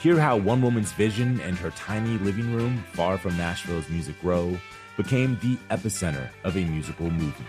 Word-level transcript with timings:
Hear 0.00 0.20
how 0.20 0.36
one 0.36 0.62
woman's 0.62 0.92
vision 0.92 1.40
and 1.40 1.56
her 1.58 1.70
tiny 1.70 2.18
living 2.18 2.52
room, 2.54 2.84
far 2.92 3.18
from 3.18 3.36
Nashville's 3.36 3.88
Music 3.88 4.14
Row, 4.22 4.56
became 4.96 5.38
the 5.40 5.56
epicenter 5.74 6.28
of 6.44 6.56
a 6.56 6.64
musical 6.64 7.10
movement. 7.10 7.48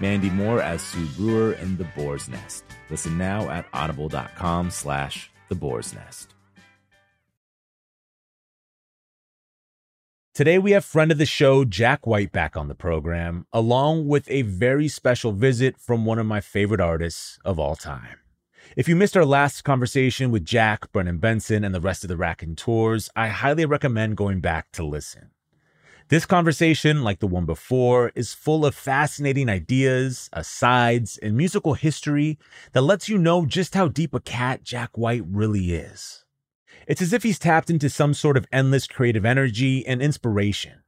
Mandy 0.00 0.30
Moore 0.30 0.62
as 0.62 0.80
Sue 0.80 1.06
Brewer 1.16 1.52
in 1.54 1.76
The 1.76 1.84
Boar's 1.96 2.28
Nest. 2.28 2.64
Listen 2.90 3.18
now 3.18 3.50
at 3.50 3.66
audible.com 3.72 4.70
slash 4.70 5.30
The 5.48 5.56
Boar's 5.56 5.92
Nest. 5.92 6.34
Today 10.32 10.58
we 10.58 10.70
have 10.70 10.84
friend 10.84 11.10
of 11.10 11.18
the 11.18 11.26
show 11.26 11.64
Jack 11.64 12.06
White 12.06 12.30
back 12.30 12.56
on 12.56 12.68
the 12.68 12.76
program, 12.76 13.44
along 13.52 14.06
with 14.06 14.30
a 14.30 14.42
very 14.42 14.86
special 14.86 15.32
visit 15.32 15.76
from 15.76 16.04
one 16.04 16.20
of 16.20 16.26
my 16.26 16.40
favorite 16.40 16.80
artists 16.80 17.40
of 17.44 17.58
all 17.58 17.74
time. 17.74 18.18
If 18.76 18.86
you 18.86 18.96
missed 18.96 19.16
our 19.16 19.24
last 19.24 19.62
conversation 19.62 20.30
with 20.30 20.44
Jack, 20.44 20.92
Brendan 20.92 21.18
Benson, 21.18 21.64
and 21.64 21.74
the 21.74 21.80
rest 21.80 22.04
of 22.04 22.08
the 22.08 22.16
Raconteurs, 22.16 23.08
I 23.16 23.28
highly 23.28 23.64
recommend 23.64 24.16
going 24.16 24.40
back 24.40 24.70
to 24.72 24.84
listen. 24.84 25.30
This 26.08 26.26
conversation, 26.26 27.02
like 27.02 27.18
the 27.18 27.26
one 27.26 27.44
before, 27.44 28.12
is 28.14 28.34
full 28.34 28.64
of 28.64 28.74
fascinating 28.74 29.48
ideas, 29.48 30.28
asides, 30.32 31.18
and 31.18 31.36
musical 31.36 31.74
history 31.74 32.38
that 32.72 32.82
lets 32.82 33.08
you 33.08 33.18
know 33.18 33.46
just 33.46 33.74
how 33.74 33.88
deep 33.88 34.14
a 34.14 34.20
cat 34.20 34.62
Jack 34.64 34.96
White 34.96 35.24
really 35.26 35.74
is. 35.74 36.24
It's 36.86 37.02
as 37.02 37.12
if 37.12 37.22
he's 37.22 37.38
tapped 37.38 37.70
into 37.70 37.90
some 37.90 38.14
sort 38.14 38.36
of 38.36 38.46
endless 38.52 38.86
creative 38.86 39.24
energy 39.24 39.86
and 39.86 40.00
inspiration. 40.00 40.82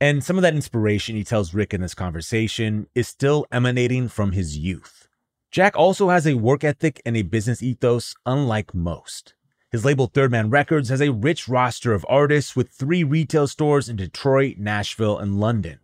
And 0.00 0.24
some 0.24 0.36
of 0.36 0.42
that 0.42 0.54
inspiration, 0.54 1.16
he 1.16 1.24
tells 1.24 1.54
Rick 1.54 1.74
in 1.74 1.82
this 1.82 1.94
conversation, 1.94 2.86
is 2.94 3.08
still 3.08 3.46
emanating 3.52 4.08
from 4.08 4.32
his 4.32 4.56
youth. 4.58 5.09
Jack 5.50 5.76
also 5.76 6.10
has 6.10 6.28
a 6.28 6.34
work 6.34 6.62
ethic 6.62 7.02
and 7.04 7.16
a 7.16 7.22
business 7.22 7.60
ethos 7.60 8.14
unlike 8.24 8.72
most. 8.72 9.34
His 9.72 9.84
label 9.84 10.06
Third 10.06 10.30
Man 10.30 10.48
Records 10.48 10.90
has 10.90 11.00
a 11.00 11.12
rich 11.12 11.48
roster 11.48 11.92
of 11.92 12.06
artists 12.08 12.54
with 12.54 12.70
three 12.70 13.02
retail 13.02 13.48
stores 13.48 13.88
in 13.88 13.96
Detroit, 13.96 14.58
Nashville, 14.58 15.18
and 15.18 15.40
London. 15.40 15.80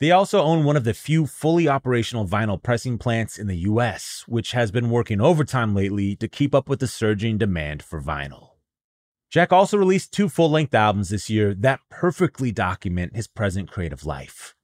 They 0.00 0.10
also 0.10 0.42
own 0.42 0.64
one 0.64 0.76
of 0.76 0.84
the 0.84 0.92
few 0.92 1.26
fully 1.26 1.66
operational 1.66 2.26
vinyl 2.26 2.62
pressing 2.62 2.98
plants 2.98 3.38
in 3.38 3.46
the 3.46 3.58
US, 3.58 4.24
which 4.28 4.52
has 4.52 4.70
been 4.70 4.90
working 4.90 5.20
overtime 5.20 5.74
lately 5.74 6.14
to 6.16 6.28
keep 6.28 6.54
up 6.54 6.68
with 6.68 6.80
the 6.80 6.86
surging 6.86 7.38
demand 7.38 7.82
for 7.82 8.02
vinyl. 8.02 8.50
Jack 9.30 9.50
also 9.50 9.78
released 9.78 10.12
two 10.12 10.28
full 10.28 10.50
length 10.50 10.74
albums 10.74 11.08
this 11.08 11.30
year 11.30 11.54
that 11.54 11.80
perfectly 11.88 12.52
document 12.52 13.16
his 13.16 13.28
present 13.28 13.70
creative 13.70 14.04
life. 14.04 14.54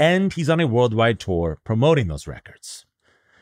And 0.00 0.32
he's 0.32 0.50
on 0.50 0.58
a 0.58 0.66
worldwide 0.66 1.20
tour 1.20 1.60
promoting 1.62 2.08
those 2.08 2.26
records. 2.26 2.86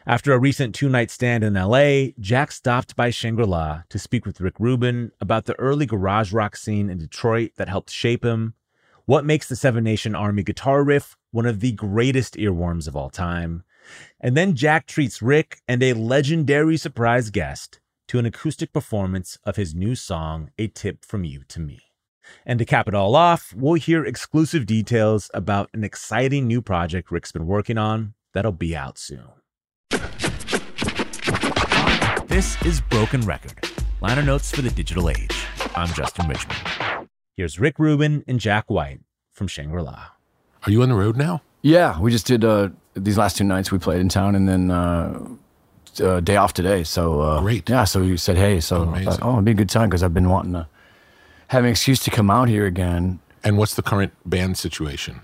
After 0.06 0.32
a 0.32 0.38
recent 0.38 0.74
two 0.74 0.88
night 0.88 1.12
stand 1.12 1.44
in 1.44 1.54
LA, 1.54 2.12
Jack 2.18 2.50
stopped 2.50 2.96
by 2.96 3.10
Shangri 3.10 3.46
La 3.46 3.82
to 3.88 4.00
speak 4.00 4.26
with 4.26 4.40
Rick 4.40 4.58
Rubin 4.58 5.12
about 5.20 5.44
the 5.44 5.58
early 5.60 5.86
garage 5.86 6.32
rock 6.32 6.56
scene 6.56 6.90
in 6.90 6.98
Detroit 6.98 7.52
that 7.56 7.68
helped 7.68 7.90
shape 7.90 8.24
him, 8.24 8.54
what 9.06 9.24
makes 9.24 9.48
the 9.48 9.54
Seven 9.54 9.84
Nation 9.84 10.16
Army 10.16 10.42
guitar 10.42 10.82
riff 10.82 11.16
one 11.30 11.46
of 11.46 11.60
the 11.60 11.70
greatest 11.70 12.34
earworms 12.34 12.88
of 12.88 12.96
all 12.96 13.10
time, 13.10 13.62
and 14.20 14.36
then 14.36 14.56
Jack 14.56 14.86
treats 14.86 15.22
Rick 15.22 15.60
and 15.68 15.82
a 15.84 15.92
legendary 15.92 16.76
surprise 16.76 17.30
guest 17.30 17.78
to 18.08 18.18
an 18.18 18.26
acoustic 18.26 18.72
performance 18.72 19.38
of 19.44 19.54
his 19.54 19.72
new 19.72 19.94
song, 19.94 20.50
A 20.58 20.66
Tip 20.66 21.04
From 21.04 21.22
You 21.22 21.44
to 21.48 21.60
Me. 21.60 21.80
And 22.44 22.58
to 22.58 22.64
cap 22.64 22.88
it 22.88 22.94
all 22.94 23.14
off, 23.14 23.54
we'll 23.56 23.74
hear 23.74 24.04
exclusive 24.04 24.66
details 24.66 25.30
about 25.32 25.70
an 25.72 25.84
exciting 25.84 26.48
new 26.48 26.60
project 26.60 27.12
Rick's 27.12 27.32
been 27.32 27.46
working 27.46 27.78
on 27.78 28.14
that'll 28.32 28.50
be 28.50 28.74
out 28.76 28.98
soon. 28.98 29.41
This 32.28 32.60
is 32.62 32.80
Broken 32.80 33.20
Record, 33.22 33.52
liner 34.00 34.22
notes 34.22 34.50
for 34.50 34.62
the 34.62 34.70
digital 34.70 35.10
age. 35.10 35.46
I'm 35.76 35.92
Justin 35.92 36.28
Richmond. 36.28 37.08
Here's 37.36 37.60
Rick 37.60 37.78
Rubin 37.78 38.24
and 38.26 38.40
Jack 38.40 38.70
White 38.70 39.00
from 39.32 39.48
Shangri 39.48 39.82
La. 39.82 40.06
Are 40.66 40.70
you 40.70 40.82
on 40.82 40.88
the 40.88 40.94
road 40.94 41.16
now? 41.16 41.42
Yeah, 41.62 42.00
we 42.00 42.10
just 42.10 42.26
did 42.26 42.44
uh, 42.44 42.70
these 42.94 43.18
last 43.18 43.36
two 43.36 43.44
nights. 43.44 43.70
We 43.70 43.78
played 43.78 44.00
in 44.00 44.08
town, 44.08 44.34
and 44.34 44.48
then 44.48 44.70
uh, 44.70 45.28
uh, 46.02 46.20
day 46.20 46.36
off 46.36 46.54
today. 46.54 46.84
So 46.84 47.20
uh, 47.20 47.40
Great. 47.40 47.68
Yeah, 47.68 47.84
so 47.84 48.00
you 48.02 48.16
said 48.16 48.36
hey. 48.36 48.60
So 48.60 48.88
I 48.90 49.04
thought, 49.04 49.20
oh, 49.22 49.34
it'd 49.34 49.44
be 49.44 49.50
a 49.52 49.54
good 49.54 49.70
time 49.70 49.88
because 49.88 50.02
I've 50.02 50.14
been 50.14 50.28
wanting 50.30 50.52
to 50.54 50.66
have 51.48 51.64
an 51.64 51.70
excuse 51.70 52.00
to 52.04 52.10
come 52.10 52.30
out 52.30 52.48
here 52.48 52.66
again. 52.66 53.20
And 53.44 53.58
what's 53.58 53.74
the 53.74 53.82
current 53.82 54.12
band 54.24 54.56
situation? 54.56 55.20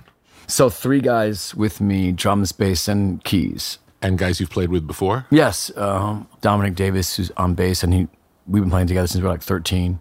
So 0.46 0.68
three 0.70 1.00
guys 1.00 1.54
with 1.54 1.80
me: 1.80 2.12
drums, 2.12 2.52
bass, 2.52 2.86
and 2.86 3.22
keys. 3.24 3.78
And 4.00 4.16
guys 4.16 4.38
you've 4.38 4.50
played 4.50 4.68
with 4.70 4.86
before? 4.86 5.26
Yes, 5.30 5.76
um, 5.76 6.28
Dominic 6.40 6.74
Davis, 6.76 7.16
who's 7.16 7.30
on 7.36 7.54
bass, 7.54 7.82
and 7.82 7.92
he 7.92 8.08
we've 8.46 8.62
been 8.62 8.70
playing 8.70 8.86
together 8.86 9.06
since 9.08 9.20
we 9.20 9.26
were 9.26 9.32
like 9.32 9.42
13. 9.42 9.98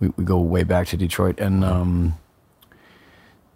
We, 0.00 0.08
we 0.16 0.24
go 0.24 0.38
way 0.40 0.64
back 0.64 0.88
to 0.88 0.96
Detroit, 0.96 1.40
and 1.40 1.64
um, 1.64 2.18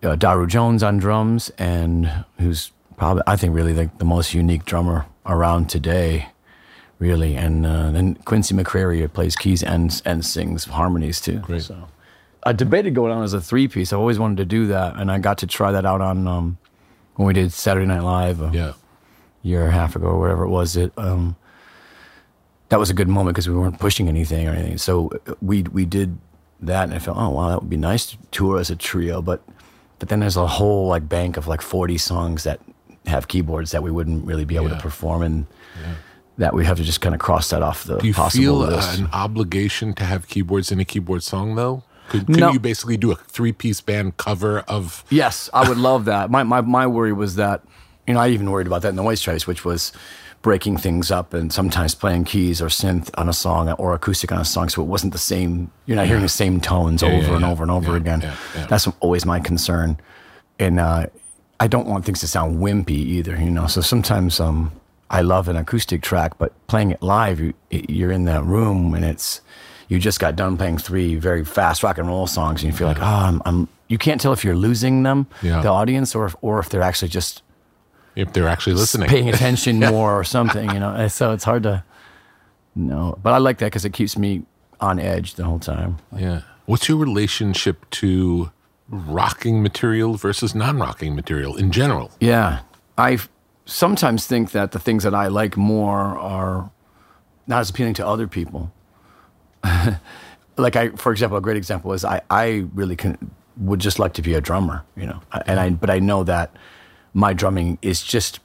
uh, 0.03 0.17
Daru 0.17 0.47
Jones 0.47 0.83
on 0.83 0.97
drums, 0.99 1.51
and 1.59 2.25
who's 2.39 2.73
probably 2.97 3.23
I 3.27 3.37
think 3.37 3.55
really 3.55 3.73
the, 3.73 3.91
the 3.99 4.05
most 4.05 4.33
unique 4.33 4.65
drummer 4.65 5.07
around 5.27 5.69
today, 5.69 6.29
really. 6.99 7.35
And 7.37 7.67
uh, 7.67 7.91
then 7.91 8.15
Quincy 8.25 8.55
McCrary 8.55 9.13
plays 9.13 9.37
keys 9.37 9.63
and 9.63 10.01
and 10.05 10.25
sings 10.25 10.65
harmonies 10.65 11.21
too. 11.21 11.41
Great. 11.41 11.63
So 11.63 11.89
I 12.45 12.53
debated 12.53 12.95
going 12.95 13.13
on 13.13 13.23
as 13.25 13.35
a 13.35 13.41
three 13.41 13.69
piece. 13.69 13.93
I 13.93 13.97
always 13.97 14.19
wanted 14.19 14.39
to 14.39 14.45
do 14.47 14.67
that, 14.69 14.97
and 14.97 15.11
I 15.11 15.19
got 15.19 15.37
to 15.39 15.47
try 15.47 15.71
that 15.73 15.85
out 15.85 16.01
on 16.01 16.27
um, 16.27 16.59
when 17.17 17.27
we 17.27 17.35
did 17.35 17.53
Saturday 17.53 17.87
Night 17.87 18.03
Live. 18.03 18.41
uh, 18.41 18.51
Yeah. 18.53 18.73
Year 19.47 19.61
and 19.63 19.69
a 19.71 19.73
half 19.73 19.95
ago 19.97 20.07
or 20.09 20.19
whatever 20.21 20.45
it 20.45 20.49
was. 20.51 20.77
It 20.77 20.93
um, 20.97 21.37
that 22.69 22.79
was 22.79 22.91
a 22.91 22.95
good 22.95 23.09
moment 23.09 23.35
because 23.35 23.49
we 23.49 23.55
weren't 23.55 23.79
pushing 23.79 24.09
anything 24.09 24.49
or 24.49 24.53
anything. 24.53 24.79
So 24.79 25.11
uh, 25.27 25.35
we 25.41 25.63
we 25.63 25.85
did 25.85 26.19
that, 26.61 26.85
and 26.85 26.95
I 26.95 26.99
felt, 26.99 27.17
oh 27.17 27.31
wow, 27.31 27.49
that 27.51 27.61
would 27.61 27.71
be 27.71 27.77
nice 27.77 28.07
to 28.07 28.17
tour 28.31 28.59
as 28.59 28.71
a 28.71 28.77
trio. 28.77 29.23
But 29.23 29.43
but 29.99 30.09
then 30.09 30.21
there's 30.21 30.37
a 30.37 30.47
whole 30.47 30.89
like 30.89 31.09
bank 31.09 31.37
of 31.37 31.47
like 31.47 31.63
40 31.63 31.97
songs 31.99 32.43
that 32.45 32.61
have 33.07 33.29
keyboards 33.29 33.71
that 33.71 33.83
we 33.83 33.91
wouldn't 33.91 34.27
really 34.27 34.45
be 34.45 34.57
able 34.57 34.69
Yeah. 34.69 34.77
to 34.77 34.81
perform, 34.83 35.23
and 35.23 35.47
that 36.39 36.53
we 36.55 36.65
have 36.67 36.77
to 36.77 36.83
just 36.85 37.01
kind 37.01 37.15
of 37.15 37.21
cross 37.21 37.49
that 37.51 37.63
off 37.63 37.85
the 37.85 37.99
Do 37.99 38.07
you 38.07 38.13
possible 38.15 38.43
feel 38.43 38.55
list. 38.57 38.99
an 38.99 39.09
obligation 39.13 39.95
to 39.95 40.05
have 40.05 40.27
keyboards 40.29 40.71
in 40.73 40.81
a 40.81 40.85
keyboard 40.85 41.23
song, 41.23 41.55
though? 41.55 41.83
Could, 42.09 42.27
could 42.27 42.37
No. 42.41 42.53
you 42.53 42.61
basically 42.61 42.97
do 42.97 43.11
a 43.11 43.17
three 43.17 43.53
piece 43.53 43.81
band 43.81 44.17
cover 44.17 44.61
of? 44.69 45.05
Yes, 45.09 45.49
I 45.55 45.69
would 45.69 45.79
love 45.79 46.05
that. 46.07 46.31
My, 46.31 46.43
my 46.43 46.61
my 46.61 46.87
worry 46.87 47.13
was 47.13 47.37
that, 47.37 47.63
you 48.07 48.15
know, 48.15 48.21
I 48.21 48.29
even 48.29 48.51
worried 48.51 48.67
about 48.67 48.83
that 48.83 48.89
in 48.91 48.97
the 48.97 49.03
White 49.03 49.19
Stripes, 49.19 49.47
which 49.47 49.65
was 49.65 49.93
breaking 50.43 50.77
things 50.77 51.11
up 51.11 51.35
and 51.35 51.53
sometimes 51.53 51.95
playing 51.95 52.25
keys 52.25 52.63
or 52.63 52.67
synth 52.67 53.11
on 53.19 53.29
a 53.29 53.33
song 53.33 53.69
or 53.73 53.95
acoustic 53.95 54.31
on 54.31 54.39
a 54.41 54.45
song, 54.45 54.69
so 54.69 54.81
it 54.83 54.87
wasn't 54.87 55.13
the 55.13 55.19
same. 55.19 55.71
You're 55.87 55.97
not 55.97 56.07
hearing 56.07 56.23
the 56.23 56.29
same 56.29 56.61
tones 56.61 57.03
Yeah, 57.03 57.09
over 57.09 57.27
yeah, 57.29 57.33
and 57.35 57.41
yeah. 57.43 57.51
over 57.51 57.63
and 57.65 57.71
over 57.73 57.91
Yeah, 57.93 57.97
again. 57.97 58.21
yeah, 58.21 58.37
yeah. 58.55 58.67
That's 58.67 58.87
always 59.01 59.25
my 59.27 59.41
concern, 59.41 59.99
and 60.59 60.79
uh, 60.79 61.07
I 61.59 61.67
don't 61.67 61.87
want 61.89 62.05
things 62.05 62.21
to 62.21 62.29
sound 62.29 62.59
wimpy 62.59 62.91
either. 62.91 63.35
You 63.37 63.51
know, 63.51 63.67
so 63.67 63.81
sometimes 63.81 64.39
um, 64.39 64.71
I 65.11 65.23
love 65.23 65.49
an 65.49 65.57
acoustic 65.57 66.03
track, 66.03 66.39
but 66.39 66.53
playing 66.69 66.93
it 66.93 67.03
live, 67.03 67.41
you, 67.41 67.55
you're 67.71 68.13
in 68.13 68.25
that 68.27 68.45
room 68.45 68.95
and 68.95 69.05
it's 69.05 69.41
you 69.89 69.99
just 70.01 70.19
got 70.21 70.35
done 70.37 70.57
playing 70.57 70.79
three 70.79 71.15
very 71.15 71.45
fast 71.45 71.83
rock 71.83 71.99
and 71.99 72.07
roll 72.09 72.27
songs, 72.27 72.63
and 72.63 72.71
you 72.73 72.77
feel 72.77 72.89
like, 72.89 73.01
oh, 73.01 73.05
I'm, 73.05 73.43
I'm. 73.45 73.69
You 73.89 73.99
can't 73.99 74.21
tell 74.21 74.33
if 74.33 74.45
you're 74.45 74.57
losing 74.57 75.03
them, 75.05 75.27
Yeah. 75.43 75.61
the 75.63 75.69
audience, 75.69 76.15
or 76.15 76.27
if, 76.27 76.35
or 76.41 76.59
if 76.61 76.69
they're 76.69 76.83
actually 76.83 77.09
just 77.09 77.43
If 78.17 78.33
they're 78.33 78.49
actually 78.49 78.75
listening. 78.75 79.09
paying 79.09 79.29
attention 79.29 79.79
more 79.93 80.19
or 80.19 80.25
something, 80.25 80.71
you 80.71 80.81
know. 80.81 81.07
So 81.09 81.33
it's 81.33 81.45
hard 81.45 81.63
to 81.65 81.85
know. 82.75 83.19
But 83.23 83.35
I 83.35 83.39
like 83.39 83.59
that 83.59 83.67
because 83.67 83.85
it 83.85 83.93
keeps 83.93 84.19
me 84.19 84.45
on 84.81 84.99
edge 84.99 85.35
the 85.35 85.45
whole 85.45 85.59
time. 85.59 85.99
Yeah. 86.17 86.43
What's 86.67 86.89
your 86.89 86.99
relationship 86.99 87.89
to 87.91 88.51
rocking 88.89 89.63
material 89.63 90.15
versus 90.15 90.55
non 90.55 90.79
rocking 90.79 91.15
material 91.15 91.57
in 91.57 91.71
general? 91.71 92.11
Yeah. 92.21 92.61
I 92.99 93.19
sometimes 93.67 94.27
think 94.27 94.53
that 94.53 94.73
the 94.73 94.79
things 94.79 95.03
that 95.03 95.15
I 95.15 95.29
like 95.29 95.57
more 95.57 96.19
are 96.19 96.71
not 97.47 97.61
as 97.61 97.71
appealing 97.71 97.95
to 97.95 98.07
other 98.07 98.27
people. 98.27 98.73
like 100.57 100.77
I, 100.77 100.91
for 100.91 101.13
example, 101.13 101.37
a 101.37 101.41
great 101.41 101.57
example 101.57 101.93
is 101.93 102.05
I, 102.05 102.23
I 102.31 102.67
really 102.75 102.97
can, 102.97 103.31
would 103.57 103.81
just 103.81 103.99
like 103.99 104.15
to 104.15 104.23
be 104.23 104.35
a 104.35 104.41
drummer, 104.41 104.85
you 104.97 105.07
know, 105.07 105.21
and 105.47 105.61
I, 105.61 105.71
but 105.71 105.91
I 105.91 105.99
know 105.99 106.25
that 106.25 106.57
my 107.17 107.33
drumming 107.33 107.79
is 107.81 108.03
just, 108.03 108.41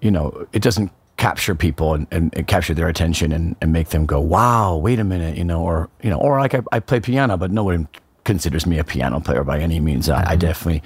you 0.00 0.10
know, 0.10 0.46
it 0.52 0.62
doesn't 0.62 0.92
capture 1.16 1.56
people 1.56 1.94
and, 1.94 2.06
and, 2.12 2.32
and 2.36 2.46
capture 2.46 2.72
their 2.72 2.88
attention 2.88 3.32
and, 3.32 3.56
and 3.60 3.72
make 3.72 3.88
them 3.88 4.06
go, 4.06 4.20
wow, 4.20 4.76
wait 4.76 5.00
a 5.00 5.04
minute, 5.04 5.36
you 5.36 5.44
know, 5.44 5.60
or, 5.62 5.90
you 6.00 6.08
know, 6.08 6.16
or 6.18 6.38
like 6.38 6.54
I, 6.54 6.62
I 6.70 6.78
play 6.78 7.00
piano, 7.00 7.36
but 7.36 7.50
no 7.50 7.64
one 7.64 7.88
considers 8.22 8.66
me 8.66 8.78
a 8.78 8.84
piano 8.84 9.18
player 9.18 9.42
by 9.42 9.58
any 9.58 9.80
means. 9.80 10.08
I, 10.08 10.20
I 10.20 10.22
mm-hmm. 10.22 10.38
definitely 10.38 10.82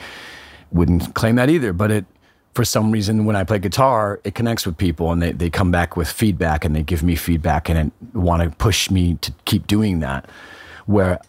wouldn't 0.71 1.15
claim 1.15 1.37
that 1.37 1.51
either, 1.51 1.75
but 1.75 1.91
it, 1.91 2.07
for 2.55 2.65
some 2.65 2.91
reason, 2.91 3.27
when 3.27 3.37
I 3.37 3.45
play 3.45 3.59
guitar, 3.59 4.19
it 4.25 4.35
connects 4.35 4.65
with 4.65 4.79
people 4.79 5.13
and 5.13 5.21
they, 5.21 5.33
they 5.33 5.51
come 5.51 5.71
back 5.71 5.97
with 5.99 6.09
feedback 6.09 6.65
and 6.65 6.75
they 6.75 6.83
give 6.83 7.03
me 7.03 7.15
feedback 7.15 7.69
and 7.69 7.93
want 8.15 8.43
to 8.43 8.51
push 8.57 8.91
me 8.91 9.15
to 9.21 9.33
keep 9.45 9.67
doing 9.67 10.01
that. 10.01 10.27
Where 10.87 11.21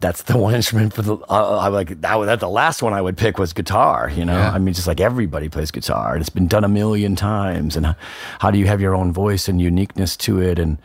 that's 0.00 0.22
the 0.22 0.36
one 0.38 0.54
instrument 0.54 0.92
for 0.92 1.02
the, 1.02 1.16
uh, 1.16 1.58
I 1.58 1.68
like, 1.68 2.00
that, 2.00 2.16
that 2.24 2.40
the 2.40 2.48
last 2.48 2.82
one 2.82 2.92
I 2.92 3.00
would 3.00 3.16
pick 3.16 3.38
was 3.38 3.52
guitar, 3.52 4.10
you 4.10 4.24
know? 4.24 4.36
Yeah. 4.36 4.52
I 4.52 4.58
mean, 4.58 4.74
just 4.74 4.86
like 4.86 5.00
everybody 5.00 5.48
plays 5.48 5.70
guitar 5.70 6.14
and 6.14 6.20
it's 6.20 6.30
been 6.30 6.46
done 6.46 6.64
a 6.64 6.68
million 6.68 7.16
times. 7.16 7.76
And 7.76 7.94
how, 8.38 8.50
do 8.50 8.58
you 8.58 8.66
have 8.66 8.80
your 8.80 8.94
own 8.94 9.12
voice 9.12 9.48
and 9.48 9.60
uniqueness 9.60 10.16
to 10.18 10.40
it? 10.40 10.58
And, 10.58 10.78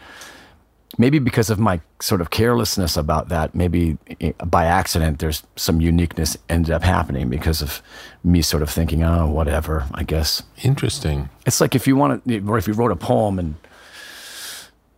maybe 0.98 1.20
because 1.20 1.50
of 1.50 1.60
my 1.60 1.82
sort 2.00 2.22
of 2.22 2.30
carelessness 2.30 2.98
about 2.98 3.30
that, 3.30 3.56
maybe 3.56 3.98
eh, 4.22 4.32
by 4.46 4.66
accident, 4.66 5.20
there's 5.20 5.44
some 5.56 5.82
uniqueness 5.82 6.38
ended 6.50 6.72
up 6.72 6.84
happening 6.84 7.30
because 7.30 7.62
of 7.62 7.82
me 8.24 8.42
sort 8.42 8.62
of 8.62 8.70
thinking, 8.70 9.04
oh, 9.04 9.28
whatever, 9.28 9.86
I 9.94 10.04
guess. 10.04 10.44
Interesting. 10.64 11.30
It's 11.46 11.60
like 11.60 11.76
if 11.76 11.88
you 11.88 11.96
want 11.96 12.26
to, 12.26 12.48
or 12.48 12.58
if 12.58 12.68
you 12.68 12.74
wrote 12.74 12.92
a 12.92 12.96
poem 12.96 13.40
and 13.40 13.56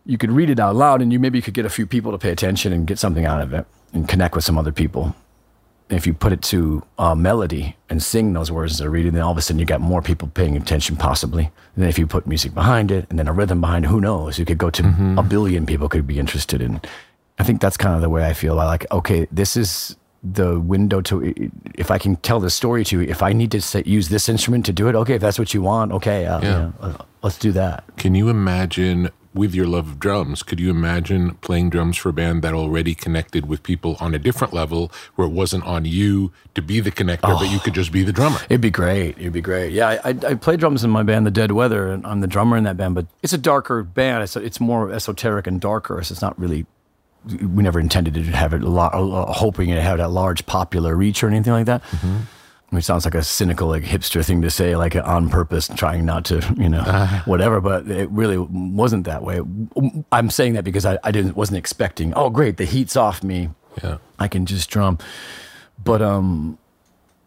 you 0.04 0.18
could 0.18 0.30
read 0.30 0.50
it 0.50 0.60
out 0.60 0.76
loud 0.76 1.02
and 1.02 1.12
you 1.12 1.18
maybe 1.18 1.40
could 1.40 1.54
get 1.54 1.64
a 1.64 1.70
few 1.70 1.86
people 1.86 2.12
to 2.12 2.18
pay 2.18 2.30
attention 2.30 2.72
and 2.72 2.86
get 2.86 2.98
something 2.98 3.24
out 3.24 3.40
of 3.40 3.52
it 3.52 3.66
and 3.92 4.08
connect 4.08 4.34
with 4.34 4.44
some 4.44 4.58
other 4.58 4.72
people. 4.72 5.14
If 5.88 6.04
you 6.06 6.14
put 6.14 6.32
it 6.32 6.42
to 6.42 6.82
uh, 6.98 7.14
melody 7.14 7.76
and 7.88 8.02
sing 8.02 8.32
those 8.32 8.50
words 8.50 8.72
as 8.72 8.78
they're 8.78 8.90
reading, 8.90 9.12
then 9.12 9.22
all 9.22 9.30
of 9.30 9.38
a 9.38 9.40
sudden 9.42 9.60
you 9.60 9.66
got 9.66 9.80
more 9.80 10.02
people 10.02 10.26
paying 10.28 10.56
attention, 10.56 10.96
possibly. 10.96 11.44
And 11.44 11.82
then 11.82 11.88
if 11.88 11.96
you 11.98 12.08
put 12.08 12.26
music 12.26 12.54
behind 12.54 12.90
it 12.90 13.06
and 13.08 13.18
then 13.18 13.28
a 13.28 13.32
rhythm 13.32 13.60
behind 13.60 13.84
it, 13.84 13.88
who 13.88 14.00
knows? 14.00 14.36
You 14.38 14.44
could 14.44 14.58
go 14.58 14.68
to 14.70 15.14
a 15.16 15.22
billion 15.22 15.64
people 15.64 15.88
could 15.88 16.06
be 16.06 16.18
interested 16.18 16.60
in. 16.60 16.80
I 17.38 17.44
think 17.44 17.60
that's 17.60 17.76
kind 17.76 17.94
of 17.94 18.00
the 18.00 18.08
way 18.10 18.26
I 18.26 18.32
feel. 18.32 18.58
I 18.58 18.64
like, 18.64 18.90
okay, 18.90 19.28
this 19.30 19.56
is 19.56 19.94
the 20.24 20.58
window 20.58 21.00
to 21.02 21.50
if 21.76 21.92
I 21.92 21.98
can 21.98 22.16
tell 22.16 22.40
the 22.40 22.50
story 22.50 22.82
to 22.86 23.00
you. 23.00 23.08
If 23.08 23.22
I 23.22 23.32
need 23.32 23.52
to 23.52 23.60
say, 23.60 23.84
use 23.86 24.08
this 24.08 24.28
instrument 24.28 24.66
to 24.66 24.72
do 24.72 24.88
it, 24.88 24.96
okay. 24.96 25.14
If 25.14 25.20
that's 25.20 25.38
what 25.38 25.54
you 25.54 25.62
want, 25.62 25.92
okay, 25.92 26.26
uh, 26.26 26.40
Yeah. 26.40 26.46
you 26.46 26.52
know, 26.58 26.72
uh, 26.80 26.92
let's 27.22 27.38
do 27.38 27.52
that. 27.52 27.84
Can 27.96 28.16
you 28.16 28.28
imagine, 28.28 29.10
with 29.36 29.54
your 29.54 29.66
love 29.66 29.88
of 29.88 30.00
drums, 30.00 30.42
could 30.42 30.58
you 30.58 30.70
imagine 30.70 31.34
playing 31.36 31.70
drums 31.70 31.96
for 31.96 32.08
a 32.08 32.12
band 32.12 32.42
that 32.42 32.54
already 32.54 32.94
connected 32.94 33.46
with 33.46 33.62
people 33.62 33.96
on 34.00 34.14
a 34.14 34.18
different 34.18 34.52
level 34.52 34.90
where 35.14 35.28
it 35.28 35.32
wasn't 35.32 35.64
on 35.64 35.84
you 35.84 36.32
to 36.54 36.62
be 36.62 36.80
the 36.80 36.90
connector, 36.90 37.38
but 37.38 37.50
you 37.50 37.58
could 37.58 37.74
just 37.74 37.92
be 37.92 38.02
the 38.02 38.12
drummer? 38.12 38.38
It'd 38.48 38.60
be 38.60 38.70
great. 38.70 39.18
It'd 39.18 39.32
be 39.32 39.40
great. 39.40 39.72
Yeah, 39.72 40.00
I, 40.04 40.08
I, 40.08 40.34
play 40.34 40.56
drums 40.56 40.82
in 40.82 40.90
my 40.90 41.02
band, 41.02 41.26
The 41.26 41.30
Dead 41.30 41.52
Weather, 41.52 41.88
and 41.88 42.06
I'm 42.06 42.20
the 42.20 42.26
drummer 42.26 42.56
in 42.56 42.64
that 42.64 42.76
band. 42.76 42.94
But 42.94 43.06
it's 43.22 43.32
a 43.32 43.38
darker 43.38 43.82
band. 43.82 44.22
It's 44.22 44.36
it's 44.36 44.60
more 44.60 44.90
esoteric 44.92 45.46
and 45.46 45.60
darker. 45.60 46.02
So 46.02 46.12
it's 46.12 46.22
not 46.22 46.38
really. 46.38 46.66
We 47.26 47.64
never 47.64 47.80
intended 47.80 48.14
to 48.14 48.22
have 48.22 48.54
it, 48.54 48.62
a 48.62 48.68
lot, 48.68 48.92
hoping 48.94 49.70
it 49.70 49.82
had 49.82 49.98
a 49.98 50.06
large 50.06 50.46
popular 50.46 50.94
reach 50.94 51.24
or 51.24 51.28
anything 51.28 51.52
like 51.52 51.66
that. 51.66 51.82
Mm-hmm. 51.82 52.18
Which 52.70 52.84
sounds 52.84 53.04
like 53.04 53.14
a 53.14 53.22
cynical, 53.22 53.68
like 53.68 53.84
hipster 53.84 54.24
thing 54.24 54.42
to 54.42 54.50
say, 54.50 54.74
like 54.74 54.96
on 54.96 55.30
purpose, 55.30 55.68
trying 55.68 56.04
not 56.04 56.24
to, 56.26 56.42
you 56.58 56.68
know, 56.68 56.82
whatever. 57.24 57.60
But 57.60 57.88
it 57.88 58.10
really 58.10 58.38
wasn't 58.38 59.04
that 59.04 59.22
way. 59.22 59.40
I'm 60.10 60.30
saying 60.30 60.54
that 60.54 60.64
because 60.64 60.84
I, 60.84 60.98
I 61.04 61.12
didn't 61.12 61.36
wasn't 61.36 61.58
expecting. 61.58 62.12
Oh, 62.14 62.28
great, 62.28 62.56
the 62.56 62.64
heat's 62.64 62.96
off 62.96 63.22
me. 63.22 63.50
Yeah. 63.82 63.98
I 64.18 64.26
can 64.26 64.46
just 64.46 64.68
drum. 64.68 64.98
But 65.82 66.02
um, 66.02 66.58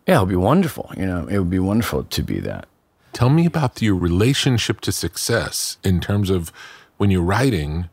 yeah, 0.07 0.17
it 0.17 0.19
would 0.21 0.29
be 0.29 0.35
wonderful. 0.35 0.91
You 0.97 1.05
know, 1.05 1.27
it 1.27 1.39
would 1.39 1.49
be 1.49 1.59
wonderful 1.59 2.03
to 2.03 2.23
be 2.23 2.39
that. 2.41 2.67
Tell 3.13 3.29
me 3.29 3.45
about 3.45 3.81
your 3.81 3.95
relationship 3.95 4.81
to 4.81 4.91
success 4.91 5.77
in 5.83 5.99
terms 5.99 6.29
of 6.29 6.51
when 6.97 7.11
you're 7.11 7.21
writing. 7.21 7.89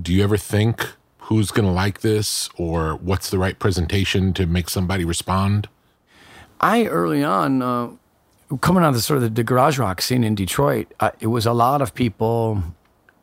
Do 0.00 0.12
you 0.12 0.24
ever 0.24 0.36
think 0.36 0.88
who's 1.18 1.50
going 1.50 1.66
to 1.66 1.72
like 1.72 2.00
this 2.00 2.48
or 2.56 2.96
what's 2.96 3.30
the 3.30 3.38
right 3.38 3.58
presentation 3.58 4.32
to 4.34 4.46
make 4.46 4.68
somebody 4.68 5.04
respond? 5.04 5.68
I 6.60 6.84
early 6.86 7.24
on, 7.24 7.62
uh, 7.62 7.90
coming 8.60 8.82
out 8.82 8.90
of 8.90 8.94
the 8.94 9.00
sort 9.00 9.22
of 9.22 9.34
the 9.34 9.44
garage 9.44 9.78
rock 9.78 10.02
scene 10.02 10.24
in 10.24 10.34
Detroit, 10.34 10.92
uh, 11.00 11.10
it 11.20 11.28
was 11.28 11.46
a 11.46 11.52
lot 11.52 11.80
of 11.82 11.94
people 11.94 12.62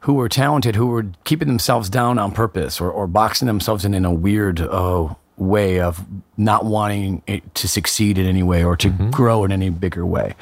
who 0.01 0.13
were 0.13 0.29
talented 0.29 0.75
who 0.75 0.87
were 0.87 1.05
keeping 1.23 1.47
themselves 1.47 1.89
down 1.89 2.17
on 2.17 2.31
purpose 2.31 2.79
or, 2.79 2.89
or 2.89 3.07
boxing 3.07 3.45
themselves 3.47 3.83
in 3.83 3.93
in 3.93 4.05
a 4.05 4.13
weird 4.13 4.61
uh, 4.61 5.13
way 5.37 5.79
of 5.81 6.03
not 6.37 6.65
wanting 6.65 7.21
it 7.27 7.53
to 7.55 7.67
succeed 7.67 8.17
in 8.17 8.25
any 8.25 8.41
way 8.43 8.63
or 8.63 8.75
to 8.77 8.89
grow 9.11 9.43
in 9.43 9.51
any 9.51 9.69
bigger 9.69 10.05
way. 10.05 10.33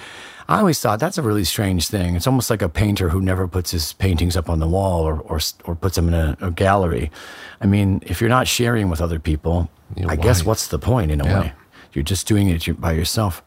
I 0.48 0.60
always 0.60 0.80
thought 0.80 1.00
that's 1.00 1.18
a 1.18 1.24
really 1.24 1.44
strange 1.44 1.88
thing. 1.88 2.16
It's 2.16 2.28
almost 2.28 2.52
like 2.52 2.62
a 2.62 2.70
painter 2.70 3.10
who 3.10 3.20
never 3.20 3.48
puts 3.48 3.72
his 3.72 3.94
paintings 3.94 4.38
up 4.38 4.48
on 4.50 4.60
the 4.60 4.68
wall 4.68 5.02
or 5.04 5.20
or, 5.22 5.40
or 5.64 5.76
puts 5.76 5.96
them 5.96 6.08
in 6.10 6.14
a, 6.14 6.38
a 6.40 6.52
gallery. 6.52 7.10
I 7.60 7.66
mean, 7.66 8.04
if 8.06 8.22
you're 8.22 8.30
not 8.30 8.48
sharing 8.48 8.90
with 8.90 9.02
other 9.02 9.18
people, 9.20 9.70
Yeah, 9.96 10.06
I 10.10 10.16
guess 10.16 10.46
what's 10.46 10.68
the 10.68 10.78
point 10.80 11.10
in 11.12 11.20
a 11.22 11.26
Yeah. 11.26 11.40
way? 11.42 11.54
You're 11.96 12.04
just 12.04 12.28
doing 12.28 12.50
it 12.50 12.80
by 12.82 12.92
yourself. 12.94 13.42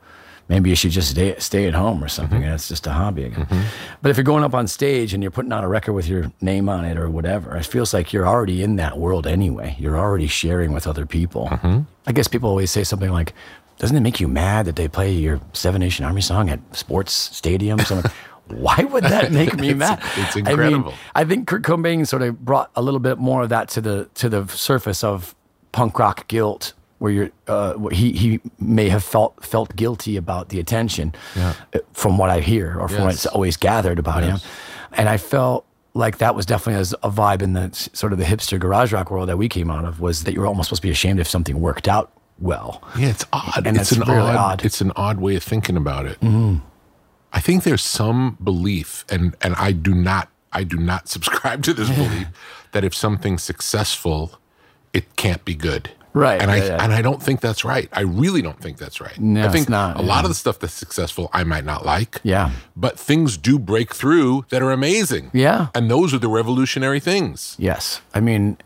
Maybe 0.49 0.71
you 0.71 0.77
should 0.77 0.93
just 0.93 1.11
stay, 1.11 1.35
stay 1.39 1.67
at 1.67 1.75
home 1.75 2.03
or 2.03 2.09
something, 2.09 2.39
Mm-hmm. 2.39 2.45
and 2.47 2.55
it's 2.55 2.69
just 2.69 2.87
a 2.87 2.93
hobby 2.93 3.25
again. 3.25 3.47
But 4.01 4.09
if 4.11 4.17
you're 4.17 4.25
going 4.25 4.45
up 4.45 4.55
on 4.55 4.67
stage 4.67 5.13
and 5.13 5.23
you're 5.23 5.31
putting 5.31 5.53
out 5.53 5.63
a 5.63 5.69
record 5.69 5.93
with 5.93 6.09
your 6.09 6.33
name 6.41 6.71
on 6.71 6.87
it 6.87 6.97
or 6.97 7.11
whatever, 7.11 7.55
it 7.55 7.67
feels 7.67 7.93
like 7.93 8.15
you're 8.15 8.27
already 8.27 8.63
in 8.63 8.77
that 8.77 8.97
world 8.99 9.27
anyway. 9.27 9.77
You're 9.79 9.99
already 9.99 10.27
sharing 10.27 10.73
with 10.73 10.87
other 10.87 11.05
people. 11.05 11.49
Mm-hmm. 11.49 11.81
I 12.07 12.13
guess 12.13 12.29
people 12.29 12.49
always 12.49 12.71
say 12.71 12.83
something 12.83 13.11
like, 13.11 13.35
"Doesn't 13.79 13.95
it 13.95 14.01
make 14.01 14.21
you 14.21 14.29
mad 14.29 14.65
that 14.65 14.77
they 14.77 14.89
play 14.89 15.13
your 15.13 15.39
Seven 15.53 15.81
Nation 15.81 16.07
Army 16.07 16.23
song 16.23 16.49
at 16.49 16.61
sports 16.75 17.29
stadiums?" 17.29 17.91
I'm 17.91 17.99
like, 18.03 18.13
Why 18.47 18.85
would 18.91 19.05
that 19.05 19.31
make 19.41 19.55
me 19.59 19.75
mad? 19.75 20.01
it's 20.17 20.35
I 20.35 20.41
mean, 20.41 20.49
incredible. 20.49 20.95
I 21.15 21.25
think 21.25 21.47
Kurt 21.47 21.63
Cobain 21.63 22.07
sort 22.07 22.23
of 22.23 22.43
brought 22.43 22.71
a 22.75 22.81
little 22.81 23.01
bit 23.01 23.19
more 23.19 23.43
of 23.43 23.51
that 23.51 23.69
to 23.71 23.83
the 23.83 24.09
to 24.15 24.31
the 24.31 24.47
surface 24.49 25.05
of 25.05 25.35
punk 25.73 25.99
rock 25.99 26.27
guilt, 26.29 26.73
where 26.99 27.13
you're 27.13 27.31
uh, 27.47 27.79
he 27.89 28.13
he 28.13 28.41
may 28.59 28.89
have 28.89 29.05
felt 29.05 29.45
felt 29.45 29.75
guilty 29.77 30.17
about 30.17 30.49
the 30.49 30.59
attention, 30.61 31.15
Yeah. 31.37 31.55
uh, 31.75 31.79
from 31.93 32.19
what 32.19 32.31
I 32.31 32.41
hear 32.41 32.77
or 32.79 32.89
from 32.89 32.99
Yes. 32.99 33.05
what's 33.07 33.27
always 33.27 33.57
gathered 33.57 33.99
about 33.99 34.23
Yes. 34.25 34.43
him, 34.43 34.51
and 34.93 35.09
I 35.09 35.17
felt 35.17 35.65
like 35.95 36.19
that 36.19 36.35
was 36.35 36.47
definitely 36.47 36.81
as 36.81 36.93
a 37.03 37.11
vibe 37.11 37.43
in 37.43 37.55
the 37.55 37.71
sort 37.93 38.13
of 38.13 38.19
the 38.19 38.25
hipster 38.25 38.59
garage 38.59 38.93
rock 38.93 39.11
world 39.11 39.29
that 39.29 39.37
we 39.39 39.49
came 39.49 39.71
out 39.71 39.85
of 39.85 40.01
was 40.01 40.25
that 40.25 40.33
you 40.35 40.41
were 40.41 40.47
almost 40.47 40.69
supposed 40.69 40.83
to 40.83 40.87
be 40.89 40.93
ashamed 40.93 41.19
if 41.19 41.27
something 41.29 41.59
worked 41.61 41.89
out 41.89 42.13
well. 42.39 42.83
Yeah, 42.97 43.09
it's 43.09 43.25
odd. 43.33 43.67
And 43.67 43.77
it's 43.77 43.91
an 43.93 44.01
really 44.03 44.21
odd, 44.21 44.37
odd. 44.37 44.65
It's 44.65 44.81
an 44.81 44.93
odd 44.95 45.19
way 45.19 45.35
of 45.35 45.43
thinking 45.43 45.77
about 45.77 46.07
it. 46.07 46.19
I 47.33 47.41
think 47.41 47.65
there's 47.65 47.83
some 47.83 48.39
belief, 48.43 49.05
and 49.11 49.37
and 49.43 49.55
I 49.57 49.73
do 49.73 49.95
not, 49.95 50.29
I 50.53 50.63
do 50.65 50.77
not 50.77 51.09
subscribe 51.15 51.63
to 51.65 51.75
this 51.75 51.89
belief 51.91 52.29
that 52.73 52.85
if 52.85 52.95
something's 52.95 53.43
successful, 53.43 54.39
it 54.93 55.17
can't 55.17 55.45
be 55.45 55.55
good. 55.55 55.91
Right, 56.15 56.41
And 56.41 56.51
I 56.51 56.57
yeah, 56.57 56.65
yeah. 56.65 56.83
and 56.85 56.93
I 56.93 57.03
don't 57.03 57.23
think 57.23 57.41
that's 57.41 57.65
right. 57.65 57.89
I 57.93 58.01
really 58.01 58.43
don't 58.43 58.59
think 58.59 58.79
that's 58.79 59.01
right. 59.01 59.19
No, 59.21 59.43
I 59.43 59.45
it's 59.45 59.53
think 59.55 59.69
not, 59.69 59.97
a 59.97 60.03
lot 60.03 60.25
of 60.25 60.31
the 60.31 60.35
stuff 60.35 60.59
that's 60.59 60.73
successful 60.73 61.29
I 61.33 61.45
might 61.45 61.65
not 61.65 61.85
like. 61.85 62.21
Yeah. 62.23 62.51
But 62.75 62.99
things 62.99 63.37
do 63.37 63.59
break 63.59 63.95
through 63.95 64.47
that 64.49 64.63
are 64.63 64.71
amazing. 64.73 65.31
Yeah. 65.33 65.69
And 65.75 65.91
those 65.91 66.13
are 66.15 66.19
the 66.19 66.29
revolutionary 66.29 66.99
things. 67.01 67.55
Yes. 67.59 68.01
I 68.15 68.21
mean, 68.21 68.57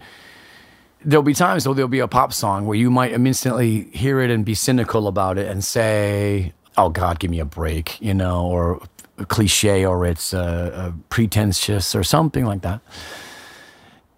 there'll 1.05 1.23
be 1.25 1.35
times 1.35 1.65
though 1.65 1.75
there'll 1.75 1.89
be 1.89 1.99
a 1.99 2.09
pop 2.09 2.33
song 2.33 2.65
where 2.65 2.79
you 2.79 2.91
might 2.91 3.13
instantly 3.13 3.91
hear 3.93 4.21
it 4.21 4.31
and 4.31 4.45
be 4.45 4.55
cynical 4.55 5.07
about 5.09 5.37
it 5.37 5.49
and 5.49 5.65
say, 5.65 6.53
"Oh 6.77 6.89
God, 6.91 7.19
give 7.19 7.31
me 7.31 7.41
a 7.41 7.45
break," 7.45 8.01
you 8.01 8.15
know, 8.15 8.47
or 8.47 8.81
cliche, 9.29 9.85
or 9.85 10.07
it's 10.07 10.33
uh, 10.33 10.93
pretentious, 11.09 11.95
or 11.95 12.05
something 12.05 12.47
like 12.47 12.63
that. 12.63 12.81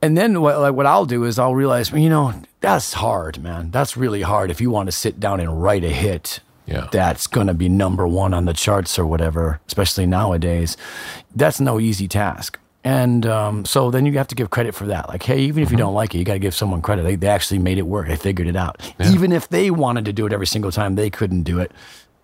And 0.02 0.16
then 0.19 0.43
what, 0.43 0.61
like, 0.61 0.75
what 0.75 0.85
I'll 0.87 1.07
do 1.07 1.25
is 1.25 1.38
I'll 1.38 1.54
realize, 1.54 1.90
you 1.90 2.11
know, 2.11 2.35
that's 2.64 2.94
hard, 2.94 3.42
man. 3.42 3.71
That's 3.71 3.97
really 3.97 4.23
hard 4.23 4.50
if 4.50 4.61
you 4.61 4.71
want 4.71 4.87
to 4.88 4.92
sit 4.92 5.21
down 5.21 5.40
and 5.40 5.62
write 5.62 5.85
a 5.85 5.90
hit 5.90 6.40
Yeah. 6.66 6.88
that's 6.90 7.26
going 7.26 7.47
to 7.49 7.54
be 7.54 7.68
number 7.68 8.06
one 8.06 8.33
on 8.35 8.44
the 8.47 8.52
charts 8.54 8.99
or 8.99 9.06
whatever, 9.06 9.61
especially 9.66 10.06
nowadays. 10.06 10.76
That's 11.35 11.61
no 11.61 11.78
easy 11.80 12.09
task. 12.09 12.59
And 12.83 13.25
um, 13.26 13.64
so 13.64 13.90
then 13.90 14.04
you 14.04 14.12
have 14.18 14.28
to 14.28 14.35
give 14.35 14.50
credit 14.50 14.75
for 14.75 14.87
that. 14.87 15.09
Like, 15.09 15.23
hey, 15.23 15.40
even 15.40 15.62
if 15.62 15.71
you 15.71 15.76
don't 15.78 15.94
like 15.94 16.14
it, 16.14 16.18
you 16.18 16.25
got 16.25 16.35
to 16.35 16.38
give 16.38 16.54
someone 16.54 16.83
credit. 16.83 17.02
They, 17.02 17.16
they 17.16 17.28
actually 17.28 17.59
made 17.59 17.78
it 17.78 17.87
work. 17.87 18.09
They 18.09 18.16
figured 18.16 18.47
it 18.47 18.56
out. 18.56 18.80
Even 19.00 19.33
if 19.33 19.49
they 19.49 19.71
wanted 19.71 20.04
to 20.04 20.12
do 20.12 20.26
it 20.26 20.33
every 20.35 20.47
single 20.47 20.71
time, 20.71 20.94
they 20.94 21.09
couldn't 21.09 21.44
do 21.44 21.61
it. 21.61 21.73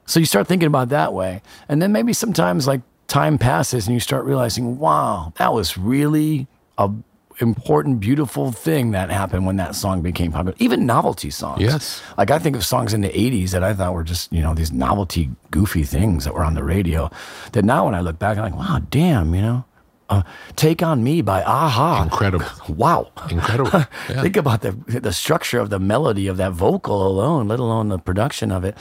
So 0.04 0.20
you 0.20 0.26
start 0.26 0.47
thinking 0.49 0.66
about 0.66 0.88
that 0.90 1.12
way. 1.14 1.40
And 1.68 1.80
then 1.80 1.92
maybe 1.92 2.12
sometimes 2.12 2.66
like 2.66 2.82
time 3.09 3.38
passes 3.38 3.87
and 3.87 3.94
you 3.94 4.00
start 4.00 4.25
realizing, 4.26 4.78
wow, 4.78 5.32
that 5.37 5.52
was 5.54 5.78
really 5.78 6.47
a 6.76 6.90
important, 7.40 8.00
beautiful 8.00 8.52
thing 8.52 8.90
that 8.92 9.11
happened 9.11 9.47
when 9.47 9.56
that 9.56 9.75
song 9.75 10.02
became 10.02 10.32
popular. 10.32 10.54
Even 10.59 10.87
novelty 10.87 11.30
songs. 11.30 11.61
Yes. 11.61 12.02
Like 12.18 12.30
I 12.30 12.38
think 12.38 12.56
of 12.56 12.64
songs 12.64 12.92
in 12.94 13.00
the 13.00 13.09
80s 13.09 13.50
that 13.50 13.64
I 13.64 13.75
thought 13.75 13.94
were 13.94 14.04
just, 14.04 14.32
you 14.32 14.42
know, 14.42 14.54
these 14.54 14.73
novelty, 14.73 15.30
goofy 15.50 15.82
things 15.85 16.25
that 16.25 16.35
were 16.35 16.44
on 16.44 16.54
the 16.54 16.62
radio. 16.64 17.11
That 17.52 17.64
now 17.64 17.87
when 17.87 17.94
I 17.94 18.00
look 18.00 18.18
back, 18.18 18.37
I'm 18.38 18.44
like, 18.44 18.56
wow, 18.56 18.80
damn, 18.90 19.35
you 19.35 19.42
know. 19.42 19.64
Uh, 20.09 20.23
Take 20.56 20.82
on 20.82 21.04
Me 21.04 21.23
by 21.23 21.40
a-ha. 21.42 22.02
Incredible. 22.02 22.47
Wow. 22.68 23.11
Incredible. 23.30 23.70
Yeah. 24.11 24.23
Think 24.23 24.37
about 24.37 24.62
the 24.62 24.73
the 25.00 25.12
structure 25.12 25.61
of 25.61 25.70
the 25.70 25.78
melody 25.78 26.26
of 26.26 26.37
that 26.38 26.50
vocal 26.52 27.06
alone, 27.06 27.47
let 27.47 27.61
alone 27.61 27.88
the 27.90 27.99
production 27.99 28.50
of 28.50 28.64
it. 28.64 28.76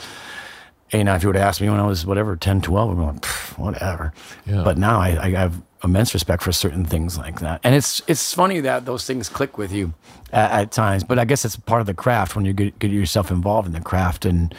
And 0.92 1.08
if 1.08 1.22
you 1.22 1.28
would 1.28 1.36
have 1.36 1.46
asked 1.46 1.60
me 1.60 1.68
when 1.68 1.80
I 1.80 1.86
was 1.86 2.04
whatever 2.04 2.36
10, 2.36 2.62
12, 2.62 2.90
I'm 2.90 3.06
like, 3.06 3.24
whatever. 3.56 4.12
Yeah. 4.46 4.62
But 4.64 4.76
now 4.76 5.00
I, 5.00 5.18
I 5.22 5.30
have 5.30 5.62
immense 5.82 6.12
respect 6.14 6.42
for 6.42 6.52
certain 6.52 6.84
things 6.84 7.16
like 7.16 7.40
that. 7.40 7.60
And 7.64 7.74
it's 7.74 8.02
it's 8.06 8.34
funny 8.34 8.60
that 8.60 8.84
those 8.84 9.06
things 9.06 9.28
click 9.28 9.56
with 9.56 9.72
you 9.72 9.94
at, 10.32 10.50
at 10.50 10.72
times. 10.72 11.04
But 11.04 11.18
I 11.18 11.24
guess 11.24 11.44
it's 11.44 11.56
part 11.56 11.80
of 11.80 11.86
the 11.86 11.94
craft 11.94 12.36
when 12.36 12.44
you 12.44 12.52
get, 12.52 12.78
get 12.78 12.90
yourself 12.90 13.30
involved 13.30 13.66
in 13.66 13.72
the 13.72 13.80
craft 13.80 14.24
and 14.24 14.54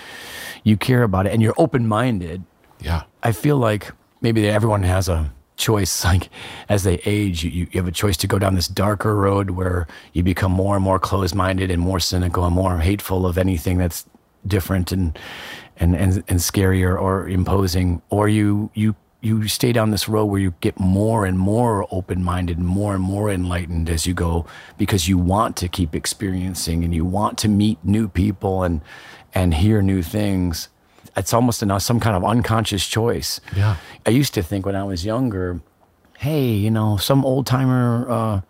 you 0.63 0.77
care 0.77 1.03
about 1.03 1.27
it 1.27 1.33
and 1.33 1.41
you're 1.41 1.53
open 1.57 1.87
minded. 1.87 2.43
Yeah. 2.79 3.03
I 3.23 3.31
feel 3.31 3.57
like 3.57 3.91
maybe 4.21 4.47
everyone 4.47 4.83
has 4.83 5.09
a 5.09 5.31
choice. 5.57 6.03
Like 6.11 6.29
as 6.69 6.83
they 6.83 6.95
age, 7.05 7.43
you, 7.43 7.67
you 7.71 7.79
have 7.79 7.87
a 7.87 7.91
choice 7.91 8.17
to 8.17 8.27
go 8.27 8.39
down 8.39 8.55
this 8.55 8.67
darker 8.67 9.15
road 9.15 9.51
where 9.51 9.87
you 10.13 10.23
become 10.23 10.51
more 10.51 10.75
and 10.75 10.83
more 10.83 10.99
closed 10.99 11.35
minded 11.35 11.69
and 11.71 11.81
more 11.81 11.99
cynical 11.99 12.45
and 12.45 12.55
more 12.55 12.79
hateful 12.79 13.25
of 13.25 13.37
anything 13.37 13.77
that's 13.77 14.05
different 14.47 14.91
and 14.91 15.17
and 15.81 15.95
and, 15.95 16.23
and 16.29 16.39
scarier 16.39 16.97
or 16.97 17.27
imposing, 17.27 18.01
or 18.09 18.29
you 18.29 18.69
you 18.73 18.95
you 19.19 19.47
stay 19.47 19.71
down 19.73 19.91
this 19.91 20.07
road 20.07 20.25
where 20.25 20.39
you 20.39 20.53
get 20.61 20.79
more 20.79 21.25
and 21.25 21.37
more 21.37 21.87
open 21.91 22.23
minded, 22.23 22.57
more 22.57 22.95
and 22.95 23.03
more 23.03 23.29
enlightened 23.29 23.89
as 23.89 24.07
you 24.07 24.13
go, 24.13 24.45
because 24.77 25.09
you 25.09 25.17
want 25.17 25.55
to 25.57 25.67
keep 25.67 25.93
experiencing 25.95 26.83
and 26.83 26.95
you 26.95 27.05
want 27.05 27.37
to 27.39 27.49
meet 27.49 27.77
new 27.83 28.07
people 28.07 28.63
and 28.63 28.81
and 29.33 29.53
hear 29.53 29.81
new 29.81 30.01
things. 30.01 30.69
It's 31.17 31.33
almost 31.33 31.61
an, 31.61 31.79
some 31.79 31.99
kind 31.99 32.15
of 32.15 32.23
unconscious 32.23 32.87
choice. 32.87 33.41
Yeah. 33.55 33.75
I 34.05 34.11
used 34.11 34.33
to 34.35 34.43
think 34.43 34.65
when 34.65 34.75
I 34.75 34.83
was 34.83 35.05
younger, 35.05 35.59
hey, 36.19 36.47
you 36.51 36.71
know, 36.71 36.97
some 36.97 37.25
old 37.25 37.45
timer 37.45 38.09
uh, 38.09 38.41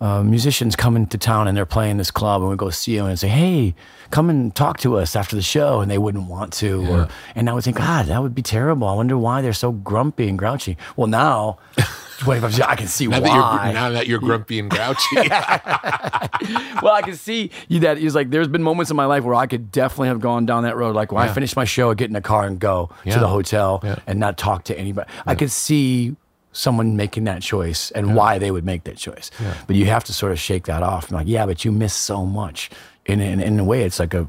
uh, 0.00 0.22
musicians 0.22 0.76
come 0.76 0.96
into 0.96 1.18
town 1.18 1.46
and 1.46 1.56
they're 1.56 1.66
playing 1.66 1.98
this 1.98 2.10
club, 2.10 2.40
and 2.42 2.50
we 2.50 2.56
go 2.56 2.70
see 2.70 2.96
them 2.96 3.06
and 3.06 3.18
say, 3.18 3.28
hey, 3.28 3.74
come 4.10 4.30
and 4.30 4.54
talk 4.54 4.78
to 4.80 4.96
us 4.96 5.14
after 5.14 5.36
the 5.36 5.42
show, 5.42 5.80
and 5.80 5.90
they 5.90 5.98
wouldn't 5.98 6.26
want 6.28 6.52
to. 6.54 6.86
Or, 6.90 7.08
and 7.34 7.50
I 7.50 7.52
would 7.52 7.64
think, 7.64 7.76
God, 7.76 8.06
that 8.06 8.22
would 8.22 8.34
be 8.34 8.42
terrible. 8.42 8.88
I 8.88 8.94
wonder 8.94 9.18
why 9.18 9.42
they're 9.42 9.52
so 9.52 9.72
grumpy 9.72 10.28
and 10.28 10.38
grouchy. 10.38 10.76
Well, 10.96 11.06
now, 11.06 11.58
25 12.20 12.50
years, 12.52 12.60
I 12.60 12.74
can 12.76 12.86
see 12.86 13.06
Now 13.08 13.20
why. 13.20 13.28
that, 13.28 13.34
you're, 13.34 13.72
now 13.74 13.90
that 13.90 14.06
you're 14.06 14.18
grumpy 14.20 14.58
and 14.58 14.70
grouchy. 14.70 15.16
well, 16.82 16.94
I 16.94 17.02
can 17.04 17.16
see 17.16 17.50
that 17.70 17.98
he's 17.98 18.14
like, 18.14 18.30
there's 18.30 18.48
been 18.48 18.62
moments 18.62 18.90
in 18.90 18.96
my 18.96 19.06
life 19.06 19.24
where 19.24 19.34
I 19.34 19.46
could 19.46 19.70
definitely 19.72 20.08
have 20.08 20.20
gone 20.20 20.46
down 20.46 20.64
that 20.64 20.76
road. 20.76 20.94
Like 20.94 21.12
when 21.12 21.22
I 21.26 21.32
finish 21.32 21.56
my 21.56 21.64
show, 21.64 21.90
I 21.90 21.94
get 21.94 22.06
in 22.08 22.12
the 22.14 22.20
car 22.20 22.44
and 22.46 22.58
go 22.58 22.90
Yeah. 23.04 23.14
to 23.14 23.20
the 23.20 23.28
hotel 23.28 23.80
Yeah. 23.82 23.96
and 24.06 24.18
not 24.20 24.36
talk 24.38 24.64
to 24.64 24.78
anybody. 24.78 25.10
I 25.26 25.34
could 25.34 25.50
see 25.50 26.16
someone 26.52 26.96
making 26.96 27.24
that 27.24 27.42
choice 27.42 27.90
and 27.92 28.14
why 28.14 28.38
they 28.38 28.50
would 28.50 28.64
make 28.64 28.84
that 28.84 28.96
choice. 28.96 29.30
But 29.66 29.76
you 29.76 29.86
have 29.86 30.04
to 30.04 30.12
sort 30.12 30.32
of 30.32 30.38
shake 30.38 30.66
that 30.66 30.82
off. 30.82 31.10
I'm 31.10 31.18
like, 31.18 31.28
yeah, 31.28 31.46
but 31.46 31.64
you 31.64 31.72
miss 31.72 31.94
so 31.94 32.26
much. 32.26 32.70
In, 33.06 33.20
in, 33.20 33.40
in 33.40 33.58
a 33.58 33.64
way, 33.64 33.82
it's 33.82 33.98
like 33.98 34.14
a 34.14 34.26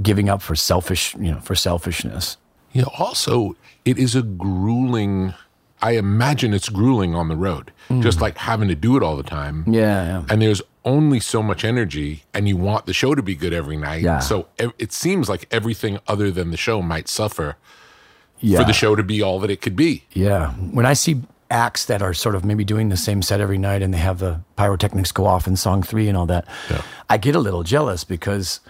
giving 0.00 0.28
up 0.28 0.40
for 0.42 0.54
selfish, 0.54 1.14
you 1.16 1.32
know, 1.32 1.40
for 1.40 1.54
selfishness. 1.54 2.36
You 2.72 2.82
know, 2.82 2.90
also, 2.98 3.56
it 3.84 3.98
is 3.98 4.14
a 4.14 4.22
grueling, 4.22 5.34
I 5.82 5.92
imagine 5.92 6.54
it's 6.54 6.68
grueling 6.68 7.14
on 7.14 7.28
the 7.28 7.36
road, 7.36 7.72
mm. 7.88 8.02
just 8.02 8.20
like 8.20 8.36
having 8.38 8.68
to 8.68 8.74
do 8.74 8.96
it 8.96 9.02
all 9.02 9.16
the 9.16 9.22
time. 9.22 9.64
Yeah, 9.66 10.04
yeah. 10.04 10.24
And 10.28 10.40
there's 10.40 10.62
only 10.84 11.20
so 11.20 11.42
much 11.42 11.64
energy, 11.64 12.24
and 12.32 12.48
you 12.48 12.56
want 12.56 12.86
the 12.86 12.94
show 12.94 13.14
to 13.14 13.22
be 13.22 13.34
good 13.34 13.52
every 13.52 13.76
night. 13.76 14.02
Yeah. 14.02 14.20
So 14.20 14.48
it 14.56 14.92
seems 14.92 15.28
like 15.28 15.46
everything 15.50 15.98
other 16.06 16.30
than 16.30 16.50
the 16.50 16.56
show 16.56 16.80
might 16.82 17.08
suffer 17.08 17.56
yeah. 18.40 18.58
for 18.58 18.64
the 18.64 18.72
show 18.72 18.94
to 18.94 19.02
be 19.02 19.20
all 19.20 19.38
that 19.40 19.50
it 19.50 19.60
could 19.60 19.76
be. 19.76 20.04
Yeah. 20.12 20.52
When 20.52 20.86
I 20.86 20.94
see 20.94 21.22
acts 21.50 21.86
that 21.86 22.02
are 22.02 22.12
sort 22.12 22.34
of 22.34 22.44
maybe 22.44 22.64
doing 22.64 22.88
the 22.88 22.96
same 22.96 23.22
set 23.22 23.40
every 23.40 23.58
night 23.58 23.82
and 23.82 23.92
they 23.92 23.98
have 23.98 24.18
the 24.18 24.40
pyrotechnics 24.56 25.12
go 25.12 25.26
off 25.26 25.46
in 25.46 25.56
song 25.56 25.82
three 25.82 26.08
and 26.08 26.16
all 26.16 26.26
that, 26.26 26.46
I 27.08 27.16
get 27.16 27.34
a 27.34 27.40
little 27.40 27.62
jealous 27.62 28.04
because 28.04 28.60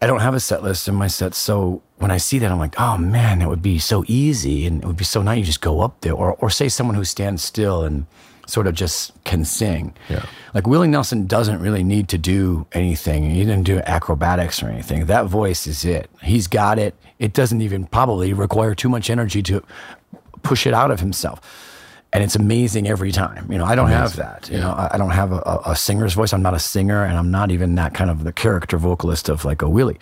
I 0.00 0.06
don't 0.06 0.20
have 0.20 0.34
a 0.34 0.40
set 0.40 0.62
list 0.62 0.86
in 0.86 0.94
my 0.94 1.06
sets. 1.06 1.38
So 1.38 1.82
when 1.96 2.10
I 2.10 2.18
see 2.18 2.38
that, 2.38 2.52
I'm 2.52 2.58
like, 2.58 2.78
oh 2.78 2.98
man, 2.98 3.38
that 3.38 3.48
would 3.48 3.62
be 3.62 3.78
so 3.78 4.04
easy 4.06 4.66
and 4.66 4.82
it 4.82 4.86
would 4.86 4.96
be 4.96 5.04
so 5.04 5.22
nice. 5.22 5.38
You 5.38 5.44
just 5.44 5.60
go 5.60 5.80
up 5.80 6.00
there 6.02 6.12
or, 6.12 6.34
or 6.34 6.50
say 6.50 6.68
someone 6.68 6.94
who 6.94 7.04
stands 7.04 7.42
still 7.42 7.82
and 7.82 8.06
sort 8.46 8.66
of 8.66 8.74
just 8.74 9.12
can 9.24 9.44
sing. 9.44 9.94
Yeah. 10.08 10.26
Like 10.52 10.66
Willie 10.66 10.88
Nelson 10.88 11.26
doesn't 11.26 11.60
really 11.60 11.82
need 11.82 12.08
to 12.10 12.18
do 12.18 12.66
anything. 12.72 13.30
He 13.30 13.40
didn't 13.44 13.64
do 13.64 13.78
acrobatics 13.86 14.62
or 14.62 14.68
anything. 14.68 15.06
That 15.06 15.26
voice 15.26 15.66
is 15.66 15.84
it. 15.84 16.10
He's 16.22 16.46
got 16.46 16.78
it. 16.78 16.94
It 17.18 17.32
doesn't 17.32 17.62
even 17.62 17.86
probably 17.86 18.32
require 18.34 18.74
too 18.74 18.88
much 18.88 19.08
energy 19.08 19.42
to 19.44 19.64
push 20.42 20.66
it 20.66 20.74
out 20.74 20.90
of 20.90 21.00
himself. 21.00 21.40
And 22.14 22.22
it's 22.22 22.36
amazing 22.36 22.86
every 22.86 23.10
time. 23.10 23.50
You 23.50 23.58
know, 23.58 23.64
I 23.64 23.74
don't 23.74 23.88
have 23.88 24.14
that. 24.16 24.48
You 24.48 24.58
know, 24.58 24.70
I, 24.70 24.90
I 24.92 24.98
don't 24.98 25.10
have 25.10 25.32
a, 25.32 25.60
a, 25.66 25.74
singer's 25.74 26.14
voice. 26.14 26.32
I'm 26.32 26.42
not 26.42 26.54
a 26.54 26.60
singer, 26.60 27.04
and 27.04 27.18
I'm 27.18 27.32
not 27.32 27.50
even 27.50 27.74
that 27.74 27.92
kind 27.92 28.08
of 28.08 28.22
the 28.22 28.32
character 28.32 28.78
vocalist 28.78 29.28
of 29.28 29.44
like 29.44 29.62
a 29.62 29.68
Willie. 29.68 29.98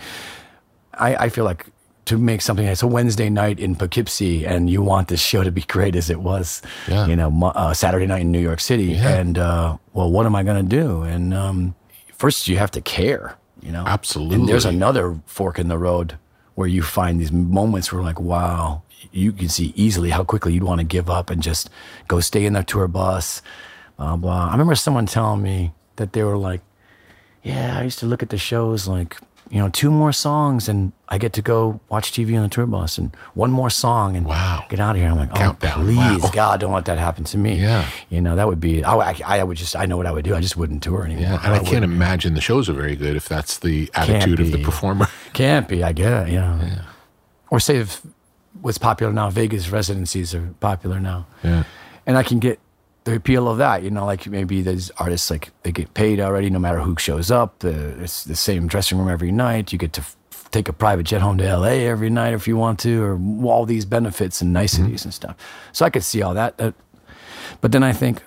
I, 0.93 1.17
I 1.17 1.29
feel 1.31 1.45
like 1.45 1.67
to 2.05 2.19
make 2.19 2.43
something 2.43 2.67
it's 2.67 2.83
a 2.83 2.87
Wednesday 2.87 3.31
night 3.31 3.61
in 3.61 3.77
Poughkeepsie 3.77 4.45
and 4.45 4.69
you 4.69 4.83
want 4.83 5.09
this 5.09 5.21
show 5.21 5.43
to 5.43 5.51
be 5.53 5.63
great 5.63 5.95
as 5.95 6.11
it 6.11 6.21
was, 6.21 6.61
Yeah. 6.89 7.07
you 7.07 7.17
know, 7.17 7.53
uh, 7.55 7.73
Saturday 7.73 8.07
night 8.07 8.23
in 8.23 8.33
New 8.33 8.41
York 8.41 8.61
City. 8.61 8.97
And, 8.97 9.39
uh, 9.39 9.79
well, 9.93 10.11
what 10.11 10.27
am 10.27 10.35
I 10.35 10.43
going 10.43 10.69
to 10.69 10.77
do? 10.77 11.03
And, 11.03 11.33
um, 11.33 11.75
first 12.13 12.49
you 12.49 12.59
have 12.59 12.73
to 12.73 12.81
care, 12.81 13.37
you 13.63 13.71
know? 13.71 13.85
Absolutely. 13.87 14.35
And 14.35 14.49
there's 14.49 14.65
another 14.65 15.21
fork 15.27 15.59
in 15.59 15.69
the 15.69 15.79
road 15.79 16.19
where 16.55 16.69
you 16.69 16.83
find 16.83 17.21
these 17.21 17.33
moments 17.33 17.93
where 17.93 18.03
like, 18.03 18.21
wow, 18.21 18.82
you 19.11 19.33
can 19.33 19.49
see 19.49 19.73
easily 19.77 20.11
how 20.11 20.25
quickly 20.25 20.53
you'd 20.55 20.63
want 20.65 20.79
to 20.81 20.85
give 20.87 21.11
up 21.11 21.31
and 21.31 21.43
just 21.43 21.69
go 22.09 22.21
stay 22.21 22.45
in 22.47 22.53
the 22.53 22.63
tour 22.63 22.87
bus, 22.89 23.43
blah, 23.97 24.17
blah. 24.17 24.49
I 24.49 24.53
remember 24.53 24.75
someone 24.75 25.07
telling 25.07 25.43
me 25.43 25.73
that 25.97 26.13
they 26.13 26.23
were 26.23 26.37
like, 26.39 26.61
yeah, 27.43 27.79
I 27.79 27.83
used 27.83 27.99
to 28.01 28.07
look 28.07 28.23
at 28.23 28.29
the 28.31 28.39
shows 28.39 28.87
like, 28.87 29.17
you 29.51 29.59
know, 29.59 29.69
two 29.69 29.91
more 29.91 30.13
songs 30.13 30.69
and 30.69 30.93
I 31.09 31.19
get 31.19 31.35
to 31.35 31.43
go 31.43 31.81
watch 31.91 32.13
TV 32.13 32.37
on 32.37 32.43
the 32.43 32.49
tour 32.49 32.65
bus 32.65 32.97
and 32.97 33.15
one 33.35 33.51
more 33.51 33.69
song 33.69 34.17
and 34.17 34.25
Wow. 34.25 34.65
get 34.71 34.81
out 34.81 34.95
of 34.97 35.03
here. 35.03 35.11
I'm 35.11 35.17
like, 35.19 35.31
oh, 35.33 35.37
Countdown. 35.37 35.85
please, 35.85 36.23
Wow. 36.23 36.31
God, 36.33 36.61
don't 36.61 36.73
let 36.73 36.87
that 36.87 36.97
happen 36.99 37.25
to 37.25 37.37
me. 37.37 37.57
Yeah. 37.61 37.87
You 38.09 38.23
know, 38.23 38.37
that 38.37 38.47
would 38.49 38.61
be, 38.61 38.83
I, 38.83 38.95
I, 38.95 39.17
I 39.27 39.43
would 39.45 39.59
just, 39.59 39.77
I 39.77 39.85
know 39.85 39.99
what 39.99 40.07
I 40.07 40.13
would 40.13 40.25
do. 40.25 40.35
I 40.35 40.41
just 40.41 40.57
wouldn't 40.57 40.83
tour 40.83 41.05
anymore. 41.05 41.25
Yeah. 41.25 41.37
And 41.39 41.47
I, 41.49 41.51
wouldn't. 41.53 41.69
can't 41.69 41.85
imagine 41.85 42.33
the 42.35 42.41
shows 42.41 42.69
are 42.71 42.73
very 42.73 42.97
good 42.97 43.15
if 43.17 43.29
that's 43.29 43.59
the 43.59 43.91
attitude 43.95 44.41
of 44.41 44.53
the 44.53 44.63
performer. 44.63 45.07
Can't 45.35 45.67
be, 45.69 45.83
I 45.83 45.93
guess, 45.93 46.29
you 46.31 46.37
know. 46.41 46.61
Or 47.51 47.59
say 47.61 47.77
if 47.79 48.01
what's 48.61 48.79
popular 48.79 49.13
now, 49.13 49.31
Vegas 49.31 49.71
residencies 49.71 50.35
are 50.35 50.55
popular 50.61 51.01
now. 51.01 51.27
Yeah. 51.43 51.65
And 52.07 52.17
I 52.17 52.23
can 52.23 52.39
get 52.39 52.61
the 53.05 53.17
appeal 53.17 53.49
of 53.49 53.59
that, 53.59 53.83
you 53.83 53.91
know, 53.91 54.05
like 54.05 54.27
maybe 54.27 54.63
there's 54.63 54.91
artists 54.93 55.31
like 55.31 55.51
they 55.63 55.73
get 55.73 55.93
paid 55.95 56.21
already 56.21 56.51
no 56.51 56.59
matter 56.59 56.81
who 56.81 56.97
shows 56.99 57.31
up. 57.31 57.59
The, 57.61 58.03
it's 58.03 58.25
the 58.25 58.37
same 58.37 58.67
dressing 58.67 58.99
room 58.99 59.09
every 59.09 59.33
night. 59.33 59.73
You 59.73 59.79
get 59.79 59.93
to 59.95 60.03
f- 60.03 60.17
take 60.51 60.69
a 60.69 60.73
private 60.73 61.05
jet 61.05 61.21
home 61.21 61.39
to 61.39 61.57
LA 61.57 61.83
every 61.89 62.11
night 62.11 62.35
if 62.35 62.47
you 62.47 62.57
want 62.57 62.79
to, 62.81 63.03
or 63.03 63.21
all 63.45 63.67
these 63.67 63.85
benefits 63.85 64.41
and 64.41 64.53
niceties 64.53 65.05
and 65.05 65.13
stuff. 65.13 65.37
So 65.73 65.85
I 65.85 65.91
could 65.91 66.05
see 66.05 66.23
all 66.23 66.35
that. 66.35 66.59
that 66.59 66.75
but 67.61 67.73
then 67.73 67.83
I 67.83 67.93
think, 67.93 68.23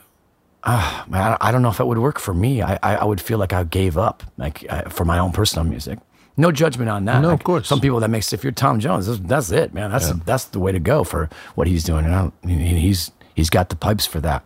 ah, 0.63 1.05
man, 1.07 1.37
I 1.39 1.51
don't 1.51 1.61
know 1.61 1.69
if 1.69 1.77
that 1.77 1.85
would 1.85 1.99
work 1.99 2.19
for 2.19 2.33
me. 2.33 2.61
I, 2.61 2.77
I, 2.83 2.95
I 2.97 3.03
would 3.05 3.21
feel 3.21 3.37
like 3.37 3.53
I 3.53 3.63
gave 3.63 3.97
up, 3.97 4.23
like 4.37 4.65
uh, 4.69 4.89
for 4.89 5.05
my 5.05 5.19
own 5.19 5.31
personal 5.31 5.65
music. 5.65 5.99
No 6.37 6.51
judgment 6.51 6.89
on 6.89 7.05
that. 7.05 7.21
No, 7.21 7.29
of 7.31 7.43
course. 7.43 7.67
Some 7.67 7.79
people 7.79 7.99
that 8.01 8.09
makes 8.09 8.33
if 8.33 8.43
you're 8.43 8.51
Tom 8.51 8.79
Jones, 8.79 9.07
that's, 9.07 9.19
that's 9.19 9.51
it, 9.51 9.73
man. 9.73 9.91
That's 9.91 10.11
that's 10.25 10.45
the 10.45 10.59
way 10.59 10.71
to 10.71 10.79
go 10.79 11.03
for 11.03 11.29
what 11.55 11.67
he's 11.67 11.83
doing. 11.83 12.05
And 12.05 12.13
I 12.13 12.21
don't, 12.23 12.33
he's 12.49 13.11
he's 13.35 13.49
got 13.49 13.69
the 13.69 13.75
pipes 13.75 14.05
for 14.05 14.19
that. 14.21 14.43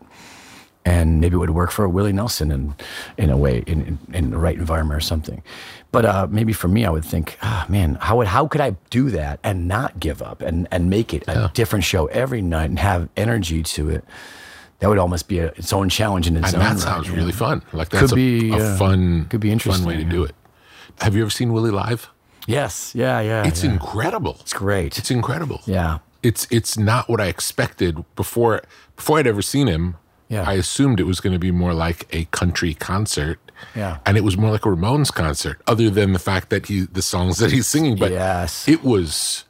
and 0.86 1.19
maybe 1.19 1.36
it 1.36 1.39
would 1.39 1.50
work 1.50 1.72
for 1.72 1.88
Willie 1.89 2.13
Nelson 2.13 2.51
in 2.51 2.75
in 3.17 3.29
a 3.29 3.38
way 3.38 3.63
in 3.67 3.81
in, 3.86 4.00
in 4.13 4.31
the 4.31 4.38
right 4.38 4.58
environment 4.58 4.98
or 4.98 5.01
something. 5.01 5.41
But 5.91 6.05
uh, 6.05 6.27
maybe 6.29 6.53
for 6.53 6.67
me, 6.67 6.86
I 6.86 6.89
would 6.91 7.03
think, 7.05 7.38
ah, 7.41 7.65
man, 7.67 7.96
how 7.96 8.17
would 8.17 8.27
how 8.27 8.48
could 8.48 8.62
I 8.62 8.75
do 8.89 9.10
that 9.10 9.39
and 9.43 9.67
not 9.67 10.00
give 10.00 10.22
up 10.22 10.41
and 10.41 10.67
and 10.72 10.89
make 10.89 11.13
it 11.13 11.24
a 11.27 11.51
different 11.53 11.84
show 11.86 12.05
every 12.08 12.41
night 12.41 12.69
and 12.69 12.79
have 12.79 13.10
energy 13.17 13.63
to 13.63 13.89
it? 13.89 14.03
That 14.79 14.88
would 14.88 14.98
almost 15.00 15.27
be 15.27 15.39
a, 15.39 15.48
its 15.48 15.74
own 15.74 15.89
challenge 15.89 16.25
in 16.27 16.38
its 16.38 16.53
And 16.53 16.55
own 16.55 16.60
that 16.63 16.69
right, 16.75 16.79
sounds 16.79 17.10
really 17.10 17.34
fun. 17.34 17.62
Like 17.74 17.89
that's 17.89 18.03
Could 18.03 18.12
a, 18.13 18.15
be, 18.15 18.51
a 18.53 18.77
fun, 18.77 19.25
could 19.25 19.41
be 19.41 19.51
interesting, 19.51 19.84
fun 19.84 19.88
way 19.89 19.96
to 19.96 20.01
interesting, 20.03 20.25
do 20.25 20.29
it. 20.29 20.36
Have 21.01 21.15
you 21.15 21.22
ever 21.22 21.29
seen 21.29 21.53
Willie 21.53 21.72
live? 21.72 22.10
Yes, 22.48 22.94
yeah, 22.96 23.20
yeah. 23.22 23.48
It's 23.48 23.63
yeah. 23.63 23.72
incredible. 23.74 24.38
it's 24.39 24.53
great. 24.53 24.98
It's 24.98 25.12
incredible. 25.12 25.62
yeah, 25.65 26.00
It's 26.24 26.48
it's 26.50 26.77
not 26.77 27.08
what 27.10 27.22
I 27.22 27.27
expected 27.27 28.03
before 28.15 28.62
before 28.96 29.20
I'd 29.20 29.27
ever 29.27 29.41
seen 29.41 29.68
him. 29.68 29.96
Yeah. 30.29 30.44
I 30.48 30.53
assumed 30.53 31.00
it 31.00 31.06
was 31.06 31.20
going 31.22 31.34
to 31.34 31.39
be 31.39 31.51
more 31.51 31.74
like 31.74 32.08
a 32.13 32.25
country 32.25 32.74
concert. 32.75 33.39
Yeah. 33.75 33.98
And 34.06 34.15
it 34.18 34.24
was 34.24 34.38
more 34.38 34.51
like 34.51 34.65
a 34.65 34.70
Ramones 34.70 35.12
concert, 35.12 35.60
other 35.68 35.89
than 35.89 36.13
the 36.13 36.20
fact 36.20 36.50
that 36.50 36.68
he 36.68 36.82
the 36.82 37.01
songs 37.01 37.38
that 37.39 37.51
he's 37.51 37.68
singing. 37.68 37.96
But 37.98 38.12
Yes. 38.12 38.68
it 38.68 38.84
was 38.84 39.46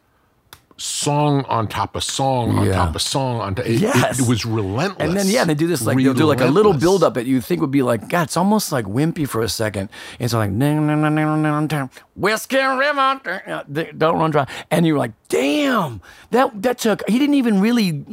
song 0.80 1.44
on 1.46 1.68
top 1.68 1.96
of 1.96 2.04
song 2.04 2.58
on 2.58 2.66
Yeah. 2.66 2.74
top 2.74 2.96
of 2.96 3.02
song 3.02 3.40
on 3.42 3.56
top. 3.56 3.66
It, 3.66 3.76
it- 3.76 3.82
Yes. 3.82 4.20
it, 4.20 4.28
was 4.28 4.46
relentless. 4.46 5.08
And 5.08 5.16
then 5.18 5.28
yeah, 5.28 5.44
they 5.46 5.54
do 5.56 5.68
this 5.68 5.86
like 5.86 5.98
they'll 5.98 6.14
do 6.14 6.26
like 6.26 6.42
a 6.42 6.46
little 6.46 6.74
build 6.74 7.04
up 7.04 7.14
that 7.16 7.26
you 7.26 7.42
think 7.42 7.62
would 7.62 7.72
be 7.72 7.82
like 7.84 8.08
God. 8.10 8.24
It's 8.24 8.38
almost 8.38 8.72
like 8.72 8.86
wimpy 8.86 9.28
for 9.28 9.42
a 9.42 9.50
second. 9.50 9.90
It's 10.20 10.34
like 10.34 10.50
"Ding, 10.58 10.88
ding, 10.88 11.02
ding, 11.02 11.16
ding, 11.16 11.44
ding, 11.44 11.68
ding, 11.68 11.90
whiskey 12.16 12.58
river, 12.58 13.20
don't 13.98 14.18
run 14.20 14.32
dry, 14.32 14.48
and 14.72 14.86
you're 14.86 14.98
like, 14.98 15.12
damn, 15.30 16.02
that 16.32 16.62
that 16.62 16.78
took. 16.80 17.08
He 17.10 17.20
didn't 17.20 17.36
even 17.36 17.60
really 17.62 18.04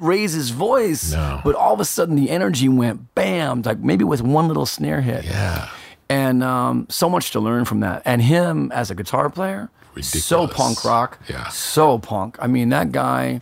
raise 0.00 0.32
his 0.32 0.50
voice, 0.50 1.12
No. 1.12 1.40
but 1.44 1.54
all 1.54 1.74
of 1.74 1.80
a 1.80 1.84
sudden 1.84 2.16
the 2.16 2.30
energy 2.30 2.68
went 2.68 3.14
bam, 3.14 3.62
like 3.62 3.78
maybe 3.78 4.04
with 4.04 4.22
one 4.22 4.48
little 4.48 4.66
snare 4.66 5.00
hit. 5.00 5.24
Yeah. 5.24 5.68
and 6.10 6.42
um, 6.42 6.86
so 6.88 7.08
much 7.10 7.32
to 7.32 7.40
learn 7.40 7.64
from 7.66 7.80
that. 7.80 8.00
And 8.06 8.22
him 8.22 8.72
as 8.72 8.90
a 8.90 8.94
guitar 8.94 9.28
player, 9.28 9.68
so 10.02 10.46
punk 10.46 10.84
rock, 10.84 11.18
Yeah. 11.28 11.48
so 11.48 11.98
punk. 11.98 12.36
I 12.40 12.46
mean, 12.46 12.68
that 12.70 12.92
guy, 12.92 13.40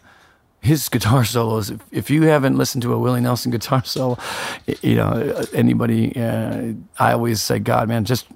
his 0.60 0.88
guitar 0.94 1.24
solos. 1.24 1.70
If, 1.70 1.80
if 1.92 2.10
you 2.10 2.22
haven't 2.22 2.56
listened 2.58 2.82
to 2.82 2.92
a 2.92 2.98
Willie 2.98 3.20
Nelson 3.20 3.50
guitar 3.56 3.84
solo, 3.84 4.18
you 4.82 4.96
know 4.96 5.44
anybody, 5.52 6.14
uh, 6.20 6.72
I 6.98 7.12
always 7.12 7.42
say, 7.42 7.58
God, 7.58 7.88
man, 7.88 8.04
just 8.04 8.26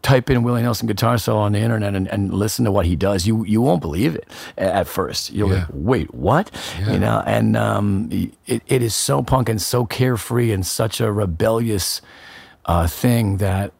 type 0.00 0.30
in 0.30 0.42
Willie 0.44 0.62
Nelson 0.62 0.86
guitar 0.86 1.18
solo 1.18 1.40
on 1.40 1.52
the 1.52 1.58
internet 1.58 1.94
and, 1.94 2.06
and 2.08 2.32
listen 2.32 2.64
to 2.64 2.70
what 2.70 2.86
he 2.86 2.96
does. 2.96 3.26
You 3.26 3.44
you 3.44 3.60
won't 3.60 3.80
believe 3.82 4.14
it 4.14 4.28
at 4.56 4.86
first. 4.86 5.30
You'll 5.32 5.50
Yeah. 5.50 5.56
like, 5.58 5.66
wait, 5.72 6.14
what? 6.14 6.50
You 6.88 6.98
know, 7.00 7.22
and 7.26 7.56
um, 7.56 8.08
it, 8.46 8.62
it 8.66 8.82
is 8.82 8.94
so 8.94 9.22
punk 9.22 9.48
and 9.48 9.60
so 9.60 9.84
carefree 9.84 10.52
and 10.52 10.64
such 10.64 11.00
a 11.00 11.12
rebellious 11.12 12.00
uh, 12.64 12.86
thing 12.86 13.38
that 13.38 13.72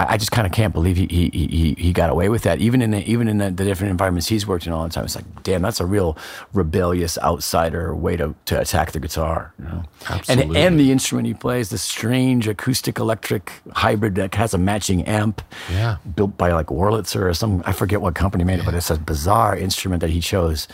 I, 0.00 0.16
just 0.16 0.30
kind 0.30 0.46
of 0.46 0.52
can't 0.52 0.72
believe 0.72 0.96
he, 0.96 1.06
he 1.10 1.28
he 1.30 1.74
he 1.76 1.92
got 1.92 2.08
away 2.08 2.28
with 2.28 2.42
that. 2.44 2.60
Even 2.60 2.80
in 2.82 2.92
the, 2.92 3.02
even 3.10 3.26
in 3.26 3.38
the, 3.38 3.50
the 3.50 3.64
different 3.64 3.90
environments 3.90 4.28
he's 4.28 4.46
worked 4.46 4.64
in 4.66 4.72
all 4.72 4.84
the 4.84 4.90
time, 4.90 5.04
it's 5.04 5.16
like, 5.16 5.42
damn, 5.42 5.60
that's 5.62 5.80
a 5.80 5.86
real 5.86 6.16
rebellious 6.52 7.18
outsider 7.18 7.94
way 7.96 8.16
to, 8.16 8.34
to 8.44 8.60
attack 8.60 8.92
the 8.92 9.00
guitar. 9.00 9.52
You 9.58 9.64
know? 9.64 9.84
And 10.08 10.20
Absolutely. 10.20 10.60
and 10.60 10.78
the 10.78 10.92
instrument 10.92 11.26
he 11.26 11.34
plays, 11.34 11.70
the 11.70 11.78
strange 11.78 12.46
acoustic 12.46 12.98
electric 13.00 13.52
hybrid 13.72 14.14
that 14.14 14.34
has 14.36 14.54
a 14.54 14.58
matching 14.58 15.02
amp, 15.04 15.42
Yeah. 15.70 15.96
built 16.14 16.36
by 16.38 16.52
like 16.52 16.66
Wurlitzer 16.66 17.22
or 17.22 17.34
some 17.34 17.62
I 17.66 17.72
forget 17.72 18.00
what 18.00 18.14
company 18.14 18.44
made 18.44 18.60
it, 18.60 18.64
but 18.64 18.74
it's 18.74 18.90
a 18.90 18.98
bizarre 18.98 19.56
instrument 19.56 20.00
that 20.02 20.10
he 20.10 20.20
chose 20.20 20.68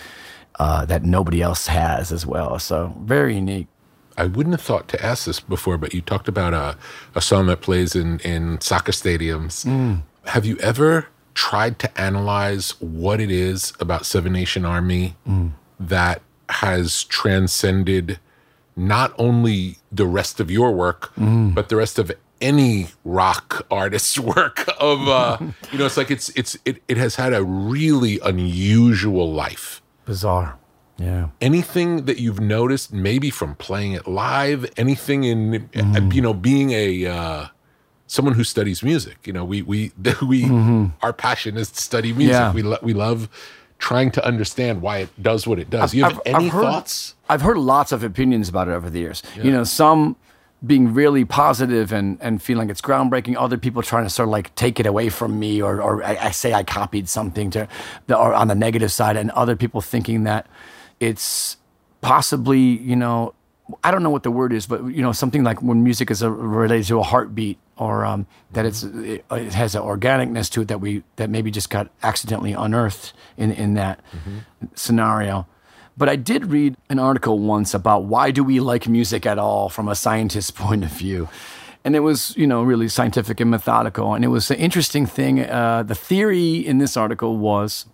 uh, 0.59 0.85
that 0.85 1.03
nobody 1.03 1.41
else 1.41 1.67
has 1.69 2.13
as 2.13 2.27
well. 2.27 2.59
So 2.59 2.95
very 3.01 3.37
unique. 3.37 3.69
I 4.17 4.25
wouldn't 4.27 4.55
have 4.55 4.61
thought 4.63 4.89
to 4.89 5.05
ask 5.05 5.27
this 5.27 5.41
before, 5.41 5.77
but 5.79 5.93
you 5.95 6.01
talked 6.01 6.29
about 6.29 6.55
a, 6.55 6.77
a 7.15 7.21
song 7.21 7.47
that 7.47 7.61
plays 7.61 7.95
in, 7.97 8.21
in 8.21 8.61
soccer 8.61 8.93
stadiums. 8.93 9.65
Mm. 9.67 10.03
Have 10.27 10.45
you 10.47 10.57
ever 10.59 11.09
tried 11.35 11.79
to 11.81 12.01
analyze 12.01 12.71
what 12.81 13.21
it 13.21 13.31
is 13.31 13.73
about 13.81 14.07
Seven 14.07 14.33
Nation 14.33 14.65
Army 14.65 15.17
Mm. 15.27 15.53
that 15.81 16.23
has 16.49 17.05
transcended 17.05 18.19
not 18.77 19.13
only 19.19 19.79
the 19.91 20.07
rest 20.07 20.39
of 20.41 20.51
your 20.51 20.73
work, 20.73 21.13
Mm. 21.17 21.55
but 21.55 21.69
the 21.69 21.77
rest 21.77 21.99
of 21.99 22.13
any 22.41 22.89
rock 23.05 23.67
artist's 23.71 24.19
work 24.37 24.69
of 24.79 25.09
uh, 25.09 25.39
you 25.73 25.79
know 25.79 25.87
it's 25.87 25.97
like 25.97 26.11
it's 26.11 26.29
it's 26.31 26.57
it, 26.65 26.83
it 26.89 26.97
has 26.97 27.17
had 27.17 27.33
a 27.33 27.43
really 27.43 28.19
unusual 28.21 29.33
life 29.33 29.81
Bizarre. 30.05 30.59
Yeah. 30.97 31.29
anything 31.41 32.05
that 32.05 32.19
you've 32.19 32.39
noticed 32.41 32.93
maybe 32.93 33.31
from 33.31 33.57
playing 33.57 33.93
it 33.93 34.07
live 34.07 34.71
anything 34.77 35.25
in 35.25 35.69
Mm-hmm. 35.73 36.13
you 36.13 36.23
know 36.23 36.33
being 36.33 36.71
a 36.71 37.07
uh 37.07 37.47
someone 38.07 38.35
who 38.35 38.45
studies 38.45 38.83
music 38.83 39.17
you 39.27 39.33
know 39.33 39.45
we 39.45 39.63
we 39.63 39.91
we 40.23 40.45
our 41.03 41.13
passion 41.13 41.57
is 41.57 41.71
to 41.73 41.81
study 41.81 42.13
music 42.13 42.35
Mm-hmm. 42.37 42.57
Yeah. 42.59 42.63
we 42.63 42.63
lo- 42.63 42.79
we 42.83 42.95
love 42.95 43.29
trying 43.79 44.13
to 44.13 44.25
understand 44.25 44.83
why 44.83 44.99
it 44.99 45.11
does 45.21 45.47
what 45.49 45.59
it 45.59 45.69
does 45.69 45.93
you 45.95 46.05
have 46.05 46.13
I've- 46.21 46.31
any 46.31 46.47
I've 46.47 46.53
heard- 46.53 46.63
thoughts 46.63 47.15
I've 47.29 47.43
heard 47.43 47.57
lots 47.59 47.91
of 47.91 48.05
opinions 48.05 48.49
about 48.49 48.69
it 48.69 48.73
over 48.73 48.89
the 48.91 48.99
years. 49.01 49.23
You 49.43 49.51
know, 49.51 49.65
some 49.65 50.15
being 50.65 50.93
really 50.95 51.25
positive 51.25 51.91
and, 51.91 52.19
and 52.21 52.41
feeling 52.43 52.69
it's 52.71 52.83
groundbreaking. 52.83 53.35
Other 53.39 53.57
people 53.57 53.81
trying 53.83 54.05
to 54.05 54.11
sort 54.11 54.29
of 54.29 54.33
like 54.33 54.55
take 54.57 54.79
it 54.79 54.85
away 54.87 55.09
from 55.09 55.39
me, 55.39 55.61
or, 55.63 55.81
or 55.81 56.05
I, 56.05 56.17
I 56.29 56.31
say 56.33 56.53
I 56.53 56.63
copied 56.65 57.09
something 57.09 57.51
to, 57.53 57.67
the, 58.09 58.17
or 58.19 58.35
on 58.35 58.49
the 58.49 58.55
negative 58.55 58.93
side, 58.93 59.17
and 59.17 59.31
other 59.31 59.57
people 59.57 59.81
thinking 59.81 60.25
that 60.25 60.47
it's 61.01 61.57
possibly 62.01 62.61
you 62.61 62.97
know 62.97 63.35
I 63.83 63.91
don't 63.91 64.03
know 64.03 64.11
what 64.11 64.25
the 64.25 64.31
word 64.31 64.53
is, 64.53 64.67
but 64.67 64.85
you 64.87 65.03
know 65.03 65.13
something 65.13 65.43
like 65.43 65.63
when 65.63 65.83
music 65.83 66.11
is 66.11 66.21
a, 66.23 66.31
related 66.31 66.87
to 66.89 67.01
a 67.01 67.03
heartbeat, 67.03 67.59
or 67.77 68.05
um, 68.05 68.27
that 68.53 68.67
it's 68.67 68.83
it, 68.83 69.25
it 69.31 69.55
has 69.55 69.75
an 69.75 69.83
organicness 69.83 70.51
to 70.51 70.63
it 70.63 70.69
that 70.69 70.81
we 70.81 71.03
that 71.17 71.31
maybe 71.31 71.51
just 71.51 71.71
got 71.71 71.91
accidentally 72.03 72.53
unearthed 72.53 73.13
in 73.37 73.51
in 73.53 73.75
that 73.75 74.01
scenario. 74.75 75.47
But 75.97 76.09
I 76.09 76.17
did 76.17 76.47
read 76.47 76.77
an 76.91 76.99
article 76.99 77.39
once 77.39 77.73
about 77.73 78.05
why 78.05 78.31
do 78.33 78.43
we 78.43 78.61
like 78.61 78.89
music 78.89 79.27
at 79.27 79.39
all 79.39 79.69
from 79.69 79.89
a 79.89 79.95
scientist's 79.95 80.51
point 80.65 80.85
of 80.85 80.91
view. 80.91 81.29
And 81.87 81.95
it 81.95 82.01
was, 82.01 82.35
you 82.37 82.47
know, 82.47 82.63
really 82.63 82.89
scientific 82.89 83.41
and 83.41 83.51
methodical. 83.51 84.15
And 84.15 84.25
it 84.25 84.29
was 84.29 84.51
an 84.51 84.57
interesting 84.57 85.05
thing. 85.05 85.41
Uh, 85.41 85.83
the 85.83 85.95
theory 85.95 86.55
in 86.55 86.79
this 86.79 86.97
article 86.97 87.37
was 87.37 87.85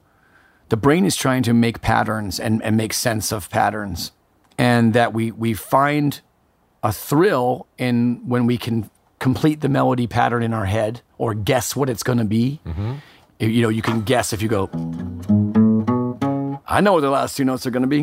the 0.71 0.77
brain 0.77 1.05
is 1.05 1.17
trying 1.17 1.43
to 1.43 1.53
make 1.53 1.81
patterns 1.83 2.41
and, 2.41 2.63
and 2.63 2.77
make 2.77 2.93
sense 2.93 3.33
of 3.33 3.51
patterns. 3.51 4.13
And 4.57 4.93
that 4.95 5.13
we, 5.13 5.31
we 5.33 5.53
find 5.55 6.21
a 6.83 6.93
thrill 6.93 7.67
in 7.79 8.23
when 8.27 8.47
we 8.47 8.57
can 8.59 8.89
complete 9.19 9.61
the 9.61 9.69
melody 9.69 10.07
pattern 10.07 10.43
in 10.43 10.55
our 10.55 10.65
head 10.67 11.03
or 11.19 11.35
guess 11.35 11.75
what 11.77 11.89
it's 11.91 12.03
going 12.03 12.19
to 12.19 12.25
be. 12.25 12.61
You 13.39 13.63
know, 13.63 13.69
you 13.69 13.83
can 13.83 14.03
guess 14.03 14.33
if 14.33 14.43
you 14.43 14.49
go, 14.49 14.65
I 16.67 16.81
know 16.81 16.93
what 16.95 17.01
the 17.01 17.11
last 17.11 17.37
two 17.37 17.45
notes 17.45 17.67
are 17.67 17.71
going 17.71 17.83
to 17.83 17.87
be. 17.89 17.99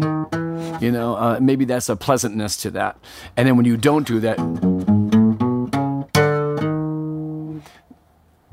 You 0.86 0.92
know, 0.92 1.16
uh, 1.16 1.40
maybe 1.42 1.66
that's 1.66 1.90
a 1.90 1.96
pleasantness 1.96 2.58
to 2.64 2.72
that. 2.72 2.98
And 3.36 3.48
then 3.48 3.56
when 3.56 3.66
you 3.66 3.78
don't 3.78 4.06
do 4.06 4.20
that, 4.20 4.38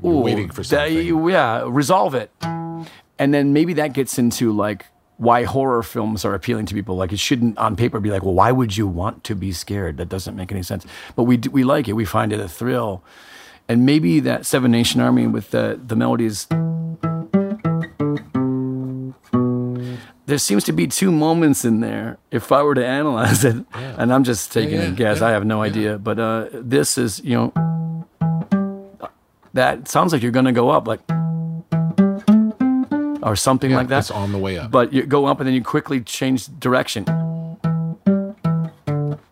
You're 0.03 0.21
waiting 0.21 0.49
for 0.49 0.61
that- 0.61 0.89
something 0.89 1.29
yeah, 1.29 1.63
resolve 1.67 2.13
it. 2.15 2.31
And 3.17 3.33
then 3.33 3.53
maybe 3.53 3.73
that 3.73 3.93
gets 3.93 4.19
into 4.19 4.51
like 4.51 4.87
why 5.17 5.43
horror 5.43 5.81
films 5.83 6.25
are 6.25 6.33
appealing 6.33 6.65
to 6.67 6.73
people. 6.73 6.97
Like 6.97 7.13
it 7.13 7.19
shouldn't 7.19 7.57
on 7.57 7.75
paper 7.75 7.99
be 7.99 8.09
like, 8.09 8.23
well, 8.23 8.33
why 8.33 8.51
would 8.51 8.75
you 8.75 8.87
want 8.87 9.23
to 9.25 9.35
be 9.35 9.51
scared? 9.51 9.97
That 9.97 10.09
doesn't 10.09 10.35
make 10.35 10.51
any 10.51 10.63
sense. 10.63 10.85
But 11.15 11.23
we 11.23 11.37
do, 11.37 11.49
we 11.51 11.63
like 11.63 11.87
it. 11.87 11.93
We 11.93 12.05
find 12.05 12.33
it 12.33 12.39
a 12.39 12.49
thrill. 12.49 13.03
And 13.67 13.85
maybe 13.85 14.19
that 14.21 14.45
Seven 14.45 14.71
Nation 14.71 15.01
Army 15.01 15.27
with 15.27 15.51
the 15.51 15.79
the 15.83 15.95
melodies. 15.95 16.47
There 20.27 20.39
seems 20.39 20.63
to 20.63 20.73
be 20.73 20.87
two 20.87 21.11
moments 21.11 21.65
in 21.65 21.81
there. 21.81 22.17
If 22.31 22.51
I 22.51 22.63
were 22.63 22.73
to 22.73 22.85
analyze 22.85 23.45
it, 23.45 23.55
and 23.73 24.11
I'm 24.11 24.23
just 24.23 24.51
taking 24.51 24.77
yeah, 24.77 24.87
a 24.87 24.91
guess, 24.91 25.19
yeah, 25.19 25.27
I 25.27 25.31
have 25.31 25.45
no 25.45 25.61
idea. 25.61 25.99
But 25.99 26.19
uh, 26.19 26.47
this 26.51 26.97
is, 26.97 27.21
you 27.23 27.35
know, 27.35 28.07
that 29.53 29.87
sounds 29.87 30.13
like 30.13 30.23
you're 30.23 30.31
going 30.31 30.45
to 30.45 30.51
go 30.51 30.69
up 30.69 30.87
like 30.87 31.01
or 33.25 33.35
something 33.35 33.71
like 33.71 33.87
that. 33.89 33.99
it's 33.99 34.11
on 34.11 34.31
the 34.31 34.37
way 34.37 34.57
up. 34.57 34.71
But 34.71 34.93
you 34.93 35.03
go 35.03 35.25
up 35.25 35.39
and 35.39 35.47
then 35.47 35.53
you 35.55 35.63
quickly 35.63 35.99
change 35.99 36.47
direction. 36.59 37.03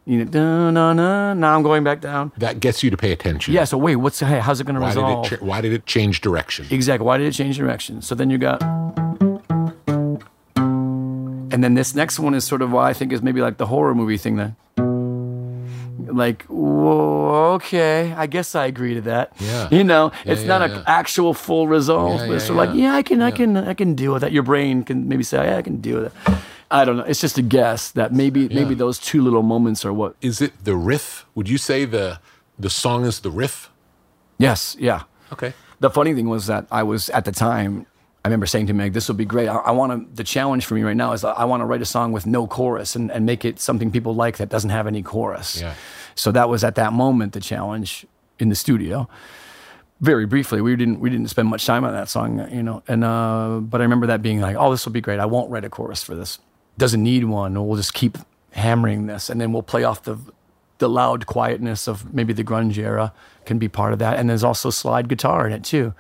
You 0.06 0.18
know 0.18 0.26
da, 0.26 0.70
na, 0.72 0.94
na, 0.94 1.34
now 1.34 1.56
i'm 1.56 1.64
going 1.64 1.84
back 1.84 2.02
down. 2.02 2.34
That 2.38 2.60
gets 2.60 2.84
you 2.84 2.90
to 2.90 2.98
pay 2.98 3.14
attention. 3.14 3.54
Yeah 3.54 3.64
so 3.64 3.78
wait 3.78 3.96
what's 3.96 4.20
hey, 4.20 4.40
how's 4.40 4.60
it 4.60 4.66
going 4.66 4.76
to 4.76 4.82
why 4.82 4.90
resolve 4.90 5.24
did 5.24 5.34
it 5.34 5.40
cha- 5.40 5.46
why 5.46 5.62
did 5.62 5.72
it 5.72 5.86
change 5.86 6.20
direction? 6.20 6.66
Exactly 6.70 7.06
why 7.06 7.18
did 7.18 7.28
it 7.28 7.32
change 7.34 7.58
direction? 7.58 8.02
So 8.02 8.14
then 8.14 8.30
you 8.30 8.38
got 8.38 8.62
and 11.54 11.64
then 11.64 11.76
this 11.76 11.94
next 11.96 12.20
one 12.20 12.34
is 12.34 12.44
sort 12.44 12.64
of 12.64 12.72
what 12.72 12.84
i 12.84 12.94
think 12.94 13.14
is 13.14 13.22
maybe 13.22 13.40
like 13.40 13.58
the 13.58 13.68
horror 13.68 13.94
movie 13.94 14.18
thing 14.18 14.38
then 14.38 14.56
like 16.12 16.44
whoa, 16.46 17.54
okay 17.54 18.14
i 18.14 18.26
guess 18.28 18.56
i 18.56 18.66
agree 18.66 18.94
to 18.96 19.02
that 19.02 19.32
Yeah. 19.40 19.68
you 19.72 19.84
know 19.84 20.12
it's 20.26 20.42
yeah, 20.42 20.48
not 20.48 20.62
an 20.62 20.72
yeah. 20.72 20.84
actual 20.88 21.34
full 21.34 21.68
resolve 21.68 22.20
Yeah, 22.22 22.32
yeah, 22.34 22.38
sort 22.40 22.50
of 22.52 22.56
like 22.56 22.70
yeah. 22.76 22.92
yeah 22.92 22.96
i 22.96 23.04
can 23.04 23.22
i 23.22 23.32
can 23.32 23.58
i 23.58 23.74
can 23.74 23.96
deal 23.96 24.14
with 24.14 24.22
that 24.22 24.32
your 24.32 24.44
brain 24.44 24.84
can 24.84 25.08
maybe 25.08 25.24
say 25.24 25.38
yeah 25.46 25.58
i 25.58 25.62
can 25.62 25.78
deal 25.82 26.02
with 26.02 26.08
it 26.28 26.38
I 26.72 26.86
don't 26.86 26.98
know. 26.98 27.04
It's 27.04 27.22
just 27.22 27.38
a 27.38 27.44
guess 27.44 27.92
that 27.92 28.12
maybe 28.14 28.50
maybe 28.50 28.74
those 28.74 28.98
two 28.98 29.22
little 29.22 29.44
moments 29.44 29.86
are 29.86 29.94
what. 29.94 30.16
Is 30.22 30.42
it 30.42 30.54
the 30.64 30.76
riff? 30.76 31.24
Would 31.36 31.48
you 31.48 31.60
say 31.60 31.86
the 31.86 32.18
the 32.58 32.70
song 32.70 33.06
is 33.06 33.20
the 33.20 33.30
riff? 33.30 33.70
Yes, 34.40 34.76
yeah. 34.80 35.04
Okay. 35.32 35.54
The 35.82 35.92
funny 35.92 36.16
thing 36.16 36.30
was 36.30 36.48
that 36.48 36.66
I 36.72 36.82
was 36.82 37.12
at 37.12 37.26
the 37.26 37.32
time. 37.32 37.86
I 38.24 38.30
remember 38.30 38.46
saying 38.46 38.68
to 38.68 38.74
Meg, 38.74 38.94
"This 38.94 39.10
will 39.10 39.16
be 39.16 39.26
great. 39.26 39.50
I, 39.50 39.58
I 39.58 39.72
want 39.72 39.92
to. 39.92 40.16
The 40.16 40.24
challenge 40.24 40.66
for 40.66 40.76
me 40.76 40.84
right 40.84 40.96
now 40.96 41.12
is 41.12 41.26
I 41.26 41.44
want 41.44 41.62
to 41.62 41.66
write 41.66 41.82
a 41.82 41.86
song 41.86 42.14
with 42.14 42.26
no 42.26 42.48
chorus 42.48 42.96
and, 42.96 43.12
and 43.12 43.26
make 43.26 43.44
it 43.44 43.60
something 43.60 43.92
people 43.92 44.16
like 44.16 44.38
that 44.38 44.50
doesn't 44.50 44.70
have 44.70 44.88
any 44.88 45.02
chorus." 45.02 45.60
Yeah. 45.60 45.74
So 46.16 46.32
that 46.32 46.48
was 46.48 46.64
at 46.64 46.76
that 46.76 46.94
moment 46.94 47.34
the 47.34 47.42
challenge 47.42 48.06
in 48.40 48.50
the 48.50 48.56
studio. 48.56 49.10
Very 50.00 50.26
briefly, 50.26 50.62
we 50.62 50.76
didn't 50.76 51.00
we 51.02 51.10
didn't 51.10 51.30
spend 51.30 51.50
much 51.50 51.66
time 51.66 51.84
on 51.84 51.92
that 51.94 52.08
song, 52.08 52.50
you 52.52 52.64
know. 52.64 52.82
And 52.88 53.04
uh, 53.04 53.60
but 53.62 53.82
I 53.82 53.84
remember 53.84 54.08
that 54.08 54.22
being 54.22 54.40
like, 54.40 54.56
"Oh, 54.58 54.72
this 54.72 54.86
will 54.86 54.94
be 54.94 55.02
great. 55.02 55.20
I 55.20 55.26
won't 55.26 55.52
write 55.52 55.66
a 55.66 55.70
chorus 55.70 56.02
for 56.02 56.16
this. 56.16 56.40
Doesn't 56.78 57.04
need 57.04 57.26
one. 57.26 57.54
We'll 57.54 57.78
just 57.78 57.94
keep 57.94 58.18
hammering 58.52 59.08
this, 59.08 59.30
and 59.30 59.42
then 59.42 59.52
we'll 59.52 59.64
play 59.64 59.84
off 59.84 60.04
the 60.04 60.18
the 60.78 60.88
loud 60.88 61.26
quietness 61.26 61.88
of 61.88 62.14
maybe 62.14 62.34
the 62.34 62.44
grunge 62.44 62.78
era 62.78 63.14
can 63.46 63.60
be 63.60 63.68
part 63.68 63.92
of 63.94 64.00
that. 64.00 64.18
And 64.18 64.30
there's 64.30 64.44
also 64.44 64.70
slide 64.70 65.10
guitar 65.10 65.46
in 65.46 65.52
it 65.52 65.66
too." 65.66 65.94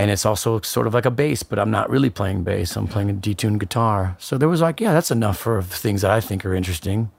And 0.00 0.10
it's 0.10 0.24
also 0.24 0.60
sort 0.62 0.86
of 0.86 0.94
like 0.94 1.06
a 1.06 1.10
bass, 1.10 1.42
but 1.42 1.58
I'm 1.58 1.70
not 1.70 1.90
really 1.90 2.10
playing 2.10 2.42
bass. 2.44 2.76
I'm 2.76 2.86
playing 2.88 3.10
a 3.10 3.14
detuned 3.14 3.58
guitar. 3.58 4.16
So 4.18 4.38
there 4.38 4.48
was 4.48 4.60
like, 4.60 4.80
yeah, 4.80 4.92
that's 4.96 5.10
enough 5.10 5.38
for 5.38 5.62
things 5.62 6.00
that 6.02 6.10
I 6.10 6.20
think 6.20 6.44
are 6.46 6.54
interesting. 6.54 7.10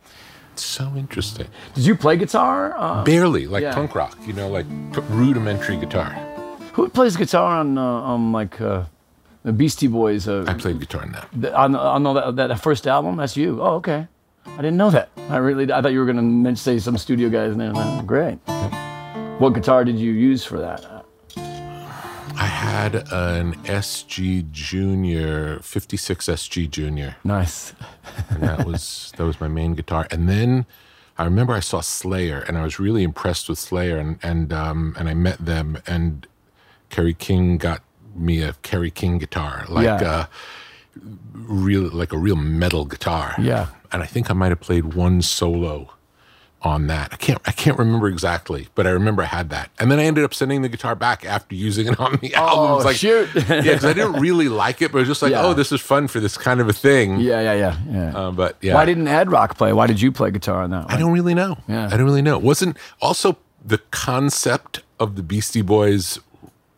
So 0.56 0.84
interesting. 0.98 1.48
Did 1.76 1.86
you 1.86 1.96
play 1.96 2.18
guitar? 2.18 2.74
Uh, 2.78 3.04
Barely, 3.04 3.46
like 3.48 3.64
Yeah. 3.64 3.74
punk 3.74 3.96
rock, 3.96 4.18
you 4.28 4.34
know, 4.34 4.48
like 4.58 4.66
rudimentary 5.10 5.78
guitar. 5.78 6.10
who 6.74 6.90
plays 6.90 7.16
guitar 7.18 7.60
on 7.62 7.78
uh, 7.78 8.12
on 8.14 8.32
like 8.40 8.60
uh, 8.62 8.84
the 9.44 9.52
Beastie 9.54 9.88
Boys? 9.88 10.28
Uh, 10.28 10.44
I 10.48 10.54
played 10.54 10.80
guitar 10.80 11.04
in 11.04 11.12
that. 11.14 11.28
th- 11.42 11.54
on 11.54 11.76
on 11.76 12.04
that, 12.16 12.36
that 12.50 12.60
first 12.62 12.88
album. 12.88 13.18
That's 13.18 13.36
you. 13.38 13.62
Oh, 13.62 13.76
okay. 13.82 14.08
I 14.58 14.62
didn't 14.66 14.78
know 14.78 14.92
that. 14.92 15.08
I 15.30 15.38
really, 15.38 15.72
I 15.72 15.82
thought 15.82 15.92
you 15.94 16.00
were 16.04 16.12
gonna 16.14 16.56
say 16.56 16.80
some 16.80 16.98
studio 16.98 17.30
guys' 17.30 17.56
name. 17.56 17.74
Great. 18.06 18.40
What 19.40 19.54
guitar 19.54 19.84
did 19.86 19.98
you 19.98 20.12
use 20.12 20.44
for 20.44 20.60
that? 20.60 20.82
I 22.42 22.46
had 22.46 22.96
an 23.12 23.54
SG 23.66 24.50
Junior, 24.52 25.60
56 25.62 26.26
SG 26.28 26.70
Junior. 26.70 27.16
Nice. 27.24 27.74
and 28.30 28.42
that 28.42 28.66
was 28.66 29.12
that 29.18 29.26
was 29.26 29.40
my 29.40 29.48
main 29.48 29.76
guitar. 29.76 30.08
And 30.10 30.28
then 30.28 30.66
I 31.18 31.24
remember 31.26 31.54
I 31.54 31.60
saw 31.60 31.82
Slayer, 31.82 32.40
and 32.48 32.58
I 32.58 32.64
was 32.64 32.80
really 32.80 33.04
impressed 33.04 33.48
with 33.48 33.60
Slayer, 33.60 33.98
and 33.98 34.18
and 34.24 34.52
um, 34.52 34.96
and 34.98 35.08
I 35.08 35.14
met 35.14 35.38
them, 35.46 35.78
and 35.86 36.26
Kerry 36.90 37.14
King 37.14 37.58
got 37.58 37.84
me 38.16 38.42
a 38.42 38.54
Kerry 38.64 38.90
King 38.92 39.20
guitar, 39.20 39.66
like 39.70 39.86
Yeah. 39.86 40.02
uh, 40.12 40.26
real 41.34 41.84
like 41.94 42.12
a 42.12 42.18
real 42.18 42.36
metal 42.36 42.86
guitar. 42.86 43.36
Yeah. 43.40 43.68
and 43.92 44.02
I 44.02 44.06
think 44.08 44.30
I 44.32 44.34
might 44.34 44.50
have 44.50 44.62
played 44.62 44.94
one 44.96 45.22
solo 45.22 45.92
on 46.64 46.88
that. 46.88 47.10
I 47.12 47.16
can't 47.16 47.42
I 47.46 47.52
can't 47.52 47.78
remember 47.80 48.08
exactly, 48.08 48.68
but 48.76 48.86
I 48.86 48.92
remember 48.92 49.24
I 49.24 49.26
had 49.26 49.50
that. 49.50 49.72
And 49.80 49.90
then 49.92 50.00
I 50.00 50.04
ended 50.04 50.24
up 50.24 50.34
sending 50.34 50.62
the 50.62 50.70
guitar 50.70 50.96
back 50.96 51.26
after 51.26 51.56
using 51.56 51.88
it 51.88 52.00
on 52.00 52.18
the 52.22 52.34
album. 52.36 52.72
It 52.72 52.76
was 52.76 52.86
like, 52.86 52.96
shoot. 52.98 53.30
yeah, 53.36 53.62
because 53.62 53.86
I 53.86 53.94
didn't 53.94 54.20
really 54.20 54.48
like 54.48 54.82
it, 54.82 54.92
but 54.92 55.00
it 55.00 55.02
was 55.02 55.08
just 55.08 55.22
like, 55.22 55.32
Yeah. 55.32 55.44
oh, 55.46 55.54
this 55.54 55.72
is 55.72 55.82
fun 55.82 56.08
for 56.08 56.20
this 56.20 56.38
kind 56.38 56.60
of 56.62 56.70
a 56.70 56.74
thing. 56.74 57.20
Yeah, 57.20 57.42
yeah, 57.42 57.54
yeah, 57.54 57.78
yeah. 57.90 58.18
Uh, 58.18 58.32
but 58.32 58.58
yeah, 58.62 58.76
Why 58.76 58.86
didn't 58.86 59.06
Adrock 59.06 59.58
play? 59.58 59.74
Why 59.74 59.88
did 59.88 60.00
you 60.00 60.12
play 60.12 60.30
guitar 60.32 60.64
on 60.64 60.70
that? 60.70 60.86
One? 60.86 60.94
I 60.94 60.98
don't 60.98 61.12
really 61.12 61.34
know. 61.34 61.58
Yeah. 61.68 61.88
I 61.88 61.98
don't 61.98 62.06
really 62.06 62.22
know. 62.22 62.38
It 62.38 62.44
wasn't 62.44 62.78
also 63.02 63.38
the 63.66 63.80
concept 63.90 64.82
of 65.00 65.16
the 65.16 65.24
Beastie 65.24 65.62
Boys 65.64 66.20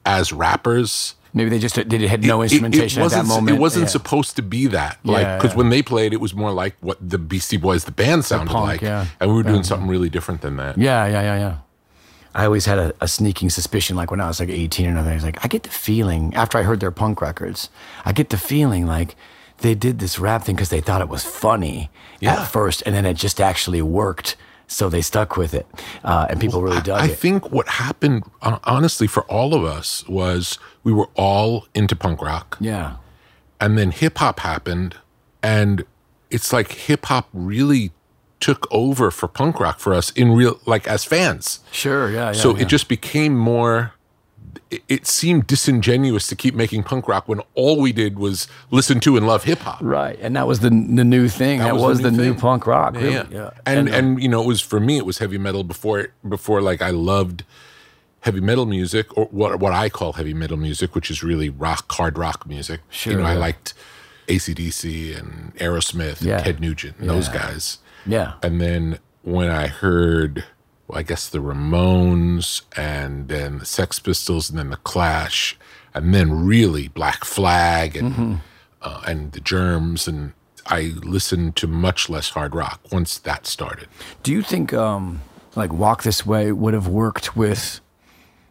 as 0.05 0.31
rappers. 0.31 1.15
Maybe 1.35 1.49
they 1.49 1.59
just 1.59 1.77
uh, 1.79 1.83
did 1.83 2.01
it 2.01 2.09
had 2.09 2.23
no 2.23 2.41
It- 2.41 2.45
it- 2.45 2.51
instrumentation 2.51 3.01
it, 3.01 3.05
at 3.05 3.11
that 3.11 3.17
wasn't- 3.17 3.27
moment. 3.27 3.57
It 3.57 3.59
wasn't 3.59 3.83
Yeah. 3.85 3.89
supposed 3.89 4.35
to 4.35 4.41
be 4.43 4.67
that. 4.67 4.97
Like 5.03 5.23
Yeah, 5.23 5.37
because 5.37 5.51
yeah. 5.51 5.57
when 5.57 5.69
they 5.69 5.81
played, 5.81 6.13
it 6.13 6.21
was 6.21 6.33
more 6.35 6.51
like 6.51 6.75
what 6.81 6.97
the 7.01 7.17
Beastie 7.17 7.57
Boys, 7.57 7.85
the 7.85 7.91
band, 7.91 8.23
sounded 8.25 8.51
punk, 8.51 8.67
like, 8.67 8.81
yeah. 8.81 9.05
and 9.19 9.29
we 9.31 9.35
were 9.37 9.43
doing 9.43 9.63
something 9.63 9.87
really 9.87 10.09
different 10.09 10.41
than 10.41 10.57
that. 10.57 10.77
Yeah, 10.77 11.05
yeah, 11.07 11.21
yeah, 11.21 11.37
yeah. 11.39 11.53
I 12.35 12.45
always 12.45 12.65
had 12.65 12.79
a, 12.79 12.93
a 13.01 13.07
sneaking 13.07 13.49
suspicion, 13.51 13.95
like 13.95 14.09
when 14.11 14.19
I 14.21 14.27
was 14.27 14.39
like 14.39 14.49
18 14.49 14.87
or 14.87 14.91
nothing. 14.91 15.11
I 15.11 15.15
was 15.15 15.23
like, 15.23 15.43
I 15.43 15.47
get 15.47 15.63
the 15.63 15.69
feeling, 15.69 16.33
after 16.35 16.57
I 16.57 16.63
heard 16.63 16.79
their 16.79 16.91
punk 16.91 17.21
records, 17.21 17.69
I 18.05 18.11
get 18.11 18.29
the 18.29 18.37
feeling 18.37 18.85
like 18.87 19.15
they 19.59 19.75
did 19.75 19.99
this 19.99 20.17
rap 20.19 20.43
thing 20.43 20.55
because 20.55 20.69
they 20.69 20.81
thought 20.81 21.01
it 21.01 21.09
was 21.09 21.23
funny 21.23 21.89
Yeah. 22.19 22.41
at 22.41 22.47
first, 22.47 22.81
and 22.85 22.93
then 22.95 23.05
it 23.05 23.15
just 23.17 23.39
actually 23.39 23.81
worked. 23.83 24.35
So 24.67 24.89
they 24.89 25.01
stuck 25.01 25.37
with 25.37 25.53
it, 25.53 25.67
uh, 26.03 26.27
and 26.29 26.39
people 26.39 26.61
really 26.61 26.81
dug 26.81 26.99
I 26.99 27.07
it. 27.07 27.19
think 27.19 27.51
what 27.51 27.67
happened, 27.67 28.23
honestly, 28.41 29.07
for 29.07 29.23
all 29.23 29.53
of 29.53 29.63
us 29.63 30.07
was 30.07 30.57
we 30.83 30.91
were 30.91 31.09
all 31.15 31.67
into 31.75 31.95
punk 31.95 32.21
rock. 32.21 32.57
yeah, 32.59 32.95
and 33.59 33.77
then 33.77 33.91
hip 33.91 34.17
hop 34.17 34.39
happened 34.39 34.95
and 35.43 35.85
it's 36.29 36.51
like 36.51 36.71
hip 36.71 37.05
hop 37.05 37.29
really 37.33 37.91
took 38.39 38.67
over 38.71 39.09
for 39.11 39.27
punk 39.27 39.59
rock 39.59 39.79
for 39.79 39.93
us 39.93 40.09
in 40.11 40.31
real 40.33 40.59
like 40.65 40.85
as 40.87 41.05
fans 41.05 41.59
sure, 41.71 42.09
yeah, 42.09 42.27
yeah. 42.27 42.31
so 42.33 42.55
yeah. 42.55 42.63
it 42.63 42.67
just 42.67 42.89
became 42.89 43.35
more 43.37 43.93
it, 44.87 45.07
seemed 45.07 45.47
disingenuous 45.47 46.27
to 46.27 46.35
keep 46.35 46.55
making 46.55 46.83
punk 46.83 47.07
rock 47.07 47.27
when 47.27 47.41
all 47.55 47.79
we 47.79 47.91
did 47.91 48.17
was 48.17 48.47
listen 48.71 48.99
to 49.01 49.17
and 49.17 49.27
love 49.27 49.43
hip 49.43 49.59
hop 49.59 49.79
right, 49.81 50.17
and 50.21 50.35
that 50.35 50.47
was 50.47 50.59
the 50.59 50.69
the 50.69 51.03
new 51.03 51.27
thing. 51.27 51.59
That, 51.59 51.75
was, 51.75 52.01
the, 52.01 52.11
new, 52.11 52.31
thing. 52.33 52.39
punk 52.39 52.65
rock. 52.67 52.95
Really. 52.95 53.13
yeah. 53.13 53.25
yeah. 53.31 53.49
And, 53.65 53.89
uh, 53.89 53.93
and 53.93 54.21
you 54.21 54.29
know 54.29 54.41
it 54.41 54.47
was 54.47 54.61
for 54.61 54.79
me 54.79 54.97
it 54.97 55.05
was 55.05 55.17
heavy 55.19 55.37
metal 55.37 55.63
before 55.63 56.09
before 56.27 56.61
like 56.61 56.81
I 56.81 56.89
loved 56.91 57.43
heavy 58.21 58.39
metal 58.39 58.65
music 58.65 59.15
or 59.17 59.25
what 59.25 59.59
what 59.59 59.73
I 59.73 59.89
call 59.89 60.13
heavy 60.13 60.33
metal 60.33 60.57
music 60.57 60.95
which 60.95 61.11
is 61.11 61.23
really 61.23 61.49
rock 61.49 61.91
hard 61.91 62.17
rock 62.17 62.47
music 62.47 62.81
Sure, 62.89 63.13
you 63.13 63.19
know 63.19 63.25
I 63.25 63.33
liked 63.35 63.73
AC/DC 64.29 65.17
and 65.17 65.53
Aerosmith 65.57 66.19
and 66.19 66.29
Yeah. 66.29 66.39
Ted 66.39 66.59
Nugent 66.61 66.97
and 66.99 67.09
those 67.09 67.27
guys 67.29 67.79
yeah, 68.05 68.33
and 68.41 68.59
then 68.59 68.99
when 69.21 69.49
I 69.49 69.67
heard 69.67 70.43
I 70.93 71.03
guess 71.03 71.27
the 71.29 71.39
Ramones 71.39 72.61
and 72.77 73.27
then 73.27 73.59
the 73.59 73.65
Sex 73.65 73.99
Pistols 73.99 74.49
and 74.49 74.59
then 74.59 74.69
the 74.69 74.77
Clash 74.77 75.57
and 75.93 76.13
then 76.13 76.45
really 76.45 76.87
Black 76.87 77.23
Flag 77.25 77.95
and 77.95 78.11
Mm-hmm. 78.13 78.33
uh, 78.81 79.01
and 79.07 79.31
the 79.31 79.39
Germs 79.39 80.07
and 80.07 80.33
I 80.67 80.93
listened 81.03 81.55
to 81.57 81.67
much 81.67 82.09
less 82.09 82.29
hard 82.29 82.55
rock 82.55 82.79
once 82.91 83.17
that 83.19 83.45
started. 83.45 83.87
Do 84.23 84.31
you 84.31 84.41
think 84.41 84.71
um, 84.73 85.21
like 85.55 85.73
Walk 85.73 86.03
This 86.03 86.25
Way 86.25 86.51
would 86.53 86.73
have 86.73 86.87
worked 86.87 87.35
with? 87.35 87.81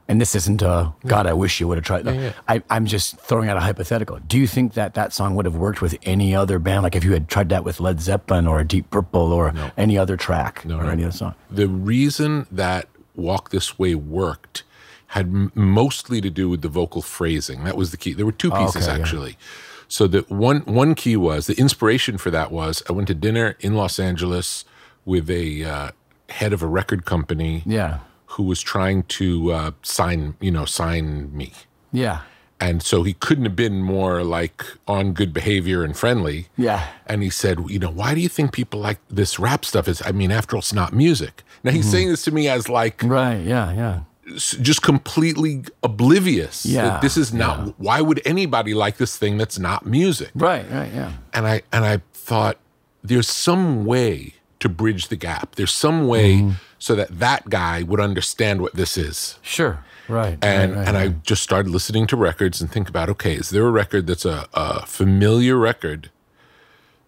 And 0.09 0.21
this 0.21 0.35
isn't 0.35 0.63
uh, 0.63 0.91
God. 1.07 1.27
I 1.27 1.33
wish 1.33 1.61
you 1.61 1.69
would 1.69 1.79
have 1.79 1.85
tried. 1.85 2.05
yeah. 2.05 2.33
I, 2.49 2.63
I'm 2.69 2.87
just 2.87 3.17
throwing 3.19 3.49
out 3.49 3.57
a 3.57 3.61
hypothetical. 3.61 4.19
Do 4.27 4.39
you 4.39 4.47
think 4.47 4.75
that 4.75 4.95
that 4.95 5.13
song 5.13 5.37
would 5.37 5.45
have 5.45 5.57
worked 5.57 5.81
with 5.81 5.97
any 6.03 6.35
other 6.35 6.59
band? 6.59 6.83
Like 6.83 6.97
if 6.97 7.05
you 7.05 7.13
had 7.13 7.29
tried 7.29 7.49
that 7.51 7.65
with 7.65 7.81
Led 7.81 8.01
Zeppelin 8.01 8.47
or 8.47 8.63
Deep 8.65 8.91
Purple 8.91 9.33
or 9.33 9.55
any 9.77 9.97
other 9.97 10.17
track 10.17 10.65
or 10.67 10.69
no. 10.69 10.79
any 10.81 11.05
other 11.05 11.13
song? 11.13 11.35
The 11.51 11.69
reason 11.69 12.47
that 12.51 12.89
Walk 13.15 13.51
This 13.51 13.79
Way 13.79 13.95
worked 13.95 14.65
had 15.09 15.27
m- 15.27 15.53
mostly 15.55 16.21
to 16.21 16.31
do 16.31 16.49
with 16.49 16.63
the 16.63 16.69
vocal 16.69 17.03
phrasing. 17.03 17.65
That 17.65 17.77
was 17.77 17.91
the 17.91 17.97
key. 17.97 18.13
There 18.13 18.27
were 18.27 18.33
two 18.33 18.51
pieces 18.51 18.89
okay, 18.89 18.97
yeah. 18.97 19.03
actually. 19.03 19.39
So 19.87 20.07
the 20.07 20.23
one 20.29 20.61
one 20.61 20.95
key 20.95 21.17
was 21.17 21.47
the 21.47 21.55
inspiration 21.59 22.17
for 22.17 22.31
that 22.31 22.51
was 22.51 22.83
I 22.89 22.93
went 22.93 23.09
to 23.09 23.15
dinner 23.15 23.57
in 23.61 23.75
Los 23.75 23.99
Angeles 23.99 24.65
with 25.05 25.29
a 25.31 25.65
uh, 25.65 25.91
head 26.31 26.53
of 26.55 26.63
a 26.63 26.67
record 26.67 27.05
company 27.05 27.63
Yeah, 27.67 27.99
who 28.33 28.43
was 28.43 28.61
trying 28.61 29.03
to 29.05 29.53
uh, 29.53 29.71
sign 29.83 30.35
you 30.41 30.51
know 30.51 30.65
sign 30.65 31.35
me. 31.37 31.53
yeah, 31.93 32.21
And 32.61 32.83
so 32.83 33.03
he 33.03 33.13
couldn't 33.15 33.45
have 33.45 33.57
been 33.57 33.83
more 33.83 34.23
like 34.25 34.65
on 34.87 35.13
good 35.13 35.33
behavior 35.35 35.83
and 35.85 35.97
friendly. 35.97 36.47
Yeah. 36.57 36.87
And 37.07 37.23
he 37.23 37.31
said, 37.31 37.57
you 37.69 37.79
know, 37.79 37.91
why 37.91 38.15
do 38.15 38.21
you 38.21 38.29
think 38.29 38.53
people 38.53 38.81
like 38.81 39.01
this 39.11 39.39
rap 39.39 39.65
stuff? 39.65 39.89
Is 39.89 40.01
I 40.05 40.13
mean, 40.13 40.31
after 40.31 40.57
all, 40.57 40.61
it's 40.61 40.73
not 40.73 40.93
music. 40.93 41.43
Now 41.65 41.71
Mm-hmm. 41.71 41.77
he's 41.77 41.91
saying 41.91 42.09
this 42.09 42.25
to 42.25 42.31
me 42.33 42.49
as 42.49 42.69
like 42.69 43.03
right. 43.05 43.41
Yeah, 43.55 43.73
yeah. 43.73 44.01
just 44.39 44.83
completely 44.83 45.65
oblivious. 45.83 46.65
Yeah, 46.67 46.83
that 46.85 47.03
this 47.03 47.17
is 47.17 47.33
not. 47.35 47.75
Why 47.79 48.01
would 48.01 48.21
anybody 48.25 48.75
like 48.75 48.97
this 48.97 49.17
thing 49.19 49.37
that's 49.39 49.59
not 49.59 49.85
music? 49.87 50.31
Right, 50.35 50.65
right. 50.71 50.91
Yeah. 50.93 51.13
And 51.35 51.47
I 51.47 51.63
and 51.73 51.85
I 51.85 52.01
thought 52.15 52.57
there's 53.05 53.29
some 53.29 53.85
way 53.85 54.35
to 54.61 54.69
bridge 54.69 55.09
the 55.09 55.17
gap. 55.17 55.55
There's 55.57 55.73
some 55.73 56.07
way 56.09 56.37
Mm-hmm. 56.39 56.51
So 56.83 56.97
that 56.97 57.21
that 57.21 57.49
guy 57.49 57.85
would 57.85 58.01
understand 58.01 58.61
what 58.61 58.75
this 58.75 58.99
is. 58.99 59.39
Sure. 59.41 59.85
Right. 60.09 60.37
and 60.43 60.73
right, 60.73 60.79
right, 60.79 60.89
and 60.89 60.97
right. 60.97 61.11
I 61.11 61.15
just 61.23 61.41
started 61.41 61.71
listening 61.71 62.09
to 62.09 62.17
records 62.17 62.61
and 62.61 62.69
think 62.69 62.89
about 62.89 63.09
okay, 63.09 63.35
is 63.35 63.51
there 63.51 63.65
a 63.65 63.71
record 63.71 64.09
that's 64.09 64.25
a, 64.25 64.49
a 64.53 64.85
familiar 64.85 65.57
record 65.57 66.11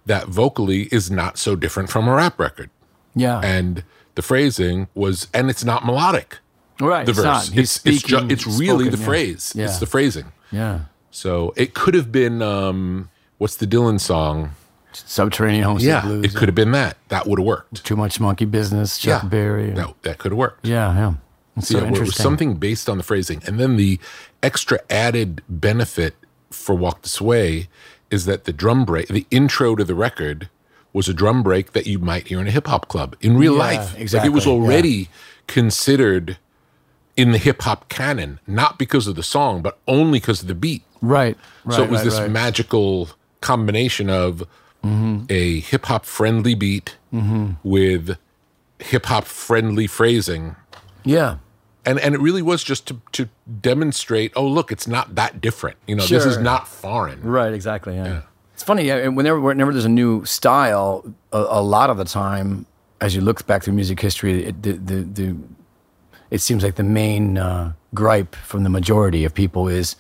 that 0.06 0.28
vocally 0.28 0.82
is 0.92 1.10
not 1.10 1.38
so 1.38 1.56
different 1.56 1.90
from 1.90 2.06
a 2.06 2.14
rap 2.14 2.38
record? 2.38 2.70
yeah. 3.16 3.40
And 3.40 3.82
the 4.14 4.22
phrasing 4.22 4.86
was, 4.94 5.26
and 5.34 5.50
it's 5.50 5.64
not 5.64 5.84
melodic. 5.84 6.38
right. 6.80 7.04
The 7.04 7.10
it's 7.10 7.20
verse, 7.20 7.50
it's 7.52 7.84
it's, 7.84 8.02
ju- 8.04 8.28
it's 8.30 8.46
really 8.46 8.84
spoken, 8.84 8.90
the 8.92 8.98
yeah. 8.98 9.04
phrase. 9.04 9.52
Yeah. 9.56 9.64
It's 9.64 9.78
the 9.78 9.86
phrasing. 9.86 10.30
Yeah. 10.52 10.82
So 11.10 11.52
it 11.56 11.74
could 11.74 11.94
have 11.94 12.12
been 12.12 12.42
um, 12.42 13.10
what's 13.38 13.56
the 13.56 13.66
Dylan 13.66 13.98
song? 13.98 14.52
Subterranean 14.96 15.64
Homesick 15.64 15.88
Yeah, 15.88 16.02
Blues. 16.02 16.24
it 16.24 16.34
could 16.36 16.48
have 16.48 16.54
been 16.54 16.72
that. 16.72 16.96
That 17.08 17.26
would 17.26 17.38
have 17.38 17.46
worked. 17.46 17.84
Too 17.84 17.96
much 17.96 18.20
monkey 18.20 18.44
business. 18.44 18.98
Chuck 18.98 19.22
yeah, 19.22 19.28
Berry. 19.28 19.70
that 19.70 20.02
that 20.02 20.18
could 20.18 20.32
have 20.32 20.38
worked. 20.38 20.66
Yeah, 20.66 20.94
yeah. 20.94 21.14
It's 21.56 21.68
so 21.68 21.78
yeah, 21.78 21.84
well, 21.84 21.88
it 21.88 21.90
was 21.92 21.98
interesting. 22.00 22.22
something 22.22 22.54
based 22.56 22.88
on 22.88 22.98
the 22.98 23.04
phrasing. 23.04 23.42
And 23.46 23.60
then 23.60 23.76
the 23.76 23.98
extra 24.42 24.80
added 24.90 25.42
benefit 25.48 26.14
for 26.50 26.74
Walk 26.74 27.02
This 27.02 27.20
Way 27.20 27.68
is 28.10 28.26
that 28.26 28.44
the 28.44 28.52
drum 28.52 28.84
break, 28.84 29.08
the 29.08 29.26
intro 29.30 29.76
to 29.76 29.84
the 29.84 29.94
record, 29.94 30.48
was 30.92 31.08
a 31.08 31.14
drum 31.14 31.42
break 31.42 31.72
that 31.72 31.86
you 31.86 31.98
might 31.98 32.28
hear 32.28 32.40
in 32.40 32.46
a 32.46 32.50
hip 32.50 32.66
hop 32.66 32.88
club 32.88 33.16
in 33.20 33.36
real 33.36 33.54
Yeah, 33.54 33.58
life. 33.58 33.78
Like 33.78 33.88
it 33.88 33.92
was 33.92 34.00
exactly, 34.02 34.40
yeah. 34.42 34.48
already 34.48 35.08
considered 35.46 36.38
in 37.16 37.32
the 37.32 37.38
hip 37.38 37.62
hop 37.62 37.88
canon, 37.88 38.40
not 38.46 38.78
because 38.78 39.06
of 39.06 39.14
the 39.14 39.22
song, 39.22 39.62
but 39.62 39.78
only 39.86 40.18
because 40.18 40.42
of 40.42 40.48
the 40.48 40.54
beat. 40.54 40.82
Right. 41.00 41.36
right 41.64 41.76
so 41.76 41.82
it 41.82 41.90
was 41.90 42.00
right, 42.00 42.04
this 42.04 42.18
right. 42.18 42.30
magical 42.30 43.10
combination 43.40 44.08
of 44.08 44.42
a 45.28 45.60
hip 45.60 45.86
hop 45.86 46.04
friendly 46.04 46.54
beat 46.54 46.96
with 47.62 48.18
hip 48.78 49.06
hop 49.06 49.24
friendly 49.24 49.86
phrasing. 49.86 50.56
yeah. 51.04 51.38
And 51.86 51.98
and 52.00 52.14
it 52.14 52.20
really 52.20 52.40
was 52.40 52.64
just 52.64 52.86
to 52.86 53.00
to 53.12 53.28
demonstrate, 53.60 54.32
oh 54.36 54.46
look, 54.46 54.72
it's 54.72 54.86
not 54.88 55.16
that 55.16 55.42
different. 55.42 55.76
You 55.86 55.96
know, 55.96 56.06
this 56.06 56.24
is 56.24 56.38
not 56.38 56.66
foreign. 56.66 57.20
Right, 57.22 57.52
exactly. 57.52 57.94
Yeah. 57.96 58.22
It's 58.54 58.62
funny. 58.62 58.88
Whenever, 59.10 59.38
whenever 59.38 59.70
there's 59.70 59.84
a 59.84 59.88
new 59.90 60.24
style, 60.24 61.04
a, 61.32 61.38
a 61.50 61.62
lot 61.62 61.90
of 61.90 61.98
the 61.98 62.04
time, 62.06 62.64
as 63.02 63.14
you 63.14 63.20
look 63.20 63.46
back 63.46 63.64
through 63.64 63.74
music 63.74 64.00
history, 64.00 64.44
it, 64.46 64.62
the, 64.62 64.72
the, 64.72 64.96
the, 65.02 65.36
it 66.30 66.40
seems 66.40 66.62
like 66.62 66.76
the 66.76 66.84
main 66.84 67.36
uh, 67.36 67.72
gripe 67.92 68.34
from 68.36 68.62
the 68.62 68.70
majority 68.70 69.24
of 69.24 69.34
people 69.34 69.68
is 69.68 69.96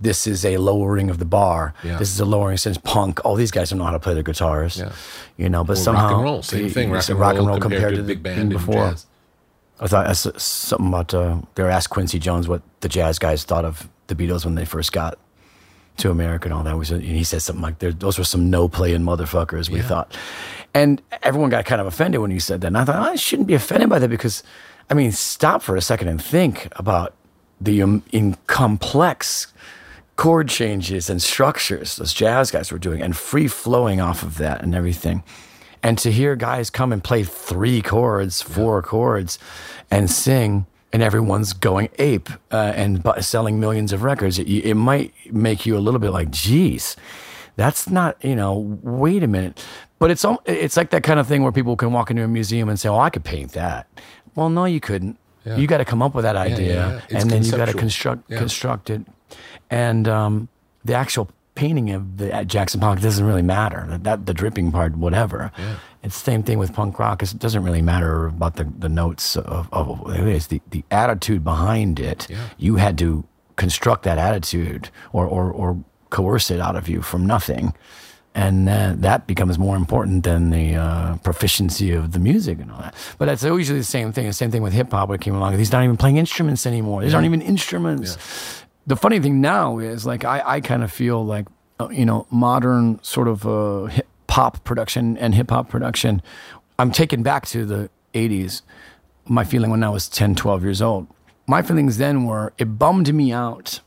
this 0.00 0.26
is 0.26 0.44
a 0.44 0.56
lowering 0.58 1.10
of 1.10 1.18
the 1.18 1.24
bar. 1.24 1.74
Yeah. 1.82 1.98
This 1.98 2.10
is 2.10 2.20
a 2.20 2.24
lowering 2.24 2.56
since 2.56 2.78
punk. 2.78 3.24
All 3.24 3.34
these 3.34 3.50
guys 3.50 3.70
don't 3.70 3.78
know 3.78 3.84
how 3.84 3.92
to 3.92 3.98
play 3.98 4.14
their 4.14 4.22
guitars. 4.22 4.78
Yeah. 4.78 4.92
You 5.36 5.48
know, 5.48 5.64
but 5.64 5.76
somehow 5.78 6.04
rock 6.04 6.12
and 6.14 6.22
roll, 6.24 6.42
same 6.42 6.68
thing. 6.70 6.90
Rock 6.90 7.02
so 7.02 7.20
and, 7.20 7.46
roll, 7.46 7.58
compared, 7.58 7.94
to 7.94 8.02
the 8.02 8.06
big 8.06 8.22
band 8.22 8.40
and 8.40 8.50
before. 8.50 8.94
I 9.80 9.86
thought 9.86 10.06
that's 10.06 10.26
uh, 10.26 10.36
something 10.38 10.88
about 10.88 11.14
uh, 11.14 11.40
they 11.54 11.62
were 11.62 11.70
asked 11.70 11.90
Quincy 11.90 12.18
Jones 12.18 12.48
what 12.48 12.62
the 12.80 12.88
jazz 12.88 13.18
guys 13.18 13.44
thought 13.44 13.64
of 13.64 13.88
the 14.08 14.14
Beatles 14.14 14.44
when 14.44 14.54
they 14.54 14.64
first 14.64 14.92
got 14.92 15.18
to 15.98 16.10
America 16.10 16.46
and 16.46 16.54
all 16.54 16.64
that. 16.64 16.76
Was 16.76 16.90
and 16.90 17.02
he 17.02 17.24
said 17.24 17.42
something 17.42 17.62
like, 17.62 17.78
"Those 17.78 18.18
were 18.18 18.24
some 18.24 18.50
no 18.50 18.68
playing 18.68 19.02
motherfuckers." 19.02 19.68
We 19.68 19.78
Yeah. 19.78 19.86
thought, 19.86 20.16
and 20.74 21.00
everyone 21.22 21.50
got 21.50 21.64
kind 21.64 21.80
of 21.80 21.86
offended 21.86 22.20
when 22.20 22.30
he 22.30 22.38
said 22.40 22.60
that. 22.60 22.68
And 22.68 22.78
I 22.78 22.84
thought 22.84 22.96
I 22.96 23.16
shouldn't 23.16 23.48
be 23.48 23.54
offended 23.54 23.88
by 23.88 23.98
that 24.00 24.08
because, 24.08 24.42
I 24.90 24.94
mean, 24.94 25.12
stop 25.12 25.62
for 25.62 25.76
a 25.76 25.80
second 25.80 26.08
and 26.08 26.22
think 26.22 26.68
about 26.72 27.14
the 27.60 27.82
um, 27.82 28.02
in 28.12 28.36
complex 28.46 29.52
chord 30.18 30.48
changes 30.48 31.08
and 31.08 31.22
structures 31.22 31.94
those 31.96 32.12
jazz 32.12 32.50
guys 32.50 32.72
were 32.72 32.78
doing 32.78 33.00
and 33.00 33.16
free 33.16 33.46
flowing 33.46 34.00
off 34.00 34.24
of 34.24 34.36
that 34.36 34.62
and 34.62 34.74
everything. 34.74 35.22
And 35.80 35.96
to 35.98 36.10
hear 36.10 36.34
guys 36.34 36.70
come 36.70 36.92
and 36.92 37.02
play 37.02 37.22
three 37.22 37.80
chords, 37.80 38.42
four 38.42 38.82
chords, 38.82 39.38
and 39.92 40.10
sing, 40.10 40.66
and 40.92 41.04
everyone's 41.04 41.52
going 41.52 41.90
ape 42.00 42.30
uh, 42.50 42.72
and 42.74 43.00
bu- 43.00 43.22
selling 43.22 43.60
millions 43.60 43.92
of 43.92 44.02
records, 44.02 44.40
it, 44.40 44.48
it 44.48 44.74
might 44.74 45.14
make 45.32 45.64
you 45.64 45.76
a 45.76 45.78
little 45.78 46.00
bit 46.00 46.10
like, 46.10 46.32
geez, 46.32 46.96
that's 47.54 47.88
not, 47.88 48.16
you 48.24 48.34
know, 48.34 48.58
wait 48.82 49.22
a 49.22 49.28
minute. 49.28 49.64
But 50.00 50.10
it's 50.10 50.24
it's 50.46 50.76
like 50.76 50.90
that 50.90 51.04
kind 51.04 51.20
of 51.20 51.28
thing 51.28 51.44
where 51.44 51.52
people 51.52 51.76
can 51.76 51.92
walk 51.92 52.10
into 52.10 52.24
a 52.24 52.28
museum 52.28 52.68
and 52.68 52.78
say, 52.78 52.88
"Oh, 52.88 52.98
I 52.98 53.10
could 53.10 53.24
paint 53.24 53.52
that." 53.52 53.86
Well, 54.36 54.48
no, 54.48 54.64
you 54.64 54.78
couldn't. 54.78 55.18
Yeah. 55.44 55.56
You 55.56 55.66
got 55.66 55.78
to 55.78 55.84
come 55.84 56.02
up 56.02 56.14
with 56.14 56.22
that 56.22 56.36
idea, 56.36 56.74
yeah, 56.74 57.00
yeah. 57.10 57.18
And 57.20 57.30
then 57.30 57.44
you 57.44 57.50
got 57.52 57.66
to 57.66 57.74
construct 57.74 58.28
construct 58.30 58.90
it. 58.90 59.02
And 59.70 60.08
um, 60.08 60.48
the 60.84 60.94
actual 60.94 61.28
painting 61.58 61.90
of 61.90 62.18
the 62.18 62.32
at 62.32 62.46
Jackson 62.46 62.80
Pollock 62.80 63.00
doesn't 63.00 63.26
really 63.26 63.42
matter. 63.42 63.84
That, 63.88 64.04
that 64.04 64.26
the 64.26 64.34
dripping 64.34 64.70
part, 64.70 64.96
whatever. 64.96 65.50
Yeah. 65.58 65.76
It's 66.04 66.16
the 66.16 66.24
same 66.24 66.44
thing 66.44 66.58
with 66.58 66.72
punk 66.72 66.98
rock. 67.00 67.22
It 67.22 67.36
doesn't 67.38 67.64
really 67.64 67.82
matter 67.82 68.26
about 68.26 68.54
the, 68.56 68.64
the 68.64 68.88
notes 68.88 69.36
of, 69.36 69.68
of 69.72 70.08
it 70.10 70.26
is 70.28 70.46
the, 70.46 70.62
the 70.70 70.84
attitude 70.92 71.42
behind 71.42 71.98
it. 71.98 72.28
Yeah. 72.30 72.48
You 72.56 72.76
had 72.76 72.96
to 72.98 73.24
construct 73.56 74.04
that 74.04 74.18
attitude 74.18 74.90
or, 75.12 75.26
or, 75.26 75.50
or 75.50 75.82
coerce 76.10 76.50
it 76.52 76.60
out 76.60 76.76
of 76.76 76.88
you 76.88 77.02
from 77.02 77.26
nothing. 77.26 77.74
And 78.34 78.68
uh, 78.68 78.94
that 78.98 79.26
becomes 79.26 79.58
more 79.58 79.74
important 79.74 80.22
than 80.22 80.50
the 80.50 80.76
uh, 80.76 81.16
proficiency 81.16 81.90
of 81.90 82.12
the 82.12 82.20
music 82.20 82.60
and 82.60 82.70
all 82.70 82.78
that. 82.78 82.94
But 83.18 83.26
that's 83.26 83.42
usually 83.42 83.80
the 83.80 83.84
same 83.84 84.12
thing. 84.12 84.26
The 84.26 84.32
same 84.32 84.52
thing 84.52 84.62
with 84.62 84.72
hip 84.72 84.92
hop 84.92 85.08
when 85.08 85.16
it 85.16 85.20
came 85.20 85.34
along. 85.34 85.56
These 85.56 85.72
not 85.72 85.82
even 85.82 85.96
playing 85.96 86.18
instruments 86.18 86.64
anymore. 86.64 87.02
These 87.02 87.14
aren't 87.14 87.26
even 87.26 87.42
instruments 87.42 88.16
the 88.88 88.96
funny 88.96 89.20
thing 89.20 89.40
now 89.40 89.78
is 89.78 90.06
like 90.06 90.24
I, 90.24 90.42
I 90.44 90.60
kind 90.60 90.82
of 90.82 90.90
feel 90.90 91.24
like 91.24 91.46
uh, 91.78 91.88
you 91.90 92.04
know 92.06 92.26
modern 92.30 93.00
sort 93.02 93.28
of 93.28 93.46
uh, 93.46 93.84
hip 93.84 94.08
pop 94.26 94.64
production 94.64 95.16
and 95.18 95.34
hip 95.34 95.50
hop 95.50 95.68
production. 95.68 96.22
I'm 96.78 96.90
taken 96.90 97.22
back 97.22 97.46
to 97.46 97.64
the 97.64 97.90
80s. 98.14 98.62
My 99.26 99.44
feeling 99.44 99.70
when 99.70 99.84
I 99.84 99.90
was 99.90 100.08
10, 100.08 100.36
12 100.36 100.62
years 100.62 100.80
old. 100.80 101.06
My 101.46 101.60
feelings 101.60 101.98
then 101.98 102.24
were 102.24 102.52
it 102.56 102.78
bummed 102.78 103.12
me 103.12 103.30
out 103.32 103.80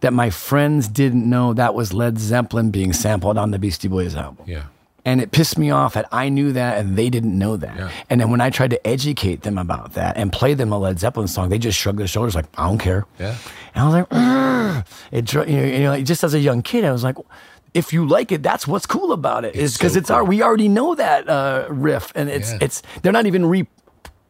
that 0.00 0.12
my 0.12 0.30
friends 0.30 0.86
didn't 0.86 1.28
know 1.28 1.52
that 1.54 1.74
was 1.74 1.92
Led 1.92 2.18
Zeppelin 2.18 2.70
being 2.70 2.92
sampled 2.92 3.38
on 3.38 3.50
the 3.50 3.58
Beastie 3.58 3.88
Boys 3.88 4.14
album. 4.14 4.44
Yeah. 4.46 4.66
And 5.06 5.20
it 5.22 5.30
pissed 5.30 5.56
me 5.56 5.70
off 5.70 5.94
that 5.94 6.06
I 6.12 6.28
knew 6.28 6.52
that 6.52 6.78
and 6.78 6.96
they 6.98 7.08
didn't 7.08 7.38
know 7.38 7.56
that. 7.56 7.76
Yeah. 7.78 7.90
And 8.10 8.20
then 8.20 8.28
when 8.30 8.40
I 8.42 8.50
tried 8.50 8.70
to 8.70 8.86
educate 8.86 9.42
them 9.42 9.56
about 9.56 9.94
that 9.94 10.16
and 10.18 10.30
play 10.32 10.52
them 10.54 10.72
a 10.72 10.78
Led 10.78 10.98
Zeppelin 10.98 11.28
song, 11.28 11.48
they 11.48 11.58
just 11.58 11.78
shrugged 11.78 11.98
their 12.00 12.08
shoulders 12.08 12.34
like, 12.34 12.46
I 12.58 12.66
don't 12.66 12.78
care. 12.78 13.06
Yeah. 13.18 13.36
And 13.74 13.84
I 13.84 13.86
was 13.86 13.94
like, 13.94 14.84
it, 15.12 15.32
you 15.32 15.56
know, 15.56 15.64
you 15.64 15.78
know, 15.84 15.90
like, 15.90 16.04
just 16.04 16.24
as 16.24 16.34
a 16.34 16.40
young 16.40 16.60
kid, 16.60 16.84
I 16.84 16.90
was 16.92 17.04
like, 17.04 17.16
if 17.72 17.92
you 17.92 18.06
like 18.06 18.32
it, 18.32 18.42
that's 18.42 18.66
what's 18.66 18.84
cool 18.86 19.12
about 19.12 19.44
it. 19.44 19.54
Is 19.54 19.72
It's 19.72 19.78
because 19.78 19.92
so 19.92 19.98
it's 20.00 20.10
our 20.10 20.24
we 20.24 20.42
already 20.42 20.68
know 20.68 20.94
that 20.94 21.28
uh, 21.28 21.66
riff, 21.70 22.10
and 22.14 22.28
it's 22.28 22.50
Yeah. 22.52 22.58
it's 22.62 22.82
they're 23.02 23.12
not 23.12 23.26
even 23.26 23.46
re 23.46 23.66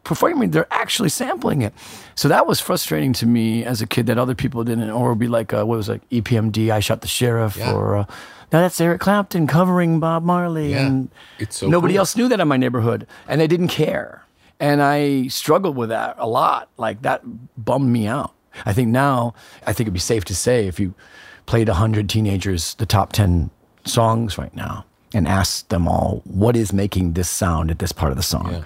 performing; 0.03 0.51
they're 0.51 0.67
actually 0.71 1.09
sampling 1.09 1.61
it. 1.61 1.73
So 2.15 2.27
that 2.27 2.45
was 2.45 2.59
frustrating 2.59 3.13
to 3.13 3.25
me 3.25 3.63
as 3.63 3.81
a 3.81 3.87
kid 3.87 4.05
that 4.07 4.17
other 4.17 4.35
people 4.35 4.63
didn't, 4.65 4.89
or 4.89 5.09
would 5.09 5.19
be 5.19 5.27
like, 5.29 5.53
uh, 5.53 5.63
what 5.65 5.77
was 5.77 5.87
it, 5.89 5.93
like 5.93 6.09
EPMD? 6.09 6.69
I 6.71 6.81
shot 6.81 7.01
the 7.01 7.07
sheriff, 7.07 7.55
Yeah. 7.57 7.71
or 7.73 7.97
uh, 7.97 8.05
now 8.51 8.61
that's 8.61 8.79
Eric 8.79 9.01
Clapton 9.01 9.47
covering 9.47 9.99
Bob 9.99 10.23
Marley, 10.23 10.71
Yeah. 10.71 10.85
and 10.87 11.09
It's 11.39 11.57
so 11.57 11.67
nobody 11.67 11.93
cool. 11.95 11.99
else 11.99 12.15
knew 12.15 12.27
that 12.29 12.39
in 12.39 12.47
my 12.47 12.57
neighborhood, 12.57 13.05
and 13.27 13.39
they 13.41 13.47
didn't 13.47 13.67
care. 13.69 14.23
And 14.59 14.81
I 14.81 15.27
struggled 15.27 15.75
with 15.75 15.89
that 15.89 16.15
a 16.17 16.27
lot. 16.27 16.69
Like 16.77 17.01
that 17.03 17.21
bummed 17.57 17.89
me 17.91 18.07
out. 18.07 18.33
I 18.65 18.73
think 18.73 18.87
now, 18.89 19.33
I 19.67 19.73
think 19.73 19.81
it'd 19.85 19.93
be 19.93 19.99
safe 19.99 20.25
to 20.25 20.35
say 20.35 20.65
if 20.67 20.79
you 20.79 20.95
played 21.45 21.67
100 21.67 22.09
teenagers 22.09 22.73
the 22.75 22.85
top 22.87 23.13
10 23.13 23.51
songs 23.85 24.37
right 24.37 24.55
now 24.55 24.83
and 25.13 25.27
asked 25.27 25.69
them 25.69 25.87
all, 25.87 26.21
what 26.25 26.55
is 26.55 26.73
making 26.73 27.13
this 27.13 27.29
sound 27.29 27.69
at 27.69 27.77
this 27.79 27.91
part 27.91 28.11
of 28.11 28.17
the 28.17 28.23
song? 28.23 28.51
Yeah. 28.51 28.61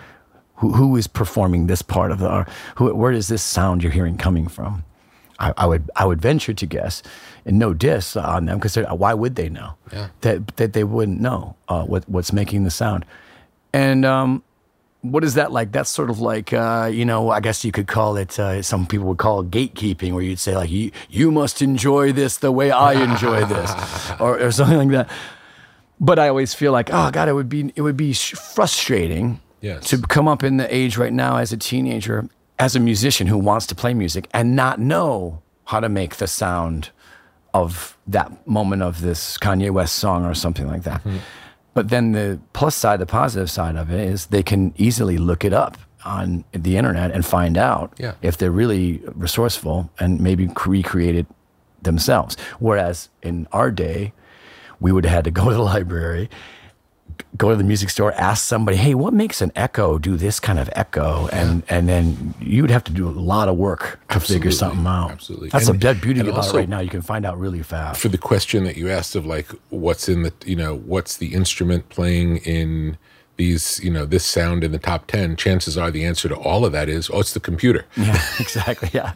Who, 0.56 0.72
who 0.74 0.96
is 0.96 1.08
performing 1.08 1.68
this 1.68 1.82
part 1.82 2.12
of 2.12 2.20
the, 2.20 2.32
or 2.32 2.48
who, 2.76 2.94
where 2.96 3.12
is 3.12 3.28
this 3.28 3.44
sound 3.44 3.84
you're 3.84 3.92
hearing 3.92 4.16
coming 4.18 4.48
from? 4.48 4.86
I, 5.40 5.54
I 5.58 5.66
would 5.66 5.90
I 5.96 6.06
would 6.06 6.22
venture 6.22 6.54
to 6.54 6.66
guess, 6.68 7.02
and 7.46 7.58
no 7.60 7.74
diss 7.74 8.16
on 8.16 8.46
them 8.46 8.58
because 8.60 8.76
why 8.76 9.14
would 9.14 9.36
they 9.36 9.50
know 9.50 9.74
Yeah. 9.92 10.08
that 10.22 10.48
that 10.58 10.74
they 10.74 10.84
wouldn't 10.84 11.20
know 11.22 11.56
uh, 11.68 11.84
what 11.84 12.08
what's 12.08 12.32
making 12.34 12.64
the 12.64 12.72
sound, 12.72 13.06
and 13.74 14.06
um, 14.06 14.44
what 15.02 15.24
is 15.24 15.34
that 15.34 15.52
like? 15.52 15.72
That's 15.72 15.90
sort 15.90 16.10
of 16.10 16.20
like 16.20 16.54
uh, 16.54 16.90
you 16.94 17.06
know 17.06 17.30
I 17.32 17.40
guess 17.40 17.66
you 17.66 17.72
could 17.72 17.88
call 17.88 18.18
it. 18.18 18.38
Uh, 18.40 18.62
some 18.62 18.86
people 18.86 19.08
would 19.08 19.18
call 19.18 19.42
it 19.42 19.50
gatekeeping, 19.52 20.14
where 20.14 20.22
you'd 20.24 20.40
say 20.40 20.56
like 20.56 20.70
you 20.70 20.92
you 21.10 21.32
must 21.32 21.62
enjoy 21.62 22.12
this 22.12 22.38
the 22.38 22.52
way 22.52 22.70
I 22.72 22.94
enjoy 22.94 23.46
this, 23.46 23.72
or, 24.20 24.40
or 24.40 24.52
something 24.52 24.78
like 24.78 24.90
that. 24.90 25.10
But 26.00 26.18
I 26.20 26.28
always 26.30 26.54
feel 26.54 26.72
like 26.72 26.90
oh 26.94 27.10
god, 27.12 27.28
it 27.30 27.34
would 27.34 27.50
be 27.50 27.72
it 27.76 27.82
would 27.82 27.98
be 27.98 28.14
frustrating 28.14 29.40
Yes. 29.62 29.90
to 29.92 29.98
come 30.02 30.28
up 30.28 30.44
in 30.44 30.58
the 30.58 30.68
age 30.76 30.98
right 30.98 31.14
now 31.14 31.38
as 31.38 31.52
a 31.52 31.58
teenager, 31.58 32.28
as 32.58 32.76
a 32.76 32.80
musician 32.80 33.28
who 33.28 33.38
wants 33.38 33.68
to 33.68 33.76
play 33.76 33.94
music 33.94 34.28
and 34.34 34.56
not 34.56 34.80
know 34.80 35.42
how 35.66 35.80
to 35.80 35.88
make 35.88 36.16
the 36.16 36.26
sound 36.28 36.90
of 37.54 37.98
that 38.08 38.46
moment 38.48 38.82
of 38.82 39.02
this 39.02 39.38
Kanye 39.38 39.72
West 39.72 39.96
song 39.96 40.26
or 40.26 40.34
something 40.34 40.68
like 40.68 40.84
that. 40.84 41.00
Mm-hmm. 41.02 41.18
But 41.74 41.90
then 41.90 42.12
the 42.12 42.40
plus 42.54 42.76
side, 42.76 43.00
the 43.00 43.06
positive 43.06 43.50
side 43.50 43.76
of 43.76 43.90
it 43.92 44.00
is 44.00 44.28
they 44.28 44.44
can 44.44 44.74
easily 44.78 45.18
look 45.18 45.46
it 45.46 45.54
up 45.54 45.78
on 46.04 46.44
the 46.52 46.78
internet 46.78 47.12
and 47.12 47.26
find 47.26 47.58
out 47.58 47.94
Yeah. 47.98 48.14
if 48.22 48.38
they're 48.38 48.52
really 48.52 49.02
resourceful 49.16 49.90
and 50.00 50.20
maybe 50.20 50.50
recreate 50.66 51.16
it 51.16 51.28
themselves. 51.82 52.36
Whereas 52.60 53.10
in 53.22 53.48
our 53.52 53.72
day, 53.72 54.14
we 54.80 54.92
would 54.92 55.06
have 55.06 55.14
had 55.14 55.24
to 55.26 55.32
go 55.32 55.46
to 55.50 55.54
the 55.56 55.62
library, 55.76 56.30
go 57.38 57.50
to 57.50 57.56
the 57.56 57.64
music 57.64 57.90
store, 57.90 58.12
ask 58.14 58.44
somebody, 58.46 58.78
"Hey, 58.78 58.94
what 58.94 59.14
makes 59.14 59.42
an 59.42 59.52
echo 59.56 59.98
do 59.98 60.18
this 60.18 60.40
kind 60.40 60.60
of 60.60 60.70
echo?" 60.76 61.28
And 61.32 61.64
and 61.70 61.88
then 61.88 62.34
you 62.40 62.62
would 62.62 62.72
have 62.72 62.84
to 62.86 62.92
do 62.92 63.08
a 63.08 63.12
lot 63.12 63.48
of 63.48 63.56
work 63.58 64.00
to 64.10 64.20
figure 64.20 64.52
something 64.52 64.86
out. 64.86 65.12
absolutely. 65.12 65.50
That's 65.50 65.68
And- 65.68 65.80
the 65.82 65.88
that 65.94 66.02
beauty 66.02 66.20
about 66.20 66.36
also- 66.36 66.58
it 66.58 66.60
right 66.62 66.70
now. 66.70 66.80
You 66.80 66.90
can 66.90 67.02
find 67.02 67.26
out 67.26 67.40
really 67.40 67.64
fast. 67.64 68.02
for 68.02 68.10
the 68.10 68.18
question 68.18 68.64
that 68.66 68.76
you 68.78 68.90
asked 68.90 69.16
of 69.16 69.26
like 69.26 69.48
what's 69.70 70.10
in 70.10 70.24
the 70.24 70.34
you 70.46 70.56
know 70.56 70.76
what's 70.86 71.18
the 71.18 71.34
instrument 71.34 71.90
playing 71.90 72.38
in 72.38 72.98
these 73.38 73.80
you 73.84 73.90
know 73.90 74.06
this 74.06 74.26
sound 74.26 74.64
in 74.64 74.72
the 74.72 74.78
top 74.78 75.08
10 75.08 75.36
chances 75.36 75.78
are 75.78 75.90
the 75.90 76.04
answer 76.06 76.28
to 76.30 76.36
all 76.36 76.64
of 76.66 76.72
that 76.74 76.88
is 76.90 77.10
oh 77.14 77.20
it's 77.22 77.34
the 77.34 77.40
computer 77.40 77.86
Yeah, 77.96 78.22
exactly. 78.40 78.90
Yeah. 78.94 79.14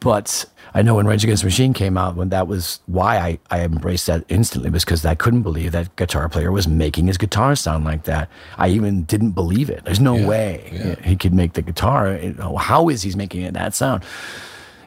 But 0.00 0.44
I 0.74 0.82
know 0.82 0.94
when 0.94 1.06
Rage 1.06 1.24
Against 1.24 1.42
the 1.42 1.46
Machine 1.46 1.72
came 1.72 1.96
out, 1.98 2.14
when 2.14 2.28
that 2.28 2.46
was 2.46 2.80
why 2.86 3.18
I, 3.18 3.38
I 3.50 3.64
embraced 3.64 4.06
that 4.06 4.24
instantly 4.28 4.70
was 4.70 4.84
because 4.84 5.04
I 5.04 5.14
couldn't 5.14 5.42
believe 5.42 5.72
that 5.72 5.94
guitar 5.96 6.28
player 6.28 6.52
was 6.52 6.68
making 6.68 7.08
his 7.08 7.18
guitar 7.18 7.56
sound 7.56 7.84
like 7.84 8.04
that. 8.04 8.28
I 8.58 8.68
even 8.68 9.02
didn't 9.04 9.32
believe 9.32 9.70
it. 9.70 9.84
There's 9.84 10.00
no 10.00 10.14
Yeah, 10.16 10.28
way 10.28 10.70
yeah. 10.72 10.94
he 11.08 11.16
could 11.16 11.34
make 11.34 11.54
the 11.54 11.62
guitar. 11.62 12.16
How 12.58 12.88
is 12.88 13.02
he 13.02 13.12
making 13.16 13.42
it 13.42 13.54
that 13.54 13.74
sound? 13.74 14.04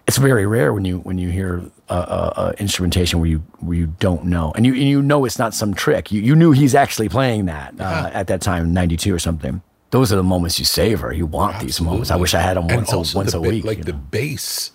it's 0.08 0.18
very 0.18 0.46
rare 0.48 0.74
when 0.74 0.84
you 0.84 0.98
when 1.00 1.18
you 1.20 1.30
hear 1.30 1.62
uh, 1.88 1.94
uh, 1.94 2.34
uh, 2.36 2.54
instrumentation 2.58 3.20
where 3.20 3.30
you 3.30 3.38
where 3.60 3.78
you 3.78 3.88
don't 4.00 4.26
know, 4.26 4.52
and 4.56 4.66
you 4.66 4.74
and 4.74 4.84
you 4.84 5.02
know 5.02 5.26
it's 5.26 5.38
not 5.38 5.54
some 5.54 5.74
trick. 5.74 6.12
You 6.12 6.22
you 6.22 6.36
knew 6.36 6.52
he's 6.52 6.74
actually 6.76 7.08
playing 7.08 7.46
that 7.46 7.80
uh, 7.80 8.10
at 8.12 8.28
that 8.28 8.42
time, 8.42 8.74
ninety 8.74 8.98
two 8.98 9.14
or 9.14 9.20
something. 9.20 9.62
Those 9.92 10.12
are 10.12 10.16
the 10.16 10.24
moments 10.24 10.58
you 10.58 10.66
savor. 10.66 11.14
You 11.14 11.26
want 11.28 11.56
Absolutely. 11.56 11.68
these 11.68 11.82
moments. 11.82 12.12
I 12.12 12.16
wish 12.16 12.34
I 12.34 12.42
had 12.42 12.58
them 12.58 12.68
once 12.68 12.92
a, 12.92 13.18
once 13.18 13.34
a 13.34 13.40
week. 13.42 13.64
Like 13.64 13.86
the 13.86 13.92
know? 13.94 14.00
bass 14.10 14.72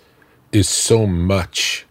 is 0.52 0.68
so 0.68 1.06
much 1.06 1.87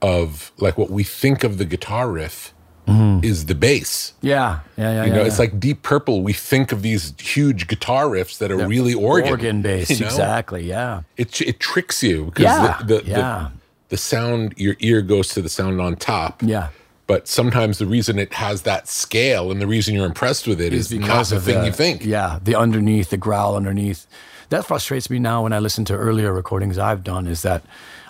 of 0.00 0.52
like 0.58 0.78
what 0.78 0.90
we 0.90 1.02
think 1.02 1.44
of 1.44 1.58
the 1.58 1.64
guitar 1.64 2.10
riff 2.10 2.54
mm-hmm. 2.86 3.24
is 3.24 3.46
the 3.46 3.54
bass. 3.54 4.14
Yeah, 4.20 4.60
yeah, 4.76 4.92
yeah. 4.92 5.04
You 5.04 5.12
know, 5.12 5.20
yeah, 5.20 5.26
it's 5.26 5.38
like 5.38 5.58
Deep 5.60 5.82
Purple. 5.82 6.22
We 6.22 6.32
think 6.32 6.72
of 6.72 6.82
these 6.82 7.14
huge 7.20 7.66
guitar 7.66 8.06
riffs 8.06 8.38
that 8.38 8.50
are 8.50 8.56
They're 8.56 8.68
really 8.68 8.94
organ, 8.94 9.30
organ 9.30 9.62
based. 9.62 9.90
You 9.90 10.00
know? 10.00 10.06
Exactly. 10.06 10.64
Yeah. 10.64 11.02
It 11.16 11.40
it 11.40 11.60
tricks 11.60 12.02
you 12.02 12.26
because 12.26 12.44
yeah, 12.44 12.78
the, 12.82 13.00
the, 13.00 13.04
yeah. 13.04 13.16
the 13.16 13.52
the 13.90 13.96
sound 13.96 14.54
your 14.56 14.76
ear 14.80 15.02
goes 15.02 15.28
to 15.28 15.42
the 15.42 15.48
sound 15.48 15.80
on 15.80 15.96
top. 15.96 16.42
Yeah. 16.42 16.68
But 17.06 17.26
sometimes 17.26 17.78
the 17.78 17.86
reason 17.86 18.18
it 18.18 18.34
has 18.34 18.62
that 18.62 18.86
scale 18.86 19.50
and 19.50 19.62
the 19.62 19.66
reason 19.66 19.94
you're 19.94 20.04
impressed 20.04 20.46
with 20.46 20.60
it 20.60 20.74
is, 20.74 20.92
is 20.92 20.98
because 20.98 21.32
of 21.32 21.46
the 21.46 21.54
thing 21.54 21.64
you 21.64 21.72
think. 21.72 22.04
Yeah, 22.04 22.38
the 22.42 22.54
underneath, 22.54 23.08
the 23.08 23.16
growl 23.16 23.56
underneath. 23.56 24.06
That 24.50 24.64
frustrates 24.66 25.10
me 25.10 25.18
now 25.18 25.42
when 25.42 25.52
I 25.52 25.58
listen 25.58 25.84
to 25.86 25.94
earlier 25.94 26.32
recordings 26.32 26.78
I've 26.78 27.04
done. 27.04 27.26
Is 27.26 27.42
that 27.42 27.62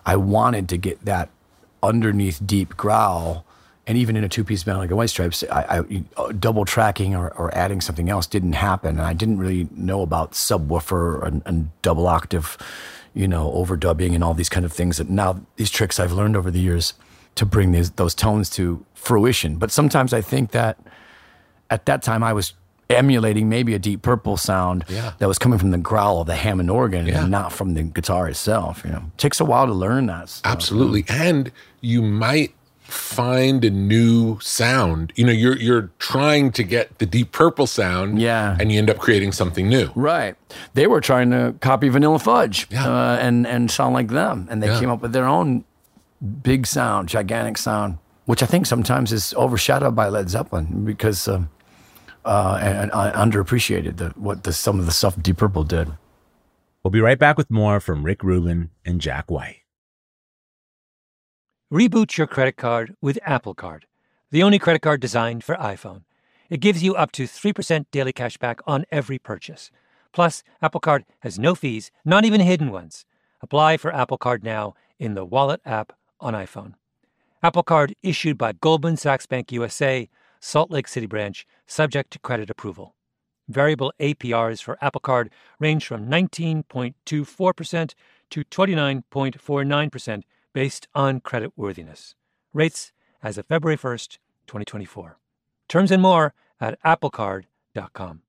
I 0.06 0.16
wanted 0.16 0.68
to 0.70 0.76
get 0.76 1.04
that 1.04 1.30
underneath 1.82 2.40
deep 2.44 2.76
growl 2.76 3.44
and 3.88 3.96
even 3.96 4.16
in 4.16 4.22
a 4.22 4.28
two-piece 4.28 4.64
band 4.64 4.78
like 4.78 4.90
the 4.90 4.96
White 4.96 5.08
Stripes, 5.08 5.42
I, 5.50 5.78
I, 5.78 6.04
uh, 6.18 6.32
double 6.32 6.66
tracking 6.66 7.16
or, 7.16 7.30
or, 7.30 7.52
adding 7.56 7.80
something 7.80 8.10
else 8.10 8.26
didn't 8.26 8.52
happen, 8.52 8.98
and 8.98 9.00
I 9.00 9.14
didn't 9.14 9.38
really 9.38 9.66
know 9.74 10.02
about 10.02 10.32
subwoofer 10.32 11.26
and, 11.26 11.42
and, 11.46 11.70
double 11.80 12.06
octave, 12.06 12.58
you 13.14 13.26
know, 13.26 13.50
overdubbing 13.50 14.14
and 14.14 14.22
all 14.22 14.34
these 14.34 14.50
kind 14.50 14.66
of 14.66 14.74
things. 14.74 14.98
That 14.98 15.08
now 15.08 15.40
these 15.56 15.70
tricks 15.70 15.98
I've 15.98 16.12
learned 16.12 16.36
over 16.36 16.50
the 16.50 16.60
years 16.60 16.92
to 17.36 17.46
bring 17.46 17.72
these, 17.72 17.92
those 17.92 18.14
tones 18.14 18.50
to 18.50 18.84
fruition. 18.92 19.56
But 19.56 19.70
sometimes 19.70 20.12
I 20.12 20.20
think 20.20 20.50
that 20.50 20.78
at 21.70 21.86
that 21.86 22.02
time 22.02 22.22
I 22.22 22.34
was 22.34 22.52
emulating 22.90 23.48
maybe 23.48 23.74
a 23.74 23.78
Deep 23.78 24.02
Purple 24.02 24.36
sound 24.36 24.84
yeah. 24.88 25.12
that 25.18 25.28
was 25.28 25.38
coming 25.38 25.58
from 25.58 25.70
the 25.70 25.78
growl 25.78 26.22
of 26.22 26.26
the 26.26 26.34
Hammond 26.34 26.70
organ 26.70 27.06
yeah. 27.06 27.22
and 27.22 27.30
not 27.30 27.52
from 27.52 27.74
the 27.74 27.82
guitar 27.82 28.28
itself. 28.28 28.82
You 28.84 28.92
know, 28.92 29.02
it 29.06 29.18
takes 29.18 29.40
a 29.40 29.44
while 29.44 29.66
to 29.66 29.74
learn 29.74 30.06
that. 30.06 30.28
Stuff. 30.28 30.52
Absolutely, 30.52 31.04
and 31.08 31.52
you 31.80 32.02
might 32.02 32.54
find 32.88 33.64
a 33.64 33.70
new 33.70 34.40
sound. 34.40 35.12
You 35.14 35.26
know, 35.26 35.32
you're 35.32 35.56
you're 35.58 35.90
trying 35.98 36.50
to 36.52 36.62
get 36.62 36.98
the 36.98 37.06
deep 37.06 37.32
purple 37.32 37.66
sound, 37.66 38.20
yeah, 38.20 38.56
and 38.58 38.72
you 38.72 38.78
end 38.78 38.90
up 38.90 38.98
creating 38.98 39.32
something 39.32 39.68
new. 39.68 39.90
Right. 39.94 40.34
They 40.74 40.86
were 40.86 41.00
trying 41.00 41.30
to 41.30 41.54
copy 41.60 41.88
Vanilla 41.88 42.18
Fudge, 42.18 42.66
yeah. 42.70 42.88
uh, 42.88 43.18
and 43.20 43.46
and 43.46 43.70
sound 43.70 43.94
like 43.94 44.08
them, 44.08 44.48
and 44.50 44.62
they 44.62 44.68
yeah. 44.68 44.80
came 44.80 44.90
up 44.90 45.02
with 45.02 45.12
their 45.12 45.26
own 45.26 45.64
big 46.42 46.66
sound, 46.66 47.08
gigantic 47.08 47.58
sound, 47.58 47.98
which 48.24 48.42
I 48.42 48.46
think 48.46 48.66
sometimes 48.66 49.12
is 49.12 49.34
overshadowed 49.34 49.94
by 49.94 50.08
Led 50.08 50.30
Zeppelin 50.30 50.84
because 50.84 51.28
uh, 51.28 51.44
uh, 52.24 52.58
and, 52.60 52.90
and 52.92 53.32
underappreciated 53.32 53.96
the, 53.96 54.08
what 54.10 54.44
the, 54.44 54.52
some 54.52 54.78
of 54.78 54.86
the 54.86 54.92
stuff 54.92 55.20
Deep 55.20 55.36
Purple 55.36 55.64
did. 55.64 55.88
We'll 56.82 56.90
be 56.90 57.00
right 57.00 57.18
back 57.18 57.36
with 57.36 57.50
more 57.50 57.80
from 57.80 58.04
Rick 58.04 58.22
Rubin 58.22 58.70
and 58.84 59.00
Jack 59.00 59.30
White. 59.30 59.62
Reboot 61.72 62.16
your 62.16 62.26
credit 62.26 62.56
card 62.56 62.96
with 63.02 63.18
Apple 63.24 63.54
Card, 63.54 63.86
the 64.30 64.42
only 64.42 64.58
credit 64.58 64.80
card 64.80 65.00
designed 65.00 65.44
for 65.44 65.54
iPhone. 65.56 66.04
It 66.48 66.60
gives 66.60 66.82
you 66.82 66.94
up 66.94 67.12
to 67.12 67.24
3% 67.24 67.86
daily 67.90 68.12
cash 68.12 68.38
back 68.38 68.60
on 68.66 68.86
every 68.90 69.18
purchase. 69.18 69.70
Plus, 70.12 70.42
Apple 70.62 70.80
Card 70.80 71.04
has 71.20 71.38
no 71.38 71.54
fees, 71.54 71.90
not 72.04 72.24
even 72.24 72.40
hidden 72.40 72.70
ones. 72.70 73.04
Apply 73.42 73.76
for 73.76 73.94
Apple 73.94 74.16
Card 74.16 74.42
now 74.42 74.74
in 74.98 75.14
the 75.14 75.24
Wallet 75.24 75.60
app 75.66 75.92
on 76.20 76.34
iPhone. 76.34 76.74
Apple 77.42 77.62
Card 77.62 77.94
issued 78.02 78.38
by 78.38 78.52
Goldman 78.52 78.96
Sachs 78.96 79.26
Bank 79.26 79.52
USA, 79.52 80.08
Salt 80.40 80.70
Lake 80.70 80.88
City 80.88 81.06
branch, 81.06 81.46
subject 81.66 82.10
to 82.12 82.18
credit 82.18 82.50
approval. 82.50 82.94
Variable 83.48 83.92
APRs 83.98 84.62
for 84.62 84.76
Apple 84.80 85.00
Card 85.00 85.30
range 85.58 85.86
from 85.86 86.06
19.24% 86.06 87.94
to 88.30 88.44
29.49% 88.44 90.22
based 90.52 90.88
on 90.94 91.20
credit 91.20 91.52
worthiness. 91.56 92.14
Rates 92.52 92.92
as 93.22 93.38
of 93.38 93.46
February 93.46 93.78
1st, 93.78 94.18
2024. 94.46 95.18
Terms 95.68 95.90
and 95.90 96.02
more 96.02 96.34
at 96.60 96.80
applecard.com. 96.82 98.22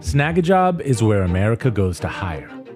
Snagajob 0.00 0.80
is 0.80 1.02
where 1.02 1.22
America 1.22 1.70
goes 1.70 2.00
to 2.00 2.08
hire 2.08 2.59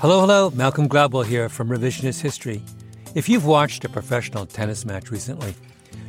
Hello, 0.00 0.20
hello. 0.20 0.50
Malcolm 0.50 0.88
Gladwell 0.88 1.26
here 1.26 1.48
from 1.48 1.68
Revisionist 1.68 2.20
History. 2.20 2.62
If 3.14 3.28
you've 3.28 3.44
watched 3.44 3.84
a 3.84 3.88
professional 3.88 4.46
tennis 4.46 4.84
match 4.84 5.10
recently, 5.10 5.54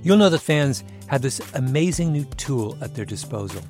you'll 0.03 0.17
know 0.17 0.29
that 0.29 0.39
fans 0.39 0.83
have 1.07 1.21
this 1.21 1.41
amazing 1.55 2.11
new 2.11 2.25
tool 2.37 2.77
at 2.81 2.93
their 2.95 3.05
disposal. 3.05 3.61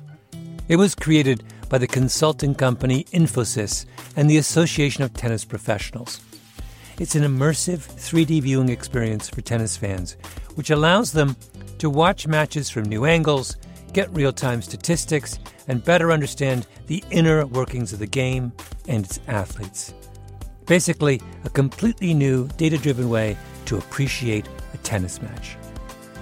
It 0.68 0.76
was 0.76 0.94
created 0.94 1.42
by 1.68 1.78
the 1.78 1.86
consulting 1.86 2.54
company 2.54 3.04
Infosys 3.12 3.86
and 4.16 4.28
the 4.28 4.36
Association 4.36 5.02
of 5.02 5.14
Tennis 5.14 5.44
Professionals. 5.44 6.20
It's 6.98 7.14
an 7.14 7.22
immersive 7.22 7.78
3D 7.78 8.42
viewing 8.42 8.68
experience 8.68 9.28
for 9.28 9.40
tennis 9.40 9.76
fans, 9.76 10.16
which 10.54 10.70
allows 10.70 11.12
them 11.12 11.34
to 11.78 11.88
watch 11.88 12.26
matches 12.26 12.68
from 12.68 12.84
new 12.84 13.06
angles, 13.06 13.56
get 13.94 14.12
real 14.12 14.32
time 14.32 14.60
statistics, 14.60 15.38
and 15.70 15.84
better 15.84 16.10
understand 16.10 16.66
the 16.88 17.02
inner 17.12 17.46
workings 17.46 17.92
of 17.92 18.00
the 18.00 18.06
game 18.06 18.52
and 18.88 19.04
its 19.04 19.20
athletes. 19.28 19.94
Basically, 20.66 21.22
a 21.44 21.48
completely 21.48 22.12
new, 22.12 22.48
data 22.56 22.76
driven 22.76 23.08
way 23.08 23.36
to 23.66 23.78
appreciate 23.78 24.48
a 24.74 24.78
tennis 24.78 25.22
match. 25.22 25.56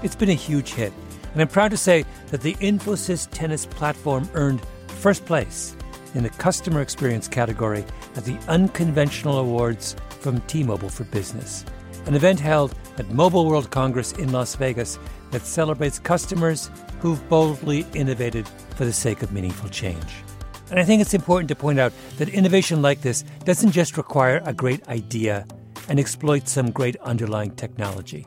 It's 0.02 0.14
been 0.14 0.28
a 0.28 0.34
huge 0.34 0.74
hit, 0.74 0.92
and 1.32 1.40
I'm 1.40 1.48
proud 1.48 1.70
to 1.70 1.78
say 1.78 2.04
that 2.26 2.42
the 2.42 2.56
Infosys 2.56 3.26
tennis 3.30 3.64
platform 3.64 4.28
earned 4.34 4.60
first 4.88 5.24
place 5.24 5.74
in 6.14 6.24
the 6.24 6.30
customer 6.30 6.82
experience 6.82 7.26
category 7.26 7.86
at 8.16 8.26
the 8.26 8.38
Unconventional 8.48 9.38
Awards 9.38 9.96
from 10.20 10.42
T 10.42 10.62
Mobile 10.62 10.90
for 10.90 11.04
Business, 11.04 11.64
an 12.04 12.14
event 12.14 12.38
held 12.38 12.74
at 12.98 13.08
Mobile 13.08 13.46
World 13.46 13.70
Congress 13.70 14.12
in 14.12 14.30
Las 14.30 14.56
Vegas 14.56 14.98
that 15.30 15.46
celebrates 15.46 15.98
customers 15.98 16.70
who've 17.00 17.28
boldly 17.28 17.86
innovated 17.94 18.48
for 18.76 18.84
the 18.84 18.92
sake 18.92 19.22
of 19.22 19.32
meaningful 19.32 19.68
change. 19.68 20.22
And 20.70 20.78
I 20.78 20.84
think 20.84 21.00
it's 21.00 21.14
important 21.14 21.48
to 21.48 21.54
point 21.54 21.78
out 21.78 21.92
that 22.18 22.28
innovation 22.28 22.82
like 22.82 23.00
this 23.00 23.24
doesn't 23.44 23.72
just 23.72 23.96
require 23.96 24.42
a 24.44 24.52
great 24.52 24.86
idea 24.88 25.46
and 25.88 25.98
exploit 25.98 26.48
some 26.48 26.70
great 26.70 26.96
underlying 26.98 27.52
technology. 27.52 28.26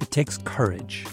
It 0.00 0.10
takes 0.10 0.38
courage. 0.38 1.06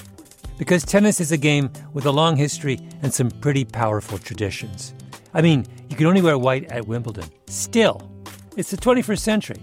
Because 0.58 0.84
tennis 0.84 1.22
is 1.22 1.32
a 1.32 1.38
game 1.38 1.70
with 1.94 2.06
a 2.06 2.12
long 2.12 2.36
history 2.36 2.80
and 3.02 3.14
some 3.14 3.30
pretty 3.30 3.64
powerful 3.64 4.18
traditions. 4.18 4.94
I 5.34 5.42
mean, 5.42 5.66
you 5.90 5.96
can 5.96 6.08
only 6.08 6.22
wear 6.22 6.38
white 6.38 6.66
at 6.66 6.88
Wimbledon. 6.88 7.30
Still, 7.46 8.02
it's 8.58 8.72
the 8.72 8.78
21st 8.78 9.20
century. 9.20 9.58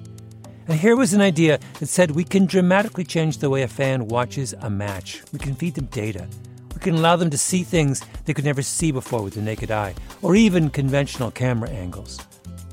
And 0.66 0.80
here 0.80 0.96
was 0.96 1.12
an 1.12 1.20
idea 1.20 1.58
that 1.78 1.86
said 1.86 2.12
we 2.12 2.24
can 2.24 2.46
dramatically 2.46 3.04
change 3.04 3.38
the 3.38 3.50
way 3.50 3.62
a 3.62 3.68
fan 3.68 4.08
watches 4.08 4.54
a 4.60 4.70
match. 4.70 5.22
We 5.32 5.38
can 5.38 5.54
feed 5.54 5.74
them 5.74 5.86
data 5.86 6.26
We 6.74 6.80
can 6.80 6.96
allow 6.96 7.16
them 7.16 7.30
to 7.30 7.38
see 7.38 7.62
things 7.62 8.02
they 8.24 8.34
could 8.34 8.44
never 8.44 8.62
see 8.62 8.90
before 8.90 9.22
with 9.22 9.34
the 9.34 9.42
naked 9.42 9.70
eye, 9.70 9.94
or 10.22 10.34
even 10.34 10.70
conventional 10.70 11.30
camera 11.30 11.70
angles. 11.70 12.18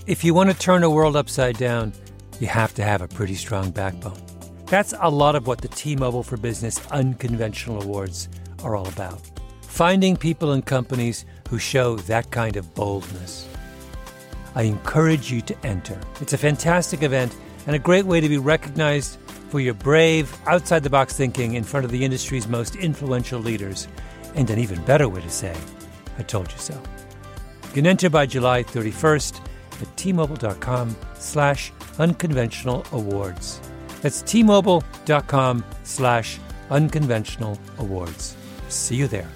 If 0.08 0.24
you 0.24 0.34
want 0.34 0.50
to 0.50 0.58
turn 0.58 0.84
a 0.84 0.90
world 0.90 1.16
upside 1.16 1.58
down, 1.58 1.94
you 2.40 2.48
have 2.48 2.74
to 2.76 2.84
have 2.84 3.02
a 3.02 3.08
pretty 3.08 3.36
strong 3.36 3.70
backbone. 3.70 4.20
That's 4.66 4.94
a 5.00 5.10
lot 5.10 5.36
of 5.36 5.46
what 5.46 5.62
the 5.62 5.68
T 5.68 5.96
Mobile 5.96 6.24
for 6.24 6.38
Business 6.38 6.84
Unconventional 6.88 7.84
Awards 7.84 8.28
are 8.64 8.76
all 8.76 8.88
about. 8.88 9.22
Finding 9.62 10.18
people 10.18 10.52
and 10.54 10.66
companies 10.66 11.26
who 11.50 11.60
show 11.60 11.98
that 11.98 12.32
kind 12.32 12.56
of 12.56 12.74
boldness. 12.74 13.48
I 14.56 14.64
encourage 14.64 15.32
you 15.32 15.42
to 15.42 15.66
enter. 15.66 16.00
It's 16.20 16.34
a 16.34 16.38
fantastic 16.38 17.04
event 17.04 17.36
and 17.68 17.76
a 17.76 17.80
great 17.80 18.06
way 18.06 18.20
to 18.20 18.30
be 18.30 18.38
recognized 18.38 19.18
for 19.50 19.60
your 19.60 19.74
brave, 19.74 20.34
outside 20.48 20.84
the 20.84 20.90
box 20.90 21.16
thinking 21.16 21.56
in 21.56 21.64
front 21.64 21.86
of 21.86 21.92
the 21.92 22.04
industry's 22.04 22.48
most 22.48 22.76
influential 22.76 23.40
leaders, 23.40 23.88
and 24.36 24.50
an 24.50 24.60
even 24.60 24.82
better 24.84 25.10
way 25.10 25.22
to 25.22 25.30
say, 25.30 25.56
I 26.18 26.24
told 26.24 26.52
you 26.52 26.58
so. 26.58 26.74
You 26.74 27.74
can 27.74 27.88
enter 27.88 28.10
by 28.10 28.26
July 28.26 28.64
31st 28.64 29.40
at 29.82 29.96
tmobile.com 29.98 30.96
slash 31.16 31.72
unconventional 32.00 32.86
awards. 32.92 33.60
That's 34.02 34.24
tmobile.com 34.24 35.64
slash 35.84 36.40
unconventional 36.70 37.60
awards. 37.78 38.36
See 38.70 38.96
you 38.96 39.08
there. 39.08 39.30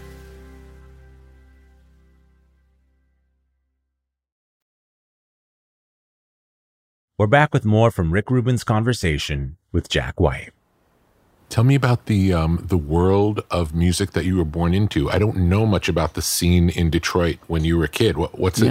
We're 7.18 7.28
back 7.28 7.54
with 7.54 7.64
more 7.64 7.92
from 7.92 8.12
Rick 8.12 8.30
Rubin's 8.30 8.66
conversation 8.66 9.56
with 9.72 9.88
Jack 9.88 10.20
White. 10.20 10.50
Tell 11.48 11.64
me 11.64 11.74
about 11.74 12.08
the 12.08 12.34
um, 12.34 12.66
the 12.68 12.78
world 12.78 13.42
of 13.50 13.74
music 13.74 14.12
that 14.12 14.26
you 14.26 14.36
were 14.36 14.44
born 14.44 14.74
into. 14.74 15.10
I 15.10 15.18
don't 15.18 15.38
know 15.38 15.66
much 15.66 15.88
about 15.88 16.16
the 16.16 16.22
scene 16.22 16.70
in 16.70 16.90
Detroit 16.90 17.38
when 17.48 17.64
you 17.64 17.78
were 17.78 17.86
a 17.86 17.88
kid. 17.88 18.18
What, 18.18 18.38
what's 18.38 18.62
it? 18.62 18.68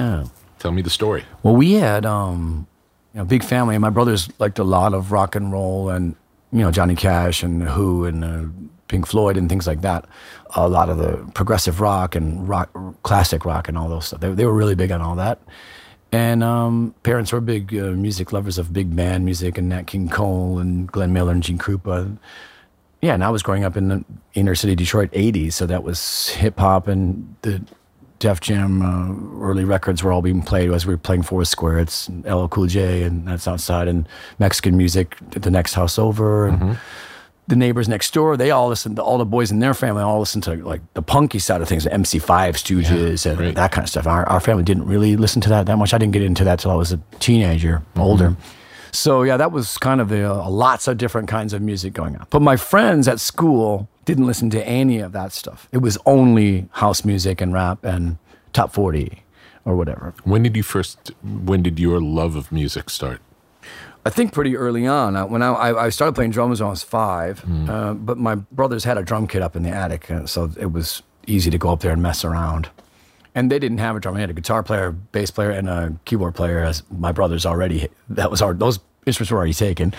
Tell 0.59 0.73
me 0.73 0.83
the 0.83 0.91
story. 0.91 1.25
Well, 1.43 1.57
we 1.57 1.73
had 1.73 2.05
um, 2.05 2.67
you 3.15 3.21
know, 3.21 3.25
big 3.25 3.43
family, 3.43 3.77
and 3.77 3.81
my 3.81 3.89
brothers 3.89 4.29
liked 4.39 4.59
a 4.59 4.65
lot 4.65 4.93
of 4.93 5.11
rock 5.11 5.35
and 5.35 5.51
roll, 5.51 5.89
and 5.89 6.15
you 6.53 6.59
know, 6.59 6.71
Johnny 6.71 6.97
Cash 6.97 7.43
and 7.43 7.63
Who 7.63 8.05
and 8.05 8.23
uh, 8.23 8.45
Pink 8.89 9.07
Floyd 9.07 9.39
and 9.39 9.49
things 9.49 9.67
like 9.67 9.81
that. 9.81 10.05
A 10.55 10.69
lot 10.69 10.91
of 10.91 10.99
the 10.99 11.17
progressive 11.33 11.81
rock 11.81 12.15
and 12.15 12.47
rock, 12.47 12.69
classic 13.05 13.47
rock, 13.47 13.69
and 13.69 13.79
all 13.79 13.89
those 13.89 14.05
stuff. 14.05 14.21
They, 14.21 14.31
they 14.33 14.45
were 14.45 14.53
really 14.53 14.75
big 14.75 14.93
on 14.93 15.01
all 15.01 15.15
that. 15.15 15.41
And 16.15 16.45
um, 16.45 16.95
parents 17.03 17.33
were 17.33 17.41
big 17.41 17.77
uh, 17.77 17.91
music 17.91 18.33
lovers 18.33 18.57
of 18.57 18.73
big 18.73 18.95
band 18.95 19.25
music 19.25 19.59
and 19.59 19.69
Nat 19.69 19.89
King 19.89 20.09
Cole 20.09 20.61
and 20.61 20.87
Glenn 20.87 21.13
Miller 21.13 21.33
and 21.33 21.43
Gene 21.43 21.59
Krupa. 21.59 22.17
Yeah, 23.03 23.15
and 23.15 23.25
I 23.25 23.31
was 23.31 23.43
growing 23.43 23.65
up 23.65 23.77
in 23.77 23.89
the 23.89 24.05
inner 24.35 24.55
city 24.55 24.77
Detroit 24.77 25.11
80s, 25.11 25.55
so 25.55 25.67
that 25.67 25.83
was 25.83 26.29
hip 26.29 26.61
hop 26.61 26.87
and 26.87 27.35
the 27.43 27.61
Def 28.21 28.41
Jam 28.41 28.81
uh, 28.81 29.45
early 29.45 29.65
records 29.65 30.05
were 30.05 30.13
all 30.13 30.23
being 30.23 30.41
played 30.41 30.71
as 30.71 30.87
we 30.87 30.95
were 30.95 30.99
playing 30.99 31.23
Four 31.23 31.45
Square. 31.45 31.81
It's 31.81 32.09
LL 32.09 32.47
Cool 32.47 32.69
J 32.69 33.03
and 33.03 33.27
that's 33.27 33.49
outside, 33.49 33.89
and 33.89 34.09
Mexican 34.39 34.77
music 34.77 35.17
at 35.35 35.43
the 35.43 35.51
next 35.51 35.75
house 35.75 35.99
over. 35.99 36.47
And 36.47 36.79
the 37.47 37.57
neighbors 37.57 37.89
next 37.89 38.13
door, 38.15 38.37
they 38.37 38.51
all 38.51 38.69
listened, 38.69 38.99
all 38.99 39.19
the 39.19 39.25
boys 39.27 39.51
in 39.51 39.59
their 39.59 39.75
family 39.75 40.03
all 40.03 40.19
listened 40.19 40.45
to 40.45 40.55
like 40.57 40.81
the 40.95 41.03
punky 41.03 41.39
side 41.39 41.61
of 41.61 41.69
things, 41.69 41.85
the 41.85 41.91
MC5 41.91 42.55
Stooges 42.55 43.27
and 43.27 43.37
great. 43.37 43.55
that 43.55 43.71
kind 43.73 43.85
of 43.85 43.89
stuff. 43.91 44.07
Our, 44.07 44.27
our 44.29 44.41
family 44.41 44.63
didn't 44.63 44.87
really 44.87 45.17
listen 45.17 45.43
to 45.43 45.49
that 45.51 45.67
that 45.67 45.77
much. 45.77 45.93
I 45.93 45.99
didn't 45.99 46.13
get 46.13 46.23
into 46.23 46.45
that 46.45 46.59
till 46.59 46.71
I 46.71 46.75
was 46.75 46.93
a 46.93 47.01
teenager, 47.21 47.83
older. 47.97 48.37
So 48.93 49.25
yeah, 49.25 49.37
that 49.37 49.53
was 49.53 49.77
kind 49.79 50.01
of 50.01 50.09
the, 50.09 50.31
uh, 50.31 50.49
lots 50.49 50.89
of 50.89 50.97
different 50.99 51.29
kinds 51.29 51.53
of 51.53 51.61
music 51.61 51.93
going 51.93 52.17
on. 52.17 52.27
But 52.31 52.41
my 52.43 52.57
friends 52.57 53.09
at 53.09 53.21
school 53.21 53.89
didn't 54.05 54.27
listen 54.27 54.51
to 54.51 54.67
any 54.67 55.01
of 55.01 55.13
that 55.13 55.33
stuff. 55.33 55.69
It 55.73 55.79
was 55.79 55.99
only 56.07 56.69
house 56.73 57.05
music 57.05 57.41
and 57.41 57.53
rap 57.53 57.85
and 57.85 58.19
top 58.53 58.73
40 58.73 59.23
or 59.65 59.77
whatever. 59.77 60.15
When 60.25 60.43
did 60.43 60.57
you 60.57 60.63
first? 60.63 61.11
When 61.23 61.63
did 61.63 61.79
your 61.79 62.01
love 62.01 62.37
of 62.37 62.53
music 62.53 62.89
start? 62.89 63.21
I 64.07 64.11
think 64.11 64.33
pretty 64.33 64.57
early 64.57 64.87
on. 64.87 65.17
Uh, 65.17 65.27
When 65.27 65.43
I, 65.43 65.53
I 65.87 65.89
started 65.89 66.15
playing 66.15 66.33
drums 66.33 66.61
when 66.61 66.67
I 66.67 66.71
was 66.71 66.83
five, 66.83 67.43
uh, 67.71 67.95
but 67.95 68.19
my 68.19 68.35
brothers 68.35 68.85
had 68.85 68.99
a 68.99 69.03
drum 69.03 69.27
kit 69.27 69.43
up 69.43 69.57
in 69.57 69.63
the 69.63 69.71
attic, 69.71 70.11
uh, 70.11 70.27
so 70.27 70.51
it 70.61 70.73
was 70.73 71.03
easy 71.27 71.51
to 71.51 71.59
go 71.59 71.71
up 71.71 71.81
there 71.81 71.93
and 71.93 72.03
mess 72.03 72.25
around. 72.25 72.69
And 73.35 73.51
they 73.51 73.59
didn't 73.59 73.79
have 73.79 73.97
a 73.97 74.01
drum; 74.01 74.15
they 74.15 74.21
had 74.21 74.31
a 74.31 74.35
guitar 74.35 74.63
player, 74.63 74.93
bass 74.93 75.31
player, 75.31 75.51
and 75.51 75.69
a 75.69 75.93
keyboard 76.05 76.35
player. 76.35 76.61
As 76.61 76.83
my 76.91 77.13
brothers 77.13 77.45
already, 77.47 77.89
that 78.11 78.31
was 78.31 78.41
our 78.43 78.55
those 78.55 78.79
instruments 79.07 79.31
were 79.33 79.39
already 79.39 79.55
taken. 79.55 79.93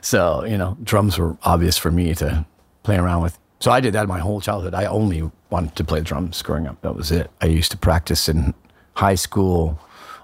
So 0.00 0.44
you 0.44 0.58
know, 0.58 0.76
drums 0.82 1.16
were 1.18 1.36
obvious 1.44 1.78
for 1.78 1.90
me 1.90 2.14
to 2.16 2.44
play 2.82 2.96
around 2.96 3.22
with. 3.22 3.38
So 3.60 3.70
I 3.70 3.80
did 3.80 3.94
that 3.94 4.06
my 4.08 4.18
whole 4.18 4.40
childhood. 4.40 4.74
I 4.74 4.84
only 4.86 5.30
wanted 5.48 5.76
to 5.76 5.84
play 5.84 6.00
drums 6.02 6.42
growing 6.42 6.66
up. 6.66 6.80
That 6.82 6.94
was 6.96 7.10
it. 7.10 7.30
I 7.40 7.46
used 7.46 7.70
to 7.70 7.78
practice 7.78 8.28
in 8.28 8.52
high 8.94 9.14
school 9.14 9.78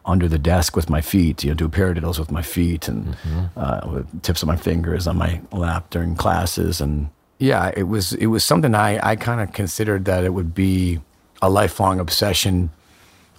under 0.05 0.29
the 0.29 0.39
desk 0.39 0.77
with 0.77 0.89
my 0.89 1.01
feet, 1.01 1.45
you 1.45 1.51
know, 1.51 1.55
do 1.55 1.69
paradiddles 1.69 2.19
with 2.19 2.31
my 2.31 2.43
feet 2.43 2.89
and 2.89 3.17
uh, 3.57 3.81
with 3.93 4.23
tips 4.23 4.43
of 4.43 4.49
my 4.49 4.57
fingers 4.57 5.07
on 5.07 5.17
my 5.17 5.41
lap 5.53 5.91
during 5.91 6.17
classes. 6.17 6.81
And 6.81 7.11
yeah, 7.39 7.71
it 7.77 7.85
was 7.85 8.13
it 8.15 8.27
was 8.27 8.45
something 8.45 8.75
I, 8.75 9.11
I 9.11 9.17
kind 9.17 9.41
of 9.41 9.53
considered 9.53 10.05
that 10.07 10.25
it 10.25 10.31
would 10.31 10.55
be 10.55 11.01
a 11.43 11.51
lifelong 11.51 12.01
obsession, 12.01 12.71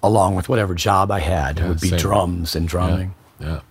along 0.02 0.36
with 0.36 0.50
whatever 0.50 0.74
job 0.74 1.12
I 1.12 1.20
had. 1.20 1.60
it 1.60 1.68
would 1.68 1.82
be 1.82 1.90
same. 1.90 2.00
drums 2.00 2.56
and 2.56 2.68
drumming. 2.68 3.14
Yeah. 3.40 3.62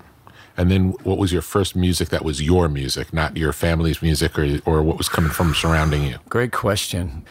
And 0.57 0.71
then, 0.71 0.91
what 1.05 1.17
was 1.17 1.33
your 1.33 1.43
first 1.43 1.75
music 1.75 2.11
that 2.11 2.25
was 2.25 2.43
your 2.43 2.69
music, 2.69 3.15
not 3.15 3.37
your 3.37 3.53
family's 3.53 4.03
music, 4.03 4.39
or 4.39 4.61
or 4.67 4.83
what 4.83 4.99
was 4.99 5.09
coming 5.09 5.31
from 5.31 5.55
surrounding 5.55 6.05
you? 6.05 6.19
Great 6.29 6.53
question. 6.53 7.25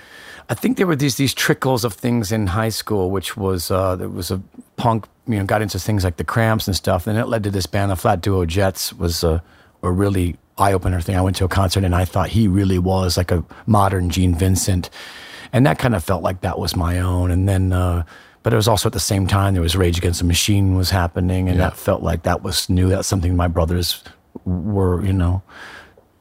I 0.50 0.56
think 0.56 0.78
there 0.78 0.88
were 0.88 0.96
these 0.96 1.16
these 1.16 1.34
trickles 1.34 1.84
of 1.84 1.94
things 1.94 2.32
in 2.32 2.48
high 2.48 2.70
school, 2.70 3.12
which 3.12 3.38
was 3.38 3.70
uh, 3.70 3.96
there 3.96 4.10
was 4.10 4.32
a 4.32 4.42
punk, 4.78 5.06
you 5.30 5.38
know, 5.38 5.46
got 5.46 5.62
into 5.62 5.78
things 5.78 6.04
like 6.04 6.18
the 6.18 6.24
Cramps 6.24 6.68
and 6.68 6.76
stuff. 6.76 7.06
And 7.06 7.18
it 7.18 7.28
led 7.28 7.44
to 7.44 7.52
this 7.52 7.68
band, 7.68 7.92
the 7.92 7.96
Flat 7.96 8.22
Duo 8.22 8.46
Jets, 8.46 8.92
was 8.92 9.24
a, 9.24 9.44
a 9.84 9.92
really 9.92 10.38
eye 10.58 10.74
opener 10.74 11.00
thing. 11.02 11.16
I 11.16 11.22
went 11.22 11.36
to 11.38 11.46
a 11.46 11.50
concert 11.50 11.84
and 11.84 11.96
I 11.96 12.04
thought 12.04 12.30
he 12.30 12.48
really 12.48 12.80
was 12.80 13.16
like 13.16 13.32
a 13.32 13.46
modern 13.68 14.10
Gene 14.10 14.34
Vincent, 14.34 14.90
and 15.54 15.66
that 15.66 15.78
kind 15.78 15.96
of 15.96 16.04
felt 16.04 16.24
like 16.24 16.42
that 16.42 16.58
was 16.58 16.76
my 16.76 17.00
own. 17.00 17.30
And 17.32 17.48
then, 17.48 17.72
uh, 17.72 18.04
but 18.42 18.54
it 18.54 18.56
was 18.56 18.68
also 18.68 18.90
at 18.90 18.94
the 18.94 19.00
same 19.00 19.28
time 19.28 19.54
there 19.54 19.62
was 19.62 19.76
Rage 19.76 20.00
Against 20.00 20.20
the 20.20 20.26
Machine 20.26 20.76
was 20.76 20.90
happening, 20.90 21.48
and 21.48 21.60
that 21.60 21.78
felt 21.78 22.02
like 22.02 22.24
that 22.24 22.42
was 22.42 22.70
new. 22.70 22.90
That's 22.90 23.08
something 23.08 23.36
my 23.36 23.48
brothers 23.48 24.04
were, 24.46 25.06
you 25.06 25.14
know 25.14 25.44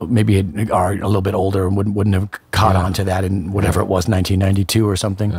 maybe 0.06 0.38
are 0.70 0.92
a 0.92 1.06
little 1.08 1.22
bit 1.22 1.34
older 1.34 1.66
and 1.66 1.76
wouldn't, 1.76 1.96
wouldn't 1.96 2.14
have 2.14 2.30
caught 2.52 2.76
on 2.76 2.92
to 2.92 3.02
that 3.02 3.24
in 3.24 3.50
whatever 3.50 3.80
it 3.80 3.86
was 3.86 4.06
1992 4.06 4.88
or 4.88 4.94
something 4.94 5.32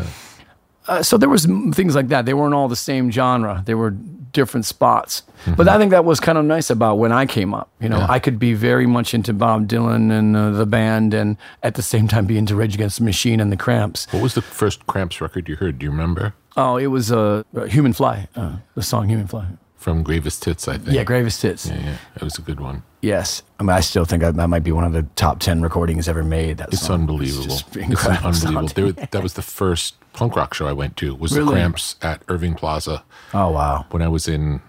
uh, 0.90 1.04
so 1.04 1.18
there 1.18 1.30
was 1.30 1.46
things 1.74 1.94
like 1.96 2.08
that 2.10 2.26
they 2.26 2.34
weren't 2.34 2.54
all 2.54 2.68
the 2.68 2.76
same 2.92 3.10
genre 3.12 3.64
they 3.66 3.76
were 3.76 3.92
different 4.32 4.66
spots 4.66 5.24
but 5.58 5.68
i 5.68 5.76
think 5.80 5.90
that 5.92 6.06
was 6.06 6.20
kind 6.20 6.38
of 6.38 6.46
nice 6.46 6.70
about 6.70 6.96
when 7.00 7.12
i 7.12 7.26
came 7.26 7.52
up 7.54 7.68
you 7.82 7.90
know 7.90 7.98
Yeah. 8.00 8.16
i 8.16 8.20
could 8.20 8.38
be 8.38 8.54
very 8.54 8.86
much 8.86 9.14
into 9.16 9.34
bob 9.34 9.68
dylan 9.68 10.12
and 10.12 10.36
uh, 10.36 10.52
the 10.52 10.66
band 10.68 11.14
and 11.16 11.36
at 11.64 11.74
the 11.74 11.82
same 11.82 12.08
time 12.08 12.26
be 12.28 12.38
into 12.38 12.56
rage 12.56 12.76
against 12.76 13.00
the 13.00 13.06
machine 13.06 13.40
and 13.40 13.52
the 13.52 13.58
cramps 13.58 14.08
What 14.12 14.22
was 14.22 14.34
the 14.36 14.44
first 14.44 14.86
Cramps 14.86 15.20
record 15.22 15.50
you 15.50 15.56
heard? 15.56 15.80
Do 15.80 15.86
you 15.86 15.92
remember? 15.92 16.34
oh 16.58 16.78
it 16.78 16.88
was 16.88 17.12
uh, 17.12 17.42
human 17.68 17.94
fly 17.94 18.28
uh, 18.36 18.58
the 18.76 18.84
song 18.84 19.10
human 19.10 19.26
fly 19.28 19.46
From 19.78 20.04
Gravest 20.04 20.46
Hits, 20.46 20.68
I 20.68 20.78
think. 20.78 20.92
yeah 20.96 21.04
gravest 21.04 21.42
Hits. 21.42 21.66
Yeah, 21.66 21.80
yeah. 21.82 21.98
It 22.18 22.24
was 22.24 22.38
a 22.38 22.44
good 22.44 22.60
one. 22.60 22.84
yes 23.02 23.42
i 23.60 23.64
mean 23.64 23.76
i 23.76 23.82
still 23.82 24.06
think 24.06 24.22
that, 24.22 24.36
that 24.36 24.48
might 24.54 24.64
be 24.70 24.72
one 24.80 24.84
of 24.90 24.94
the 24.94 25.04
top 25.16 25.40
10 25.40 25.64
recordings 25.64 26.08
ever 26.08 26.24
made 26.24 26.58
that 26.60 26.70
It's 26.72 26.82
song. 26.86 27.00
unbelievable. 27.02 27.46
just 27.58 27.76
It's, 27.76 28.06
unbelievable. 28.46 28.94
There, 28.94 29.08
that 29.16 29.24
was 29.24 29.34
the 29.34 29.42
first 29.60 29.96
punk 30.20 30.36
rock 30.36 30.54
show 30.54 30.68
I 30.68 30.74
went 30.74 30.96
to. 30.98 31.16
Was 31.16 31.32
the 31.32 31.46
Cramps 31.46 31.96
at 32.02 32.22
Irving 32.28 32.54
Plaza 32.56 33.04
oh 33.34 33.50
wow 33.52 33.86
when 33.92 34.02
I 34.02 34.08
was 34.08 34.28
in, 34.28 34.62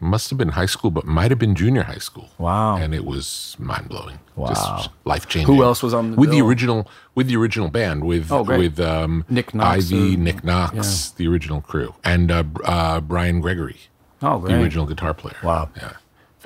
must 0.00 0.28
have 0.30 0.38
been 0.38 0.50
high 0.50 0.66
school, 0.66 0.90
but 0.90 1.04
might 1.04 1.30
have 1.30 1.38
been 1.38 1.54
junior 1.54 1.84
high 1.84 1.98
school. 1.98 2.28
Wow. 2.38 2.76
And 2.76 2.94
it 2.94 3.04
was 3.04 3.56
mind 3.58 3.88
blowing. 3.88 4.18
Wow. 4.34 4.84
Life 5.04 5.26
changing. 5.28 5.54
Who 5.54 5.62
else 5.62 5.82
was 5.82 5.94
on 5.94 6.10
the 6.12 6.16
with 6.16 6.30
the 6.30 6.40
original 6.42 6.88
with 7.14 7.26
the 7.28 7.36
original 7.36 7.68
band 7.68 8.04
with 8.04 8.30
Oh, 8.30 8.44
great. 8.44 8.58
with 8.58 8.80
um, 8.80 9.24
Nick 9.30 9.54
Knox, 9.54 9.86
Ivy, 9.92 10.16
Nick 10.16 10.44
Knox, 10.44 11.10
the 11.12 11.26
original 11.28 11.60
crew, 11.62 11.94
and 12.04 12.30
uh, 12.30 12.44
uh, 12.64 13.00
Bryan 13.00 13.40
Gregory, 13.40 13.78
Oh, 14.22 14.38
the 14.40 14.60
original 14.60 14.86
guitar 14.86 15.14
player. 15.14 15.36
Wow. 15.42 15.70
Yeah. 15.76 15.92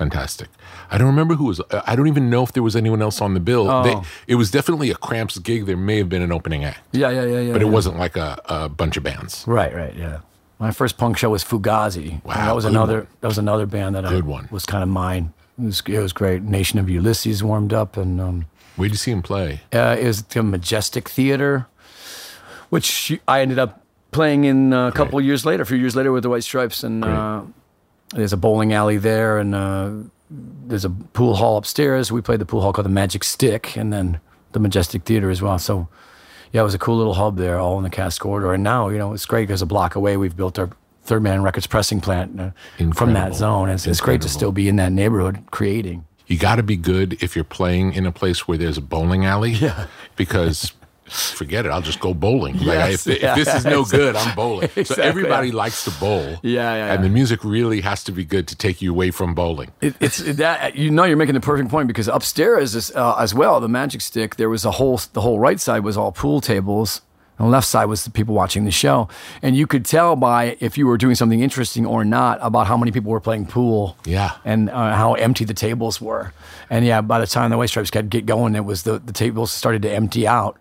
Fantastic. 0.01 0.49
I 0.89 0.97
don't 0.97 1.07
remember 1.07 1.35
who 1.35 1.45
was. 1.45 1.61
I 1.85 1.95
don't 1.95 2.07
even 2.07 2.29
know 2.31 2.41
if 2.41 2.53
there 2.53 2.63
was 2.63 2.75
anyone 2.75 3.03
else 3.03 3.21
on 3.21 3.35
the 3.35 3.39
bill. 3.39 3.65
They, 3.83 3.93
Oh. 3.93 4.03
it 4.25 4.33
was 4.35 4.49
definitely 4.49 4.89
a 4.89 4.95
Cramps 4.95 5.37
gig. 5.37 5.67
There 5.67 5.77
may 5.77 5.97
have 5.99 6.09
been 6.09 6.23
an 6.23 6.31
opening 6.31 6.63
act, 6.63 6.79
Yeah, 6.91 7.09
yeah, 7.11 7.23
yeah, 7.25 7.39
yeah. 7.39 7.53
but 7.53 7.61
it 7.61 7.65
yeah. 7.65 7.71
wasn't 7.71 7.97
like 7.99 8.17
a, 8.17 8.41
a 8.45 8.67
bunch 8.67 8.97
of 8.97 9.03
bands. 9.03 9.43
Right, 9.45 9.73
right, 9.75 9.95
yeah. 9.95 10.21
My 10.57 10.71
first 10.71 10.97
punk 10.97 11.17
show 11.19 11.29
was 11.29 11.43
Fugazi. 11.43 12.23
Wow, 12.23 12.33
And 12.33 12.47
that 12.47 12.55
was 12.55 12.65
another. 12.65 12.97
one. 13.01 13.07
That 13.21 13.27
was 13.27 13.37
another 13.37 13.67
band 13.67 13.93
that 13.95 14.05
I, 14.05 14.09
Good 14.09 14.25
one. 14.25 14.47
was 14.51 14.65
kind 14.65 14.81
of 14.81 14.89
mine. 14.89 15.33
It 15.61 15.65
was, 15.65 15.83
it 15.87 15.99
was 15.99 16.13
great. 16.13 16.41
Nation 16.41 16.79
of 16.79 16.89
Ulysses 16.89 17.43
warmed 17.43 17.71
up, 17.73 17.95
and 17.95 18.19
um, 18.19 18.45
Where'd 18.77 18.91
you 18.91 18.97
see 18.97 19.11
him 19.11 19.21
play? 19.21 19.61
uh, 19.71 19.95
it 19.99 20.05
was 20.07 20.23
the 20.23 20.41
Majestic 20.41 21.09
Theater, 21.09 21.67
which 22.69 23.19
I 23.27 23.41
ended 23.41 23.59
up 23.59 23.81
playing 24.11 24.45
in 24.45 24.73
uh, 24.73 24.87
a 24.87 24.91
couple 24.91 25.19
of 25.19 25.25
years 25.25 25.45
later, 25.45 25.61
a 25.61 25.65
few 25.65 25.77
years 25.77 25.95
later 25.95 26.11
with 26.11 26.23
the 26.23 26.29
White 26.29 26.43
Stripes. 26.43 26.83
And 26.83 27.05
uh, 27.05 27.43
there's 28.13 28.33
a 28.33 28.37
bowling 28.37 28.73
alley 28.73 28.97
there, 28.97 29.37
and 29.37 29.55
uh, 29.55 29.91
there's 30.29 30.85
a 30.85 30.89
pool 30.89 31.35
hall 31.35 31.57
upstairs. 31.57 32.11
We 32.11 32.21
played 32.21 32.39
the 32.39 32.45
pool 32.45 32.61
hall 32.61 32.73
called 32.73 32.85
the 32.85 32.89
Magic 32.89 33.23
Stick, 33.23 33.75
and 33.75 33.91
then 33.91 34.19
the 34.51 34.59
Majestic 34.59 35.03
Theater 35.03 35.29
as 35.29 35.41
well. 35.41 35.57
So, 35.59 35.87
yeah, 36.51 36.61
it 36.61 36.63
was 36.63 36.73
a 36.73 36.79
cool 36.79 36.97
little 36.97 37.13
hub 37.13 37.37
there, 37.37 37.59
all 37.59 37.77
in 37.77 37.83
the 37.83 37.89
Cass 37.89 38.19
Corridor. 38.19 38.53
And 38.53 38.63
now, 38.63 38.89
you 38.89 38.97
know, 38.97 39.13
it's 39.13 39.25
great 39.25 39.47
because 39.47 39.61
a 39.61 39.65
block 39.65 39.95
away 39.95 40.17
we've 40.17 40.35
built 40.35 40.59
our 40.59 40.69
Third 41.03 41.23
Man 41.23 41.41
Records 41.41 41.67
pressing 41.67 42.01
plant 42.01 42.39
uh, 42.39 42.51
from 42.93 43.13
that 43.13 43.33
zone. 43.33 43.69
It's, 43.69 43.87
it's 43.87 44.01
great 44.01 44.21
to 44.21 44.29
still 44.29 44.51
be 44.51 44.67
in 44.67 44.75
that 44.75 44.91
neighborhood 44.91 45.43
creating. 45.51 46.05
You 46.27 46.37
got 46.37 46.55
to 46.55 46.63
be 46.63 46.77
good 46.77 47.21
if 47.23 47.35
you're 47.35 47.43
playing 47.43 47.93
in 47.93 48.05
a 48.05 48.11
place 48.11 48.47
where 48.47 48.57
there's 48.57 48.77
a 48.77 48.81
bowling 48.81 49.25
alley. 49.25 49.51
Yeah. 49.51 49.87
Because 50.15 50.71
forget 51.11 51.65
it, 51.65 51.69
I'll 51.69 51.81
just 51.81 51.99
go 51.99 52.13
bowling. 52.13 52.57
like 52.59 52.77
I, 52.79 52.89
if, 52.89 53.05
yeah, 53.05 53.37
if 53.37 53.45
this 53.45 53.53
is 53.53 53.65
no 53.65 53.83
good, 53.85 54.15
I'm 54.15 54.35
bowling. 54.35 54.69
so 54.75 54.79
Exactly, 54.81 55.03
everybody 55.03 55.47
yeah. 55.49 55.53
likes 55.55 55.83
to 55.85 55.91
bowl. 55.99 56.39
Yeah, 56.41 56.75
yeah, 56.75 56.93
And 56.93 57.03
the 57.03 57.09
music 57.09 57.43
really 57.43 57.81
has 57.81 58.03
to 58.05 58.11
be 58.11 58.25
good 58.25 58.47
to 58.47 58.55
take 58.55 58.81
you 58.81 58.91
away 58.91 59.11
from 59.11 59.33
bowling. 59.35 59.71
It, 59.81 59.95
it's 59.99 60.17
that 60.35 60.75
you 60.75 60.89
know 60.91 61.03
you're 61.03 61.17
making 61.17 61.35
the 61.35 61.41
perfect 61.41 61.69
point 61.69 61.87
because 61.87 62.07
upstairs 62.07 62.75
is, 62.75 62.91
uh, 62.95 63.15
as 63.19 63.33
well 63.33 63.59
the 63.59 63.67
Magic 63.69 64.01
Stick 64.01 64.35
there 64.37 64.49
was 64.49 64.65
a 64.65 64.71
whole 64.71 64.99
the 65.13 65.21
whole 65.21 65.39
right 65.39 65.59
side 65.59 65.83
was 65.83 65.97
all 65.97 66.11
pool 66.11 66.41
tables 66.41 67.01
and 67.37 67.47
the 67.47 67.51
left 67.51 67.67
side 67.67 67.85
was 67.85 68.03
the 68.03 68.11
people 68.11 68.35
watching 68.35 68.65
the 68.65 68.71
show 68.71 69.07
and 69.41 69.55
you 69.55 69.65
could 69.65 69.83
tell 69.85 70.15
by 70.15 70.57
if 70.59 70.77
you 70.77 70.85
were 70.85 70.97
doing 70.97 71.15
something 71.15 71.41
interesting 71.41 71.85
or 71.85 72.03
not 72.05 72.37
about 72.41 72.67
how 72.67 72.77
many 72.77 72.91
people 72.91 73.11
were 73.11 73.19
playing 73.19 73.45
pool 73.45 73.97
Yeah. 74.05 74.31
and 74.45 74.69
uh, 74.69 74.95
how 74.95 75.13
empty 75.15 75.43
the 75.45 75.53
tables 75.53 75.99
were 76.01 76.33
and 76.69 76.85
yeah 76.85 77.01
by 77.01 77.19
the 77.19 77.27
time 77.27 77.49
the 77.49 77.57
White 77.57 77.69
Stripes 77.69 77.89
got 77.89 78.09
get 78.09 78.25
going 78.25 78.55
it 78.55 78.65
was 78.65 78.83
the 78.83 78.99
the 78.99 79.13
tables 79.13 79.51
started 79.51 79.81
to 79.83 79.91
empty 79.91 80.27
out. 80.27 80.57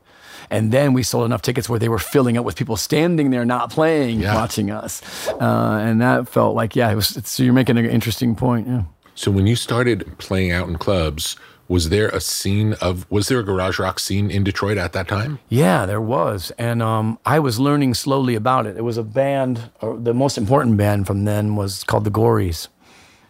And 0.50 0.72
then 0.72 0.92
we 0.92 1.02
sold 1.02 1.24
enough 1.26 1.42
tickets 1.42 1.68
where 1.68 1.78
they 1.78 1.88
were 1.88 1.98
filling 1.98 2.36
up 2.36 2.44
with 2.44 2.56
people 2.56 2.76
standing 2.76 3.30
there, 3.30 3.44
not 3.44 3.70
playing, 3.70 4.20
Yeah. 4.20 4.34
watching 4.34 4.70
us, 4.70 5.00
uh, 5.40 5.78
and 5.80 6.00
that 6.00 6.28
felt 6.28 6.54
like 6.56 6.74
yeah. 6.74 6.90
It 6.90 6.96
was. 6.96 7.18
So 7.24 7.42
you're 7.42 7.52
making 7.52 7.78
an 7.78 7.86
interesting 7.86 8.34
point. 8.34 8.66
Yeah. 8.66 8.82
So 9.14 9.30
when 9.30 9.46
you 9.46 9.54
started 9.56 10.04
playing 10.18 10.50
out 10.50 10.66
in 10.68 10.76
clubs, 10.78 11.36
was 11.68 11.88
there 11.88 12.08
a 12.08 12.20
scene 12.20 12.72
of 12.80 13.06
was 13.10 13.28
there 13.28 13.38
a 13.38 13.44
garage 13.44 13.78
rock 13.78 14.00
scene 14.00 14.28
in 14.30 14.42
Detroit 14.42 14.76
at 14.76 14.92
that 14.92 15.06
time? 15.06 15.38
Yeah, 15.48 15.86
there 15.86 16.00
was, 16.00 16.50
and 16.58 16.82
um, 16.82 17.18
I 17.24 17.38
was 17.38 17.60
learning 17.60 17.94
slowly 17.94 18.34
about 18.34 18.66
it. 18.66 18.76
It 18.76 18.82
was 18.82 18.96
a 18.98 19.04
band, 19.04 19.70
or 19.80 19.96
the 19.96 20.14
most 20.14 20.36
important 20.36 20.76
band 20.78 21.06
from 21.06 21.26
then 21.26 21.54
was 21.54 21.84
called 21.84 22.04
the 22.04 22.10
Gories. 22.10 22.66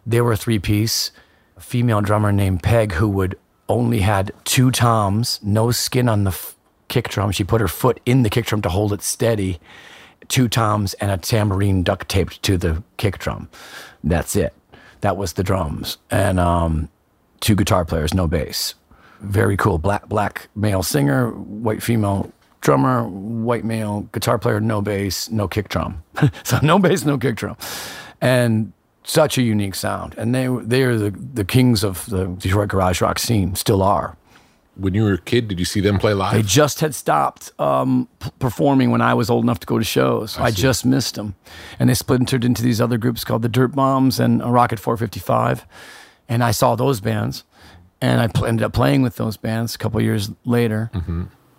They 0.06 0.22
were 0.22 0.32
a 0.32 0.36
three-piece, 0.36 1.10
a 1.58 1.60
female 1.60 2.00
drummer 2.00 2.32
named 2.32 2.62
Peg 2.62 2.92
who 2.92 3.08
would 3.10 3.36
only 3.68 4.00
had 4.00 4.32
two 4.44 4.70
toms, 4.70 5.38
no 5.42 5.70
skin 5.70 6.08
on 6.08 6.24
the 6.24 6.30
f- 6.30 6.56
kick 6.90 7.08
drum. 7.08 7.30
She 7.30 7.44
put 7.44 7.62
her 7.62 7.68
foot 7.68 8.00
in 8.04 8.22
the 8.22 8.28
kick 8.28 8.44
drum 8.44 8.60
to 8.62 8.68
hold 8.68 8.92
it 8.92 9.00
steady, 9.00 9.58
two 10.28 10.46
toms 10.46 10.92
and 10.94 11.10
a 11.10 11.16
tambourine 11.16 11.82
duct 11.82 12.10
taped 12.10 12.42
to 12.42 12.58
the 12.58 12.82
kick 12.98 13.18
drum. 13.18 13.48
That's 14.04 14.36
it. 14.36 14.52
That 15.00 15.16
was 15.16 15.32
the 15.32 15.42
drums, 15.42 15.96
and 16.10 16.38
um, 16.38 16.90
two 17.40 17.54
guitar 17.54 17.86
players, 17.86 18.12
no 18.12 18.26
bass 18.26 18.74
very 19.20 19.56
cool 19.56 19.78
black 19.78 20.08
black 20.08 20.48
male 20.54 20.82
singer, 20.82 21.30
white 21.30 21.82
female 21.82 22.32
drummer, 22.60 23.04
white 23.04 23.64
male 23.64 24.02
guitar 24.12 24.38
player, 24.38 24.60
no 24.60 24.82
bass, 24.82 25.30
no 25.30 25.48
kick 25.48 25.68
drum. 25.68 26.02
so 26.42 26.58
no 26.62 26.78
bass, 26.78 27.04
no 27.04 27.18
kick 27.18 27.36
drum, 27.36 27.56
and 28.20 28.72
such 29.04 29.38
a 29.38 29.42
unique 29.42 29.74
sound. 29.74 30.14
And 30.16 30.34
they 30.34 30.48
they 30.62 30.82
are 30.82 30.96
the 30.96 31.10
the 31.10 31.44
kings 31.44 31.84
of 31.84 32.06
the 32.06 32.26
Detroit 32.26 32.68
garage 32.68 33.00
rock 33.00 33.18
scene, 33.18 33.54
still 33.54 33.82
are. 33.82 34.16
When 34.76 34.94
you 34.94 35.04
were 35.04 35.14
a 35.14 35.18
kid, 35.20 35.48
did 35.48 35.58
you 35.58 35.64
see 35.64 35.80
them 35.80 35.98
play 35.98 36.14
live? 36.14 36.32
They 36.34 36.42
just 36.42 36.80
had 36.80 36.94
stopped 36.94 37.50
um, 37.60 38.08
p- 38.20 38.30
performing 38.38 38.90
when 38.90 39.02
I 39.02 39.14
was 39.14 39.28
old 39.28 39.44
enough 39.44 39.60
to 39.60 39.66
go 39.66 39.78
to 39.78 39.84
shows. 39.84 40.38
I, 40.38 40.50
just 40.50 40.86
missed 40.86 41.16
them, 41.16 41.34
and 41.78 41.90
they 41.90 41.94
splintered 41.94 42.44
into 42.44 42.62
these 42.62 42.80
other 42.80 42.96
groups 42.96 43.24
called 43.24 43.42
the 43.42 43.48
Dirtbombs 43.48 44.18
and 44.20 44.40
a 44.42 44.46
Rocket 44.46 44.78
455, 44.78 45.66
and 46.28 46.42
I 46.42 46.52
saw 46.52 46.76
those 46.76 47.00
bands, 47.00 47.44
and 48.00 48.20
I 48.20 48.28
pl- 48.28 48.46
ended 48.46 48.64
up 48.64 48.72
playing 48.72 49.02
with 49.02 49.16
those 49.16 49.36
bands 49.36 49.74
a 49.74 49.78
couple 49.78 50.00
years 50.00 50.30
later. 50.44 50.90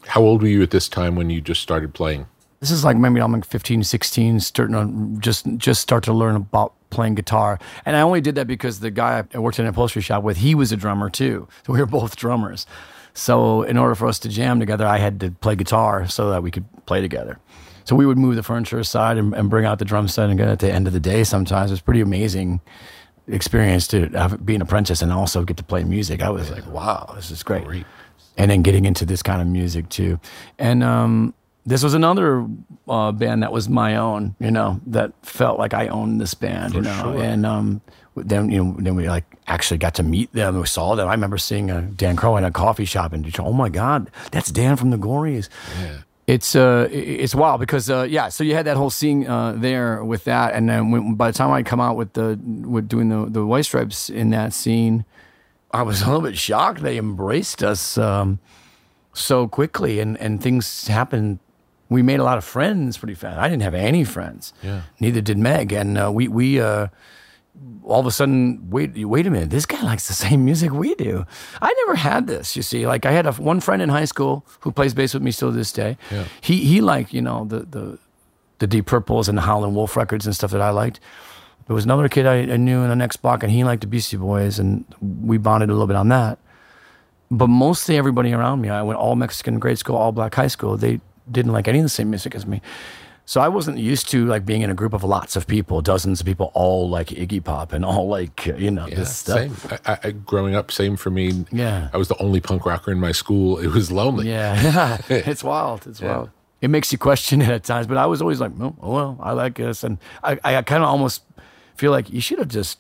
How 0.07 0.22
old 0.22 0.41
were 0.41 0.47
you 0.47 0.64
at 0.64 0.72
this 0.72 0.89
time 0.89 1.16
when 1.16 1.30
you 1.30 1.41
just 1.41 1.62
started 1.62 1.93
playing? 1.93 2.26
This 2.59 2.72
is 2.72 2.84
like 2.84 2.95
maybe 2.97 3.20
I'm 3.20 3.32
like 3.32 3.45
15, 3.45 3.84
16, 3.84 4.39
starting 4.39 4.76
to 5.16 5.20
just 5.22 5.45
just 5.57 5.82
start 5.82 6.03
to 6.05 6.14
learn 6.14 6.36
about 6.36 6.74
playing 6.91 7.16
guitar. 7.16 7.57
And 7.86 7.95
I 7.95 8.01
only 8.01 8.22
did 8.22 8.36
that 8.36 8.45
because 8.47 8.82
the 8.82 8.91
guy 8.91 9.24
I 9.34 9.39
worked 9.39 9.57
in 9.57 9.66
an 9.66 9.70
upholstery 9.70 10.01
shop 10.03 10.24
with, 10.24 10.38
he 10.38 10.53
was 10.53 10.72
a 10.72 10.78
drummer 10.78 11.09
too. 11.09 11.47
So 11.66 11.74
we 11.74 11.80
were 11.80 11.86
both 11.88 12.16
drummers. 12.16 12.66
So 13.14 13.64
in 13.64 13.78
order 13.78 13.95
for 13.95 14.07
us 14.07 14.20
to 14.20 14.30
jam 14.30 14.59
together, 14.59 14.86
I 14.86 14.97
had 14.97 15.20
to 15.22 15.32
play 15.32 15.55
guitar 15.55 16.07
so 16.07 16.30
that 16.30 16.43
we 16.43 16.51
could 16.51 16.66
play 16.86 17.01
together. 17.01 17.39
So 17.84 17.95
we 17.95 18.05
would 18.05 18.18
move 18.18 18.36
the 18.36 18.43
furniture 18.43 18.80
aside 18.80 19.18
and, 19.18 19.34
and 19.34 19.49
bring 19.49 19.66
out 19.66 19.80
the 19.80 19.86
drum 19.86 20.07
set 20.07 20.30
and 20.30 20.38
get 20.38 20.47
at 20.47 20.59
the 20.59 20.72
end 20.72 20.88
of 20.88 20.93
the 20.93 20.99
day. 20.99 21.24
Sometimes 21.24 21.72
it 21.72 21.74
was 21.74 21.82
pretty 21.82 22.01
amazing 22.01 22.62
experience 23.28 23.88
to 23.89 24.07
have, 24.09 24.45
be 24.45 24.55
an 24.55 24.62
apprentice 24.62 25.01
and 25.01 25.12
also 25.12 25.43
get 25.43 25.57
to 25.57 25.64
play 25.64 25.84
music. 25.84 26.22
I 26.22 26.30
was 26.30 26.49
like, 26.51 26.66
wow, 26.68 27.12
this 27.16 27.32
is 27.32 27.43
great. 27.43 27.66
Great. 27.66 27.86
And 28.38 28.49
then 28.49 28.62
getting 28.62 28.86
into 28.86 29.05
this 29.05 29.22
kind 29.22 29.41
of 29.41 29.47
music 29.47 29.89
too. 29.89 30.20
And 30.57 30.84
um, 30.84 31.34
this 31.66 31.84
was 31.84 31.93
another 31.93 32.47
uh, 32.88 33.12
band 33.12 33.43
that 33.43 33.51
was 33.51 33.70
my 33.70 33.95
own, 33.95 34.36
you 34.39 34.51
know, 34.51 34.80
that 34.88 35.14
felt 35.22 35.59
like 35.59 35.74
I 35.74 35.88
owned 35.88 36.20
this 36.20 36.34
band, 36.34 36.74
you 36.74 36.82
know. 36.82 37.01
sure. 37.01 37.22
And 37.22 37.45
um, 37.45 37.82
then, 38.16 38.49
you 38.49 38.64
know, 38.64 38.76
then 38.78 38.95
we 38.95 39.07
like 39.07 39.26
actually 39.47 39.78
got 39.78 39.95
to 39.95 40.03
meet 40.03 40.32
them. 40.34 40.59
We 40.59 40.66
saw 40.66 40.95
them. 40.95 41.07
I 41.07 41.14
remember 41.14 41.38
seeing 41.38 41.72
uh, 41.72 41.89
Dan 41.95 42.18
Kroha 42.18 42.39
in 42.39 42.43
a 42.43 42.51
coffee 42.51 42.86
shop 42.86 43.14
in 43.14 43.22
Detroit. 43.22 43.47
Oh 43.47 43.53
my 43.53 43.70
God, 43.70 44.12
that's 44.32 44.51
Dan 44.51 44.76
from 44.76 44.89
the 44.89 44.97
Gories. 44.97 45.49
Yeah, 45.80 45.97
it's 46.28 46.55
uh, 46.55 46.88
it's 46.91 47.34
wild 47.34 47.62
because 47.62 47.89
uh, 47.89 48.05
yeah. 48.09 48.30
So 48.30 48.43
you 48.43 48.53
had 48.53 48.66
that 48.66 48.78
whole 48.78 48.89
scene 48.89 49.28
uh, 49.28 49.53
there 49.53 50.03
with 50.03 50.26
that, 50.26 50.53
and 50.53 50.70
then 50.70 50.91
when, 50.91 51.16
by 51.16 51.32
the 51.32 51.38
time 51.38 51.51
I 51.51 51.64
come 51.64 51.80
out 51.80 51.95
with 51.95 52.14
the 52.14 52.38
with 52.43 52.89
doing 52.89 53.09
the 53.09 53.26
the 53.30 53.45
White 53.45 53.66
Stripes 53.66 54.09
in 54.09 54.30
that 54.32 54.53
scene, 54.53 55.05
I 55.72 55.84
was 55.84 56.01
a 56.01 56.05
little 56.05 56.22
bit 56.22 56.38
shocked. 56.38 56.82
They 56.82 56.97
embraced 56.97 57.64
us 57.64 57.97
um, 57.97 58.39
so 59.14 59.47
quickly, 59.47 59.99
and 59.99 60.18
and 60.18 60.41
things 60.41 60.88
happened. 60.88 61.39
We 61.88 62.01
made 62.01 62.20
a 62.20 62.24
lot 62.24 62.38
of 62.38 62.45
friends 62.45 62.97
pretty 62.97 63.16
fast. 63.16 63.38
I 63.38 63.49
didn't 63.49 63.64
have 63.64 63.74
any 63.74 64.05
friends. 64.05 64.53
Yeah. 64.64 64.84
Neither 65.01 65.20
did 65.20 65.38
Meg, 65.38 65.72
and 65.72 65.97
uh, 65.97 66.12
we 66.14 66.28
we. 66.28 66.59
Uh, 66.59 66.88
all 67.83 67.99
of 67.99 68.05
a 68.05 68.11
sudden, 68.11 68.69
wait, 68.69 68.91
wait 69.05 69.27
a 69.27 69.29
minute, 69.29 69.49
this 69.49 69.65
guy 69.65 69.81
likes 69.81 70.07
the 70.07 70.13
same 70.13 70.45
music 70.45 70.71
we 70.71 70.95
do. 70.95 71.25
I 71.61 71.73
never 71.85 71.95
had 71.95 72.27
this, 72.27 72.55
you 72.55 72.61
see. 72.61 72.87
Like 72.87 73.05
I 73.05 73.11
had 73.11 73.25
a, 73.25 73.33
one 73.33 73.59
friend 73.59 73.81
in 73.81 73.89
high 73.89 74.05
school 74.05 74.45
who 74.61 74.71
plays 74.71 74.93
bass 74.93 75.13
with 75.13 75.23
me 75.23 75.31
still 75.31 75.51
to 75.51 75.57
this 75.57 75.71
day. 75.71 75.97
Yeah. 76.09 76.25
He 76.39 76.65
he 76.65 76.81
liked, 76.81 77.13
you 77.13 77.21
know, 77.21 77.45
the 77.45 77.59
the 77.59 77.99
the 78.59 78.67
Deep 78.67 78.85
Purples 78.85 79.27
and 79.27 79.37
the 79.37 79.41
Howlin' 79.41 79.73
Wolf 79.73 79.97
records 79.97 80.25
and 80.25 80.35
stuff 80.35 80.51
that 80.51 80.61
I 80.61 80.69
liked. 80.69 80.99
There 81.67 81.73
was 81.73 81.85
another 81.85 82.07
kid 82.09 82.25
I, 82.25 82.53
I 82.53 82.57
knew 82.57 82.81
in 82.83 82.89
the 82.89 82.95
next 82.95 83.17
block, 83.17 83.43
and 83.43 83.51
he 83.51 83.63
liked 83.63 83.81
the 83.81 83.87
Beastie 83.87 84.17
Boys, 84.17 84.59
and 84.59 84.85
we 85.01 85.37
bonded 85.37 85.69
a 85.69 85.73
little 85.73 85.87
bit 85.87 85.95
on 85.95 86.09
that. 86.09 86.37
But 87.29 87.47
mostly 87.47 87.97
everybody 87.97 88.33
around 88.33 88.61
me, 88.61 88.69
I 88.69 88.81
went 88.81 88.99
all 88.99 89.15
Mexican 89.15 89.57
grade 89.57 89.79
school, 89.79 89.95
all 89.95 90.11
black 90.11 90.35
high 90.35 90.47
school. 90.47 90.77
They 90.77 90.99
didn't 91.31 91.53
like 91.53 91.67
any 91.67 91.79
of 91.79 91.83
the 91.83 91.89
same 91.89 92.09
music 92.09 92.35
as 92.35 92.45
me. 92.45 92.61
So 93.32 93.39
I 93.39 93.47
wasn't 93.47 93.77
used 93.77 94.09
to 94.09 94.25
like 94.25 94.45
being 94.45 94.61
in 94.61 94.69
a 94.69 94.73
group 94.73 94.91
of 94.91 95.05
lots 95.05 95.38
of 95.38 95.47
people, 95.47 95.82
dozens 95.82 96.19
of 96.19 96.25
people, 96.25 96.51
all 96.53 96.89
like 96.89 97.07
Iggy 97.07 97.41
Pop 97.41 97.71
and 97.71 97.86
all 97.86 98.09
like 98.09 98.45
you 98.45 98.69
know 98.71 98.88
Yeah, 98.88 98.95
this 98.95 99.15
stuff. 99.15 99.38
same. 99.38 99.79
I, 99.86 99.99
I, 100.03 100.11
growing 100.11 100.53
up, 100.53 100.69
same 100.69 100.97
for 100.97 101.11
me. 101.11 101.45
Yeah. 101.49 101.88
I 101.93 101.97
was 101.97 102.09
the 102.09 102.17
only 102.21 102.41
punk 102.41 102.65
rocker 102.65 102.91
in 102.91 102.99
my 102.99 103.13
school. 103.13 103.57
It 103.57 103.67
was 103.67 103.89
lonely. 103.89 104.27
Yeah, 104.27 104.97
it's 105.09 105.45
wild. 105.45 105.88
It's 105.88 106.01
wild. 106.01 106.29
It 106.59 106.69
makes 106.69 106.91
you 106.91 106.97
question 106.97 107.41
it 107.41 107.47
at 107.47 107.63
times, 107.63 107.88
but 107.88 107.95
I 107.95 108.05
was 108.05 108.21
always 108.21 108.41
like, 108.41 108.51
oh, 108.59 108.75
well, 108.82 109.17
I 109.21 109.32
like 109.32 109.55
this, 109.55 109.86
and 109.86 109.97
I, 110.21 110.38
I 110.43 110.61
kind 110.63 110.84
of 110.84 110.89
almost 110.89 111.23
feel 111.75 111.91
like 111.91 112.11
you 112.11 112.19
should 112.19 112.39
have 112.39 112.49
just 112.49 112.79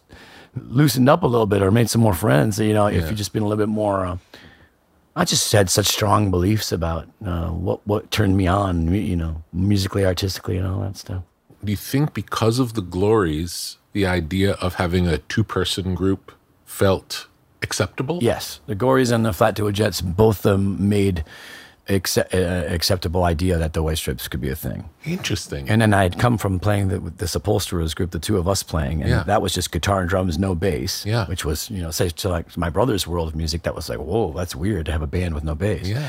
loosened 0.53 1.07
up 1.07 1.23
a 1.23 1.27
little 1.27 1.47
bit 1.47 1.61
or 1.61 1.71
made 1.71 1.89
some 1.89 2.01
more 2.01 2.13
friends. 2.13 2.59
You 2.59 2.73
know, 2.73 2.87
if 2.87 3.09
you 3.09 3.15
just 3.15 3.31
been 3.31 3.43
a 3.43 3.47
little 3.47 3.65
bit 3.65 3.71
more. 3.71 4.05
Uh, 4.05 4.17
I 5.15 5.25
just 5.25 5.51
had 5.51 5.69
such 5.69 5.87
strong 5.87 6.31
beliefs 6.31 6.71
about 6.71 7.07
uh, 7.25 7.49
what 7.49 7.85
what 7.85 8.11
turned 8.11 8.37
me 8.37 8.47
on, 8.47 8.93
you 8.93 9.15
know, 9.15 9.43
musically, 9.51 10.05
artistically, 10.05 10.57
and 10.57 10.65
all 10.65 10.81
that 10.81 10.97
stuff. 10.97 11.23
Do 11.63 11.71
you 11.71 11.77
think 11.77 12.13
because 12.13 12.59
of 12.59 12.73
the 12.73 12.81
Gories, 12.81 13.77
the 13.93 14.05
idea 14.05 14.53
of 14.53 14.75
having 14.75 15.07
a 15.07 15.17
two 15.17 15.43
person 15.43 15.95
group 15.95 16.31
felt 16.65 17.27
acceptable? 17.61 18.19
Yes, 18.21 18.61
the 18.67 18.75
Gories 18.75 19.11
and 19.11 19.25
the 19.25 19.33
Flat 19.33 19.55
Duo 19.55 19.71
Jets 19.71 20.01
both 20.01 20.45
um, 20.45 20.89
made 20.89 21.23
accept, 21.89 22.33
uh, 22.33 22.37
acceptable 22.67 23.23
idea 23.23 23.57
that 23.57 23.73
the 23.73 23.81
White 23.83 23.97
Stripes 23.97 24.27
could 24.27 24.39
be 24.41 24.49
a 24.49 24.55
thing. 24.55 24.89
Interesting. 25.05 25.69
And 25.69 25.81
then 25.81 25.93
I 25.93 26.03
had 26.03 26.17
come 26.19 26.37
from 26.37 26.59
playing 26.59 26.87
the, 26.89 26.99
with 27.01 27.17
this 27.17 27.35
upholsterers 27.35 27.93
group, 27.93 28.11
the 28.11 28.19
two 28.19 28.37
of 28.37 28.47
us 28.47 28.63
playing, 28.63 29.01
and 29.01 29.09
Yeah. 29.09 29.23
that 29.23 29.41
was 29.41 29.53
just 29.53 29.71
guitar 29.71 29.99
and 30.01 30.09
drums, 30.09 30.37
no 30.37 30.55
bass. 30.55 31.05
Yeah. 31.05 31.25
which 31.27 31.43
was 31.43 31.69
you 31.69 31.81
know, 31.81 31.91
say 31.91 32.09
to 32.09 32.29
like 32.29 32.55
my 32.57 32.69
brother's 32.69 33.07
world 33.07 33.27
of 33.27 33.35
music, 33.35 33.63
that 33.63 33.75
was 33.75 33.89
like, 33.89 33.99
whoa, 33.99 34.31
that's 34.33 34.55
weird 34.55 34.85
to 34.87 34.91
have 34.91 35.01
a 35.01 35.07
band 35.07 35.33
with 35.35 35.43
no 35.43 35.55
bass. 35.55 35.87
yeah. 35.87 36.07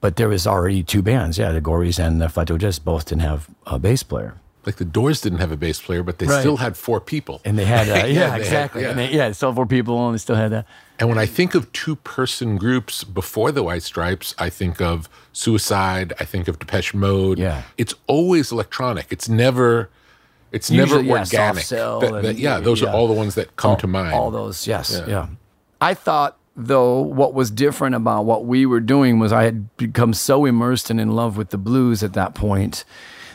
But 0.00 0.16
there 0.16 0.28
was 0.28 0.46
already 0.46 0.82
two 0.82 1.02
bands, 1.02 1.36
yeah, 1.38 1.52
the 1.52 1.60
Gories 1.60 1.98
and 1.98 2.20
the 2.22 2.28
Flat 2.30 2.46
Duo 2.46 2.56
Jets 2.58 2.78
both 2.78 3.04
didn't 3.06 3.22
have 3.22 3.48
a 3.66 3.78
bass 3.78 4.02
player, 4.02 4.34
Like 4.66 4.76
the 4.76 4.84
Doors 4.84 5.20
didn't 5.22 5.38
have 5.38 5.50
a 5.52 5.56
bass 5.56 5.80
player, 5.80 6.02
but 6.02 6.18
they 6.18 6.26
Right. 6.26 6.40
still 6.40 6.58
had 6.58 6.76
four 6.76 7.00
people. 7.00 7.40
and 7.44 7.58
they 7.58 7.64
had 7.64 7.88
uh, 7.88 7.94
yeah, 7.94 8.02
they 8.06 8.14
had- 8.14 8.40
exactly, 8.40 8.82
yeah. 8.82 8.90
and 8.90 8.98
they, 8.98 9.10
yeah, 9.10 9.32
still 9.32 9.54
four 9.54 9.66
people, 9.66 10.06
and 10.06 10.14
they 10.14 10.18
still 10.18 10.36
had 10.36 10.50
that. 10.52 10.66
And 10.98 11.08
when 11.08 11.16
I 11.18 11.24
think 11.26 11.54
of 11.54 11.72
two 11.72 11.96
person 11.96 12.56
groups 12.58 13.02
before 13.04 13.52
the 13.52 13.62
White 13.62 13.82
Stripes, 13.82 14.34
I 14.38 14.50
think 14.50 14.80
of 14.82 15.08
Suicide, 15.32 16.12
I 16.20 16.24
think 16.24 16.46
of 16.46 16.58
Depeche 16.58 16.92
Mode. 16.92 17.38
Yeah. 17.38 17.62
It's 17.78 17.94
always 18.06 18.52
electronic. 18.52 19.06
It's 19.10 19.28
never 19.28 19.88
it's 20.52 20.68
never 20.70 20.96
Usually, 20.96 21.04
yeah, 21.06 21.12
organic. 21.20 21.54
Soft 21.62 21.66
Cell 21.68 22.00
That- 22.00 22.12
that- 22.12 22.24
and- 22.26 22.38
yeah, 22.38 22.58
those 22.60 22.82
yeah. 22.82 22.88
are 22.88 22.94
all 22.94 23.06
the 23.08 23.14
ones 23.14 23.36
that 23.36 23.56
come 23.56 23.70
all, 23.72 23.76
to 23.78 23.86
mind. 23.86 24.14
All 24.14 24.30
those, 24.30 24.66
yes, 24.66 24.92
Yeah. 25.06 25.08
yeah. 25.08 25.26
I 25.80 25.94
thought 25.94 26.36
though 26.56 27.00
what 27.00 27.32
was 27.32 27.50
different 27.50 27.94
about 27.94 28.24
what 28.26 28.44
we 28.44 28.66
were 28.66 28.80
doing 28.80 29.18
was 29.18 29.32
I 29.32 29.44
had 29.44 29.74
become 29.78 30.12
so 30.12 30.44
immersed 30.44 30.90
and 30.90 31.00
in 31.00 31.12
love 31.12 31.36
with 31.38 31.50
the 31.50 31.56
blues 31.56 32.02
at 32.02 32.12
that 32.14 32.34
point 32.34 32.84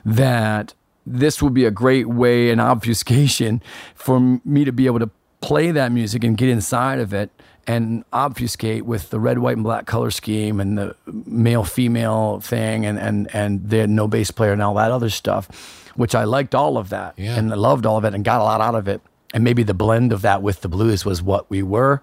that 0.03 0.73
this 1.05 1.41
would 1.41 1.53
be 1.53 1.65
a 1.65 1.71
great 1.71 2.07
way, 2.07 2.49
an 2.51 2.59
obfuscation 2.59 3.61
for 3.93 4.19
me 4.43 4.65
to 4.65 4.71
be 4.71 4.85
able 4.87 4.99
to 4.99 5.09
play 5.41 5.71
that 5.71 5.91
music 5.91 6.23
and 6.23 6.37
get 6.37 6.49
inside 6.49 6.99
of 6.99 7.13
it 7.13 7.29
and 7.67 8.03
obfuscate 8.13 8.85
with 8.85 9.09
the 9.09 9.19
red, 9.19 9.39
white, 9.39 9.57
and 9.57 9.63
black 9.63 9.85
color 9.85 10.11
scheme 10.11 10.59
and 10.59 10.77
the 10.77 10.95
male 11.07 11.63
female 11.63 12.39
thing 12.39 12.85
and 12.85 12.99
and 12.99 13.27
and 13.33 13.69
the 13.69 13.87
no 13.87 14.07
bass 14.07 14.31
player 14.31 14.53
and 14.53 14.61
all 14.61 14.75
that 14.75 14.91
other 14.91 15.09
stuff, 15.09 15.47
which 15.95 16.13
I 16.15 16.23
liked 16.25 16.53
all 16.55 16.77
of 16.77 16.89
that 16.89 17.13
Yeah. 17.17 17.35
and 17.37 17.51
I 17.51 17.55
loved 17.55 17.85
all 17.85 17.97
of 17.97 18.05
it 18.05 18.13
and 18.13 18.23
got 18.23 18.39
a 18.41 18.43
lot 18.43 18.61
out 18.61 18.75
of 18.75 18.87
it. 18.87 19.01
And 19.33 19.43
maybe 19.43 19.63
the 19.63 19.73
blend 19.73 20.13
of 20.13 20.21
that 20.21 20.41
with 20.41 20.61
the 20.61 20.69
blues 20.69 21.03
was 21.05 21.21
what 21.21 21.49
we 21.49 21.61
were. 21.63 22.01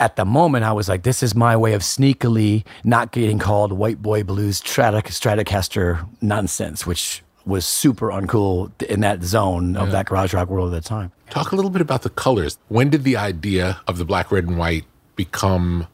At 0.00 0.16
the 0.16 0.24
moment, 0.24 0.64
I 0.64 0.72
was 0.72 0.88
like, 0.88 1.02
this 1.04 1.22
is 1.22 1.34
my 1.34 1.56
way 1.56 1.72
of 1.72 1.82
sneakily 1.82 2.64
not 2.84 3.12
getting 3.12 3.38
called 3.38 3.72
white 3.72 4.02
boy 4.02 4.24
blues 4.24 4.60
Stratocaster 4.60 6.06
nonsense, 6.20 6.86
which 6.86 7.22
was 7.46 7.64
super 7.64 8.08
uncool 8.08 8.70
in 8.82 9.00
that 9.00 9.22
zone 9.22 9.76
of 9.76 9.92
that 9.92 10.06
garage 10.06 10.34
rock 10.34 10.48
world 10.48 10.74
at 10.74 10.82
the 10.82 10.88
time. 10.88 11.12
Talk 11.30 11.52
a 11.52 11.56
little 11.56 11.70
bit 11.70 11.80
about 11.80 12.02
the 12.02 12.10
colors. 12.10 12.58
When 12.68 12.90
did 12.90 13.04
the 13.04 13.16
idea 13.16 13.80
of 13.86 13.98
the 13.98 14.04
black, 14.04 14.32
red, 14.32 14.44
and 14.44 14.58
white 14.58 14.84
become 15.14 15.86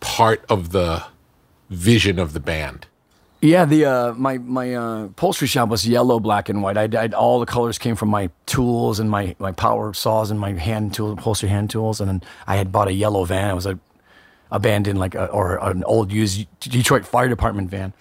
part 0.00 0.44
of 0.48 0.72
the 0.72 1.04
vision 1.70 2.18
of 2.18 2.34
the 2.34 2.40
band? 2.40 2.86
Yeah, 3.40 3.66
the 3.66 3.84
uh, 3.84 4.12
my 4.14 4.38
my 4.38 4.74
uh, 4.74 5.04
upholstery 5.04 5.48
shop 5.48 5.68
was 5.68 5.86
yellow, 5.86 6.18
black, 6.18 6.48
and 6.48 6.62
white. 6.62 6.78
I, 6.78 6.88
I 6.98 7.08
all 7.08 7.40
the 7.40 7.46
colors 7.46 7.76
came 7.76 7.94
from 7.94 8.08
my 8.08 8.30
tools 8.46 8.98
and 8.98 9.10
my 9.10 9.36
my 9.38 9.52
power 9.52 9.92
saws 9.92 10.30
and 10.30 10.40
my 10.40 10.52
hand 10.52 10.94
tools, 10.94 11.12
upholstery 11.12 11.50
hand 11.50 11.68
tools. 11.68 12.00
And 12.00 12.08
then 12.08 12.22
I 12.46 12.56
had 12.56 12.72
bought 12.72 12.88
a 12.88 12.92
yellow 12.92 13.24
van. 13.24 13.50
It 13.50 13.54
was 13.54 13.66
a 13.66 13.78
abandoned 14.50 14.98
like 14.98 15.14
a, 15.14 15.26
or 15.26 15.58
an 15.58 15.84
old 15.84 16.10
used 16.10 16.46
Detroit 16.60 17.04
Fire 17.04 17.28
Department 17.28 17.68
van, 17.68 17.92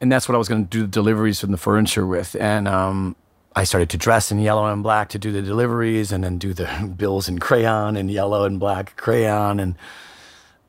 and 0.00 0.10
that's 0.10 0.28
what 0.28 0.34
I 0.34 0.38
was 0.38 0.48
going 0.48 0.64
to 0.64 0.68
do 0.70 0.82
the 0.82 0.88
deliveries 0.88 1.40
from 1.40 1.50
the 1.52 1.58
furniture 1.58 2.06
with. 2.06 2.34
And 2.40 2.66
um, 2.68 3.16
I 3.54 3.64
started 3.64 3.90
to 3.90 3.96
dress 3.96 4.30
in 4.32 4.38
yellow 4.38 4.66
and 4.66 4.82
black 4.82 5.08
to 5.10 5.18
do 5.18 5.32
the 5.32 5.42
deliveries, 5.42 6.12
and 6.12 6.22
then 6.24 6.38
do 6.38 6.54
the 6.54 6.66
bills 6.96 7.28
in 7.28 7.38
crayon 7.38 7.96
and 7.96 8.10
yellow 8.10 8.44
and 8.44 8.58
black 8.60 8.96
crayon, 8.96 9.60
and 9.60 9.74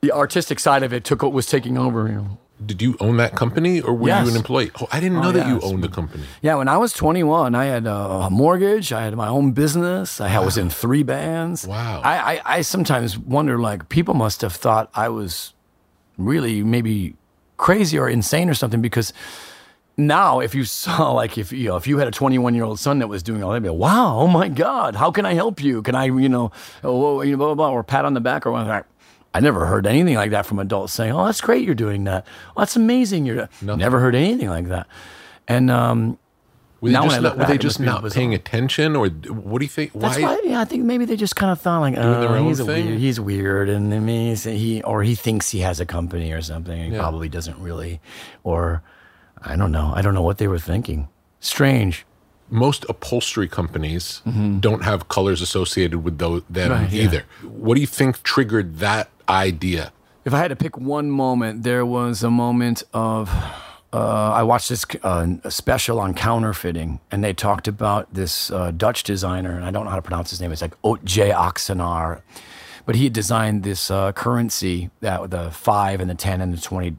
the 0.02 0.12
artistic 0.12 0.60
side 0.60 0.84
of 0.84 0.92
it 0.94 1.04
took 1.04 1.22
what 1.24 1.32
was 1.34 1.46
taking 1.46 1.78
over. 1.78 2.08
You 2.08 2.14
know. 2.16 2.38
Did 2.64 2.80
you 2.80 2.96
own 3.00 3.18
that 3.18 3.36
company 3.36 3.82
or 3.82 3.92
were 3.96 4.10
Yes. 4.10 4.24
you 4.26 4.32
an 4.32 4.38
employee? 4.38 4.70
Oh, 4.80 4.88
I 4.92 5.00
didn't 5.00 5.20
know 5.20 5.32
that 5.32 5.48
you 5.48 5.60
owned 5.62 5.84
the 5.84 5.90
company. 5.90 6.26
Yeah, 6.44 6.56
when 6.56 6.68
I 6.68 6.78
was 6.78 6.94
21, 6.94 7.56
I 7.56 7.66
had 7.66 7.88
a 7.88 8.30
mortgage. 8.30 8.94
I 8.94 9.02
had 9.04 9.16
my 9.16 9.28
own 9.28 9.52
business. 9.54 10.22
I 10.22 10.28
had- 10.28 10.46
was 10.46 10.58
in 10.60 10.70
three 10.70 11.02
bands. 11.02 11.66
Wow. 11.68 12.02
I, 12.04 12.36
I, 12.36 12.42
I 12.58 12.62
sometimes 12.62 13.18
wonder, 13.18 13.58
like, 13.58 13.90
people 13.90 14.14
must 14.14 14.42
have 14.42 14.54
thought 14.54 14.92
I 14.94 15.10
was 15.10 15.54
really 16.20 16.64
maybe 16.64 17.16
crazy 17.62 17.98
or 17.98 18.10
insane 18.10 18.50
or 18.50 18.54
something 18.54 18.82
because 18.82 19.14
now 19.96 20.40
if 20.40 20.56
you 20.56 20.66
saw 20.66 21.12
like 21.22 21.38
if 21.38 21.52
you 21.54 21.70
know 21.70 21.78
if 21.78 21.88
you 21.88 22.00
had 22.00 22.08
a 22.08 22.12
21 22.12 22.56
year 22.56 22.64
old 22.64 22.80
son 22.80 23.00
that 23.00 23.08
was 23.08 23.24
doing 23.24 23.44
all 23.44 23.52
that 23.52 23.62
be 23.62 23.70
like, 23.70 23.78
wow 23.78 24.18
oh 24.18 24.28
my 24.28 24.50
god 24.50 24.96
how 24.96 25.12
can 25.12 25.26
i 25.26 25.34
help 25.34 25.62
you 25.62 25.82
can 25.82 25.94
i 25.96 26.06
you 26.06 26.28
know 26.28 26.52
oh, 26.84 27.22
you 27.22 27.32
know 27.32 27.38
blah, 27.38 27.54
blah, 27.54 27.56
blah, 27.56 27.72
or 27.72 27.84
pat 27.84 28.04
on 28.04 28.14
the 28.16 28.20
back 28.20 28.46
or 28.46 28.52
whatever 28.52 28.86
I 29.34 29.40
never 29.40 29.66
heard 29.66 29.88
anything 29.88 30.16
like 30.16 30.32
that 30.32 30.46
from 30.46 30.60
adults 30.60 30.92
saying, 30.92 31.14
"Oh, 31.14 31.26
that's 31.26 31.40
great, 31.40 31.66
you're 31.66 31.74
doing 31.74 32.04
that. 32.04 32.28
Oh, 32.58 32.60
that's 32.60 32.76
amazing, 32.76 33.26
you're." 33.26 33.48
Never 33.62 34.02
heard 34.02 34.14
anything 34.14 34.50
like 34.50 34.68
that. 34.68 34.88
And 35.48 35.72
um, 35.72 36.20
Were 36.82 36.90
they 36.90 36.94
Now 36.94 37.04
just 37.08 37.22
not, 37.22 37.38
were 37.38 37.46
they 37.46 37.58
just 37.60 37.80
not 37.80 38.02
bizarre. 38.02 38.16
paying 38.20 38.34
attention 38.34 38.96
or 38.96 39.08
what 39.08 39.60
do 39.60 39.66
you 39.66 39.70
think? 39.70 39.94
That's 39.94 40.18
Why? 40.18 40.24
why, 40.24 40.42
yeah, 40.44 40.62
I 40.62 40.66
think 40.66 40.84
maybe 40.84 41.06
they 41.06 41.16
just 41.16 41.36
kind 41.36 41.52
of 41.52 41.62
thought 41.62 41.80
like, 41.80 41.96
oh, 41.98 42.44
he's 42.48 42.62
weird, 42.62 42.98
he's 43.00 43.20
weird, 43.20 43.70
and 43.70 43.94
he 44.10 44.82
or 44.82 45.04
he 45.04 45.14
thinks 45.16 45.52
he 45.52 45.60
has 45.60 45.80
a 45.80 45.86
company 45.86 46.32
or 46.32 46.42
something. 46.42 46.74
And 46.78 46.90
he 46.90 46.96
Yeah. 46.96 47.00
probably 47.02 47.30
doesn't 47.30 47.60
really, 47.60 48.02
or 48.44 48.82
I 49.44 49.56
don't 49.56 49.72
know. 49.72 49.94
I 49.96 50.02
don't 50.02 50.14
know 50.16 50.24
what 50.24 50.40
they 50.40 50.48
were 50.48 50.60
thinking. 50.60 51.08
Strange. 51.40 52.06
Most 52.50 52.84
upholstery 52.90 53.48
companies 53.48 54.22
don't 54.60 54.84
have 54.84 55.08
colors 55.08 55.42
associated 55.42 56.04
with 56.04 56.18
those, 56.18 56.42
them 56.50 56.72
Mm-hmm. 56.72 56.82
Right, 56.84 56.92
yeah. 56.92 57.04
either. 57.04 57.24
What 57.44 57.76
do 57.76 57.82
you 57.82 57.88
think 57.88 58.22
triggered 58.24 58.80
that 58.80 59.10
idea? 59.30 59.94
If 60.26 60.34
I 60.34 60.40
had 60.40 60.50
to 60.50 60.56
pick 60.56 60.78
one 60.78 61.10
moment, 61.12 61.64
there 61.64 61.86
was 61.86 62.24
a 62.24 62.30
moment 62.30 62.84
of 62.94 63.30
uh, 63.94 64.32
I 64.32 64.44
watched 64.44 64.70
this 64.70 64.86
uh, 65.04 65.50
special 65.50 66.00
on 66.00 66.14
counterfeiting, 66.14 67.00
and 67.12 67.24
they 67.24 67.34
talked 67.34 67.68
about 67.68 68.14
this 68.14 68.50
uh, 68.50 68.72
Dutch 68.72 69.04
designer, 69.04 69.56
and 69.56 69.66
I 69.66 69.72
don't 69.72 69.84
know 69.84 69.90
how 69.90 69.98
to 69.98 70.02
pronounce 70.02 70.30
his 70.30 70.40
name. 70.40 70.52
It's 70.52 70.62
like 70.62 70.80
Ootje 70.82 71.34
Oxenaar, 71.34 72.22
but 72.86 72.96
he 72.96 73.10
designed 73.10 73.64
this 73.64 73.92
uh, 73.92 74.14
currency 74.14 74.90
that 75.02 75.30
the 75.30 75.52
five 75.52 76.00
and 76.00 76.10
the 76.10 76.16
ten 76.16 76.40
and 76.40 76.54
the 76.54 76.62
twenty 76.62 76.96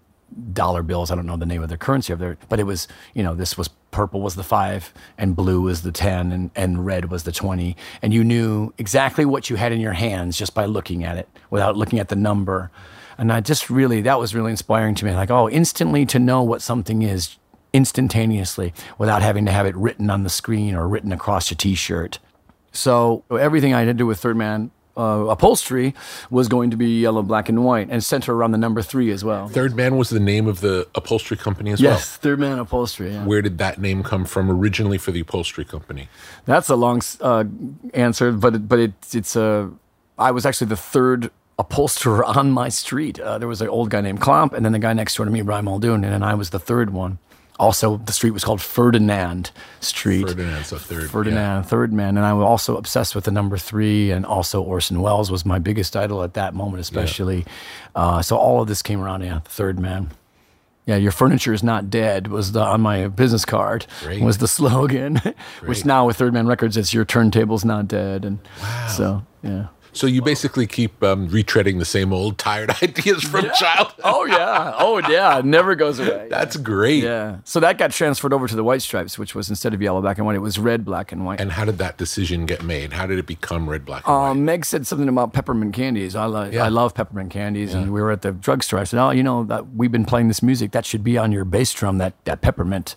dollar 0.52 0.82
bills. 0.82 1.10
I 1.10 1.14
don't 1.14 1.26
know 1.26 1.36
the 1.36 1.46
name 1.46 1.62
of 1.62 1.70
the 1.70 1.78
currency 1.78 2.12
of 2.12 2.18
there, 2.18 2.36
but 2.50 2.60
it 2.60 2.64
was 2.64 2.88
you 3.14 3.22
know 3.22 3.34
this 3.34 3.56
was 3.56 3.68
purple 3.90 4.20
was 4.20 4.34
the 4.34 4.42
five 4.42 4.92
and 5.18 5.36
blue 5.36 5.60
was 5.60 5.82
the 5.82 5.92
ten 5.92 6.32
and, 6.32 6.50
and 6.54 6.84
red 6.84 7.10
was 7.10 7.24
the 7.24 7.32
twenty, 7.32 7.74
and 8.02 8.12
you 8.12 8.22
knew 8.22 8.74
exactly 8.76 9.24
what 9.24 9.48
you 9.48 9.56
had 9.56 9.72
in 9.72 9.80
your 9.80 9.92
hands 9.94 10.36
just 10.36 10.54
by 10.54 10.66
looking 10.66 11.04
at 11.04 11.16
it 11.16 11.28
without 11.48 11.74
looking 11.74 11.98
at 11.98 12.08
the 12.08 12.16
number. 12.16 12.70
And 13.18 13.32
I 13.32 13.40
just 13.40 13.70
really 13.70 14.00
that 14.02 14.18
was 14.18 14.34
really 14.34 14.50
inspiring 14.50 14.94
to 14.96 15.04
me. 15.04 15.12
Like 15.12 15.30
oh, 15.30 15.48
instantly 15.48 16.06
to 16.06 16.18
know 16.18 16.42
what 16.42 16.62
something 16.62 17.02
is 17.02 17.36
instantaneously 17.72 18.74
without 18.98 19.22
having 19.22 19.46
to 19.46 19.52
have 19.52 19.66
it 19.66 19.74
written 19.76 20.10
on 20.10 20.24
the 20.24 20.30
screen 20.30 20.74
or 20.74 20.86
written 20.86 21.12
across 21.12 21.50
your 21.50 21.56
T-shirt. 21.56 22.18
So 22.72 23.24
everything 23.30 23.74
I 23.74 23.80
had 23.80 23.86
to 23.86 23.94
do 23.94 24.06
with 24.06 24.18
Third 24.18 24.36
Man 24.36 24.70
uh, 24.96 25.26
upholstery 25.28 25.94
was 26.30 26.48
going 26.48 26.70
to 26.70 26.76
be 26.76 27.00
yellow, 27.00 27.22
black, 27.22 27.48
and 27.48 27.64
white, 27.64 27.88
and 27.90 28.02
center 28.04 28.34
around 28.34 28.52
the 28.52 28.58
number 28.58 28.82
three 28.82 29.10
as 29.10 29.24
well. 29.24 29.48
Third 29.48 29.74
Man 29.74 29.96
was 29.96 30.10
the 30.10 30.20
name 30.20 30.46
of 30.46 30.60
the 30.60 30.86
upholstery 30.94 31.36
company 31.36 31.72
as 31.72 31.80
well. 31.80 31.92
Yes, 31.92 32.16
Third 32.16 32.38
Man 32.38 32.58
upholstery. 32.58 33.12
Yeah. 33.12 33.24
Where 33.24 33.42
did 33.42 33.58
that 33.58 33.80
name 33.80 34.02
come 34.02 34.24
from 34.24 34.50
originally 34.50 34.98
for 34.98 35.10
the 35.10 35.20
upholstery 35.20 35.64
company? 35.64 36.08
That's 36.44 36.68
a 36.68 36.76
long 36.76 37.00
uh, 37.20 37.44
answer, 37.94 38.32
but 38.32 38.68
but 38.68 38.78
it, 38.78 38.92
it's 39.12 39.36
a. 39.36 39.70
I 40.18 40.30
was 40.30 40.44
actually 40.44 40.68
the 40.68 40.76
third 40.76 41.30
upholsterer 41.62 42.24
on 42.36 42.50
my 42.50 42.68
street. 42.68 43.20
Uh, 43.20 43.38
there 43.38 43.48
was 43.48 43.60
an 43.60 43.68
old 43.68 43.90
guy 43.90 44.00
named 44.00 44.20
Klomp, 44.20 44.52
and 44.52 44.64
then 44.64 44.72
the 44.72 44.78
guy 44.78 44.92
next 44.92 45.16
door 45.16 45.26
to 45.26 45.32
me, 45.32 45.42
Brian 45.42 45.64
Muldoon, 45.64 46.04
and 46.04 46.12
then 46.12 46.22
I 46.22 46.34
was 46.34 46.50
the 46.50 46.58
third 46.58 46.90
one. 46.90 47.18
Also, 47.58 47.98
the 47.98 48.12
street 48.12 48.30
was 48.30 48.42
called 48.42 48.60
Ferdinand 48.60 49.52
Street. 49.80 50.26
Ferdinand's 50.26 50.72
a 50.72 50.78
third. 50.78 51.10
Ferdinand, 51.10 51.64
third 51.64 51.92
man, 51.92 52.16
and 52.16 52.26
I 52.26 52.32
was 52.32 52.44
also 52.44 52.76
obsessed 52.76 53.14
with 53.14 53.24
the 53.24 53.30
number 53.30 53.56
three, 53.56 54.10
and 54.10 54.26
also 54.26 54.62
Orson 54.62 55.00
Welles 55.00 55.30
was 55.30 55.44
my 55.44 55.58
biggest 55.58 55.94
idol 55.94 56.22
at 56.22 56.34
that 56.34 56.54
moment, 56.54 56.80
especially. 56.80 57.44
Uh, 57.94 58.22
so 58.22 58.36
all 58.36 58.62
of 58.62 58.68
this 58.68 58.82
came 58.82 59.00
around. 59.00 59.22
Yeah, 59.22 59.40
third 59.40 59.78
man. 59.78 60.10
Yeah, 60.86 60.96
your 60.96 61.12
furniture 61.12 61.52
is 61.52 61.62
not 61.62 61.90
dead 61.90 62.26
was 62.26 62.52
the, 62.52 62.60
on 62.60 62.80
my 62.80 63.06
business 63.06 63.44
card. 63.44 63.86
Great. 64.00 64.22
Was 64.22 64.38
the 64.38 64.48
slogan, 64.58 65.20
which 65.64 65.84
now 65.84 66.06
with 66.06 66.16
Third 66.16 66.32
Man 66.32 66.48
Records, 66.48 66.76
it's 66.76 66.92
your 66.92 67.04
turntable's 67.04 67.64
not 67.64 67.86
dead, 67.86 68.24
and 68.24 68.40
so 68.88 69.22
yeah. 69.42 69.68
So 69.94 70.06
you 70.06 70.22
basically 70.22 70.66
keep 70.66 71.02
um, 71.02 71.28
retreading 71.28 71.78
the 71.78 71.84
same 71.84 72.14
old 72.14 72.38
tired 72.38 72.70
ideas 72.82 73.22
from 73.22 73.50
childhood. 73.58 74.00
Oh 74.02 74.24
yeah, 74.24 74.72
oh 74.78 74.98
yeah, 75.06 75.38
it 75.38 75.44
never 75.44 75.74
goes 75.74 75.98
away. 76.00 76.28
That's 76.30 76.56
great. 76.56 77.04
yeah. 77.04 77.38
So 77.44 77.60
that 77.60 77.76
got 77.76 77.90
transferred 77.90 78.32
over 78.32 78.48
to 78.48 78.56
the 78.56 78.64
White 78.64 78.80
Stripes, 78.80 79.18
which 79.18 79.34
was 79.34 79.50
instead 79.50 79.74
of 79.74 79.82
yellow, 79.82 80.00
black, 80.00 80.16
and 80.16 80.26
white, 80.26 80.36
it 80.36 80.40
was 80.40 80.58
red, 80.58 80.84
black, 80.84 81.12
and 81.12 81.26
white. 81.26 81.40
And 81.40 81.52
how 81.52 81.66
did 81.66 81.76
that 81.78 81.98
decision 81.98 82.46
get 82.46 82.62
made? 82.64 82.94
How 82.94 83.06
did 83.06 83.18
it 83.18 83.26
become 83.26 83.68
red, 83.68 83.84
black, 83.84 84.06
and 84.06 84.14
white? 84.16 84.30
Um, 84.30 84.44
Meg 84.46 84.64
said 84.64 84.86
something 84.86 85.08
about 85.10 85.34
peppermint 85.34 85.74
candies. 85.74 86.16
I, 86.16 86.24
lo- 86.24 86.48
Yeah. 86.50 86.64
I 86.64 86.68
love 86.68 86.94
peppermint 86.94 87.30
candies, 87.30 87.74
and 87.74 87.92
we 87.92 88.00
were 88.00 88.10
at 88.10 88.22
the 88.22 88.32
drugstore. 88.32 88.80
I 88.80 88.84
said, 88.84 88.98
"Oh, 88.98 89.10
you 89.10 89.22
know, 89.22 89.44
that 89.44 89.74
we've 89.74 89.92
been 89.92 90.06
playing 90.06 90.28
this 90.28 90.42
music. 90.42 90.72
That 90.72 90.86
should 90.86 91.04
be 91.04 91.18
on 91.18 91.32
your 91.32 91.44
bass 91.44 91.70
drum. 91.72 91.98
That 91.98 92.14
that 92.24 92.40
peppermint. 92.40 92.96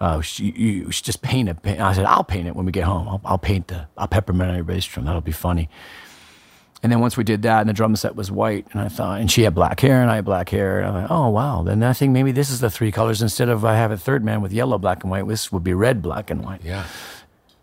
Uh, 0.00 0.22
you, 0.36 0.52
you 0.52 0.90
should 0.90 1.04
just 1.04 1.20
paint 1.20 1.50
it." 1.50 1.58
I 1.78 1.92
said, 1.92 2.06
"I'll 2.06 2.24
paint 2.24 2.46
it 2.48 2.56
when 2.56 2.64
we 2.64 2.72
get 2.72 2.84
home. 2.84 3.06
I'll, 3.06 3.20
I'll 3.26 3.38
paint 3.38 3.68
the 3.68 3.88
I'll 3.98 4.08
peppermint 4.08 4.48
on 4.50 4.56
your 4.56 4.64
bass 4.64 4.86
drum. 4.86 5.04
That'll 5.04 5.20
be 5.20 5.32
funny." 5.32 5.68
And 6.82 6.90
then 6.90 7.00
once 7.00 7.16
we 7.16 7.24
did 7.24 7.42
that, 7.42 7.60
and 7.60 7.68
the 7.68 7.74
drum 7.74 7.94
set 7.94 8.16
was 8.16 8.30
white, 8.30 8.66
and 8.72 8.80
I 8.80 8.88
thought, 8.88 9.20
and 9.20 9.30
she 9.30 9.42
had 9.42 9.54
black 9.54 9.80
hair, 9.80 10.00
and 10.00 10.10
I 10.10 10.16
had 10.16 10.24
black 10.24 10.48
hair, 10.48 10.78
and 10.78 10.88
I'm 10.88 11.02
like, 11.02 11.10
oh 11.10 11.28
wow. 11.28 11.62
Then 11.62 11.82
I 11.82 11.92
think 11.92 12.12
maybe 12.12 12.32
this 12.32 12.50
is 12.50 12.60
the 12.60 12.70
three 12.70 12.90
colors 12.90 13.20
instead 13.20 13.48
of 13.48 13.64
I 13.64 13.76
have 13.76 13.90
a 13.90 13.98
third 13.98 14.24
man 14.24 14.40
with 14.40 14.52
yellow, 14.52 14.78
black, 14.78 15.02
and 15.02 15.10
white. 15.10 15.26
This 15.28 15.52
would 15.52 15.64
be 15.64 15.74
red, 15.74 16.00
black, 16.00 16.30
and 16.30 16.42
white 16.44 16.62
yeah. 16.64 16.86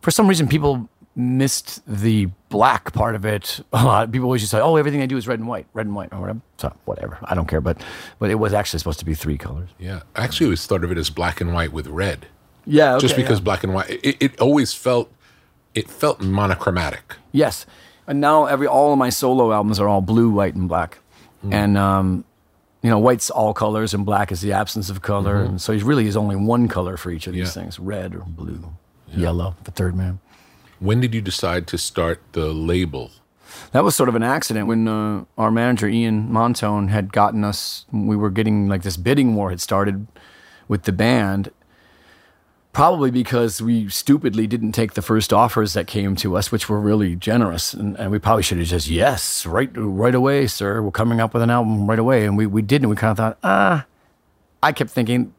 for 0.01 0.11
some 0.11 0.27
reason 0.27 0.47
people 0.47 0.87
missed 1.15 1.81
the 1.87 2.27
black 2.49 2.93
part 2.93 3.15
of 3.15 3.25
it 3.25 3.59
a 3.73 3.83
lot. 3.83 4.11
People 4.11 4.25
always 4.25 4.41
just 4.41 4.51
say, 4.51 4.59
"Oh, 4.59 4.75
everything 4.75 5.01
I 5.01 5.07
do 5.07 5.17
is 5.17 5.27
red 5.27 5.39
and 5.39 5.47
white, 5.47 5.65
red 5.73 5.87
and 5.87 5.95
white," 5.95 6.13
or 6.13 6.21
whatever. 6.21 6.41
So 6.57 6.73
whatever, 6.85 7.17
I 7.23 7.33
don't 7.33 7.47
care. 7.47 7.59
But 7.61 7.81
but 8.19 8.29
it 8.29 8.35
was 8.35 8.53
actually 8.53 8.79
supposed 8.79 8.99
to 8.99 9.05
be 9.05 9.15
three 9.15 9.37
colors. 9.37 9.69
Yeah. 9.79 10.01
I 10.15 10.23
actually 10.23 10.45
always 10.45 10.65
thought 10.67 10.83
of 10.83 10.91
it 10.91 10.97
as 10.97 11.09
black 11.09 11.41
and 11.41 11.53
white 11.55 11.73
with 11.73 11.87
red. 11.87 12.27
Yeah, 12.67 12.97
just 12.99 13.15
because 13.15 13.39
black 13.39 13.63
and 13.63 13.73
white, 13.73 13.89
it, 13.89 14.17
it 14.19 14.39
always 14.41 14.73
felt, 14.73 15.09
it 15.73 15.89
felt 15.89 16.19
monochromatic. 16.21 17.15
yes. 17.31 17.65
And 18.07 18.21
now 18.21 18.45
every 18.45 18.67
all 18.67 18.93
of 18.93 18.97
my 18.97 19.09
solo 19.09 19.51
albums 19.51 19.79
are 19.79 19.87
all 19.87 20.01
blue, 20.01 20.29
white, 20.29 20.55
and 20.55 20.67
black, 20.69 20.99
and 21.51 21.77
um, 21.77 22.23
you 22.81 22.89
know, 22.89 22.99
white's 22.99 23.29
all 23.29 23.53
colors 23.53 23.93
and 23.93 24.05
black 24.05 24.31
is 24.31 24.39
the 24.41 24.53
absence 24.53 24.89
of 24.89 25.01
color, 25.01 25.41
and 25.43 25.61
so 25.61 25.73
he 25.73 25.81
really 25.83 26.07
is 26.07 26.15
only 26.15 26.35
one 26.37 26.67
color 26.69 26.95
for 26.95 27.11
each 27.11 27.27
of 27.27 27.33
these 27.33 27.47
Yeah. 27.55 27.61
things: 27.63 27.79
red 27.79 28.15
or 28.15 28.23
blue, 28.25 28.71
yellow. 29.09 29.55
The 29.65 29.71
third 29.71 29.95
man. 29.95 30.19
When 30.79 31.01
did 31.01 31.13
you 31.13 31.21
decide 31.21 31.67
to 31.67 31.77
start 31.77 32.21
the 32.31 32.53
label? 32.53 33.11
That 33.71 33.83
was 33.83 33.95
sort 33.95 34.07
of 34.09 34.15
an 34.15 34.23
accident 34.23 34.67
when 34.67 34.87
uh, 34.87 35.25
our 35.37 35.51
manager 35.51 35.87
Ian 35.87 36.29
Montone 36.29 36.89
had 36.89 37.11
gotten 37.11 37.43
us. 37.43 37.85
We 37.91 38.15
were 38.15 38.29
getting 38.29 38.67
like 38.69 38.83
this 38.83 38.95
bidding 38.97 39.35
war 39.35 39.49
had 39.49 39.59
started 39.59 40.07
with 40.67 40.83
the 40.83 40.91
band. 40.91 41.49
Probably 42.73 43.09
because 43.09 43.59
we 43.59 43.89
stupidly 43.89 44.45
didn't 44.45 44.73
take 44.73 44.93
the 44.93 45.01
first 45.01 45.33
offers 45.33 45.73
that 45.73 45.87
came 45.87 46.15
to 46.17 46.37
us, 46.37 46.51
which 46.51 46.69
were 46.69 46.79
really 46.79 47.15
generous, 47.15 47.73
and, 47.73 47.95
and 47.97 48.11
we 48.11 48.19
probably 48.19 48.43
should 48.43 48.59
have 48.59 48.67
just 48.67 48.87
yes, 48.87 49.47
right, 49.47 49.71
right 49.73 50.13
away, 50.13 50.45
sir. 50.45 50.81
We're 50.83 50.91
coming 50.91 51.19
up 51.19 51.33
with 51.33 51.41
an 51.41 51.49
album 51.49 51.89
right 51.89 51.97
away, 51.97 52.25
and 52.25 52.37
we 52.37 52.45
we 52.45 52.61
didn't. 52.61 52.89
We 52.89 52.95
kind 52.95 53.11
of 53.11 53.17
thought, 53.17 53.37
ah, 53.43 53.85
I 54.61 54.73
kept 54.73 54.91
thinking 54.91 55.33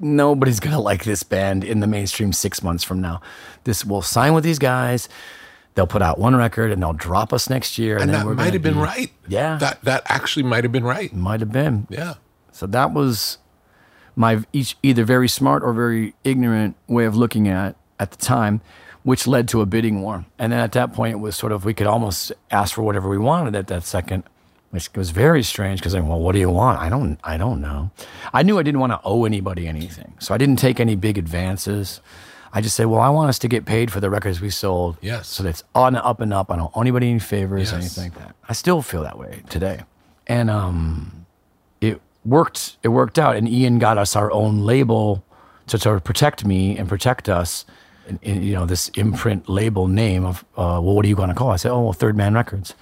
nobody's 0.00 0.58
gonna 0.60 0.80
like 0.90 1.04
this 1.04 1.22
band 1.22 1.62
in 1.62 1.80
the 1.80 1.86
mainstream 1.86 2.32
six 2.32 2.62
months 2.62 2.82
from 2.82 3.00
now. 3.00 3.20
This 3.64 3.84
will 3.84 4.02
sign 4.02 4.34
with 4.34 4.44
these 4.44 4.58
guys. 4.58 5.08
They'll 5.74 5.86
put 5.86 6.02
out 6.02 6.18
one 6.18 6.36
record 6.36 6.70
and 6.70 6.82
they'll 6.82 6.92
drop 6.92 7.32
us 7.32 7.48
next 7.48 7.78
year, 7.78 7.96
and, 7.96 8.10
And 8.10 8.28
that 8.28 8.34
might 8.34 8.52
have 8.52 8.62
been 8.62 8.78
right. 8.78 9.10
Yeah. 9.28 9.56
That 9.56 9.82
that 9.84 10.02
actually 10.06 10.42
might 10.42 10.64
have 10.64 10.72
been 10.72 10.84
right. 10.84 11.14
Might 11.14 11.40
have 11.40 11.52
been. 11.52 11.86
Yeah. 11.88 12.14
So 12.50 12.66
that 12.66 12.92
was 12.92 13.38
my 14.16 14.44
each 14.52 14.76
either 14.82 15.04
very 15.04 15.28
smart 15.28 15.62
or 15.62 15.72
very 15.72 16.14
ignorant 16.24 16.76
way 16.86 17.04
of 17.04 17.16
looking 17.16 17.48
at 17.48 17.76
at 17.98 18.10
the 18.10 18.16
time, 18.16 18.60
which 19.02 19.26
led 19.26 19.48
to 19.48 19.60
a 19.60 19.66
bidding 19.66 20.02
war. 20.02 20.24
And 20.38 20.52
then 20.52 20.60
at 20.60 20.72
that 20.72 20.92
point, 20.92 21.12
it 21.14 21.18
was 21.18 21.36
sort 21.36 21.52
of 21.52 21.64
we 21.64 21.74
could 21.74 21.86
almost 21.86 22.32
ask 22.50 22.74
for 22.74 22.82
whatever 22.82 23.08
we 23.08 23.18
wanted 23.18 23.54
at 23.56 23.66
that 23.68 23.84
second, 23.84 24.24
which 24.70 24.92
was 24.94 25.10
very 25.10 25.42
strange 25.42 25.80
because 25.80 25.94
like, 25.94 26.04
well, 26.04 26.18
what 26.20 26.32
do 26.32 26.38
you 26.38 26.50
want? 26.50 26.78
I 26.80 26.88
don't, 26.88 27.18
I 27.24 27.36
don't 27.36 27.60
know. 27.60 27.90
I 28.34 28.42
knew 28.42 28.58
I 28.58 28.62
didn't 28.62 28.80
want 28.80 28.92
to 28.92 29.00
owe 29.04 29.24
anybody 29.24 29.66
anything, 29.68 30.12
so 30.18 30.34
I 30.34 30.38
didn't 30.38 30.56
take 30.58 30.78
any 30.80 30.94
big 30.96 31.16
advances. 31.18 32.00
I 32.54 32.60
just 32.60 32.76
said, 32.76 32.86
well, 32.86 33.00
I 33.00 33.08
want 33.08 33.30
us 33.30 33.38
to 33.40 33.48
get 33.48 33.64
paid 33.64 33.90
for 33.90 33.98
the 34.00 34.10
records 34.10 34.42
we 34.42 34.50
sold. 34.50 34.98
Yes. 35.00 35.26
So 35.28 35.42
that's 35.42 35.64
on 35.74 35.96
up 35.96 36.20
and 36.20 36.34
up. 36.34 36.50
I 36.50 36.56
don't 36.56 36.70
owe 36.76 36.82
anybody 36.82 37.08
any 37.08 37.18
favors 37.18 37.72
or 37.72 37.76
Yes. 37.76 37.96
anything 37.96 38.12
like 38.12 38.26
that. 38.28 38.36
I 38.46 38.52
still 38.52 38.82
feel 38.82 39.02
that 39.04 39.18
way 39.18 39.42
today. 39.48 39.80
And 40.26 40.50
um, 40.50 41.21
worked 42.24 42.76
it 42.82 42.88
worked 42.88 43.18
out 43.18 43.36
and 43.36 43.48
ian 43.48 43.78
got 43.78 43.98
us 43.98 44.14
our 44.16 44.30
own 44.32 44.60
label 44.60 45.24
to 45.66 45.78
sort 45.78 45.96
of 45.96 46.04
protect 46.04 46.44
me 46.44 46.76
and 46.78 46.88
protect 46.88 47.28
us 47.28 47.64
in, 48.08 48.18
in, 48.22 48.42
you 48.42 48.52
know 48.52 48.66
this 48.66 48.88
imprint 48.90 49.48
label 49.48 49.88
name 49.88 50.24
of 50.24 50.44
uh, 50.56 50.78
well 50.82 50.94
what 50.94 51.04
are 51.04 51.08
you 51.08 51.16
going 51.16 51.28
to 51.28 51.34
call 51.34 51.50
it? 51.50 51.54
i 51.54 51.56
said 51.56 51.70
oh 51.72 51.82
well, 51.82 51.92
third 51.92 52.16
man 52.16 52.34
records 52.34 52.74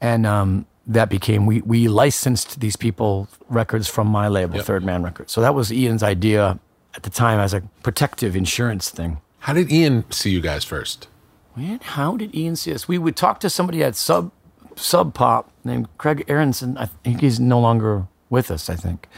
and 0.00 0.26
um, 0.26 0.66
that 0.86 1.08
became 1.08 1.46
we 1.46 1.60
we 1.62 1.88
licensed 1.88 2.60
these 2.60 2.76
people 2.76 3.28
records 3.48 3.88
from 3.88 4.06
my 4.06 4.28
label 4.28 4.60
third 4.60 4.84
man 4.84 5.02
records 5.02 5.32
so 5.32 5.40
that 5.40 5.54
was 5.54 5.72
ian's 5.72 6.02
idea 6.02 6.58
at 6.94 7.02
the 7.02 7.10
time 7.10 7.38
as 7.40 7.52
a 7.52 7.60
protective 7.82 8.34
insurance 8.36 8.88
thing 8.90 9.18
How 9.40 9.52
did 9.52 9.70
Ian 9.70 10.04
see 10.10 10.30
you 10.30 10.40
guys 10.40 10.64
first? 10.64 11.08
Man, 11.54 11.78
how 11.80 12.16
did 12.16 12.34
Ian 12.34 12.56
see 12.56 12.74
us? 12.74 12.88
We 12.88 12.98
would 12.98 13.14
talk 13.16 13.38
to 13.40 13.48
somebody 13.48 13.82
at 13.84 13.94
Sub 13.94 14.30
Sub 14.74 15.14
Pop 15.14 15.50
named 15.64 15.86
Craig 15.98 16.24
Aaronson. 16.28 16.76
I 16.76 16.86
think 17.04 17.20
he's 17.20 17.38
no 17.38 17.60
longer 17.60 18.06
with 18.30 18.50
us. 18.50 18.68
I 18.68 18.76
think 18.76 19.08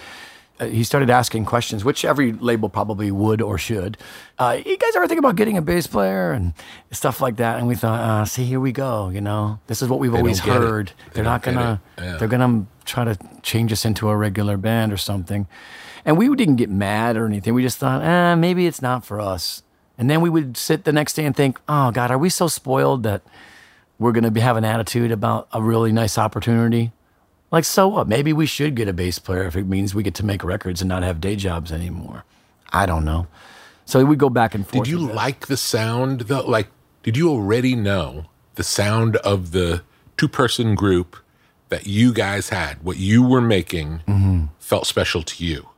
uh, 0.61 0.67
he 0.67 0.85
started 0.85 1.11
asking 1.11 1.45
questions, 1.45 1.85
which 1.85 2.05
every 2.05 2.33
label 2.33 2.69
probably 2.69 3.11
would 3.11 3.41
or 3.41 3.59
should. 3.59 3.97
Uh, 4.39 4.59
you 4.65 4.77
guys 4.77 4.97
ever 4.97 5.07
think 5.07 5.19
about 5.19 5.37
getting 5.37 5.57
a 5.57 5.63
bass 5.63 5.87
player 5.87 6.33
and 6.33 6.53
stuff 6.91 7.21
like 7.21 7.37
that? 7.37 7.59
And 7.59 7.69
we 7.69 7.75
thought, 7.75 8.01
uh, 8.01 8.25
see, 8.25 8.45
here 8.45 8.61
we 8.61 8.73
go. 8.73 9.09
You 9.09 9.21
know, 9.21 9.61
this 9.67 9.83
is 9.83 9.89
what 9.89 10.01
we've 10.01 10.15
always 10.15 10.41
get 10.41 10.57
it. 10.57 10.61
heard. 10.61 10.89
They 10.89 11.15
They're 11.15 11.25
not 11.25 11.43
gonna. 11.43 11.81
Yeah. 11.99 12.17
They're 12.17 12.29
gonna 12.29 12.67
try 12.85 13.05
to 13.05 13.19
change 13.43 13.73
us 13.73 13.85
into 13.85 14.09
a 14.09 14.17
regular 14.17 14.57
band 14.57 14.93
or 14.93 14.97
something. 14.97 15.47
And 16.05 16.17
we 16.17 16.35
didn't 16.35 16.57
get 16.57 16.71
mad 16.71 17.17
or 17.17 17.27
anything. 17.27 17.55
We 17.55 17.63
just 17.63 17.79
thought, 17.79 18.03
eh, 18.03 18.35
maybe 18.35 18.67
it's 18.67 18.81
not 18.81 19.05
for 19.05 19.21
us. 19.21 19.63
And 19.99 20.09
then 20.09 20.21
we 20.21 20.31
would 20.31 20.57
sit 20.57 20.85
the 20.85 20.93
next 20.93 21.15
day 21.15 21.25
and 21.25 21.37
think, 21.37 21.61
oh 21.69 21.91
God, 21.91 22.11
are 22.11 22.17
we 22.17 22.31
so 22.31 22.47
spoiled 22.47 23.03
that 23.03 23.23
we're 23.99 24.13
going 24.13 24.25
to 24.25 24.31
be, 24.31 24.41
have 24.41 24.57
an 24.57 24.65
attitude 24.65 25.11
about 25.11 25.49
a 25.53 25.61
really 25.61 25.93
nice 25.93 26.17
opportunity? 26.17 26.93
Like, 27.51 27.65
so 27.65 27.89
what? 27.89 28.09
Maybe 28.09 28.33
we 28.33 28.47
should 28.47 28.75
get 28.75 28.89
a 28.89 28.93
bass 28.93 29.19
player 29.19 29.45
if 29.45 29.57
it 29.57 29.65
means 29.67 29.95
we 29.95 30.03
get 30.03 30.15
to 30.17 30.25
make 30.25 30.45
records 30.45 30.83
and 30.83 30.89
not 30.89 31.03
have 31.03 31.21
day 31.21 31.35
jobs 31.37 31.73
anymore. 31.73 32.25
I 32.73 32.85
don't 32.87 33.05
know. 33.05 33.27
So 33.87 34.05
we 34.05 34.17
go 34.17 34.29
back 34.29 34.55
and 34.55 34.69
forth. 34.69 34.85
Did 34.85 34.91
you 34.91 34.99
like 34.99 35.47
the 35.47 35.57
sound 35.57 36.21
though? 36.23 36.43
Like, 36.47 36.69
did 37.03 37.17
you 37.17 37.31
already 37.31 37.75
know 37.75 38.27
the 38.57 38.63
sound 38.65 39.17
of 39.19 39.53
the 39.53 39.83
two 40.19 40.29
person 40.29 40.75
group 40.75 41.17
that 41.71 41.87
you 41.87 42.13
guys 42.13 42.51
had? 42.51 42.83
What 42.85 42.99
you 42.99 43.23
were 43.23 43.41
making 43.41 44.03
Mm-hmm. 44.07 44.45
felt 44.59 44.87
special 44.87 45.23
to 45.23 45.45
you. 45.45 45.69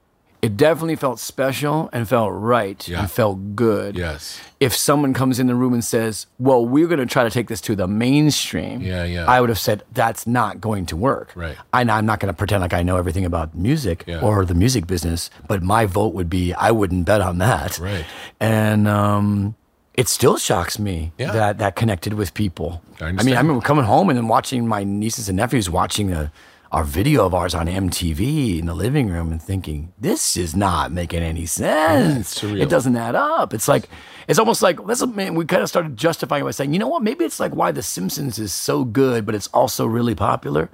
It 0.42 0.56
definitely 0.56 0.96
felt 0.96 1.18
special 1.20 1.90
and 1.92 2.08
felt 2.08 2.32
right 2.32 2.86
Yeah. 2.88 3.00
and 3.00 3.10
felt 3.10 3.54
good. 3.54 3.94
Yes. 3.96 4.40
If 4.58 4.74
someone 4.74 5.12
comes 5.12 5.38
in 5.38 5.46
the 5.48 5.54
room 5.54 5.74
and 5.74 5.84
says, 5.84 6.26
"Well, 6.38 6.64
we're 6.64 6.86
going 6.86 6.98
to 7.00 7.04
try 7.06 7.24
to 7.24 7.30
take 7.30 7.48
this 7.48 7.60
to 7.62 7.76
the 7.76 7.86
mainstream," 7.86 8.80
Yeah, 8.80 9.04
yeah. 9.04 9.26
I 9.26 9.40
would 9.40 9.50
have 9.50 9.58
said 9.58 9.82
that's 9.92 10.26
not 10.26 10.60
going 10.60 10.86
to 10.86 10.96
work. 10.96 11.32
Right. 11.34 11.56
I, 11.74 11.82
I'm 11.82 12.06
not 12.06 12.20
going 12.20 12.32
to 12.32 12.36
pretend 12.36 12.62
like 12.62 12.72
I 12.72 12.82
know 12.82 12.96
everything 12.96 13.26
about 13.26 13.54
music 13.54 14.04
Yeah. 14.06 14.20
or 14.20 14.44
the 14.46 14.54
music 14.54 14.86
business, 14.86 15.28
but 15.46 15.62
my 15.62 15.84
vote 15.84 16.14
would 16.14 16.30
be 16.30 16.54
I 16.54 16.70
wouldn't 16.70 17.04
bet 17.04 17.20
on 17.20 17.38
that. 17.38 17.78
Right. 17.78 18.06
And 18.40 18.88
um, 18.88 19.54
it 19.94 20.08
still 20.08 20.38
shocks 20.38 20.78
me 20.78 21.12
Yeah. 21.18 21.32
that 21.32 21.58
that 21.58 21.76
connected 21.76 22.14
with 22.14 22.32
people. 22.32 22.80
I 23.00 23.06
I, 23.08 23.12
mean, 23.12 23.34
I 23.34 23.40
remember 23.40 23.60
coming 23.60 23.84
home 23.84 24.08
and 24.08 24.16
then 24.16 24.28
watching 24.28 24.66
my 24.66 24.84
nieces 24.84 25.28
and 25.28 25.36
nephews 25.36 25.68
watching 25.68 26.12
a, 26.12 26.30
our 26.72 26.84
video 26.84 27.26
of 27.26 27.34
ours 27.34 27.54
on 27.54 27.66
MTV 27.66 28.60
in 28.60 28.66
the 28.66 28.74
living 28.74 29.08
room 29.08 29.32
and 29.32 29.42
thinking, 29.42 29.92
this 29.98 30.36
is 30.36 30.54
not 30.54 30.92
making 30.92 31.20
any 31.20 31.44
sense. 31.44 32.38
surreal. 32.38 32.62
It 32.62 32.68
doesn't 32.68 32.96
add 32.96 33.16
up. 33.16 33.52
It's 33.52 33.66
like, 33.66 33.88
it's 34.28 34.38
almost 34.38 34.62
like, 34.62 34.84
that's, 34.86 35.04
man, 35.04 35.34
we 35.34 35.44
kind 35.46 35.62
of 35.62 35.68
started 35.68 35.96
justifying 35.96 36.42
it 36.42 36.44
by 36.44 36.52
saying, 36.52 36.72
you 36.72 36.78
know 36.78 36.86
what, 36.86 37.02
maybe 37.02 37.24
it's 37.24 37.40
like 37.40 37.56
why 37.56 37.72
The 37.72 37.82
Simpsons 37.82 38.38
is 38.38 38.52
so 38.52 38.84
good, 38.84 39.26
but 39.26 39.34
it's 39.34 39.48
also 39.48 39.84
really 39.84 40.14
popular. 40.14 40.70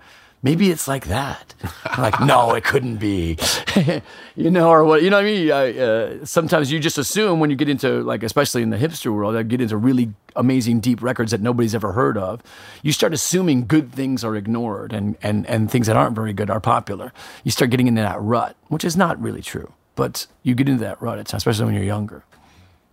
Maybe 0.47 0.71
it's 0.71 0.87
like 0.87 1.07
that. 1.09 1.55
like, 1.99 2.21
no, 2.21 2.55
it 2.55 2.63
couldn't 2.63 2.99
be. 2.99 3.37
you 4.37 4.49
know, 4.49 4.71
or 4.71 4.85
what, 4.85 5.03
you 5.03 5.11
know 5.11 5.17
what 5.17 5.25
I 5.25 5.29
mean? 5.29 5.51
I, 5.51 5.77
uh, 5.77 6.25
sometimes 6.25 6.71
you 6.71 6.79
just 6.79 6.99
assume 6.99 7.41
when 7.41 7.51
you 7.51 7.57
get 7.57 7.69
into, 7.69 8.01
like, 8.03 8.23
especially 8.23 8.63
in 8.63 8.71
the 8.71 8.77
hipster 8.77 9.13
world, 9.13 9.35
I 9.35 9.43
get 9.43 9.61
into 9.61 9.77
really 9.77 10.13
amazing 10.37 10.79
deep 10.79 11.03
records 11.03 11.33
that 11.33 11.41
nobody's 11.41 11.75
ever 11.75 11.95
heard 11.95 12.17
of. 12.17 12.45
You 12.85 12.93
start 12.93 13.13
assuming 13.13 13.67
good 13.67 13.91
things 13.91 14.23
are 14.23 14.37
ignored 14.37 14.93
and, 14.93 15.17
and, 15.21 15.45
and 15.47 15.69
things 15.69 15.89
that 15.89 15.97
aren't 15.97 16.15
very 16.15 16.33
good 16.33 16.49
are 16.49 16.61
popular. 16.61 17.13
You 17.43 17.51
start 17.51 17.73
getting 17.73 17.89
into 17.89 18.03
that 18.03 18.21
rut, 18.21 18.55
which 18.69 18.85
is 18.85 18.97
not 18.97 19.21
really 19.21 19.43
true. 19.43 19.73
But 19.97 20.29
you 20.45 20.55
get 20.55 20.69
into 20.69 20.85
that 20.85 21.03
rut, 21.03 21.35
especially 21.35 21.65
when 21.65 21.75
you're 21.75 21.83
younger. 21.83 22.23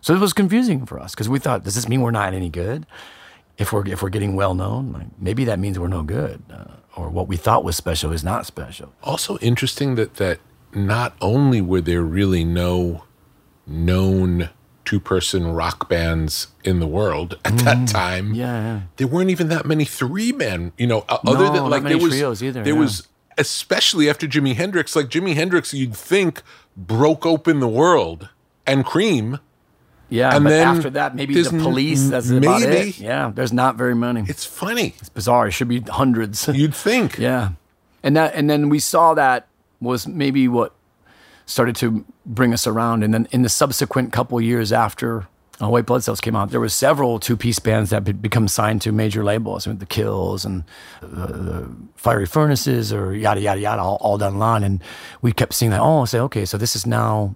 So 0.02 0.16
it 0.16 0.20
was 0.20 0.34
confusing 0.34 0.88
for 0.88 1.00
us 1.00 1.12
because 1.12 1.30
we 1.30 1.38
thought, 1.38 1.66
does 1.66 1.76
this 1.76 1.88
mean 1.88 2.02
we're 2.02 2.10
not 2.10 2.34
any 2.34 2.50
good? 2.50 2.88
If 3.58 3.72
we're 3.72 3.88
if 3.88 4.02
we're 4.02 4.10
getting 4.10 4.36
well 4.36 4.56
known, 4.56 4.94
like 4.94 5.08
maybe 5.20 5.46
that 5.46 5.60
means 5.60 5.78
we're 5.78 5.88
no 5.88 6.04
good, 6.04 6.42
uh, 6.52 6.66
or 6.96 7.10
what 7.10 7.28
we 7.28 7.38
thought 7.38 7.64
was 7.64 7.76
special 7.76 8.12
is 8.12 8.24
not 8.24 8.46
special. 8.46 8.94
Also 9.04 9.38
interesting 9.40 9.96
that 9.96 10.16
that 10.16 10.40
not 10.74 11.16
only 11.22 11.62
were 11.62 11.82
there 11.82 12.02
really 12.02 12.44
no 12.44 13.04
known 13.68 14.50
two 14.86 15.00
person 15.00 15.48
rock 15.54 15.88
bands 15.88 16.48
in 16.64 16.80
the 16.80 16.88
world 16.88 17.40
at 17.46 17.58
that 17.60 17.88
time. 17.88 18.34
Mm. 18.34 18.36
Yeah, 18.36 18.46
yeah. 18.46 18.82
There 18.98 19.08
weren't 19.08 19.30
even 19.30 19.48
that 19.50 19.66
many 19.66 19.86
three 19.86 20.32
man, 20.32 20.74
you 20.78 20.88
know, 20.88 21.06
other 21.08 21.46
No, 21.46 21.54
than 21.54 21.70
like 21.70 21.84
there 21.84 21.98
was 21.98 22.10
trios 22.10 22.44
either, 22.44 22.64
there 22.64 22.74
yeah. 22.74 22.80
was 22.80 23.08
especially 23.38 24.10
after 24.10 24.28
Jimi 24.28 24.56
Hendrix, 24.56 24.96
like 24.96 25.08
Jimi 25.08 25.36
Hendrix 25.36 25.74
you'd 25.74 25.96
think 25.96 26.42
broke 26.76 27.26
open 27.26 27.60
the 27.60 27.68
world 27.68 28.30
and 28.66 28.86
Cream 28.86 29.40
Yeah, 30.14 30.36
And 30.36 30.44
but 30.44 30.52
then 30.52 30.68
after 30.68 30.92
that, 30.92 31.16
maybe 31.16 31.34
the 31.42 31.50
police. 31.50 32.08
That's 32.10 32.30
about 32.30 32.62
it. 32.62 33.00
Yeah, 33.00 33.32
there's 33.34 33.52
not 33.52 33.78
very 33.78 33.96
many. 33.96 34.24
it's 34.28 34.46
funny. 34.46 34.94
It's 35.00 35.10
bizarre. 35.10 35.48
It 35.48 35.52
should 35.52 35.68
be 35.68 35.80
hundreds. 35.80 36.48
You'd 36.54 36.76
think. 36.76 37.18
Yeah, 37.18 37.54
and 38.04 38.16
that 38.16 38.36
and 38.36 38.48
then 38.48 38.70
we 38.70 38.78
saw 38.78 39.16
that 39.16 39.48
was 39.82 40.08
maybe 40.08 40.48
what 40.48 40.74
started 41.48 41.76
to 41.78 42.06
bring 42.28 42.54
us 42.54 42.68
around. 42.68 43.04
And 43.04 43.12
then 43.12 43.28
in 43.32 43.42
the 43.42 43.50
subsequent 43.50 44.14
couple 44.14 44.40
years 44.40 44.72
after 44.72 45.28
uh, 45.60 45.68
White 45.68 45.88
Blood 45.88 46.04
Cells 46.04 46.22
came 46.22 46.36
out, 46.36 46.52
there 46.52 46.60
was 46.60 46.76
several 46.76 47.20
two 47.20 47.36
piece 47.36 47.58
bands 47.58 47.90
that 47.90 48.06
had 48.06 48.22
become 48.22 48.48
signed 48.48 48.84
to 48.84 48.92
major 48.92 49.24
labels, 49.24 49.66
I 49.66 49.72
mean, 49.72 49.80
the 49.80 49.88
Kills 49.88 50.46
and 50.46 50.64
the, 51.02 51.08
the 51.08 51.76
Fiery 51.96 52.28
Furnaces 52.28 52.94
or 52.94 53.16
yada 53.16 53.42
yada 53.42 53.60
yada, 53.60 53.82
all, 53.82 53.98
all 54.00 54.18
down 54.20 54.34
the 54.34 54.40
line. 54.40 54.64
And 54.64 54.80
we 55.24 55.32
kept 55.32 55.54
seeing 55.54 55.72
that. 55.72 55.82
Oh, 55.82 56.06
say 56.06 56.20
okay, 56.20 56.46
so 56.46 56.58
this 56.58 56.76
is 56.76 56.86
now 56.86 57.36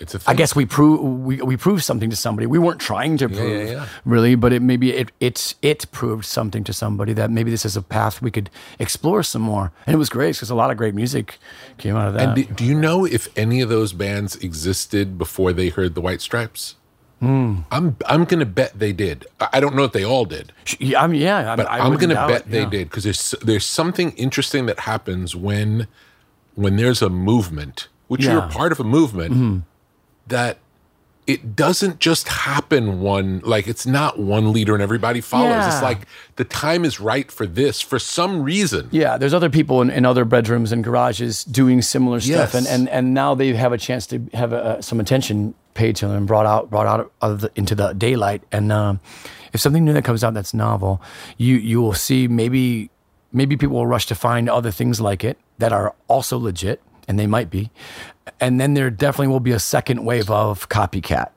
It's 0.00 0.14
a 0.14 0.18
thing. 0.18 0.32
I 0.32 0.34
guess 0.36 0.54
we 0.54 0.64
prove 0.66 1.00
we, 1.00 1.36
we 1.42 1.56
proved 1.56 1.82
something 1.84 2.10
to 2.10 2.16
somebody. 2.16 2.46
We 2.46 2.58
weren't 2.58 2.80
trying 2.80 3.16
to 3.18 3.28
prove 3.28 3.66
yeah, 3.68 3.72
yeah. 3.72 3.88
really, 4.04 4.34
but 4.34 4.52
it 4.52 4.62
maybe 4.62 4.92
it 4.92 5.10
it's 5.20 5.54
it 5.62 5.90
proved 5.92 6.24
something 6.24 6.64
to 6.64 6.72
somebody 6.72 7.12
that 7.14 7.30
maybe 7.30 7.50
this 7.50 7.64
is 7.64 7.76
a 7.76 7.82
path 7.82 8.22
we 8.22 8.30
could 8.30 8.50
explore 8.78 9.22
some 9.22 9.42
more. 9.42 9.72
And 9.86 9.94
it 9.94 9.98
was 9.98 10.08
great 10.08 10.36
because 10.36 10.50
a 10.50 10.54
lot 10.54 10.70
of 10.70 10.76
great 10.76 10.94
music 10.94 11.38
came 11.78 11.96
out 11.96 12.08
of 12.08 12.14
that. 12.14 12.38
And 12.38 12.56
do, 12.56 12.64
you 12.64 12.74
know 12.74 13.04
if 13.04 13.28
any 13.36 13.60
of 13.60 13.68
those 13.68 13.92
bands 13.92 14.36
existed 14.36 15.18
before 15.18 15.52
they 15.52 15.68
heard 15.70 15.94
the 15.94 16.00
White 16.00 16.20
Stripes? 16.20 16.76
Hmm. 17.20 17.62
I'm 17.72 17.96
I'm 18.06 18.24
gonna 18.24 18.46
bet 18.46 18.78
they 18.78 18.92
did. 18.92 19.26
I 19.40 19.58
don't 19.58 19.74
know 19.74 19.82
if 19.82 19.90
they 19.90 20.04
all 20.04 20.24
did, 20.24 20.52
yeah, 20.78 21.02
I 21.02 21.08
mean, 21.08 21.20
yeah, 21.20 21.56
but 21.56 21.68
I 21.68 21.80
I'm 21.80 21.96
gonna 21.96 22.14
bet 22.14 22.42
it, 22.42 22.50
they 22.52 22.60
yeah. 22.60 22.70
did 22.70 22.88
because 22.90 23.02
there's 23.02 23.34
there's 23.42 23.66
something 23.66 24.12
interesting 24.12 24.66
that 24.66 24.78
happens 24.80 25.34
when 25.34 25.88
when 26.54 26.76
there's 26.76 27.02
a 27.02 27.08
movement, 27.10 27.88
which 28.06 28.22
you're 28.24 28.42
Mm-hmm. 28.42 28.56
part 28.56 28.70
of 28.70 28.78
a 28.78 28.84
movement, 28.84 29.64
that 30.28 30.58
it 31.26 31.54
doesn't 31.54 31.98
just 31.98 32.26
happen 32.26 33.00
one 33.02 33.40
like 33.44 33.68
it's 33.68 33.86
not 33.86 34.18
one 34.18 34.50
leader 34.50 34.72
and 34.72 34.82
everybody 34.82 35.20
follows. 35.20 35.66
It's 35.66 35.82
like 35.82 36.06
the 36.36 36.44
time 36.44 36.86
is 36.86 37.00
right 37.00 37.30
for 37.30 37.46
this 37.46 37.82
for 37.82 37.98
some 37.98 38.42
reason. 38.42 38.88
Yeah, 38.92 39.18
there's 39.18 39.34
other 39.34 39.50
people 39.50 39.82
in, 39.82 39.90
in 39.90 40.06
other 40.06 40.24
bedrooms 40.24 40.72
and 40.72 40.82
garages 40.82 41.44
doing 41.44 41.82
similar 41.82 42.20
stuff, 42.20 42.54
Yes. 42.54 42.54
and, 42.54 42.66
and 42.66 42.88
and 42.88 43.12
now 43.12 43.34
they 43.34 43.52
have 43.52 43.72
a 43.74 43.78
chance 43.78 44.06
to 44.06 44.26
have 44.32 44.54
uh 44.54 44.80
some 44.80 45.00
attention 45.00 45.52
paid 45.74 45.96
to 45.96 46.10
and 46.10 46.26
brought 46.26 46.46
out 46.46 46.70
brought 46.70 46.86
out 46.86 47.12
of 47.20 47.42
the, 47.42 47.50
into 47.56 47.74
the 47.74 47.92
daylight. 47.92 48.42
And 48.50 48.72
um, 48.72 48.98
if 49.52 49.60
something 49.60 49.84
new 49.84 49.92
that 49.92 50.04
comes 50.04 50.24
out 50.24 50.32
that's 50.32 50.54
novel, 50.54 51.02
you 51.36 51.56
you 51.56 51.82
will 51.82 51.92
see 51.92 52.26
maybe 52.26 52.88
maybe 53.34 53.54
people 53.58 53.76
will 53.76 53.86
rush 53.86 54.06
to 54.06 54.14
find 54.14 54.48
other 54.48 54.70
things 54.70 54.98
like 54.98 55.24
it 55.24 55.36
that 55.58 55.74
are 55.74 55.94
also 56.08 56.38
legit, 56.38 56.80
and 57.08 57.18
they 57.18 57.26
might 57.26 57.50
be. 57.50 57.70
And 58.40 58.60
then 58.60 58.74
there 58.74 58.90
definitely 58.90 59.28
will 59.28 59.40
be 59.40 59.52
a 59.52 59.58
second 59.58 60.04
wave 60.04 60.30
of 60.30 60.68
copycat. 60.68 61.30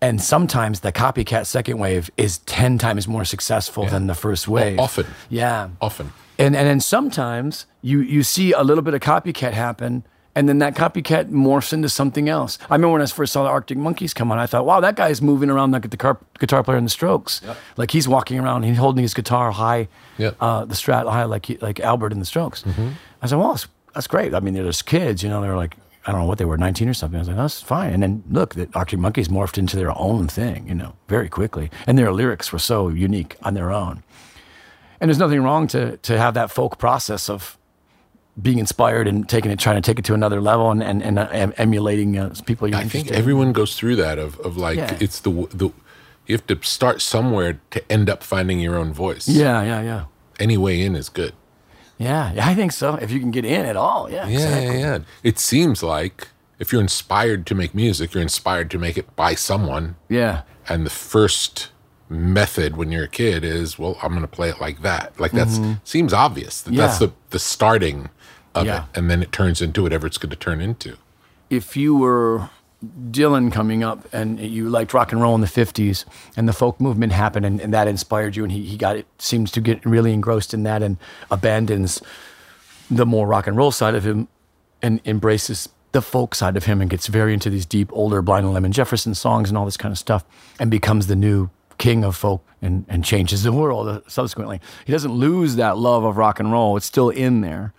And 0.00 0.20
sometimes 0.20 0.80
the 0.80 0.90
copycat 0.92 1.46
second 1.46 1.78
wave 1.78 2.10
is 2.16 2.38
10 2.38 2.76
times 2.78 3.06
more 3.06 3.24
successful 3.24 3.86
than 3.86 4.08
the 4.08 4.14
first 4.14 4.48
wave. 4.48 4.78
often. 4.80 5.06
Yeah. 5.30 5.68
Often. 5.80 6.12
And 6.38 6.56
and 6.56 6.66
then 6.66 6.80
sometimes 6.80 7.66
you 7.82 8.00
you 8.00 8.22
see 8.24 8.52
a 8.52 8.62
little 8.62 8.82
bit 8.82 8.94
of 8.94 9.00
copycat 9.00 9.52
happen, 9.52 10.02
and 10.34 10.48
then 10.48 10.58
that 10.58 10.74
copycat 10.74 11.30
morphs 11.30 11.72
into 11.72 11.88
something 11.88 12.28
else. 12.28 12.58
I 12.68 12.74
remember 12.74 12.94
when 12.94 13.02
I 13.02 13.06
first 13.06 13.32
saw 13.34 13.44
the 13.44 13.50
Arctic 13.50 13.76
Monkeys 13.78 14.12
come 14.14 14.32
on, 14.32 14.38
I 14.40 14.46
thought, 14.46 14.64
wow, 14.66 14.80
that 14.80 14.96
guy's 14.96 15.20
moving 15.22 15.50
around 15.50 15.70
like 15.72 15.88
the 15.90 15.96
car, 15.96 16.18
guitar 16.40 16.64
player 16.64 16.78
in 16.78 16.84
the 16.84 16.90
Strokes. 16.90 17.42
Like 17.76 17.92
he's 17.92 18.08
walking 18.08 18.40
around, 18.40 18.64
he's 18.64 18.78
holding 18.78 19.02
his 19.02 19.14
guitar 19.14 19.52
high, 19.52 19.86
Yep. 20.18 20.36
uh, 20.40 20.64
the 20.64 20.74
Strat 20.74 21.08
high, 21.08 21.24
like 21.24 21.46
he, 21.46 21.58
like 21.58 21.78
Albert 21.80 22.12
in 22.12 22.18
the 22.18 22.24
Strokes. 22.26 22.64
I 23.20 23.26
said, 23.28 23.38
well, 23.38 23.56
that's, 23.94 24.06
great. 24.06 24.34
I 24.34 24.40
mean, 24.40 24.54
they're 24.54 24.64
just 24.64 24.86
kids, 24.86 25.22
you 25.22 25.28
know. 25.28 25.40
They 25.42 25.48
were 25.48 25.56
like, 25.56 25.76
I 26.06 26.12
don't 26.12 26.20
know 26.22 26.26
what 26.26 26.38
they 26.38 26.44
were, 26.44 26.58
19 26.58 26.88
or 26.88 26.94
something. 26.94 27.16
I 27.18 27.20
was 27.20 27.28
like, 27.28 27.36
that's 27.36 27.62
fine. 27.62 27.92
And 27.92 28.02
then 28.02 28.24
look, 28.30 28.54
the 28.54 28.68
Arctic 28.74 28.98
Monkeys 28.98 29.28
morphed 29.28 29.58
into 29.58 29.76
their 29.76 29.96
own 29.96 30.26
thing, 30.28 30.66
you 30.68 30.74
know, 30.74 30.94
very 31.08 31.28
quickly, 31.28 31.70
and 31.86 31.96
their 31.98 32.12
lyrics 32.12 32.52
were 32.52 32.58
so 32.58 32.88
unique 32.88 33.36
on 33.42 33.54
their 33.54 33.70
own. 33.70 34.02
And 35.00 35.08
there's 35.08 35.18
nothing 35.18 35.42
wrong 35.42 35.66
to 35.68 35.96
to 35.98 36.18
have 36.18 36.34
that 36.34 36.50
folk 36.50 36.78
process 36.78 37.28
of 37.30 37.58
being 38.40 38.58
inspired 38.58 39.06
and 39.08 39.28
taking 39.28 39.50
it, 39.50 39.58
trying 39.58 39.76
to 39.76 39.82
take 39.82 39.98
it 39.98 40.04
to 40.06 40.14
another 40.14 40.40
level, 40.40 40.70
and 40.70 40.82
and, 40.82 41.02
and 41.02 41.18
uh, 41.18 41.52
emulating 41.58 42.16
uh, 42.18 42.34
people 42.46 42.66
you're 42.68 42.76
I 42.78 42.82
think 42.82 42.94
interested 42.94 43.14
in. 43.14 43.18
everyone 43.18 43.52
goes 43.52 43.76
through 43.76 43.96
that 43.96 44.18
of, 44.18 44.38
of 44.40 44.56
like 44.56 44.78
Yeah. 44.78 44.96
it's 45.00 45.20
the 45.20 45.30
the 45.52 45.70
you 46.26 46.36
have 46.36 46.46
to 46.46 46.58
start 46.62 47.02
somewhere 47.02 47.60
to 47.72 47.92
end 47.92 48.08
up 48.08 48.22
finding 48.22 48.60
your 48.60 48.76
own 48.76 48.92
voice. 48.92 49.28
Yeah, 49.28 49.62
yeah, 49.64 49.82
yeah, 49.82 50.04
Any 50.38 50.56
way 50.56 50.80
in 50.80 50.94
is 50.96 51.08
good. 51.08 51.32
Yeah. 51.98 52.32
yeah, 52.34 52.48
I 52.48 52.54
think 52.54 52.72
so. 52.72 52.94
If 52.96 53.10
you 53.10 53.20
can 53.20 53.30
get 53.30 53.44
in 53.44 53.64
at 53.66 53.76
all, 53.76 54.10
yeah, 54.10 54.26
Yeah, 54.26 54.34
exactly. 54.34 54.80
yeah, 54.80 54.96
yeah. 54.96 54.98
It 55.22 55.38
seems 55.38 55.82
like 55.82 56.28
if 56.58 56.72
you're 56.72 56.80
inspired 56.82 57.46
to 57.46 57.54
make 57.54 57.74
music, 57.74 58.14
you're 58.14 58.22
inspired 58.22 58.70
to 58.72 58.78
make 58.78 58.96
it 58.98 59.14
by 59.16 59.34
someone. 59.34 59.96
yeah. 60.08 60.42
And 60.68 60.86
the 60.86 60.90
first 60.90 61.70
method 62.08 62.76
when 62.76 62.92
you're 62.92 63.04
a 63.04 63.08
kid 63.08 63.42
is, 63.44 63.78
well, 63.78 63.98
I'm 64.02 64.10
going 64.10 64.20
to 64.22 64.28
play 64.28 64.48
it 64.48 64.60
like 64.60 64.82
that. 64.82 65.18
Like 65.18 65.32
that's 65.32 65.58
seems 65.82 66.12
obvious 66.12 66.60
that 66.62 66.74
that's 66.74 66.96
Mm-hmm. 66.98 67.06
The 67.06 67.12
the 67.30 67.38
starting 67.38 68.10
of 68.54 68.66
Yeah. 68.66 68.84
it, 68.84 68.98
and 68.98 69.10
then 69.10 69.22
it 69.22 69.32
turns 69.32 69.60
into 69.60 69.82
whatever 69.82 70.06
it's 70.06 70.18
going 70.18 70.30
to 70.30 70.36
turn 70.36 70.60
into. 70.60 70.96
if 71.50 71.76
you 71.76 71.96
were 71.96 72.48
Dylan 73.10 73.52
coming 73.52 73.84
up 73.84 74.08
and 74.12 74.40
you 74.40 74.68
liked 74.68 74.92
rock 74.92 75.12
and 75.12 75.20
roll 75.20 75.34
in 75.34 75.40
the 75.40 75.46
50s 75.46 76.04
and 76.36 76.48
the 76.48 76.52
folk 76.52 76.80
movement 76.80 77.12
happened 77.12 77.46
and, 77.46 77.60
and 77.60 77.72
that 77.72 77.86
inspired 77.86 78.34
you 78.36 78.42
and 78.42 78.52
he, 78.52 78.64
he 78.64 78.76
got 78.76 78.96
it 78.96 79.06
seems 79.18 79.50
to 79.52 79.60
get 79.60 79.84
really 79.86 80.12
engrossed 80.12 80.52
in 80.52 80.64
that 80.64 80.82
and 80.82 80.96
abandons 81.30 82.02
the 82.90 83.06
more 83.06 83.26
rock 83.26 83.46
and 83.46 83.56
roll 83.56 83.70
side 83.70 83.94
of 83.94 84.04
him 84.04 84.26
and 84.82 85.00
embraces 85.04 85.68
the 85.92 86.02
folk 86.02 86.34
side 86.34 86.56
of 86.56 86.64
him 86.64 86.80
and 86.80 86.90
gets 86.90 87.06
very 87.06 87.32
into 87.32 87.50
these 87.50 87.66
deep 87.66 87.88
older 87.92 88.20
blind 88.20 88.44
and 88.44 88.54
lemon 88.54 88.72
jefferson 88.72 89.14
songs 89.14 89.48
and 89.48 89.56
all 89.56 89.64
this 89.64 89.76
kind 89.76 89.92
of 89.92 89.98
stuff 89.98 90.24
and 90.58 90.70
becomes 90.70 91.06
the 91.06 91.16
new 91.16 91.50
king 91.82 92.04
of 92.04 92.16
folk 92.16 92.44
and, 92.62 92.86
and 92.88 93.04
changes 93.04 93.42
the 93.42 93.52
world 93.52 94.02
subsequently. 94.06 94.60
He 94.86 94.92
doesn't 94.92 95.12
lose 95.12 95.56
that 95.56 95.76
love 95.76 96.04
of 96.04 96.16
rock 96.16 96.38
and 96.38 96.52
roll. 96.52 96.76
It's 96.76 96.86
still 96.86 97.10
in 97.10 97.40
there. 97.40 97.74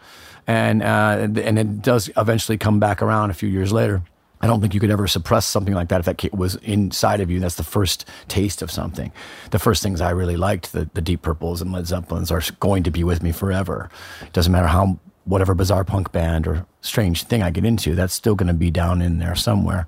And 0.46 0.84
uh, 0.84 1.20
and 1.22 1.58
it 1.58 1.82
does 1.82 2.12
eventually 2.18 2.58
come 2.58 2.78
back 2.78 3.02
around 3.02 3.30
a 3.32 3.34
few 3.34 3.48
years 3.48 3.72
later. 3.72 4.04
I 4.44 4.48
don't 4.48 4.60
think 4.60 4.74
you 4.74 4.82
could 4.82 4.92
ever 4.92 5.08
suppress 5.08 5.46
something 5.46 5.74
like 5.74 5.88
that 5.88 6.02
if 6.02 6.06
that 6.06 6.34
was 6.34 6.56
inside 6.58 7.22
of 7.22 7.32
you. 7.32 7.40
That's 7.40 7.56
the 7.56 7.64
first 7.64 8.06
taste 8.28 8.62
of 8.62 8.70
something. 8.70 9.14
The 9.52 9.58
first 9.58 9.82
things 9.82 10.02
I 10.02 10.10
really 10.10 10.36
liked, 10.36 10.74
the, 10.74 10.90
the 10.94 11.02
Deep 11.02 11.22
Purples 11.22 11.62
and 11.62 11.72
Led 11.72 11.88
Zeppelins, 11.88 12.30
are 12.30 12.42
going 12.60 12.84
to 12.84 12.92
be 12.92 13.06
with 13.06 13.24
me 13.24 13.32
forever. 13.32 13.90
It 14.22 14.34
doesn't 14.34 14.52
matter 14.52 14.68
how 14.68 15.00
whatever 15.24 15.56
bizarre 15.56 15.86
punk 15.86 16.12
band 16.12 16.46
or 16.46 16.66
strange 16.82 17.24
thing 17.24 17.42
I 17.42 17.52
get 17.52 17.64
into, 17.64 17.96
that's 17.96 18.14
still 18.14 18.36
going 18.36 18.48
to 18.48 18.54
be 18.54 18.70
down 18.70 19.02
in 19.02 19.20
there 19.20 19.34
somewhere. 19.36 19.88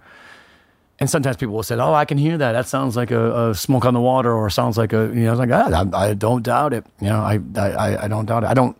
And 0.99 1.09
sometimes 1.09 1.35
people 1.35 1.53
will 1.53 1.63
say, 1.63 1.75
"Oh, 1.75 1.93
I 1.93 2.05
can 2.05 2.17
hear 2.17 2.37
that. 2.37 2.53
That 2.53 2.67
sounds 2.67 2.95
like 2.95 3.11
a, 3.11 3.49
a 3.49 3.55
smoke 3.55 3.83
on 3.83 3.93
the 3.93 3.99
water, 3.99 4.31
or 4.31 4.49
sounds 4.49 4.77
like 4.77 4.93
a 4.93 5.11
you 5.13 5.25
know." 5.25 5.27
I 5.27 5.31
was 5.31 5.39
like, 5.39 5.51
ah, 5.51 5.85
I, 5.93 6.11
I 6.11 6.13
don't 6.13 6.41
doubt 6.41 6.71
it. 6.71 6.85
You 7.01 7.09
know, 7.09 7.19
I, 7.19 7.41
I 7.57 8.05
I 8.05 8.07
don't 8.07 8.25
doubt 8.25 8.45
it. 8.45 8.47
I 8.47 8.53
don't 8.53 8.77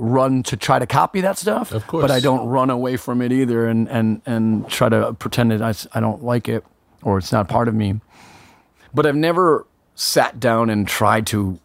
run 0.00 0.42
to 0.44 0.56
try 0.56 0.78
to 0.78 0.86
copy 0.86 1.20
that 1.20 1.36
stuff. 1.36 1.72
Of 1.72 1.86
course. 1.86 2.02
But 2.02 2.10
I 2.10 2.20
don't 2.20 2.46
run 2.48 2.70
away 2.70 2.96
from 2.96 3.20
it 3.20 3.32
either 3.32 3.68
and, 3.68 3.86
and, 3.88 4.22
and 4.24 4.68
try 4.68 4.88
to 4.88 5.12
pretend 5.12 5.50
that 5.50 5.60
I, 5.62 5.74
I 5.96 6.00
don't 6.00 6.24
like 6.24 6.48
it 6.48 6.64
or 7.02 7.18
it's 7.18 7.30
not 7.32 7.48
part 7.48 7.68
of 7.68 7.74
me. 7.74 8.00
But 8.94 9.04
I've 9.06 9.14
never 9.16 9.66
sat 9.94 10.40
down 10.40 10.70
and 10.70 10.88
tried 10.88 11.26
to 11.28 11.58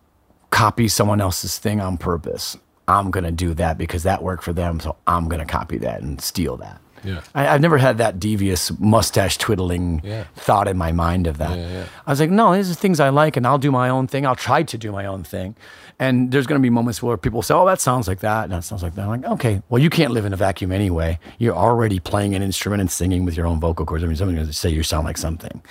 copy 0.50 0.88
someone 0.90 1.22
else's 1.22 1.58
thing 1.58 1.80
on 1.80 1.98
purpose. 1.98 2.58
I'm 2.88 3.10
going 3.10 3.24
to 3.24 3.32
do 3.32 3.54
that 3.56 3.78
because 3.78 4.04
that 4.04 4.22
worked 4.22 4.44
for 4.44 4.54
them. 4.54 4.80
So 4.80 4.96
I'm 5.08 5.28
going 5.30 5.40
to 5.40 5.52
copy 5.52 5.78
that 5.80 6.02
and 6.02 6.20
steal 6.22 6.58
that. 6.58 6.82
Yeah. 7.04 7.22
I, 7.34 7.48
I've 7.48 7.62
never 7.62 7.78
had 7.78 8.00
that 8.00 8.20
devious 8.20 8.72
mustache 8.80 9.38
twiddling 9.38 10.02
Yeah. 10.04 10.26
thought 10.36 10.68
in 10.68 10.76
my 10.78 10.92
mind 10.92 11.28
of 11.28 11.38
that. 11.38 11.58
Yeah, 11.58 11.86
I 12.06 12.12
was 12.12 12.20
like, 12.20 12.32
no, 12.32 12.56
these 12.56 12.70
are 12.72 12.74
things 12.74 13.00
I 13.00 13.10
like, 13.10 13.38
and 13.38 13.46
I'll 13.46 13.60
do 13.60 13.72
my 13.72 13.90
own 13.90 14.08
thing. 14.08 14.26
I'll 14.26 14.36
try 14.36 14.64
to 14.64 14.78
do 14.78 14.92
my 14.92 15.06
own 15.06 15.24
thing. 15.24 15.56
And 15.98 16.32
there's 16.32 16.46
going 16.46 16.60
to 16.60 16.64
be 16.64 16.70
moments 16.70 17.02
where 17.02 17.16
people 17.16 17.42
say, 17.42 17.54
oh, 17.54 17.66
that 17.66 17.80
sounds 17.80 18.08
like 18.08 18.20
that, 18.20 18.46
and 18.46 18.54
that 18.54 18.64
sounds 18.64 18.84
like 18.84 18.96
that. 18.96 19.04
I'm 19.04 19.22
like, 19.22 19.32
okay, 19.32 19.62
well, 19.70 19.82
you 19.82 19.90
can't 19.90 20.12
live 20.12 20.26
in 20.26 20.34
a 20.34 20.36
vacuum 20.36 20.72
anyway. 20.72 21.20
You're 21.38 21.56
already 21.56 22.00
playing 22.00 22.36
an 22.36 22.42
instrument 22.42 22.82
and 22.82 22.92
singing 22.92 23.24
with 23.24 23.38
your 23.38 23.46
own 23.46 23.60
vocal 23.60 23.86
cords. 23.86 24.04
I 24.04 24.08
mean, 24.08 24.18
someone's 24.18 24.38
going 24.38 24.48
to 24.48 24.54
say 24.54 24.70
you 24.70 24.84
sound 24.84 25.06
like 25.06 25.18
something. 25.18 25.62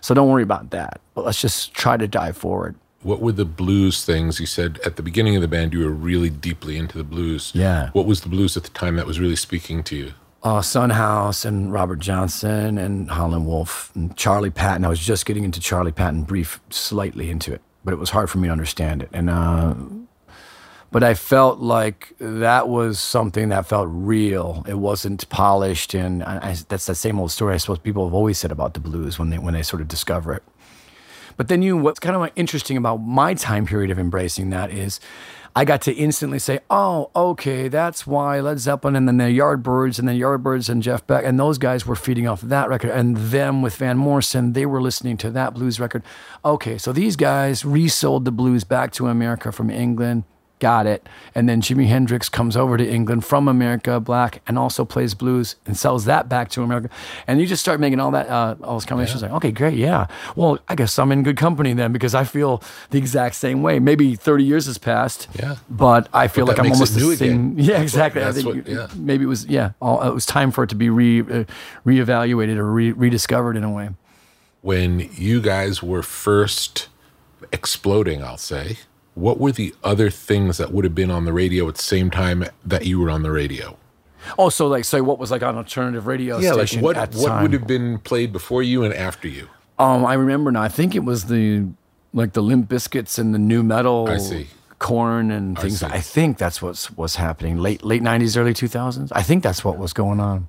So 0.00 0.12
don't 0.14 0.28
worry 0.28 0.42
about 0.42 0.70
that. 0.70 1.00
But 1.14 1.24
let's 1.24 1.40
just 1.40 1.72
try 1.72 1.96
to 1.96 2.08
dive 2.08 2.36
forward. 2.36 2.74
What 3.02 3.20
were 3.22 3.32
the 3.32 3.44
blues 3.44 4.04
things 4.04 4.40
you 4.40 4.46
said 4.46 4.80
at 4.84 4.96
the 4.96 5.02
beginning 5.02 5.36
of 5.36 5.42
the 5.42 5.48
band? 5.48 5.72
You 5.72 5.84
were 5.84 5.90
really 5.90 6.30
deeply 6.30 6.76
into 6.76 6.98
the 6.98 7.04
blues. 7.04 7.52
Yeah. 7.54 7.90
What 7.92 8.06
was 8.06 8.22
the 8.22 8.28
blues 8.28 8.56
at 8.56 8.64
the 8.64 8.70
time 8.70 8.96
that 8.96 9.06
was 9.06 9.20
really 9.20 9.36
speaking 9.36 9.82
to 9.84 9.96
you? 9.96 10.12
uh, 10.42 10.62
Son 10.62 10.90
House 10.90 11.44
and 11.44 11.72
Robert 11.72 11.98
Johnson 11.98 12.78
and 12.78 13.10
Howlin' 13.10 13.44
Wolf 13.44 13.92
and 13.94 14.16
Charlie 14.16 14.50
Patton. 14.50 14.84
I 14.84 14.88
was 14.88 15.00
just 15.00 15.26
getting 15.26 15.44
into 15.44 15.60
Charlie 15.60 15.92
Patton, 15.92 16.22
brief 16.22 16.60
slightly 16.70 17.30
into 17.30 17.52
it, 17.52 17.62
but 17.84 17.92
it 17.92 17.98
was 17.98 18.10
hard 18.10 18.30
for 18.30 18.38
me 18.38 18.48
to 18.48 18.52
understand 18.52 19.02
it. 19.02 19.08
And 19.12 19.30
uh, 19.30 19.74
but 20.92 21.04
I 21.04 21.14
felt 21.14 21.60
like 21.60 22.14
that 22.18 22.68
was 22.68 22.98
something 22.98 23.50
that 23.50 23.66
felt 23.66 23.88
real. 23.90 24.64
It 24.66 24.78
wasn't 24.78 25.28
polished, 25.28 25.94
and 25.94 26.22
I, 26.24 26.50
I, 26.50 26.56
that's 26.68 26.86
that 26.86 26.96
same 26.96 27.20
old 27.20 27.30
story. 27.30 27.54
I 27.54 27.58
suppose 27.58 27.78
people 27.78 28.04
have 28.04 28.14
always 28.14 28.38
said 28.38 28.50
about 28.50 28.74
the 28.74 28.80
blues 28.80 29.18
when 29.18 29.30
they 29.30 29.38
when 29.38 29.54
they 29.54 29.62
sort 29.62 29.82
of 29.82 29.88
discover 29.88 30.32
it. 30.32 30.42
But 31.36 31.48
then 31.48 31.62
you, 31.62 31.76
what's 31.76 32.00
kind 32.00 32.16
of 32.16 32.30
interesting 32.36 32.76
about 32.76 32.98
my 32.98 33.34
time 33.34 33.66
period 33.66 33.90
of 33.90 33.98
embracing 33.98 34.50
that 34.50 34.70
is 34.70 35.00
I 35.54 35.64
got 35.64 35.82
to 35.82 35.92
instantly 35.92 36.38
say, 36.38 36.60
oh, 36.70 37.10
okay, 37.14 37.68
that's 37.68 38.06
why 38.06 38.38
Led 38.40 38.60
Zeppelin 38.60 38.94
and 38.94 39.08
then 39.08 39.16
the 39.16 39.24
Yardbirds 39.24 39.98
and 39.98 40.06
the 40.06 40.12
Yardbirds 40.12 40.68
and 40.68 40.82
Jeff 40.82 41.04
Beck 41.06 41.24
and 41.24 41.40
those 41.40 41.58
guys 41.58 41.84
were 41.84 41.96
feeding 41.96 42.28
off 42.28 42.42
of 42.42 42.50
that 42.50 42.68
record. 42.68 42.90
And 42.90 43.16
them 43.16 43.60
with 43.60 43.74
Van 43.76 43.98
Morrison, 43.98 44.52
they 44.52 44.64
were 44.64 44.80
listening 44.80 45.16
to 45.18 45.30
that 45.30 45.54
blues 45.54 45.80
record. 45.80 46.04
Okay, 46.44 46.78
so 46.78 46.92
these 46.92 47.16
guys 47.16 47.64
resold 47.64 48.24
the 48.24 48.32
blues 48.32 48.62
back 48.62 48.92
to 48.92 49.08
America 49.08 49.50
from 49.50 49.70
England. 49.70 50.22
Got 50.60 50.86
it. 50.86 51.08
And 51.34 51.48
then 51.48 51.60
Jimi 51.62 51.86
Hendrix 51.86 52.28
comes 52.28 52.56
over 52.56 52.76
to 52.76 52.86
England 52.88 53.24
from 53.24 53.48
America, 53.48 53.98
black, 53.98 54.42
and 54.46 54.58
also 54.58 54.84
plays 54.84 55.14
blues 55.14 55.56
and 55.66 55.76
sells 55.76 56.04
that 56.04 56.28
back 56.28 56.50
to 56.50 56.62
America. 56.62 56.90
And 57.26 57.40
you 57.40 57.46
just 57.46 57.62
start 57.62 57.80
making 57.80 57.98
all 57.98 58.10
that, 58.12 58.28
uh, 58.28 58.56
all 58.62 58.74
those 58.74 58.84
combinations. 58.84 59.22
Like, 59.22 59.32
okay, 59.32 59.50
great, 59.50 59.74
yeah. 59.78 60.06
Well, 60.36 60.58
I 60.68 60.74
guess 60.74 60.98
I'm 60.98 61.10
in 61.12 61.22
good 61.22 61.38
company 61.38 61.72
then 61.72 61.92
because 61.92 62.14
I 62.14 62.24
feel 62.24 62.62
the 62.90 62.98
exact 62.98 63.36
same 63.36 63.62
way. 63.62 63.78
Maybe 63.78 64.14
30 64.14 64.44
years 64.44 64.66
has 64.66 64.76
passed. 64.78 65.28
Yeah. 65.34 65.56
But 65.70 66.08
I 66.12 66.28
feel 66.28 66.44
But 66.44 66.58
like 66.58 66.66
I'm 66.66 66.72
almost 66.72 66.94
the 66.94 67.16
same. 67.16 67.54
again. 67.54 67.54
Yeah, 67.70 67.80
exactly. 67.80 68.22
I 68.22 68.30
think 68.32 68.46
what- 68.46 68.66
yeah. 68.68 68.88
maybe 68.94 69.24
it 69.24 69.28
was 69.28 69.46
yeah. 69.46 69.72
All, 69.80 70.02
it 70.06 70.12
was 70.12 70.26
time 70.26 70.50
for 70.50 70.64
it 70.64 70.68
to 70.70 70.76
be 70.76 70.90
re 70.90 71.20
uh, 71.22 71.44
reevaluated 71.86 72.56
or 72.58 72.70
re- 72.70 72.92
rediscovered 72.92 73.56
in 73.56 73.64
a 73.64 73.70
way. 73.70 73.88
when 74.60 75.08
you 75.14 75.40
guys 75.40 75.82
were 75.82 76.02
first 76.02 76.88
exploding, 77.52 78.22
I'll 78.22 78.36
say, 78.36 78.76
what 79.20 79.38
were 79.38 79.52
the 79.52 79.74
other 79.84 80.10
things 80.10 80.56
that 80.58 80.72
would 80.72 80.84
have 80.84 80.94
been 80.94 81.10
on 81.10 81.24
the 81.24 81.32
radio 81.32 81.68
at 81.68 81.76
the 81.76 81.82
same 81.82 82.10
time 82.10 82.44
that 82.64 82.86
you 82.86 82.98
were 83.00 83.10
on 83.10 83.22
the 83.22 83.30
radio? 83.30 83.76
Oh, 84.38 84.48
so 84.48 84.66
like, 84.66 84.84
say 84.84 85.00
what 85.00 85.18
was 85.18 85.30
like 85.30 85.42
on 85.42 85.56
alternative 85.56 86.06
radio 86.06 86.38
Yeah, 86.38 86.52
like 86.52 86.72
what 86.72 86.96
at 86.96 87.14
what 87.14 87.42
would 87.42 87.52
have 87.52 87.66
been 87.66 87.98
played 87.98 88.32
before 88.32 88.62
you 88.62 88.84
and 88.84 88.92
after 88.94 89.28
you? 89.28 89.48
Um, 89.78 90.04
I 90.04 90.14
remember 90.14 90.52
now. 90.52 90.62
I 90.62 90.68
think 90.68 90.94
it 90.94 91.04
was 91.04 91.26
the 91.26 91.66
like 92.12 92.32
the 92.32 92.42
Limp 92.42 92.68
Bizkits 92.68 93.18
and 93.18 93.34
the 93.34 93.38
nu 93.38 93.62
metal. 93.62 94.08
I 94.08 94.18
see. 94.18 94.48
Korn 94.78 95.30
and 95.30 95.58
things. 95.58 95.80
see. 95.80 95.86
I, 95.86 96.00
think 96.00 96.38
that's 96.38 96.62
what's 96.62 96.90
was 96.96 97.16
happening 97.16 97.58
late 97.58 97.82
late 97.82 98.02
nineties, 98.02 98.36
early 98.36 98.54
two 98.54 98.68
thousands. 98.68 99.12
I 99.12 99.22
think 99.22 99.42
that's 99.42 99.64
what 99.64 99.78
was 99.78 99.92
going 99.92 100.20
on. 100.20 100.48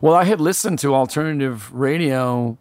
Well, 0.00 0.14
I 0.14 0.24
had 0.24 0.40
listened 0.40 0.78
to 0.80 0.94
alternative 0.94 1.72
radio 1.72 2.56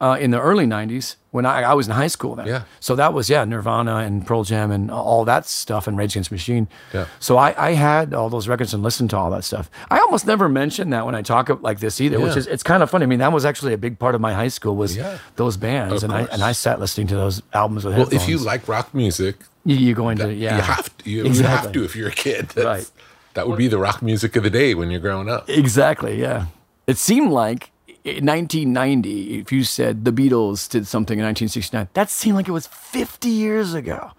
uh, 0.00 0.16
in 0.20 0.30
the 0.30 0.40
early 0.40 0.64
'90s 0.66 1.16
when 1.30 1.44
I, 1.44 1.62
I 1.62 1.74
was 1.74 1.86
in 1.88 1.92
high 1.94 2.06
school. 2.08 2.34
Then, 2.36 2.46
Yeah. 2.46 2.62
So 2.80 2.94
that 2.96 3.12
was 3.12 3.28
yeah, 3.28 3.44
Nirvana 3.44 3.96
and 3.96 4.26
Pearl 4.26 4.44
Jam 4.44 4.70
and 4.70 4.90
all 4.90 5.24
that 5.26 5.46
stuff 5.46 5.86
and 5.86 5.98
Rage 5.98 6.12
Against 6.14 6.30
the 6.30 6.34
Machine. 6.34 6.68
Yeah. 6.94 7.06
So 7.20 7.36
I, 7.36 7.54
I 7.68 7.72
had 7.72 8.14
all 8.14 8.30
those 8.30 8.48
records 8.48 8.72
and 8.72 8.82
listened 8.82 9.10
to 9.10 9.16
all 9.16 9.30
that 9.30 9.44
stuff. 9.44 9.70
I 9.90 9.98
almost 9.98 10.26
never 10.26 10.48
mention 10.48 10.90
that 10.90 11.04
when 11.04 11.14
I 11.14 11.22
talk 11.22 11.48
like 11.62 11.80
this 11.80 12.00
either, 12.00 12.20
which 12.20 12.36
is 12.36 12.46
it's 12.46 12.62
kind 12.62 12.82
of 12.82 12.90
funny. 12.90 13.02
I 13.04 13.06
mean, 13.06 13.18
that 13.18 13.32
was 13.32 13.44
actually 13.44 13.72
a 13.74 13.78
big 13.78 13.98
part 13.98 14.14
of 14.14 14.20
my 14.20 14.32
high 14.32 14.48
school 14.48 14.76
was 14.76 14.96
Yeah. 14.96 15.18
those 15.36 15.56
bands, 15.56 16.02
Of 16.02 16.10
and 16.10 16.12
I 16.18 16.22
and 16.32 16.42
I 16.42 16.52
sat 16.52 16.78
listening 16.80 17.08
to 17.08 17.14
those 17.16 17.42
albums 17.52 17.84
with 17.84 17.94
him. 17.94 17.98
Well, 18.00 18.06
headphones. 18.10 18.22
if 18.22 18.28
you 18.28 18.38
like 18.38 18.66
rock 18.68 18.94
music, 18.94 19.36
you, 19.64 19.76
you 19.76 19.94
go 19.94 20.08
into 20.08 20.28
that- 20.28 20.34
yeah, 20.34 20.56
you 20.56 20.62
have 20.62 20.96
to. 20.98 21.10
You, 21.10 21.26
you 21.26 21.42
have 21.42 21.72
to 21.72 21.84
if 21.84 21.94
you're 21.96 22.08
a 22.08 22.12
kid. 22.12 22.48
That's- 22.50 22.64
Right. 22.64 22.90
That 23.34 23.46
would 23.48 23.58
be 23.58 23.68
the 23.68 23.78
rock 23.78 24.02
music 24.02 24.34
of 24.36 24.42
the 24.42 24.50
day 24.50 24.74
when 24.74 24.90
you're 24.90 24.98
growing 25.00 25.28
up. 25.28 25.48
Exactly, 25.48 26.20
yeah. 26.20 26.46
It 26.88 26.96
seemed 26.98 27.30
like 27.30 27.70
in 28.04 28.24
1990, 28.26 29.40
if 29.40 29.52
you 29.52 29.64
said 29.64 30.04
the 30.04 30.12
Beatles 30.12 30.68
did 30.68 30.86
something 30.86 31.18
in 31.18 31.24
1969, 31.24 31.88
that 31.94 32.10
seemed 32.10 32.36
like 32.36 32.48
it 32.48 32.52
was 32.52 32.66
50 32.66 33.28
years 33.28 33.74
ago. 33.74 34.12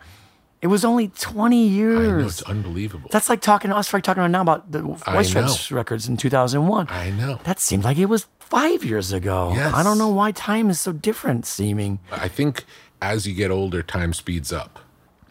It 0.61 0.67
was 0.67 0.83
only 0.83 1.07
20 1.07 1.67
years. 1.67 1.99
I 1.99 2.11
know 2.11 2.25
it's 2.25 2.41
unbelievable. 2.43 3.09
That's 3.11 3.29
like 3.29 3.39
talking 3.39 3.71
to 3.71 3.77
us 3.77 3.93
like 3.93 4.03
talking 4.03 4.21
right 4.21 4.31
now 4.31 4.41
about 4.41 4.71
the 4.71 4.81
Voice 4.81 5.71
records 5.71 6.09
in 6.09 6.17
2001. 6.17 6.87
I 6.89 7.11
know. 7.11 7.39
That 7.45 7.59
seemed 7.59 7.85
like 7.85 7.97
it 7.97 8.07
was 8.07 8.27
five 8.39 8.83
years 8.83 9.13
ago. 9.13 9.53
Yes. 9.55 9.73
I 9.73 9.83
don't 9.83 9.97
know 9.97 10.09
why 10.09 10.31
time 10.31 10.69
is 10.69 10.79
so 10.79 10.91
different 10.91 11.45
seeming. 11.45 11.99
I 12.11 12.27
think 12.27 12.65
as 13.01 13.25
you 13.25 13.33
get 13.33 13.51
older, 13.51 13.81
time 13.81 14.13
speeds 14.13 14.51
up. 14.51 14.79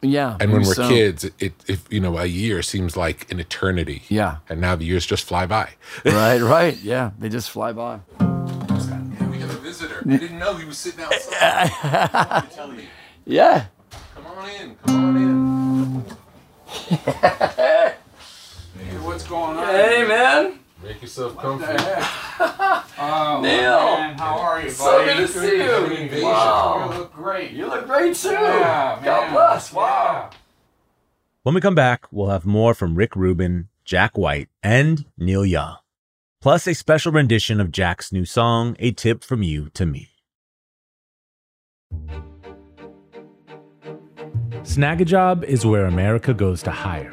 Yeah. 0.02 0.36
And 0.40 0.52
when 0.52 0.62
we're 0.62 0.74
so. 0.74 0.88
kids, 0.88 1.24
it, 1.38 1.52
you 1.90 2.00
know 2.00 2.18
a 2.18 2.26
year 2.26 2.62
seems 2.62 2.96
like 2.96 3.30
an 3.30 3.40
eternity. 3.40 4.02
Yeah. 4.08 4.38
And 4.48 4.60
now 4.60 4.76
the 4.76 4.84
years 4.84 5.04
just 5.06 5.24
fly 5.24 5.46
by. 5.46 5.70
right, 6.04 6.40
right. 6.40 6.76
Yeah. 6.78 7.10
They 7.18 7.28
just 7.28 7.50
fly 7.50 7.72
by. 7.72 8.00
Yeah, 8.20 9.28
we 9.28 9.38
have 9.38 9.50
a 9.50 9.58
visitor. 9.58 10.02
I 10.08 10.16
didn't 10.16 10.38
know 10.38 10.54
he 10.54 10.64
was 10.64 10.78
sitting 10.78 11.00
outside. 11.00 12.44
Yeah. 13.26 13.66
Come 14.14 14.26
on 14.26 14.48
in. 14.48 14.74
Come 14.76 15.04
on 15.04 15.16
in. 15.16 16.04
Hey, 18.78 18.96
what's 18.98 19.24
going 19.26 19.58
on? 19.58 19.66
Hey, 19.66 20.06
man. 20.06 20.60
Make 20.82 21.02
yourself 21.02 21.36
comfy. 21.36 21.66
Oh, 23.00 23.40
Neil. 23.40 23.78
man, 23.78 24.18
how 24.18 24.40
are 24.40 24.60
you, 24.60 24.70
So 24.70 25.04
good 25.04 25.18
to 25.18 25.28
see 25.28 25.58
you. 25.58 25.62
Having. 25.62 26.20
Wow. 26.20 26.90
You 26.92 26.98
look 26.98 27.12
great. 27.12 27.52
You 27.52 27.66
look 27.68 27.86
great 27.86 28.16
too. 28.16 28.30
Yeah, 28.30 28.98
God 29.04 29.22
man. 29.26 29.32
bless. 29.32 29.72
Wow. 29.72 30.30
When 31.44 31.54
we 31.54 31.60
come 31.60 31.76
back, 31.76 32.06
we'll 32.10 32.30
have 32.30 32.44
more 32.44 32.74
from 32.74 32.96
Rick 32.96 33.14
Rubin, 33.14 33.68
Jack 33.84 34.18
White, 34.18 34.48
and 34.64 35.04
Neil 35.16 35.46
Young. 35.46 35.76
Plus, 36.42 36.66
a 36.66 36.74
special 36.74 37.12
rendition 37.12 37.60
of 37.60 37.70
Jack's 37.70 38.10
new 38.12 38.24
song, 38.24 38.74
A 38.80 38.90
Tip 38.90 39.22
From 39.22 39.44
You 39.44 39.70
to 39.74 39.86
Me. 39.86 40.08
Snagajob 44.62 45.44
is 45.44 45.64
where 45.64 45.86
America 45.86 46.34
goes 46.34 46.62
to 46.64 46.70
hire, 46.70 47.12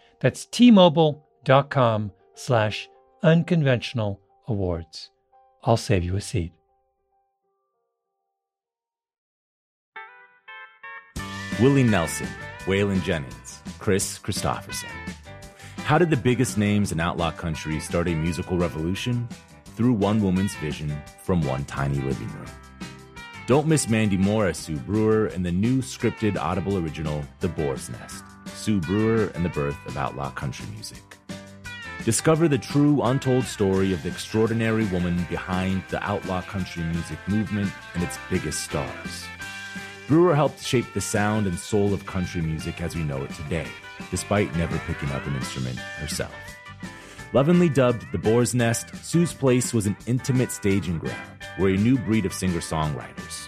That's 0.21 0.45
tmobile.com 0.45 2.11
slash 2.35 2.87
unconventional 3.23 4.21
awards. 4.47 5.09
I'll 5.63 5.77
save 5.77 6.03
you 6.03 6.15
a 6.15 6.21
seat. 6.21 6.53
Willie 11.59 11.83
Nelson, 11.83 12.27
Waylon 12.65 13.03
Jennings, 13.03 13.61
Kris 13.79 14.17
Kristofferson. 14.17 14.89
How 15.77 15.97
did 15.97 16.09
the 16.09 16.17
biggest 16.17 16.57
names 16.57 16.91
in 16.91 16.99
outlaw 16.99 17.31
country 17.31 17.79
start 17.79 18.07
a 18.07 18.15
musical 18.15 18.57
revolution? 18.57 19.27
Through 19.75 19.93
one 19.93 20.21
woman's 20.21 20.53
vision 20.55 20.95
from 21.23 21.41
one 21.41 21.65
tiny 21.65 21.97
living 21.97 22.29
room. 22.29 22.45
Don't 23.47 23.67
miss 23.67 23.89
Mandy 23.89 24.17
Moore 24.17 24.47
as 24.47 24.57
Sue 24.57 24.77
Brewer 24.77 25.27
in 25.27 25.43
the 25.43 25.51
new 25.51 25.81
scripted 25.81 26.37
Audible 26.37 26.77
original, 26.77 27.23
The 27.39 27.47
Boar's 27.47 27.89
Nest. 27.89 28.23
Sue 28.61 28.79
Brewer 28.79 29.31
and 29.33 29.43
the 29.43 29.49
Birth 29.49 29.75
of 29.87 29.97
Outlaw 29.97 30.29
Country 30.29 30.67
Music. 30.71 31.01
Discover 32.05 32.47
the 32.47 32.59
true, 32.59 33.01
untold 33.01 33.45
story 33.45 33.91
of 33.91 34.03
the 34.03 34.09
extraordinary 34.09 34.85
woman 34.85 35.25
behind 35.31 35.81
the 35.89 35.99
outlaw 36.03 36.43
country 36.43 36.83
music 36.83 37.17
movement 37.27 37.71
and 37.95 38.03
its 38.03 38.19
biggest 38.29 38.63
stars. 38.63 39.25
Brewer 40.07 40.35
helped 40.35 40.63
shape 40.63 40.85
the 40.93 41.01
sound 41.01 41.47
and 41.47 41.57
soul 41.57 41.91
of 41.91 42.05
country 42.05 42.43
music 42.43 42.81
as 42.81 42.95
we 42.95 43.01
know 43.01 43.23
it 43.23 43.33
today, 43.33 43.65
despite 44.11 44.55
never 44.55 44.77
picking 44.85 45.09
up 45.09 45.25
an 45.25 45.35
instrument 45.37 45.79
herself. 45.79 46.35
Lovingly 47.33 47.67
dubbed 47.67 48.05
the 48.11 48.19
Boar's 48.19 48.53
Nest, 48.53 48.95
Sue's 49.03 49.33
Place 49.33 49.73
was 49.73 49.87
an 49.87 49.97
intimate 50.05 50.51
staging 50.51 50.99
ground 50.99 51.17
where 51.57 51.73
a 51.73 51.77
new 51.77 51.97
breed 51.97 52.27
of 52.27 52.33
singer 52.33 52.59
songwriters, 52.59 53.47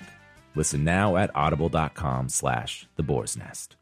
Listen 0.55 0.83
now 0.83 1.15
at 1.17 1.31
audible.com 1.35 2.29
slash 2.29 2.87
the 2.95 3.03
Boar's 3.03 3.37
Nest. 3.37 3.75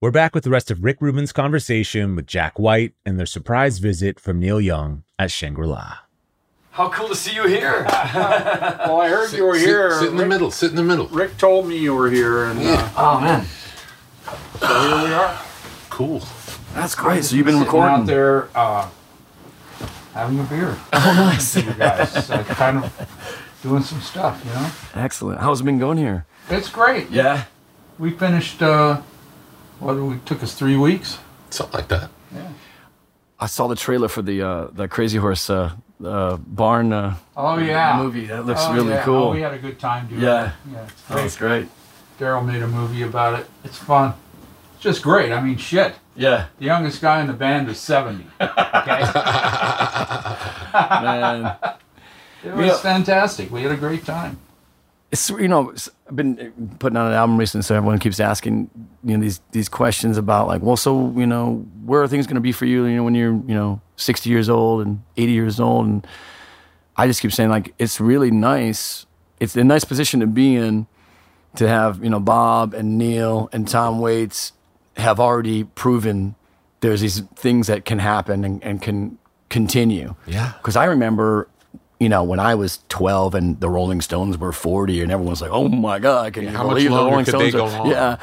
We're 0.00 0.10
back 0.10 0.34
with 0.34 0.42
the 0.42 0.50
rest 0.50 0.70
of 0.70 0.82
Rick 0.82 0.96
Rubin's 1.00 1.32
conversation 1.32 2.16
with 2.16 2.26
Jack 2.26 2.58
White 2.58 2.94
and 3.06 3.18
their 3.18 3.26
surprise 3.26 3.78
visit 3.78 4.18
from 4.18 4.40
Neil 4.40 4.60
Young 4.60 5.04
at 5.18 5.30
Shangri-La. 5.30 5.98
How 6.72 6.88
cool 6.88 7.08
to 7.08 7.14
see 7.14 7.34
you 7.34 7.46
here. 7.46 7.86
Well, 8.12 9.00
I 9.00 9.08
heard 9.08 9.32
you 9.32 9.44
were 9.44 9.54
sit, 9.58 9.66
here. 9.68 9.98
Sit 10.00 10.08
in 10.08 10.16
the 10.16 10.26
middle. 10.26 10.50
Sit 10.50 10.70
in 10.70 10.76
the 10.76 10.82
middle. 10.82 11.06
Rick 11.08 11.36
told 11.38 11.68
me 11.68 11.78
you 11.78 11.94
were 11.94 12.10
here, 12.10 12.44
and 12.46 12.58
uh, 12.60 12.88
oh 12.96 13.20
man, 13.20 13.46
so 14.58 14.66
here 14.66 15.08
we 15.08 15.14
are. 15.14 15.38
Cool. 15.88 16.20
that's 16.74 16.94
great. 16.94 17.24
So 17.24 17.36
you've 17.36 17.46
been 17.46 17.54
Sitting 17.54 17.66
recording. 17.66 17.94
out 18.00 18.06
there, 18.06 18.48
uh, 18.56 18.88
having 20.14 20.38
a 20.40 20.44
beer. 20.44 20.76
Oh, 20.92 21.12
nice. 21.16 21.56
You 21.56 21.72
guys, 21.72 22.30
uh, 22.30 22.44
kind 22.44 22.84
of 22.84 23.08
doing 23.62 23.82
some 23.82 24.00
stuff. 24.00 24.42
You 24.44 24.52
know, 24.52 25.02
Excellent. 25.04 25.40
How's 25.40 25.60
it 25.60 25.64
been 25.64 25.78
going 25.78 25.98
here? 25.98 26.26
it's 26.50 26.68
great. 26.68 27.10
Yeah. 27.10 27.44
We 27.98 28.10
finished. 28.10 28.62
Uh, 28.62 29.00
what 29.80 29.94
did 29.94 30.02
we 30.02 30.18
took 30.24 30.42
us 30.42 30.54
three 30.54 30.76
weeks. 30.76 31.18
Something 31.50 31.78
like 31.80 31.88
that. 31.88 32.10
Yeah. 32.34 32.48
I 33.40 33.46
saw 33.46 33.66
the 33.68 33.74
trailer 33.76 34.08
for 34.08 34.22
the 34.22 34.42
uh, 34.42 34.66
the 34.72 34.86
Crazy 34.88 35.18
Horse 35.18 35.50
uh, 35.50 35.72
uh, 36.04 36.36
barn 36.36 36.92
uh, 36.92 37.16
Oh 37.36 37.58
yeah, 37.58 37.96
movie. 37.98 38.26
That 38.26 38.46
looks 38.46 38.60
Oh, 38.64 38.74
really 38.74 38.90
yeah. 38.90 39.02
cool. 39.04 39.24
Oh, 39.24 39.30
we 39.32 39.40
had 39.40 39.54
a 39.54 39.58
good 39.58 39.78
time 39.78 40.06
doing 40.08 40.20
Yeah. 40.22 40.46
it. 40.46 40.52
Yeah, 40.72 40.82
it's 40.84 41.02
That's 41.08 41.36
great. 41.36 41.66
great. 41.66 41.68
Daryl 42.28 42.44
made 42.46 42.62
a 42.62 42.68
movie 42.68 43.02
about 43.02 43.40
it. 43.40 43.46
It's 43.64 43.78
fun. 43.78 44.14
It's 44.74 44.82
just 44.82 45.02
great. 45.02 45.32
I 45.32 45.40
mean, 45.40 45.56
shit. 45.56 45.94
Yeah, 46.14 46.46
The 46.58 46.66
youngest 46.66 47.00
guy 47.00 47.20
in 47.20 47.26
the 47.26 47.32
band 47.32 47.68
is 47.68 47.78
70. 47.80 48.26
Okay? 48.40 49.02
man. 51.02 51.56
it 52.44 52.54
was 52.54 52.66
Yeah. 52.66 52.76
fantastic. 52.78 53.50
We 53.50 53.62
had 53.62 53.72
a 53.72 53.76
great 53.76 54.04
time. 54.04 54.38
it's 55.10 55.28
you 55.30 55.48
know 55.48 55.72
I've 56.08 56.16
been 56.16 56.76
putting 56.78 56.96
out 56.96 57.06
an 57.08 57.12
album 57.14 57.36
recently, 57.38 57.62
so 57.62 57.74
everyone 57.76 57.98
keeps 57.98 58.18
asking 58.20 58.70
you 59.04 59.16
know 59.16 59.22
these 59.22 59.40
these 59.52 59.68
questions 59.68 60.16
about 60.16 60.48
like, 60.48 60.62
well, 60.62 60.76
so 60.76 61.12
you 61.16 61.26
know, 61.26 61.66
where 61.84 62.02
are 62.02 62.08
things 62.08 62.26
going 62.26 62.36
to 62.36 62.40
be 62.40 62.52
for 62.52 62.64
you? 62.66 62.84
You 62.86 62.96
know, 62.96 63.04
when 63.04 63.14
you're 63.14 63.34
you 63.46 63.54
know 63.54 63.80
60 63.96 64.28
years 64.30 64.48
old 64.48 64.86
and 64.86 65.02
80 65.16 65.32
years 65.32 65.60
old, 65.60 65.86
and 65.86 66.06
I 66.96 67.06
just 67.06 67.20
keep 67.20 67.32
saying 67.32 67.50
like, 67.50 67.74
it's 67.78 68.00
really 68.00 68.30
nice. 68.30 69.06
It's 69.40 69.56
a 69.56 69.64
nice 69.64 69.84
position 69.84 70.20
to 70.20 70.26
be 70.26 70.56
in 70.56 70.86
to 71.56 71.68
have 71.68 72.02
you 72.02 72.08
know 72.10 72.20
Bob 72.20 72.72
and 72.74 72.96
Neil 72.96 73.48
and 73.52 73.68
Tom 73.68 74.00
Waits 74.00 74.52
have 74.96 75.18
already 75.20 75.64
proven 75.64 76.34
there's 76.80 77.00
these 77.00 77.20
things 77.36 77.66
that 77.68 77.84
can 77.84 77.98
happen 77.98 78.44
and, 78.44 78.62
and 78.64 78.82
can 78.82 79.18
continue. 79.48 80.14
Yeah. 80.26 80.52
Because 80.58 80.76
I 80.76 80.84
remember, 80.84 81.48
you 82.00 82.08
know, 82.08 82.24
when 82.24 82.40
I 82.40 82.54
was 82.54 82.80
12 82.88 83.34
and 83.34 83.60
the 83.60 83.68
Rolling 83.68 84.00
Stones 84.00 84.36
were 84.36 84.52
40, 84.52 85.00
and 85.02 85.12
everyone's 85.12 85.40
like, 85.40 85.52
"Oh 85.52 85.68
my 85.68 85.98
God, 85.98 86.32
can 86.32 86.44
you 86.44 86.50
how 86.50 86.64
much 86.64 86.76
believe 86.76 86.90
the 86.90 86.96
Rolling 86.96 87.24
Stones?" 87.24 87.54
are-"? 87.54 87.86
Yeah, 87.86 88.16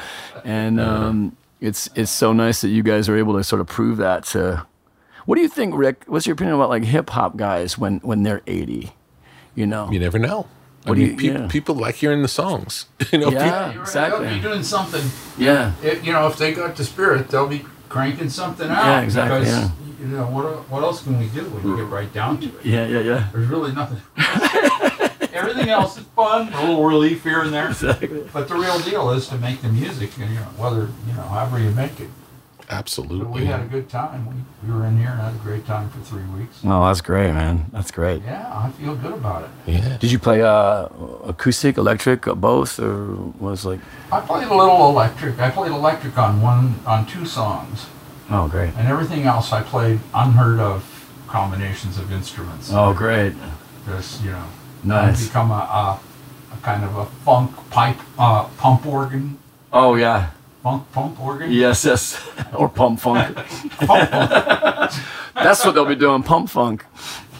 and 0.44 0.78
um, 0.80 1.36
it's 1.60 1.88
it's 1.94 2.10
so 2.10 2.32
nice 2.32 2.60
that 2.60 2.68
you 2.68 2.82
guys 2.82 3.08
are 3.08 3.16
able 3.16 3.36
to 3.36 3.44
sort 3.44 3.60
of 3.60 3.66
prove 3.66 3.96
that. 3.98 4.24
To 4.26 4.66
what 5.24 5.36
do 5.36 5.40
you 5.42 5.48
think, 5.48 5.74
Rick? 5.76 6.04
What's 6.06 6.26
your 6.26 6.34
opinion 6.34 6.56
about 6.56 6.68
like 6.68 6.84
hip 6.84 7.08
hop 7.10 7.36
guys 7.36 7.78
when 7.78 7.98
when 8.00 8.22
they're 8.22 8.42
80? 8.46 8.92
You 9.54 9.66
know, 9.66 9.90
You 9.90 9.98
never 9.98 10.18
know. 10.18 10.46
I 10.86 10.88
What 10.88 10.94
do 10.96 11.00
mean, 11.02 11.10
you- 11.10 11.16
peop- 11.16 11.34
yeah. 11.34 11.46
people 11.48 11.74
like 11.74 11.96
hearing 11.96 12.22
the 12.22 12.28
songs. 12.28 12.86
you 13.12 13.18
know, 13.18 13.30
yeah, 13.30 13.72
You're 13.72 13.82
exactly. 13.82 14.26
They'll 14.26 14.36
be 14.36 14.40
doing 14.42 14.62
something. 14.62 15.04
yeah, 15.38 15.72
If, 15.82 16.04
you 16.06 16.12
know, 16.12 16.26
if 16.26 16.36
they 16.38 16.54
got 16.54 16.74
the 16.76 16.84
spirit, 16.84 17.28
they'll 17.28 17.46
be 17.46 17.64
cranking 17.88 18.30
something 18.30 18.68
out. 18.70 18.84
Yeah, 18.86 19.00
exactly, 19.02 19.40
Because, 19.40 19.52
yeah. 19.64 19.70
you 20.00 20.06
know, 20.06 20.24
what, 20.26 20.44
what 20.70 20.82
else 20.82 21.02
can 21.02 21.18
we 21.18 21.26
do 21.26 21.42
when 21.50 21.66
you 21.66 21.76
get 21.76 21.86
mm. 21.86 21.90
right 21.90 22.12
down 22.14 22.40
to 22.40 22.46
it? 22.46 22.64
yeah, 22.64 22.86
yeah, 22.86 23.00
yeah. 23.00 23.28
There's 23.32 23.48
really 23.48 23.72
nothing. 23.72 24.00
Everything 25.32 25.68
else 25.70 25.96
is 25.98 26.04
fun, 26.16 26.52
a 26.52 26.60
little 26.60 26.84
relief 26.86 27.22
here 27.24 27.40
and 27.42 27.52
there. 27.52 27.68
Exactly. 27.68 28.26
But 28.32 28.48
the 28.48 28.54
real 28.56 28.78
deal 28.80 29.10
is 29.10 29.28
to 29.28 29.36
make 29.38 29.62
the 29.62 29.68
music, 29.68 30.10
and 30.18 30.28
you 30.30 30.36
know, 30.40 30.46
whether 30.56 30.88
you 31.06 31.12
know, 31.14 31.22
however 31.22 31.58
you 31.58 31.70
make 31.70 31.98
it. 32.00 32.08
But 32.70 32.76
absolutely. 32.78 33.40
we 33.40 33.46
had 33.46 33.60
a 33.62 33.64
good 33.64 33.88
time. 33.88 34.26
We, 34.28 34.68
we 34.68 34.72
were 34.78 34.86
in 34.86 34.96
here 34.96 35.08
and 35.08 35.20
had 35.20 35.34
a 35.34 35.38
great 35.38 35.66
time 35.66 35.90
for 35.90 35.98
three 36.00 36.22
weeks. 36.38 36.60
Oh, 36.64 36.86
that's 36.86 37.00
great, 37.00 37.32
man. 37.32 37.66
That's 37.72 37.90
great. 37.90 38.22
Yeah, 38.22 38.46
I 38.54 38.70
feel 38.70 38.94
good 38.94 39.12
about 39.14 39.42
it. 39.42 39.50
yeah. 39.66 39.96
Did 39.98 40.12
you 40.12 40.20
play 40.20 40.40
uh, 40.42 40.86
acoustic, 41.26 41.78
electric, 41.78 42.28
uh, 42.28 42.36
both, 42.36 42.78
or 42.78 43.16
was 43.40 43.64
like? 43.64 43.80
I 44.12 44.20
played 44.20 44.46
a 44.46 44.54
little 44.54 44.88
electric. 44.88 45.40
I 45.40 45.50
played 45.50 45.72
electric 45.72 46.16
on 46.16 46.40
one, 46.40 46.76
on 46.86 47.06
two 47.06 47.26
songs, 47.26 47.86
Oh, 48.30 48.46
great. 48.46 48.72
and 48.76 48.86
everything 48.86 49.24
else 49.24 49.52
I 49.52 49.62
played 49.62 49.98
unheard 50.14 50.60
of 50.60 50.84
combinations 51.26 51.98
of 51.98 52.12
instruments. 52.12 52.70
Oh, 52.72 52.94
great. 52.94 53.34
Just 53.86 54.22
you 54.22 54.30
know, 54.30 54.46
Nice. 54.84 55.26
Become 55.26 55.50
a, 55.50 55.54
a, 55.54 56.00
a 56.54 56.56
kind 56.62 56.84
of 56.84 56.96
a 56.96 57.06
funk 57.24 57.50
pipe 57.70 57.98
uh, 58.16 58.44
pump 58.58 58.86
organ, 58.86 59.38
Oh, 59.72 59.96
yeah. 59.96 60.30
Funk 60.62 60.90
pump 60.92 61.20
organ. 61.20 61.50
Yes, 61.52 61.84
yes. 61.84 62.20
or 62.54 62.68
pump 62.68 63.00
funk. 63.00 63.34
Pump 63.78 64.10
funk. 64.10 64.92
That's 65.34 65.64
what 65.64 65.74
they'll 65.74 65.86
be 65.86 65.94
doing. 65.94 66.22
Pump 66.22 66.50
funk. 66.50 66.84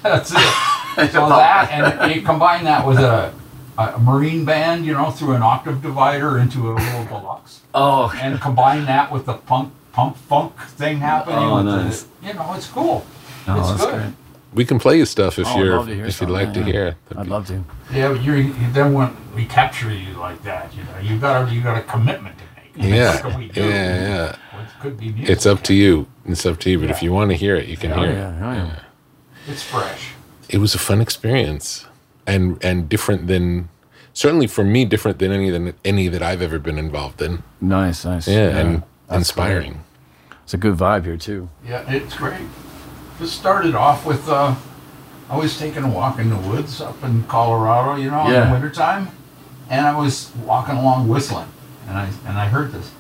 That's 0.03 0.33
it. 0.33 0.39
So 0.97 1.29
that, 1.29 1.71
and 1.71 2.15
you 2.15 2.21
combine 2.21 2.65
that 2.65 2.85
with 2.87 2.99
a, 2.99 3.33
a 3.79 3.99
marine 4.01 4.45
band, 4.45 4.85
you 4.85 4.93
know, 4.93 5.11
through 5.11 5.35
an 5.35 5.43
octave 5.43 5.81
divider 5.83 6.37
into 6.37 6.69
a 6.69 6.75
little 6.75 7.05
deluxe, 7.05 7.61
Oh, 7.73 8.13
and 8.21 8.39
combine 8.41 8.85
that 8.87 9.11
with 9.13 9.25
the 9.25 9.35
punk 9.35 9.73
pump 9.93 10.17
funk 10.17 10.59
thing 10.77 10.99
happening. 10.99 11.39
Oh, 11.39 11.63
nice. 11.63 12.03
The, 12.03 12.27
you 12.27 12.35
know, 12.35 12.53
it's 12.55 12.67
cool. 12.67 13.07
oh 13.47 13.59
it's 13.61 13.69
that's 13.71 13.85
good. 13.87 13.95
great. 13.95 14.15
We 14.53 14.65
can 14.65 14.81
play 14.81 14.99
you 14.99 15.07
stuff 15.07 15.39
if 15.39 15.47
Oh, 15.47 15.59
you're 15.63 15.77
love 15.77 15.87
to 15.87 15.95
hear 15.95 16.07
if 16.07 16.21
you'd 16.21 16.29
like 16.29 16.49
yeah, 16.49 16.53
to 16.55 16.63
hear. 16.65 16.97
That'd 17.09 17.19
I'd 17.19 17.25
be- 17.25 17.31
love 17.31 17.47
to. 17.47 17.65
Yeah, 17.93 18.09
but 18.13 18.23
you're, 18.23 18.37
you, 18.37 18.53
then 18.73 18.93
when 18.93 19.17
we 19.35 19.45
capture 19.47 19.93
you 19.95 20.13
like 20.15 20.43
that, 20.43 20.75
you 20.75 20.83
know, 20.83 20.99
you 21.01 21.19
got 21.21 21.51
you 21.53 21.63
got 21.63 21.79
a 21.79 21.83
commitment 21.83 22.37
to 22.37 22.45
make. 22.45 22.50
Yeah. 22.81 23.27
What 23.27 23.39
we 23.39 23.49
do? 23.49 23.61
Yeah, 23.61 23.69
yeah. 23.69 24.37
Well, 24.53 24.63
it 24.63 24.69
could 24.81 24.99
be 24.99 25.11
music. 25.13 25.29
It's 25.31 25.47
up 25.47 25.63
to 25.65 25.75
you. 25.75 26.07
It's 26.27 26.47
up 26.47 26.59
to 26.61 26.71
you. 26.71 26.79
But 26.81 26.91
if 26.91 27.03
you 27.03 27.13
want 27.13 27.31
to 27.31 27.37
hear 27.37 27.57
it, 27.57 27.67
you 27.69 27.77
can 27.77 27.93
Oh, 27.93 28.01
hear 28.01 28.13
yeah. 28.13 28.31
it. 28.37 28.43
Oh, 28.43 28.53
yeah. 28.53 28.81
It's 29.49 29.63
fresh. 29.63 30.13
It 30.49 30.59
was 30.59 30.75
a 30.75 30.79
fun 30.79 31.01
experience, 31.01 31.87
and 32.27 32.63
and 32.65 32.89
different 32.89 33.27
than 33.29 33.69
certainly 34.13 34.47
for 34.47 34.65
me 34.65 34.85
different 34.85 35.19
than 35.19 35.31
any 35.33 35.51
than 35.51 35.75
any 35.85 36.09
that 36.09 36.23
I've 36.23 36.43
ever 36.43 36.59
been 36.59 36.79
involved 36.79 37.23
in. 37.23 37.43
Nice, 37.61 38.05
nice. 38.05 38.27
Yeah, 38.27 38.57
and 38.59 38.83
that's 39.09 39.19
inspiring. 39.29 39.73
great. 39.73 39.83
It's 40.45 40.55
a 40.55 40.59
good 40.59 40.77
vibe 40.77 41.05
here, 41.05 41.17
too. 41.17 41.49
Yeah, 41.65 41.85
it's 41.89 42.17
great. 42.17 42.41
Just 43.21 43.39
started 43.39 43.75
off 43.77 44.05
with 44.05 44.29
uh, 44.29 44.57
I 45.29 45.37
was 45.37 45.57
taking 45.59 45.85
a 45.85 45.89
walk 45.89 46.19
in 46.19 46.29
the 46.31 46.37
woods 46.37 46.81
up 46.81 47.03
in 47.05 47.23
Colorado, 47.25 47.95
you 48.03 48.11
know, 48.11 48.27
in 48.27 48.33
the 48.49 48.53
wintertime, 48.53 49.09
and 49.69 49.87
I 49.87 49.97
was 49.97 50.33
walking 50.45 50.75
along 50.77 51.07
whistling, 51.09 51.47
and 51.89 51.97
I 51.99 52.11
and 52.27 52.39
I 52.39 52.47
heard 52.49 52.73
this. 52.73 52.91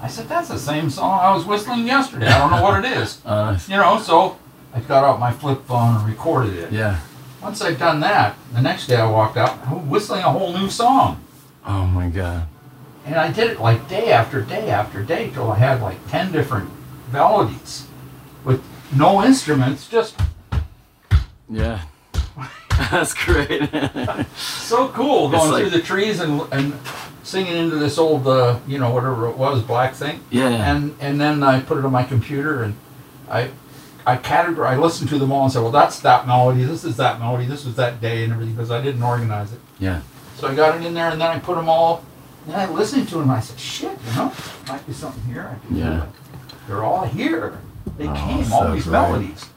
I 0.00 0.08
said, 0.08 0.28
"That's 0.28 0.48
the 0.48 0.58
same 0.58 0.90
song 0.90 1.18
I 1.20 1.34
was 1.34 1.44
whistling 1.44 1.86
yesterday. 1.86 2.26
I 2.28 2.38
don't 2.38 2.50
know 2.50 2.62
what 2.62 2.84
it 2.84 2.90
is." 2.92 3.20
Uh, 3.26 3.58
You 3.68 3.76
know, 3.76 3.98
so 3.98 4.38
I 4.74 4.80
got 4.80 5.04
out 5.04 5.18
my 5.20 5.32
flip 5.32 5.64
phone 5.66 5.96
and 5.96 6.06
recorded 6.06 6.54
it. 6.56 6.72
yeah. 6.72 7.00
Once 7.42 7.60
I'd 7.62 7.78
done 7.78 8.00
that, 8.00 8.36
the 8.54 8.60
next 8.62 8.86
day 8.86 8.96
I 8.96 9.06
walked 9.08 9.36
out 9.36 9.52
whistling 9.86 10.22
a 10.22 10.30
whole 10.32 10.52
new 10.56 10.68
song. 10.70 11.22
Oh, 11.66 11.84
my 11.86 12.08
God. 12.08 12.46
And 13.04 13.16
I 13.16 13.30
did 13.30 13.50
it 13.50 13.60
like 13.60 13.86
day 13.88 14.10
after 14.10 14.40
day 14.40 14.70
after 14.70 15.02
day 15.02 15.28
till 15.30 15.50
I 15.52 15.58
had 15.58 15.82
like 15.82 15.98
10 16.10 16.32
different 16.32 16.70
melodies 17.12 17.86
with 18.44 18.62
no 18.96 19.22
instruments, 19.22 19.86
just 19.88 20.16
Yeah. 21.50 21.82
That's 22.90 23.12
great. 23.14 23.68
so 24.36 24.88
cool 24.88 25.28
going 25.28 25.50
like- 25.50 25.60
through 25.60 25.70
the 25.70 25.82
trees 25.82 26.20
and, 26.20 26.40
and 26.50 26.72
singing 27.24 27.54
into 27.56 27.76
this 27.76 27.98
old, 27.98 28.26
uh, 28.28 28.60
you 28.68 28.78
know, 28.78 28.90
whatever 28.92 29.28
it 29.28 29.36
was, 29.36 29.62
black 29.62 29.94
thing. 29.94 30.20
Yeah. 30.30 30.48
And 30.48 30.94
and 31.00 31.20
then 31.20 31.42
I 31.42 31.60
put 31.60 31.78
it 31.78 31.84
on 31.84 31.90
my 31.92 32.04
computer 32.04 32.62
and 32.62 32.76
I 33.28 33.50
I 34.06 34.16
categor 34.18 34.64
I 34.66 34.76
listened 34.76 35.08
to 35.10 35.18
them 35.18 35.32
all 35.32 35.44
and 35.44 35.52
said, 35.52 35.62
well, 35.62 35.72
that's 35.72 35.98
that 36.00 36.26
melody. 36.26 36.64
This 36.64 36.84
is 36.84 36.96
that 36.98 37.18
melody. 37.18 37.46
This 37.46 37.64
was 37.64 37.74
that 37.76 38.00
day 38.00 38.22
and 38.24 38.32
everything 38.32 38.54
because 38.54 38.70
I 38.70 38.80
didn't 38.80 39.02
organize 39.02 39.52
it. 39.52 39.60
Yeah. 39.80 40.02
So 40.36 40.46
I 40.48 40.54
got 40.54 40.78
it 40.80 40.86
in 40.86 40.94
there 40.94 41.08
and 41.10 41.20
then 41.20 41.30
I 41.30 41.38
put 41.38 41.56
them 41.56 41.68
all. 41.68 42.04
And 42.46 42.54
I 42.54 42.68
listened 42.70 43.08
to 43.08 43.14
them 43.14 43.22
and 43.24 43.32
I 43.32 43.40
said, 43.40 43.58
shit, 43.58 43.96
you 44.06 44.16
know, 44.16 44.30
might 44.68 44.86
be 44.86 44.92
something 44.92 45.22
here. 45.24 45.56
I 45.56 45.66
can 45.66 45.76
Yeah. 45.76 46.06
They're 46.68 46.84
all 46.84 47.06
here. 47.06 47.58
They 47.96 48.06
Oh, 48.08 48.14
came, 48.14 48.52
all 48.52 48.72
these 48.72 48.86
melodies. 48.86 49.48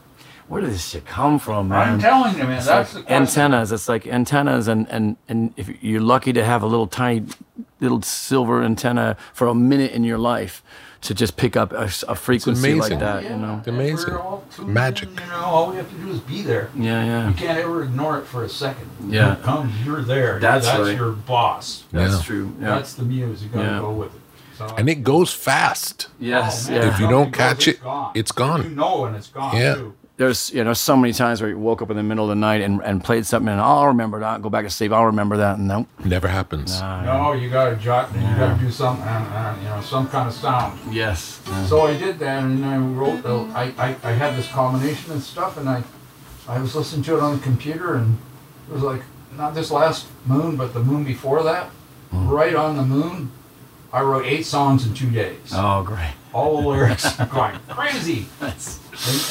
Where 0.48 0.62
did 0.62 0.70
this 0.70 0.88
shit 0.88 1.04
come 1.04 1.38
from, 1.38 1.68
man? 1.68 1.94
I'm 1.94 1.98
telling 2.00 2.32
you, 2.38 2.44
man, 2.44 2.52
It's 2.58 2.66
that's 2.66 2.94
like 2.94 3.06
the 3.06 3.12
antennas. 3.12 3.70
It's 3.70 3.88
like 3.88 4.06
antennas, 4.06 4.66
and 4.66 4.88
and 4.88 5.16
and 5.28 5.52
if 5.56 5.68
you're 5.82 6.00
lucky 6.00 6.32
to 6.32 6.42
have 6.44 6.62
a 6.62 6.66
little 6.66 6.86
tiny, 6.86 7.26
little 7.80 8.00
silver 8.02 8.62
antenna 8.62 9.16
for 9.34 9.46
a 9.48 9.54
minute 9.54 9.92
in 9.92 10.04
your 10.04 10.16
life 10.18 10.62
to 11.02 11.14
just 11.14 11.36
pick 11.36 11.54
up 11.56 11.72
a, 11.72 11.84
a 12.08 12.14
frequency 12.16 12.74
like 12.74 12.90
amazing. 12.92 12.98
that, 12.98 13.22
Yeah, 13.22 13.30
you 13.30 13.36
know. 13.36 13.58
It's 13.58 13.68
amazing. 13.68 14.14
tuned 14.56 14.74
Magic. 14.74 15.08
in, 15.10 15.14
You 15.18 15.26
know, 15.26 15.44
all 15.44 15.70
we 15.70 15.76
have 15.76 15.88
to 15.90 15.94
do 15.96 16.10
is 16.10 16.18
be 16.20 16.42
there. 16.42 16.70
Yeah, 16.74 17.04
yeah. 17.04 17.28
You 17.28 17.34
can't 17.34 17.56
ever 17.58 17.84
ignore 17.84 18.18
it 18.18 18.24
for 18.24 18.42
a 18.42 18.48
second. 18.48 18.90
Yeah. 19.06 19.34
It 19.34 19.42
comes, 19.44 19.72
you're 19.86 20.02
there. 20.02 20.40
That's 20.40 20.66
That's 20.66 20.80
right. 20.80 20.96
your 20.96 21.12
boss. 21.12 21.84
That's 21.92 22.14
Yeah. 22.14 22.22
true. 22.22 22.52
Yeah. 22.60 22.66
That's 22.70 22.94
the 22.94 23.04
muse. 23.04 23.44
You 23.44 23.48
gotta 23.50 23.64
Yeah. 23.68 23.78
go 23.78 23.92
with 23.92 24.12
it. 24.12 24.20
So, 24.56 24.66
And 24.76 24.88
it 24.88 25.04
goes 25.04 25.32
fast. 25.32 26.08
yes. 26.18 26.68
Oh, 26.68 26.72
yeah. 26.74 26.88
If 26.92 26.98
you 26.98 27.06
don't 27.08 27.30
goes, 27.30 27.36
catch 27.38 27.68
it's 27.68 27.78
it, 27.78 27.84
gone. 27.84 28.10
it's 28.16 28.32
gone. 28.32 28.62
You 28.64 28.70
know, 28.70 29.04
and 29.04 29.14
it's 29.14 29.28
gone 29.28 29.56
Yeah. 29.56 29.74
too. 29.76 29.94
There's 30.18 30.52
you 30.52 30.64
know 30.64 30.72
so 30.72 30.96
many 30.96 31.12
times 31.12 31.40
where 31.40 31.48
you 31.48 31.58
woke 31.58 31.80
up 31.80 31.90
in 31.90 31.96
the 31.96 32.02
middle 32.02 32.24
of 32.24 32.28
the 32.30 32.34
night 32.34 32.60
and, 32.60 32.82
and 32.82 33.02
played 33.02 33.24
something 33.24 33.48
and 33.48 33.60
I'll 33.60 33.86
remember 33.86 34.18
that. 34.18 34.42
Go 34.42 34.50
back 34.50 34.64
to 34.64 34.70
sleep. 34.70 34.90
I'll 34.90 35.06
remember 35.06 35.36
that. 35.36 35.58
And 35.58 35.68
nope. 35.68 35.86
Never 36.04 36.26
happens. 36.26 36.80
No, 36.80 37.34
you 37.34 37.48
gotta 37.48 37.76
jot. 37.76 38.12
You 38.12 38.20
gotta 38.20 38.58
do 38.60 38.68
some, 38.68 39.00
uh, 39.00 39.04
uh, 39.04 39.56
you 39.62 39.68
know, 39.68 39.80
some 39.80 40.08
kind 40.08 40.26
of 40.26 40.34
sound. 40.34 40.76
Yes. 40.92 41.40
So 41.68 41.82
I 41.82 41.96
did 41.96 42.18
that, 42.18 42.42
and 42.42 42.64
I 42.64 42.78
wrote. 42.78 43.22
The, 43.22 43.34
I, 43.54 43.72
I 43.78 43.96
I 44.02 44.12
had 44.12 44.36
this 44.36 44.48
combination 44.48 45.12
and 45.12 45.22
stuff, 45.22 45.56
and 45.56 45.68
I 45.68 45.84
I 46.48 46.58
was 46.60 46.74
listening 46.74 47.04
to 47.04 47.16
it 47.16 47.20
on 47.20 47.36
the 47.36 47.42
computer, 47.42 47.94
and 47.94 48.18
it 48.68 48.72
was 48.74 48.82
like 48.82 49.02
not 49.36 49.54
this 49.54 49.70
last 49.70 50.08
moon, 50.26 50.56
but 50.56 50.74
the 50.74 50.82
moon 50.82 51.04
before 51.04 51.44
that, 51.44 51.70
right 52.10 52.56
on 52.56 52.76
the 52.76 52.84
moon. 52.84 53.30
I 53.92 54.02
wrote 54.02 54.26
eight 54.26 54.44
songs 54.44 54.86
in 54.86 54.94
two 54.94 55.10
days. 55.10 55.52
Oh, 55.52 55.82
great. 55.82 56.12
All 56.32 56.60
the 56.60 56.68
lyrics 56.68 57.16
going 57.32 57.58
crazy, 57.68 58.26
That's, 58.38 58.78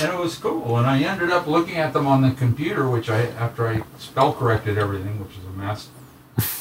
and, 0.02 0.10
and 0.10 0.18
it 0.18 0.22
was 0.22 0.36
cool. 0.36 0.78
And 0.78 0.88
I 0.88 1.00
ended 1.00 1.30
up 1.30 1.46
looking 1.46 1.76
at 1.78 1.94
them 1.94 2.08
on 2.08 2.22
the 2.24 2.32
computer, 2.32 2.90
which 2.90 3.10
I 3.10 3.28
after 3.28 3.68
I 3.68 3.84
spell 4.00 4.34
corrected 4.34 4.78
everything, 4.78 5.20
which 5.20 5.38
is 5.38 5.46
a 5.46 5.50
mess, 5.52 5.90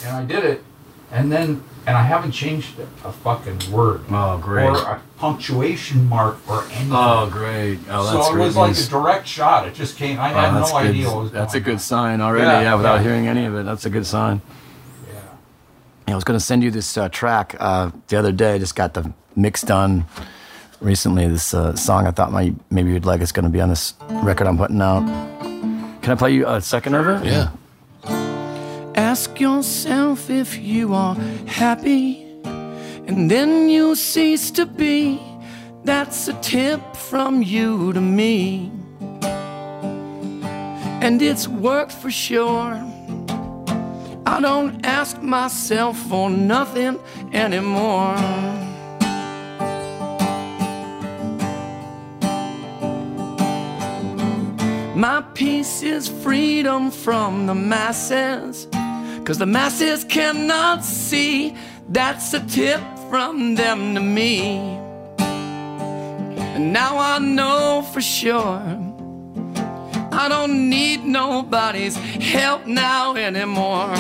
and 0.05 0.15
I 0.15 0.25
did 0.25 0.45
it, 0.45 0.63
and 1.11 1.33
then 1.33 1.63
and 1.87 1.97
I 1.97 2.03
haven't 2.03 2.33
changed 2.33 2.79
a 3.05 3.13
fucking 3.13 3.71
word 3.71 4.03
oh, 4.11 4.39
great. 4.39 4.67
or 4.69 4.77
a 4.77 5.03
punctuation 5.19 6.07
mark 6.09 6.37
or 6.49 6.65
anything. 6.65 6.89
Oh, 6.91 7.29
great. 7.31 7.79
Oh, 7.89 8.05
that's 8.05 8.27
so 8.27 8.35
it 8.35 8.39
was 8.39 8.57
like 8.57 8.77
a 8.77 8.83
direct 8.91 9.27
shot. 9.27 9.67
It 9.69 9.75
just 9.75 9.97
came. 9.97 10.19
I 10.19 10.33
Oh, 10.33 10.35
had 10.35 10.53
no 10.55 10.67
good. 10.67 10.75
idea 10.75 11.07
what 11.07 11.23
was 11.23 11.33
That's 11.33 11.55
a 11.55 11.61
good 11.61 11.81
sign 11.81 12.21
already. 12.21 12.45
Yeah, 12.45 12.61
Yeah, 12.61 12.75
without 12.75 12.97
yeah. 12.97 13.03
hearing 13.03 13.29
any 13.29 13.45
of 13.47 13.55
it, 13.55 13.65
that's 13.65 13.87
a 13.87 13.91
good 13.91 14.05
sign. 14.05 14.43
Yeah. 16.07 16.13
Yeah, 16.13 16.13
I 16.13 16.17
was 16.17 16.25
going 16.25 16.39
to 16.39 16.45
send 16.45 16.63
you 16.63 16.71
this 16.71 16.97
uh, 16.97 17.09
track 17.09 17.57
uh, 17.59 17.91
the 18.09 18.17
other 18.17 18.33
day. 18.33 18.55
I 18.55 18.59
just 18.59 18.77
got 18.77 18.95
the 18.95 19.13
mix 19.35 19.63
done 19.63 20.05
recently. 20.81 21.27
This 21.27 21.53
uh, 21.53 21.75
song 21.75 22.07
I 22.07 22.13
thought 22.13 22.33
might 22.33 22.55
maybe 22.71 22.93
you'd 22.93 23.05
like. 23.07 23.21
It's 23.21 23.33
going 23.33 23.45
to 23.45 23.51
be 23.51 23.61
on 23.61 23.69
this 23.71 23.95
record 24.23 24.47
I'm 24.47 24.57
putting 24.57 24.81
out. 24.81 25.05
Can 26.03 26.13
I 26.13 26.15
play 26.15 26.35
you 26.35 26.47
a 26.47 26.61
second 26.61 26.95
of 26.95 27.09
it? 27.09 27.25
Yeah. 27.27 27.51
Ask 28.95 29.41
yourself 29.41 30.31
if 30.31 30.57
you 30.57 30.95
are 30.95 31.17
happy, 31.47 32.23
and 32.45 33.29
then 33.31 33.69
you 33.69 33.95
cease 33.97 34.51
to 34.53 34.65
be. 34.65 35.21
That's 35.85 36.29
a 36.29 36.33
tip 36.35 36.97
from 36.97 37.43
you 37.43 37.93
to 37.93 38.01
me. 38.01 38.71
And 41.03 41.21
it's 41.21 41.47
worked 41.47 41.93
for 41.93 42.11
sure. 42.11 42.81
I 44.27 44.41
don't 44.41 44.85
ask 44.85 45.23
myself 45.23 45.97
for 46.09 46.29
nothing 46.29 46.99
anymore. 47.33 48.17
My 54.97 55.23
peace 55.35 55.83
is 55.83 56.09
freedom 56.09 56.91
from 56.91 57.47
the 57.47 57.55
masses. 57.55 58.67
Cause 59.25 59.39
the 59.39 59.47
masses 59.47 60.03
cannot 60.05 60.85
see. 60.85 61.57
That's 61.89 62.35
a 62.35 62.41
tip 62.47 62.81
from 63.09 63.55
them 63.55 63.95
to 63.95 64.01
me. 64.01 64.59
And 66.57 66.73
now 66.73 66.99
I 66.99 67.21
know 67.21 67.87
for 67.93 68.01
sure. 68.01 68.86
I 70.19 70.29
don't 70.31 70.71
need 70.71 71.05
nobody's 71.05 71.97
help 71.97 72.67
now 72.67 73.15
anymore. 73.17 73.95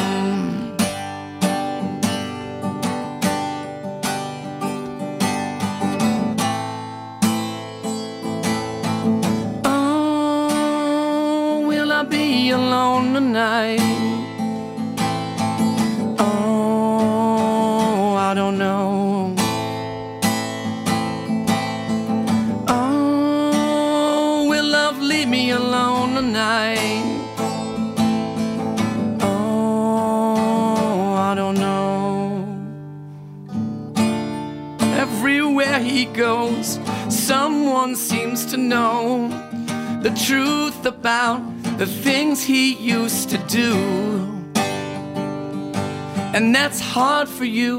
Hard 46.97 47.29
for 47.29 47.45
you. 47.45 47.77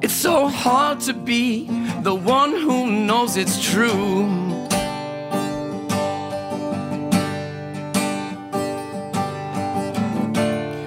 It's 0.00 0.14
so 0.14 0.46
hard 0.46 1.00
to 1.08 1.12
be 1.12 1.66
the 2.02 2.14
one 2.14 2.52
who 2.52 2.88
knows 2.88 3.36
it's 3.36 3.58
true. 3.72 4.28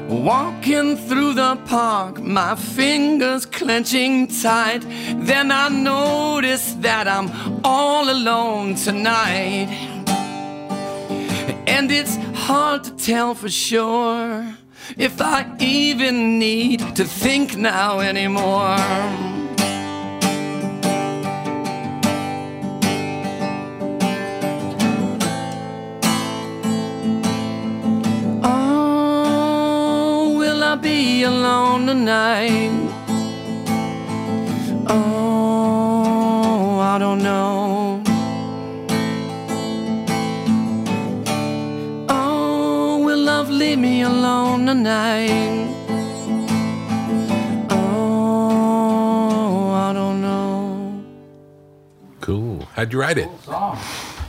Walking 0.07 0.95
through 0.95 1.33
the 1.33 1.57
park, 1.65 2.21
my 2.21 2.55
fingers 2.55 3.45
clenching 3.45 4.27
tight. 4.27 4.83
Then 5.27 5.51
I 5.51 5.67
notice 5.67 6.75
that 6.75 7.05
I'm 7.09 7.27
all 7.65 8.09
alone 8.09 8.75
tonight. 8.75 9.67
And 11.67 11.91
it's 11.91 12.15
hard 12.47 12.85
to 12.85 12.91
tell 12.91 13.35
for 13.35 13.49
sure 13.49 14.55
if 14.97 15.21
I 15.21 15.45
even 15.59 16.39
need 16.39 16.95
to 16.95 17.05
think 17.05 17.55
now 17.57 17.99
anymore. 17.99 18.77
Oh, 28.43 30.35
will 30.37 30.63
I 30.63 30.75
be 30.75 31.23
alone 31.23 31.87
tonight? 31.87 32.84
Tonight? 44.85 45.67
Oh, 47.71 49.71
I 49.71 49.93
don't 49.93 50.21
know. 50.21 51.03
Cool. 52.21 52.59
How'd 52.73 52.93
you 52.93 52.99
write 52.99 53.17
it? 53.17 53.29
Song. 53.41 53.77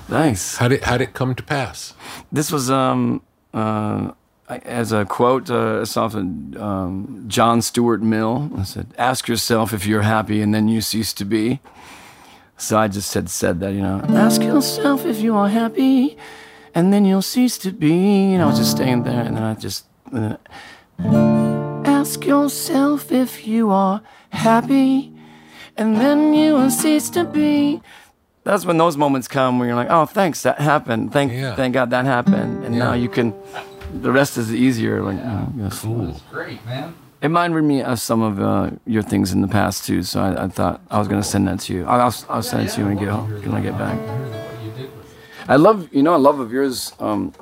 Thanks. 0.09 0.57
How 0.57 0.69
did 0.69 0.83
how'd 0.83 1.03
it 1.03 1.13
come 1.13 1.35
to 1.35 1.43
pass? 1.43 1.93
This 2.33 2.51
was 2.51 2.71
um 2.71 3.21
uh 3.53 4.13
as 4.49 4.93
a 4.93 5.05
quote 5.05 5.51
uh, 5.51 5.81
it's 5.83 5.97
off 5.97 6.15
of 6.15 6.23
um, 6.57 7.25
John 7.27 7.61
Stuart 7.61 8.01
Mill. 8.01 8.51
I 8.57 8.63
said, 8.63 8.87
"Ask 8.97 9.29
yourself 9.29 9.75
if 9.75 9.85
you're 9.85 10.09
happy, 10.17 10.41
and 10.41 10.55
then 10.55 10.69
you 10.69 10.81
cease 10.81 11.13
to 11.15 11.27
be." 11.27 11.61
So 12.57 12.79
I 12.79 12.89
just 12.89 13.13
had 13.13 13.29
said 13.29 13.61
that, 13.61 13.75
you 13.75 13.83
know, 13.83 14.01
ask 14.09 14.41
yourself 14.41 15.05
if 15.05 15.21
you 15.21 15.37
are 15.37 15.49
happy, 15.49 16.17
and 16.75 16.93
then 16.93 17.05
you'll 17.05 17.29
cease 17.35 17.59
to 17.59 17.73
be. 17.73 18.33
And 18.33 18.43
I 18.43 18.47
was 18.47 18.57
just 18.57 18.71
staying 18.71 19.03
there, 19.03 19.23
and 19.23 19.37
then 19.37 19.43
I 19.43 19.55
just 19.55 19.85
uh, 20.13 20.37
ask 21.85 22.25
yourself 22.25 23.13
if 23.13 23.47
you 23.47 23.71
are 23.71 24.01
happy, 24.31 25.13
and 25.77 25.97
then 25.97 26.35
you 26.35 26.55
will 26.55 26.71
cease 26.71 27.11
to 27.11 27.25
be. 27.25 27.81
That's 28.45 28.65
when 28.65 28.79
those 28.79 28.97
moments 28.97 29.27
come 29.29 29.59
where 29.59 29.67
you're 29.69 29.77
like, 29.77 29.91
oh, 29.91 30.07
thanks, 30.07 30.43
that 30.43 30.61
happened. 30.61 31.13
Thank, 31.13 31.33
Yeah. 31.33 31.57
thank 31.57 31.75
God 31.75 31.91
that 31.91 32.05
happened. 32.05 32.65
And 32.65 32.79
now 32.79 32.93
you 32.93 33.09
can, 33.09 33.35
the 33.93 34.13
rest 34.13 34.39
is 34.39 34.55
easier. 34.55 35.03
Like, 35.03 35.19
oh, 35.19 35.49
yes. 35.57 35.85
It's 35.85 36.21
great, 36.31 36.65
man. 36.65 36.95
It 37.23 37.27
reminded 37.27 37.63
me 37.63 37.83
of 37.83 37.99
some 37.99 38.23
of 38.23 38.39
uh, 38.41 38.71
your 38.87 39.03
things 39.03 39.33
in 39.33 39.41
the 39.41 39.49
past 39.49 39.85
too. 39.85 40.05
So 40.05 40.21
I, 40.21 40.45
I 40.45 40.49
thought 40.49 40.81
I 40.91 40.99
was 41.01 41.09
gonna 41.09 41.25
send 41.25 41.49
that 41.49 41.59
to 41.61 41.73
you. 41.75 41.85
I'll, 41.87 42.03
I'll, 42.03 42.15
I'll 42.29 42.43
send 42.43 42.69
it 42.69 42.73
to 42.75 42.81
you 42.83 42.87
when 42.87 42.97
I 42.97 43.01
get 43.01 43.09
home, 43.09 43.31
when 43.43 43.55
I 43.55 43.61
get 43.61 43.77
back. 43.77 43.99
Hear 43.99 44.09
what 44.09 44.65
you 44.65 44.71
did 44.71 44.97
with 44.97 45.11
it. 45.13 45.51
I 45.51 45.57
love, 45.57 45.89
you 45.93 46.03
know, 46.05 46.13
I 46.13 46.19
love 46.19 46.39
of 46.39 46.53
yours. 46.53 46.93
Um, 47.01 47.33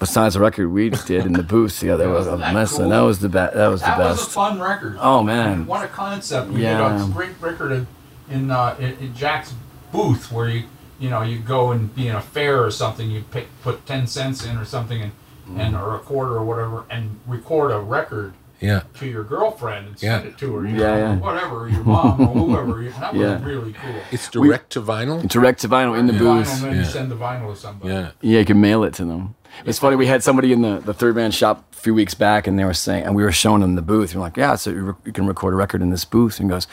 besides 0.00 0.34
the 0.34 0.40
record 0.40 0.68
we 0.70 0.90
did 0.90 1.24
in 1.26 1.34
the 1.34 1.42
booth 1.44 1.78
together, 1.78 2.08
was 2.10 2.26
a 2.26 2.30
Wasn't 2.32 2.40
that 2.40 2.54
mess, 2.54 2.72
and 2.72 2.80
cool? 2.80 2.90
that 2.90 3.00
was 3.02 3.20
the 3.20 3.28
best. 3.28 3.54
That 3.54 3.68
was 3.68 3.80
the 3.82 3.86
That 3.86 3.98
was 3.98 4.26
a 4.26 4.30
fun 4.30 4.58
record. 4.60 4.96
Oh, 5.00 5.22
man. 5.22 5.66
What 5.66 5.84
a 5.84 5.88
concept! 5.88 6.50
We 6.50 6.62
Yeah. 6.62 6.98
did 6.98 7.08
a 7.08 7.12
great 7.12 7.40
record 7.40 7.70
in 7.70 7.86
in, 8.28 8.50
uh, 8.50 8.74
in 8.80 8.92
in 8.98 9.14
Jack's 9.14 9.54
booth 9.92 10.32
where 10.32 10.48
you 10.48 10.64
you 10.98 11.08
know 11.10 11.22
you 11.22 11.38
go 11.38 11.70
and 11.70 11.94
be 11.94 12.08
in 12.08 12.16
a 12.16 12.20
fair 12.20 12.64
or 12.64 12.70
something. 12.70 13.10
You 13.10 13.22
pick 13.30 13.46
put 13.62 13.86
ten 13.86 14.06
cents 14.06 14.44
in 14.44 14.56
or 14.56 14.64
something 14.64 15.00
and 15.02 15.12
and 15.58 15.74
or 15.76 15.94
a 15.96 15.98
quarter 16.00 16.36
or 16.36 16.44
whatever 16.44 16.84
and 16.90 17.18
record 17.26 17.72
a 17.72 17.78
record 17.80 18.34
Yeah. 18.60 18.82
to 19.00 19.06
your 19.06 19.24
girlfriend 19.24 19.88
and 19.88 19.98
send 19.98 20.24
Yeah. 20.24 20.30
it 20.30 20.38
to 20.38 20.54
her. 20.54 20.64
You 20.66 20.74
Yeah, 20.76 20.86
know, 20.86 20.96
yeah. 20.98 21.16
Whatever, 21.16 21.68
your 21.68 21.82
mom 21.82 22.20
or 22.20 22.26
whoever. 22.34 22.82
you- 22.82 22.92
That 23.00 23.14
was 23.14 23.20
Yeah. 23.22 23.42
really 23.44 23.72
cool. 23.72 24.00
It's 24.12 24.28
direct 24.30 24.70
to 24.74 24.80
vinyl. 24.80 25.26
Direct 25.26 25.58
to 25.62 25.68
vinyl 25.68 25.98
in 25.98 26.06
the 26.06 26.12
Vinyl, 26.12 26.18
booth. 26.44 26.52
and 26.62 26.62
then 26.70 26.76
you 26.76 26.84
send 26.84 27.10
the 27.10 27.16
vinyl 27.16 27.52
to 27.52 27.58
somebody. 27.58 27.92
Yeah. 27.92 28.10
Yeah, 28.20 28.38
you 28.40 28.44
can 28.44 28.60
mail 28.60 28.84
it 28.84 28.94
to 28.94 29.04
them. 29.04 29.34
It's 29.66 29.78
funny. 29.78 29.96
We 29.96 30.06
had 30.06 30.22
somebody 30.22 30.52
in 30.52 30.62
the, 30.62 30.78
the 30.80 30.94
third 30.94 31.16
man 31.16 31.30
shop 31.30 31.64
a 31.72 31.76
few 31.76 31.94
weeks 31.94 32.14
back, 32.14 32.46
and 32.46 32.58
they 32.58 32.64
were 32.64 32.74
saying, 32.74 33.04
and 33.04 33.14
we 33.14 33.22
were 33.22 33.32
showing 33.32 33.60
them 33.60 33.74
the 33.74 33.82
booth. 33.82 34.14
We're 34.14 34.20
like, 34.20 34.36
yeah, 34.36 34.54
so 34.56 34.70
you, 34.70 34.82
rec- 34.82 34.96
you 35.04 35.12
can 35.12 35.26
record 35.26 35.54
a 35.54 35.56
record 35.56 35.82
in 35.82 35.90
this 35.90 36.04
booth. 36.04 36.40
And 36.40 36.48
goes, 36.48 36.66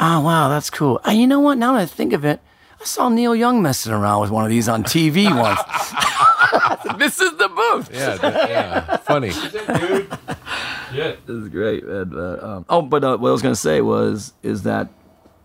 oh 0.00 0.20
wow, 0.20 0.48
that's 0.48 0.70
cool. 0.70 1.00
Uh, 1.06 1.10
you 1.12 1.26
know 1.26 1.40
what? 1.40 1.58
Now 1.58 1.72
that 1.74 1.80
I 1.82 1.86
think 1.86 2.12
of 2.12 2.24
it, 2.24 2.40
I 2.80 2.84
saw 2.84 3.08
Neil 3.08 3.34
Young 3.34 3.60
messing 3.62 3.92
around 3.92 4.20
with 4.20 4.30
one 4.30 4.44
of 4.44 4.50
these 4.50 4.68
on 4.68 4.84
TV 4.84 5.24
once. 5.40 5.58
Said, 6.82 6.94
this 6.98 7.20
is 7.20 7.36
the 7.36 7.48
booth. 7.48 7.90
Yeah. 7.92 8.16
th- 8.16 8.32
yeah. 8.48 8.96
Funny. 8.98 9.28
Is 9.30 9.54
it, 9.54 9.66
dude? 9.66 10.18
Yeah. 10.94 11.16
This 11.26 11.36
is 11.36 11.48
great, 11.48 11.84
man. 11.86 12.04
But, 12.10 12.42
um, 12.42 12.64
oh, 12.68 12.82
but 12.82 13.02
uh, 13.04 13.16
what 13.18 13.28
I 13.28 13.32
was 13.32 13.42
gonna 13.42 13.54
say 13.56 13.80
was, 13.80 14.32
is 14.42 14.62
that 14.62 14.88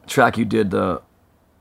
track 0.08 0.38
you 0.38 0.46
did, 0.46 0.72
the 0.72 1.02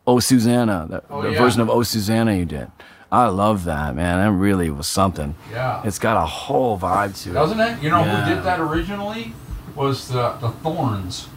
Oh 0.06 0.18
Susanna, 0.20 0.86
that, 0.90 1.04
Oh, 1.10 1.22
the 1.22 1.30
yeah. 1.32 1.38
version 1.38 1.60
of 1.62 1.70
Oh 1.70 1.82
Susanna 1.82 2.34
you 2.34 2.44
did. 2.44 2.70
I 3.12 3.26
love 3.28 3.64
that, 3.64 3.94
man. 3.94 4.18
That 4.18 4.32
really 4.32 4.70
was 4.70 4.86
something. 4.86 5.34
Yeah. 5.52 5.82
It's 5.84 5.98
got 5.98 6.16
a 6.16 6.24
whole 6.26 6.78
vibe 6.78 7.22
to 7.24 7.30
it. 7.30 7.34
Doesn't 7.34 7.60
it? 7.60 7.82
You 7.82 7.90
know 7.90 8.02
Yeah. 8.02 8.24
who 8.24 8.34
did 8.34 8.42
that 8.44 8.58
originally? 8.58 9.34
Was 9.76 10.08
the 10.08 10.32
the 10.40 10.48
Thorns. 10.48 11.28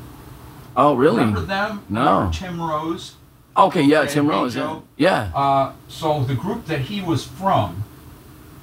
Oh, 0.78 0.96
really? 0.96 1.18
Remember 1.20 1.42
them? 1.42 1.84
No. 1.90 2.02
Remember 2.16 2.34
Tim 2.34 2.62
Rose. 2.62 3.16
Okay, 3.58 3.82
yeah, 3.82 4.06
Tim 4.06 4.28
Rose. 4.28 4.56
Yeah. 4.56 4.80
Yeah. 4.98 5.32
Uh, 5.36 5.74
so 5.88 6.24
the 6.24 6.36
group 6.36 6.66
that 6.68 6.82
he 6.82 7.02
was 7.02 7.26
from 7.26 7.84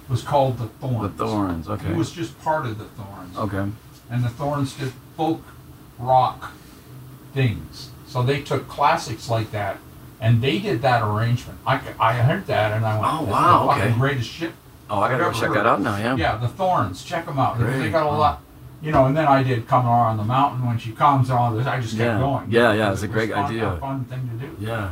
was 0.09 0.23
called 0.23 0.59
the 0.59 0.67
Thorns. 0.81 1.17
The 1.17 1.25
Thorns. 1.27 1.67
Thorns. 1.67 1.69
Okay. 1.69 1.89
He 1.93 1.95
was 1.95 2.11
just 2.13 2.39
part 2.43 2.65
of 2.67 2.79
the 2.79 2.85
Thorns. 2.87 3.37
okay. 3.37 3.71
And 4.11 4.25
the 4.25 4.29
Thorns 4.31 4.75
did 4.75 4.93
folk 5.17 5.41
rock 5.99 6.53
things. 7.33 7.91
So 8.07 8.23
they 8.23 8.43
took 8.43 8.69
classics 8.69 9.29
like 9.31 9.51
that 9.53 9.79
and 10.23 10.41
they 10.41 10.59
did 10.59 10.81
that 10.81 11.03
arrangement. 11.03 11.59
I, 11.67 11.79
I 12.01 12.15
heard 12.15 12.47
that 12.47 12.73
and 12.73 12.87
I 12.87 12.99
went, 12.99 13.13
Oh, 13.13 13.25
wow, 13.31 13.71
okay. 13.73 13.93
greatest 13.93 14.31
shit 14.31 14.53
Oh, 14.89 15.01
I 15.01 15.09
gotta 15.11 15.25
go 15.25 15.33
check 15.33 15.45
ever 15.45 15.55
that 15.55 15.67
out 15.67 15.81
now. 15.81 15.97
Yeah. 15.97 16.17
Yeah, 16.17 16.37
the 16.37 16.49
Thorns. 16.49 17.03
Check 17.03 17.25
them 17.25 17.39
out. 17.39 17.59
They 17.59 17.91
got 17.91 18.07
a 18.07 18.11
lot. 18.11 18.43
You 18.83 18.93
know, 18.93 19.07
and 19.07 19.17
then 19.17 19.27
I 19.27 19.43
did 19.43 19.67
"Come 19.67 19.87
on 19.87 20.17
the 20.19 20.25
Mountain" 20.25 20.67
when 20.67 20.77
she 20.77 20.93
comes 20.93 21.31
and 21.31 21.39
all 21.39 21.53
this. 21.55 21.67
I 21.67 21.81
just 21.81 21.97
kept 21.97 22.15
Yeah. 22.15 22.19
going. 22.19 22.51
Yeah, 22.51 22.73
yeah, 22.75 22.93
it's 22.93 23.03
a 23.03 23.09
great 23.09 23.31
fun, 23.33 23.45
idea. 23.47 23.69
A 23.71 23.79
fun 23.79 24.05
thing 24.05 24.29
to 24.29 24.47
do. 24.47 24.57
Yeah. 24.59 24.91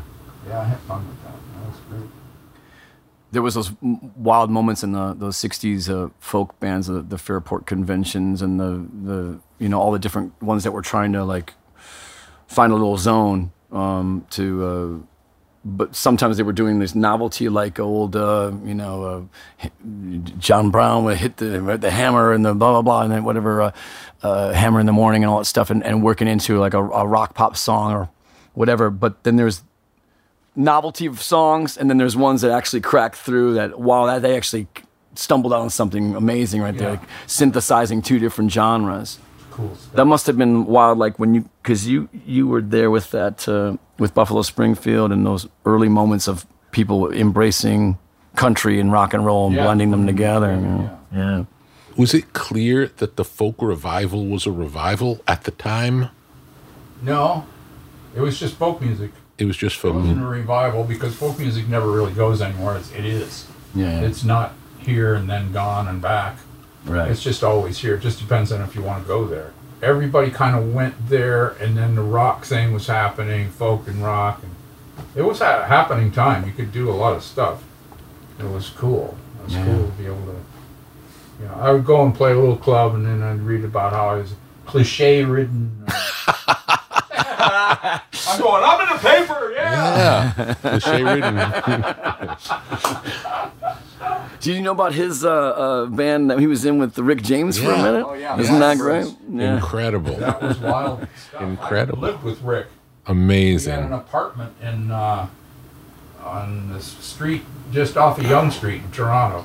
Yeah, 0.49 0.61
I 0.61 0.65
had 0.65 0.79
fun 0.81 1.07
with 1.07 1.23
that. 1.25 1.33
That 1.35 1.67
was 1.69 1.77
great. 1.91 2.11
There 3.33 3.43
was 3.43 3.55
those 3.55 3.73
wild 4.17 4.51
moments 4.51 4.83
in 4.83 4.93
the 4.93 5.13
those 5.13 5.37
'60s 5.37 5.91
uh, 5.91 6.11
folk 6.19 6.59
bands, 6.61 6.87
the, 6.87 7.03
the 7.03 7.19
Fairport 7.19 7.67
conventions, 7.67 8.41
and 8.43 8.59
the 8.59 8.87
the 9.05 9.39
you 9.59 9.69
know 9.69 9.81
all 9.81 9.93
the 9.93 9.99
different 9.99 10.41
ones 10.41 10.65
that 10.65 10.71
were 10.73 10.83
trying 10.83 11.13
to 11.13 11.25
like 11.25 11.53
find 12.47 12.73
a 12.73 12.77
little 12.77 12.97
zone 12.97 13.53
um, 13.73 14.25
to. 14.31 14.65
Uh, 14.65 15.07
but 15.65 15.95
sometimes 15.95 16.37
they 16.39 16.43
were 16.43 16.53
doing 16.55 16.79
this 16.79 16.95
novelty, 16.95 17.49
like 17.51 17.79
old, 17.79 18.17
uh, 18.17 18.51
you 18.65 18.75
know, 18.75 19.29
uh, 19.63 19.69
John 20.39 20.71
Brown 20.71 21.05
would 21.05 21.19
hit 21.19 21.37
the 21.37 21.77
the 21.79 21.91
hammer 21.91 22.33
and 22.33 22.45
the 22.45 22.55
blah 22.55 22.73
blah 22.73 22.83
blah, 22.83 23.03
and 23.03 23.13
then 23.13 23.25
whatever, 23.25 23.63
uh, 23.63 23.73
uh, 24.23 24.53
hammer 24.53 24.81
in 24.81 24.87
the 24.87 24.93
morning 24.93 25.23
and 25.23 25.31
all 25.31 25.39
that 25.39 25.45
stuff, 25.45 25.69
and, 25.71 25.85
and 25.85 26.03
working 26.03 26.29
into 26.29 26.59
like 26.59 26.73
a, 26.75 26.83
a 26.83 27.07
rock 27.07 27.35
pop 27.35 27.57
song 27.57 27.93
or 27.93 28.09
whatever. 28.55 28.89
But 28.91 29.23
then 29.25 29.37
there's 29.37 29.63
novelty 30.57 31.07
of 31.07 31.21
songs, 31.21 31.77
and 31.77 31.91
then 31.91 31.99
there's 31.99 32.17
ones 32.17 32.41
that 32.41 32.51
actually 32.51 32.81
crack 32.81 33.15
through. 33.15 33.55
That 33.55 33.79
wow, 33.79 34.07
that 34.07 34.23
they 34.23 34.37
actually 34.37 34.67
stumbled 35.15 35.53
on 35.53 35.69
something 35.71 36.15
amazing 36.15 36.63
right 36.63 36.77
there, 36.77 36.93
Yeah. 36.95 37.01
like 37.01 37.09
synthesizing 37.27 38.01
two 38.03 38.19
different 38.19 38.51
genres. 38.53 39.19
Cool 39.51 39.75
stuff. 39.75 39.93
That 39.95 40.05
must 40.05 40.27
have 40.27 40.37
been 40.39 40.67
wild, 40.67 40.99
like 40.99 41.19
when 41.19 41.35
you, 41.35 41.49
because 41.63 41.87
you 41.89 42.09
you 42.27 42.47
were 42.47 42.63
there 42.63 42.91
with 42.91 43.11
that 43.11 43.49
uh, 43.49 43.77
with 43.99 44.15
Buffalo 44.15 44.43
Springfield 44.43 45.11
and 45.13 45.27
those 45.27 45.49
early 45.65 45.89
moments 45.89 46.29
of 46.29 46.47
people 46.71 47.11
embracing 47.13 47.99
country 48.37 48.79
and 48.81 48.93
rock 48.93 49.13
and 49.13 49.27
roll 49.27 49.49
and 49.49 49.57
Yeah. 49.57 49.65
blending 49.65 49.91
them 49.91 50.07
together. 50.07 50.53
you 50.55 50.61
know? 50.61 50.99
yeah. 51.13 51.45
Was 51.97 52.15
it 52.15 52.33
clear 52.33 52.87
that 52.99 53.17
the 53.17 53.25
folk 53.25 53.57
revival 53.61 54.27
was 54.27 54.47
a 54.47 54.53
revival 54.53 55.21
at 55.27 55.45
the 55.45 55.51
time? 55.51 56.09
No, 57.03 57.45
it 58.15 58.21
was 58.21 58.39
just 58.39 58.55
folk 58.55 58.81
music. 58.81 59.11
It 59.39 59.47
was 59.47 59.57
just 59.57 59.77
folk. 59.77 59.95
It 59.95 59.99
wasn't 60.01 60.23
a 60.23 60.27
revival 60.27 60.85
because 60.85 61.15
folk 61.17 61.39
music 61.39 61.67
never 61.69 61.91
really 61.91 62.13
goes 62.13 62.41
anywhere. 62.41 62.77
It's, 62.77 62.93
it 62.93 63.05
is. 63.05 63.47
Yeah. 63.75 64.01
It's 64.01 64.23
not 64.23 64.53
here 64.79 65.15
and 65.15 65.29
then 65.29 65.51
gone 65.53 65.89
and 65.89 66.01
back. 66.01 66.37
Right. 66.85 67.11
It's 67.11 67.23
just 67.23 67.43
always 67.45 67.79
here. 67.79 67.95
It 67.97 68.01
just 68.01 68.19
depends 68.19 68.51
on 68.53 68.61
if 68.63 68.75
you 68.75 68.83
want 68.83 69.03
to 69.03 69.09
go 69.09 69.27
there. 69.27 69.53
Everybody 69.83 70.31
kind 70.31 70.57
of 70.57 70.75
went 70.75 70.95
there, 71.09 71.49
and 71.61 71.77
then 71.77 71.95
the 71.95 72.03
rock 72.03 72.45
thing 72.45 72.73
was 72.75 72.87
happening, 72.87 73.49
folk 73.51 73.89
and 73.89 74.03
rock, 74.03 74.43
and 74.43 74.55
it 75.17 75.23
was 75.23 75.41
a 75.41 75.67
happening 75.67 76.11
time. 76.13 76.47
You 76.47 76.53
could 76.53 76.73
do 76.73 76.91
a 76.91 76.93
lot 76.93 77.15
of 77.15 77.23
stuff. 77.23 77.63
It 78.39 78.45
was 78.45 78.69
cool. 78.71 79.17
It 79.41 79.45
was 79.47 79.55
Yeah. 79.55 79.65
cool 79.65 79.87
to 79.87 79.93
be 79.93 80.07
able 80.07 80.17
to. 80.27 80.37
You 81.43 81.47
know, 81.49 81.55
I 81.59 81.71
would 81.73 81.87
go 81.87 82.05
and 82.05 82.15
play 82.15 82.33
a 82.33 82.39
little 82.39 82.57
club, 82.57 82.95
and 82.95 83.07
then 83.07 83.23
I'd 83.23 83.41
read 83.41 83.65
about 83.65 83.93
how 83.95 84.11
I 84.11 84.15
was 84.17 84.35
cliche-ridden. 84.67 85.85
Uh, 85.89 86.55
I'm 87.43 88.41
going. 88.41 88.63
I'm 88.65 88.81
in 88.81 88.89
the 88.97 89.01
paper. 89.09 89.53
Yeah. 89.53 90.33
yeah, 90.37 90.55
cliche 90.55 91.03
ridden. 91.03 91.37
Did 94.41 94.55
you 94.57 94.63
know 94.63 94.73
about 94.73 94.95
his 94.95 95.25
uh, 95.25 95.31
uh, 95.31 95.87
band 95.87 96.31
that 96.31 96.39
he 96.39 96.47
was 96.47 96.65
in 96.65 96.79
with 96.79 96.95
the 96.95 97.03
Rick 97.03 97.23
James 97.23 97.59
for 97.59 97.71
a 97.71 97.77
minute? 97.77 98.07
Oh, 98.07 98.15
yeah. 98.15 98.39
Isn't 98.39 98.55
Yeah. 98.55 98.61
that 98.61 98.79
great? 98.79 99.15
Yeah. 99.31 99.55
Incredible, 99.57 100.17
That 100.17 100.41
was 100.41 100.59
wild. 100.59 101.07
stuff. 101.29 101.43
Incredible. 101.43 102.05
I 102.05 102.09
lived 102.09 102.23
with 102.25 102.41
Rick. 102.43 102.67
We 103.09 103.55
had 103.55 103.67
an 103.83 103.93
apartment 103.93 104.55
in 104.63 104.91
uh, 104.91 105.27
on 106.25 106.73
this 106.73 106.85
street 106.87 107.43
just 107.73 107.97
off 107.97 108.19
of 108.19 108.25
Yonge 108.25 108.53
Street 108.55 108.83
in 108.83 108.91
Toronto. 108.93 109.45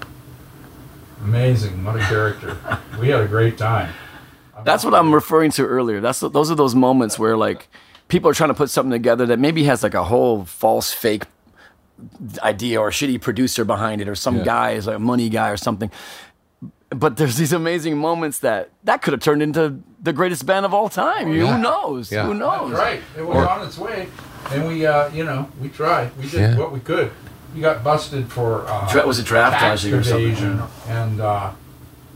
Amazing, 1.23 1.83
what 1.83 1.95
a 1.95 1.99
character. 1.99 2.57
we 2.99 3.09
had 3.09 3.21
a 3.21 3.27
great 3.27 3.57
time. 3.57 3.93
That's 4.63 4.85
what 4.85 4.93
I'm 4.93 5.13
referring 5.13 5.51
to 5.51 5.65
earlier. 5.65 5.99
That's 5.99 6.19
those 6.19 6.51
are 6.51 6.55
those 6.55 6.75
moments 6.75 7.17
where 7.19 7.35
like 7.35 7.67
people 8.07 8.29
are 8.29 8.33
trying 8.33 8.49
to 8.49 8.53
put 8.53 8.69
something 8.69 8.91
together 8.91 9.25
that 9.25 9.39
maybe 9.39 9.63
has 9.65 9.83
like 9.83 9.93
a 9.93 10.03
whole 10.03 10.45
false 10.45 10.91
fake 10.93 11.23
idea 12.43 12.79
or 12.79 12.89
a 12.89 12.91
shitty 12.91 13.21
producer 13.21 13.63
behind 13.65 14.01
it 14.01 14.07
or 14.07 14.15
some 14.15 14.37
Yeah. 14.37 14.43
guy 14.43 14.71
is 14.71 14.87
like 14.87 14.97
a 14.97 14.99
money 14.99 15.29
guy 15.29 15.49
or 15.49 15.57
something. 15.57 15.89
But 16.89 17.17
there's 17.17 17.37
these 17.37 17.51
amazing 17.53 17.97
moments 17.97 18.39
that 18.39 18.69
that 18.83 19.01
could 19.01 19.13
have 19.13 19.21
turned 19.21 19.41
into 19.41 19.79
the 20.01 20.13
greatest 20.13 20.45
band 20.45 20.65
of 20.65 20.73
all 20.73 20.87
time. 20.89 21.31
Yeah. 21.33 21.55
Who 21.55 21.61
knows? 21.61 22.11
Yeah. 22.11 22.25
Who 22.25 22.33
knows? 22.35 22.71
That's 22.71 22.79
right. 22.81 23.01
It 23.17 23.25
was 23.25 23.37
on 23.47 23.65
its 23.65 23.77
way, 23.77 24.07
and 24.51 24.67
we, 24.67 24.85
uh, 24.85 25.09
you 25.09 25.23
know, 25.25 25.49
we 25.59 25.69
tried. 25.69 26.15
We 26.17 26.23
did 26.29 26.39
Yeah. 26.39 26.57
what 26.57 26.71
we 26.71 26.79
could. 26.79 27.11
We 27.55 27.61
got 27.61 27.83
busted 27.83 28.31
for 28.31 28.65
uh, 28.67 28.87
Dra- 28.91 29.05
was 29.07 29.17
it 29.19 29.25
draft 29.25 29.57
tax 29.59 29.81
dodging 29.81 29.93
or 29.99 30.03
something? 30.03 30.61
and 30.87 31.19
uh, 31.21 31.51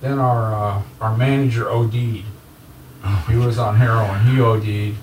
then 0.02 0.20
our 0.20 0.54
uh, 0.54 0.82
our 1.02 1.18
manager 1.18 1.70
OD'd. 1.70 2.24
He 3.28 3.36
was 3.36 3.58
on 3.58 3.78
heroin. 3.78 4.20
He 4.28 4.40
OD'd. 4.40 4.96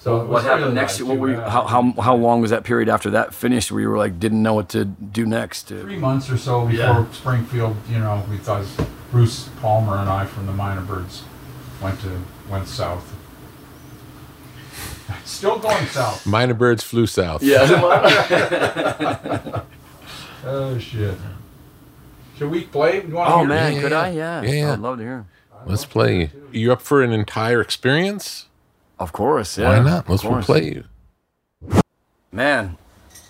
So 0.00 0.20
it 0.20 0.28
What 0.28 0.44
happened 0.44 0.74
next? 0.74 1.00
not 1.00 1.08
What 1.08 1.18
were 1.18 1.30
you, 1.30 1.40
how, 1.40 1.66
how 1.66 1.92
how 2.00 2.14
long 2.14 2.40
was 2.40 2.50
that 2.50 2.62
period 2.64 2.88
after 2.88 3.10
that 3.10 3.34
finished 3.34 3.72
where 3.72 3.80
you 3.80 3.88
were 3.88 3.98
like 3.98 4.20
didn't 4.20 4.42
know 4.42 4.54
what 4.54 4.68
to 4.70 4.84
do 4.84 5.26
next? 5.26 5.68
three 5.68 5.96
months 5.96 6.30
or 6.30 6.36
so 6.38 6.66
before 6.66 6.78
Yeah. 6.78 7.06
Springfield, 7.12 7.76
you 7.90 7.98
know, 7.98 8.22
we 8.30 8.36
thought 8.36 8.64
Bruce 9.10 9.48
Palmer 9.60 9.96
and 9.96 10.08
I 10.08 10.24
from 10.24 10.46
the 10.46 10.52
Mynah 10.52 10.86
Birds 10.86 11.24
went 11.82 12.00
to 12.02 12.20
went 12.50 12.68
south. 12.68 13.14
Still 15.24 15.58
going 15.58 15.86
south. 15.86 16.24
Mynah 16.24 16.56
birds 16.56 16.84
flew 16.84 17.06
south. 17.06 17.42
Yeah. 17.42 17.66
Oh 20.44 20.78
shit. 20.78 21.14
Should 22.38 22.50
we 22.50 22.62
play? 22.62 23.02
You 23.04 23.18
oh 23.18 23.40
hear- 23.40 23.48
man, 23.48 23.74
Yeah, 23.74 23.80
could 23.82 23.90
yeah. 23.92 24.00
I? 24.00 24.08
Yeah. 24.10 24.42
Yeah, 24.42 24.52
yeah. 24.52 24.72
I'd 24.74 24.78
love 24.78 24.98
to 24.98 25.02
hear. 25.04 25.26
Let's 25.66 25.84
play. 25.84 26.30
You 26.52 26.72
up 26.72 26.80
for 26.80 27.02
an 27.02 27.12
entire 27.12 27.60
experience? 27.60 28.46
Of 28.98 29.12
course, 29.12 29.56
yeah. 29.58 29.68
Why 29.68 29.78
not? 29.84 30.04
of 30.04 30.08
Let's 30.10 30.22
course. 30.22 30.46
play 30.46 30.64
you. 30.64 30.84
Man, 32.32 32.76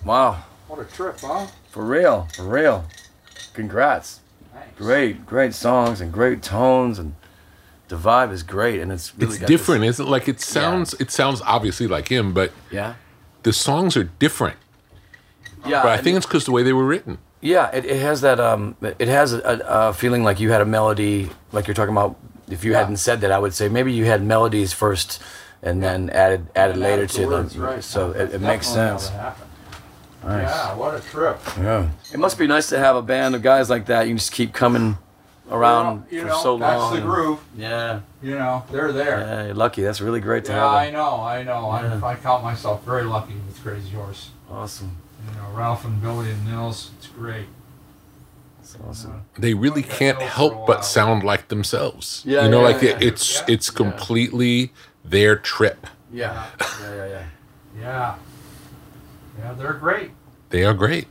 wow, 0.05 0.43
What 0.67 0.81
a 0.81 0.85
trip, 0.85 1.21
huh? 1.21 1.47
for 1.71 1.85
real, 1.85 2.27
for 2.35 2.43
real. 2.45 2.85
Congrats. 3.55 4.21
Thanks. 4.53 4.77
Great, 4.77 5.25
great 5.27 5.55
songs 5.55 6.01
and 6.01 6.13
great 6.13 6.43
tones, 6.43 6.99
and 6.99 7.15
the 7.89 7.97
vibe 7.97 8.33
is 8.33 8.43
great, 8.43 8.81
and 8.81 8.91
it's 8.91 9.15
really 9.17 9.37
It's 9.37 9.45
different, 9.47 9.83
This, 9.83 9.97
isn't 9.97 10.07
it? 10.07 10.11
Like 10.11 10.29
it 10.29 10.41
sounds. 10.41 10.95
It 10.95 11.11
sounds 11.11 11.41
obviously 11.43 11.87
like 11.87 12.09
him, 12.09 12.33
but 12.33 12.53
yeah, 12.71 12.95
the 13.45 13.53
songs 13.53 13.97
are 13.97 14.05
different. 14.05 14.57
yeah. 15.67 15.83
But 15.83 15.93
I 15.93 15.99
think 15.99 16.17
it's 16.17 16.27
because 16.27 16.45
the 16.45 16.53
way 16.53 16.63
they 16.63 16.73
were 16.73 16.85
written. 16.87 17.19
Yeah, 17.41 17.71
it, 17.71 17.85
it 17.85 18.01
has 18.01 18.21
that. 18.23 18.41
Um, 18.41 18.77
it 18.83 19.07
has 19.09 19.33
a, 19.33 19.39
a, 19.41 19.89
a 19.91 19.93
feeling 19.93 20.25
like 20.25 20.41
you 20.41 20.51
had 20.51 20.61
a 20.61 20.67
melody, 20.67 21.31
like 21.53 21.67
you're 21.69 21.75
talking 21.75 21.93
about. 21.95 22.17
If 22.51 22.65
you 22.65 22.75
hadn't 22.75 22.97
said 22.97 23.21
that, 23.21 23.31
I 23.31 23.39
would 23.39 23.53
say 23.55 23.69
maybe 23.69 23.93
you 23.93 24.07
had 24.07 24.23
melodies 24.25 24.73
first, 24.73 25.23
and 25.63 25.83
then 25.83 26.11
added 26.11 26.47
added 26.55 26.75
And 26.75 26.83
later 26.83 27.07
to 27.07 27.27
words, 27.27 27.55
them. 27.55 27.63
right. 27.63 27.85
So 27.85 28.11
it, 28.13 28.35
it 28.35 28.41
makes 28.41 28.67
sense. 28.67 29.11
Nice. 30.25 30.49
Yeah, 30.49 30.75
what 30.75 30.95
a 30.97 31.01
trip. 31.01 31.39
Yeah. 31.59 31.89
It 32.13 32.19
must 32.19 32.39
be 32.39 32.47
nice 32.47 32.69
to 32.71 32.79
have 32.79 32.97
a 32.97 33.03
band 33.03 33.35
of 33.37 33.43
guys 33.43 33.71
like 33.71 33.87
that. 33.87 34.03
You 34.03 34.11
can 34.11 34.19
just 34.19 34.33
keep 34.33 34.53
coming 34.53 34.99
around 35.51 35.85
Well, 36.01 36.07
you 36.11 36.21
for 36.23 36.27
know, 36.27 36.43
so 36.43 36.59
that's 36.59 36.79
long. 36.79 36.95
the 36.97 37.01
groove. 37.03 37.39
Yeah. 37.57 38.01
You 38.21 38.35
know, 38.35 38.65
they're 38.71 38.93
there. 38.93 39.21
Yeah, 39.21 39.45
you're 39.47 39.55
lucky. 39.55 39.83
That's 39.83 40.01
really 40.01 40.21
great 40.21 40.45
to 40.47 40.53
Yeah, 40.53 40.59
have. 40.59 40.73
I 40.75 40.85
a- 40.87 40.93
know, 40.93 41.21
I 41.21 41.43
know. 41.45 41.71
Yeah. 41.81 42.01
I, 42.03 42.11
I 42.11 42.15
count 42.17 42.43
myself 42.43 42.85
very 42.85 43.05
lucky 43.05 43.35
with 43.47 43.63
Crazy 43.63 43.91
Horse. 43.91 44.31
Awesome. 44.51 44.97
You 45.31 45.41
know, 45.41 45.57
Ralph 45.57 45.85
and 45.85 46.03
Billy 46.03 46.31
and 46.33 46.45
Nils, 46.47 46.91
it's 46.99 47.07
great. 47.07 47.47
That's 48.59 48.77
awesome. 48.87 49.23
They 49.39 49.55
really 49.55 49.83
can't 49.83 50.19
go 50.19 50.25
for 50.25 50.31
a 50.31 50.35
help 50.35 50.67
but 50.67 50.85
sound 50.85 51.23
like 51.23 51.49
themselves. 51.49 52.23
Yeah, 52.27 52.45
you 52.45 52.51
know, 52.51 52.61
yeah, 52.61 52.67
like 52.75 52.83
yeah. 52.83 52.91
it, 52.97 53.03
it's 53.03 53.37
Yeah. 53.41 53.45
it's 53.55 53.71
completely 53.71 54.73
their 55.11 55.37
trip. 55.37 55.87
Yeah. 56.13 56.47
Yeah, 56.61 56.95
yeah, 56.95 57.07
yeah. 57.07 57.25
Yeah. 57.81 58.15
Yeah, 59.39 59.53
they're 59.55 59.73
great. 59.75 60.11
They 60.51 60.65
are 60.65 60.75
great. 60.75 61.07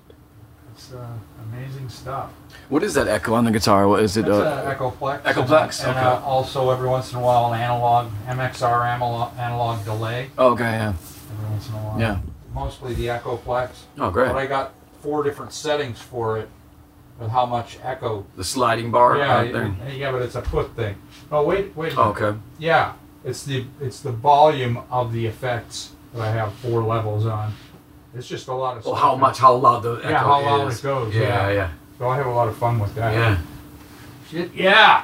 It's 0.74 0.94
uh, 0.94 1.06
amazing 1.52 1.90
stuff. 1.90 2.32
What 2.70 2.84
is 2.84 2.94
that 2.96 3.08
echo 3.08 3.34
on 3.34 3.46
the 3.46 3.52
guitar? 3.52 3.88
What 3.88 4.04
is 4.04 4.18
it? 4.18 4.22
It's 4.28 4.30
Uh, 4.36 4.76
Echoplex. 4.78 5.22
Echoplex, 5.24 5.82
And, 5.88 5.92
okay. 5.98 6.00
uh, 6.06 6.20
also, 6.20 6.70
every 6.72 6.90
once 6.90 7.12
in 7.14 7.18
a 7.20 7.22
while, 7.22 7.54
an 7.54 7.60
analog, 7.62 8.12
MXR 8.28 8.86
analog, 8.86 9.38
analog 9.38 9.86
delay. 9.86 10.30
oh, 10.38 10.52
okay, 10.52 10.64
yeah. 10.64 10.94
Every 11.32 11.50
once 11.52 11.70
in 11.70 11.74
a 11.76 11.78
while. 11.78 12.00
Yeah. 12.00 12.20
Mostly 12.54 12.94
the 12.96 13.08
Echoplex. 13.08 13.70
Oh, 14.00 14.10
great. 14.12 14.28
But 14.28 14.38
I 14.38 14.46
got 14.48 14.74
four 15.02 15.24
different 15.24 15.54
settings 15.54 16.00
for 16.02 16.38
it 16.40 16.50
with 17.20 17.30
how 17.30 17.46
much 17.46 17.78
echo. 17.84 18.26
The 18.36 18.44
sliding 18.44 18.92
bar 18.92 19.18
yeah, 19.18 19.38
out 19.38 19.54
there. 19.54 19.74
yeah, 19.92 20.12
but 20.12 20.22
it's 20.24 20.36
a 20.36 20.42
foot 20.42 20.76
thing. 20.76 20.96
Oh, 21.32 21.44
wait, 21.46 21.76
wait 21.78 21.94
a 21.94 22.00
Oh, 22.02 22.14
minute. 22.14 22.22
okay. 22.22 22.40
Yeah, 22.60 22.94
it's 23.28 23.44
the 23.44 23.66
it's 23.82 24.00
the 24.02 24.12
volume 24.12 24.76
of 24.90 25.12
the 25.14 25.26
effects 25.28 25.92
that 26.14 26.22
I 26.22 26.32
have 26.32 26.54
four 26.64 26.82
levels 26.82 27.26
on. 27.26 27.54
It's 28.16 28.28
just 28.28 28.48
a 28.48 28.54
lot 28.54 28.78
of. 28.78 28.86
Well, 28.86 28.96
stuff. 28.96 29.04
how 29.08 29.16
much? 29.16 29.38
How 29.38 29.54
loud 29.56 29.84
the 29.84 29.94
echo 30.00 30.10
Yeah, 30.10 30.18
how 30.20 30.42
loud 30.42 30.68
is. 30.72 30.80
it 30.80 30.84
goes, 30.84 31.14
Yeah, 31.14 31.22
yeah. 31.22 31.50
yeah, 31.60 31.70
So 32.00 32.08
I 32.10 32.16
have 32.18 32.26
a 32.26 32.32
lot 32.32 32.48
of 32.48 32.58
fun 32.58 32.80
with 32.80 32.96
that. 32.96 33.14
yeah. 33.14 33.38
Shit. 34.30 34.54
Yeah. 34.56 35.04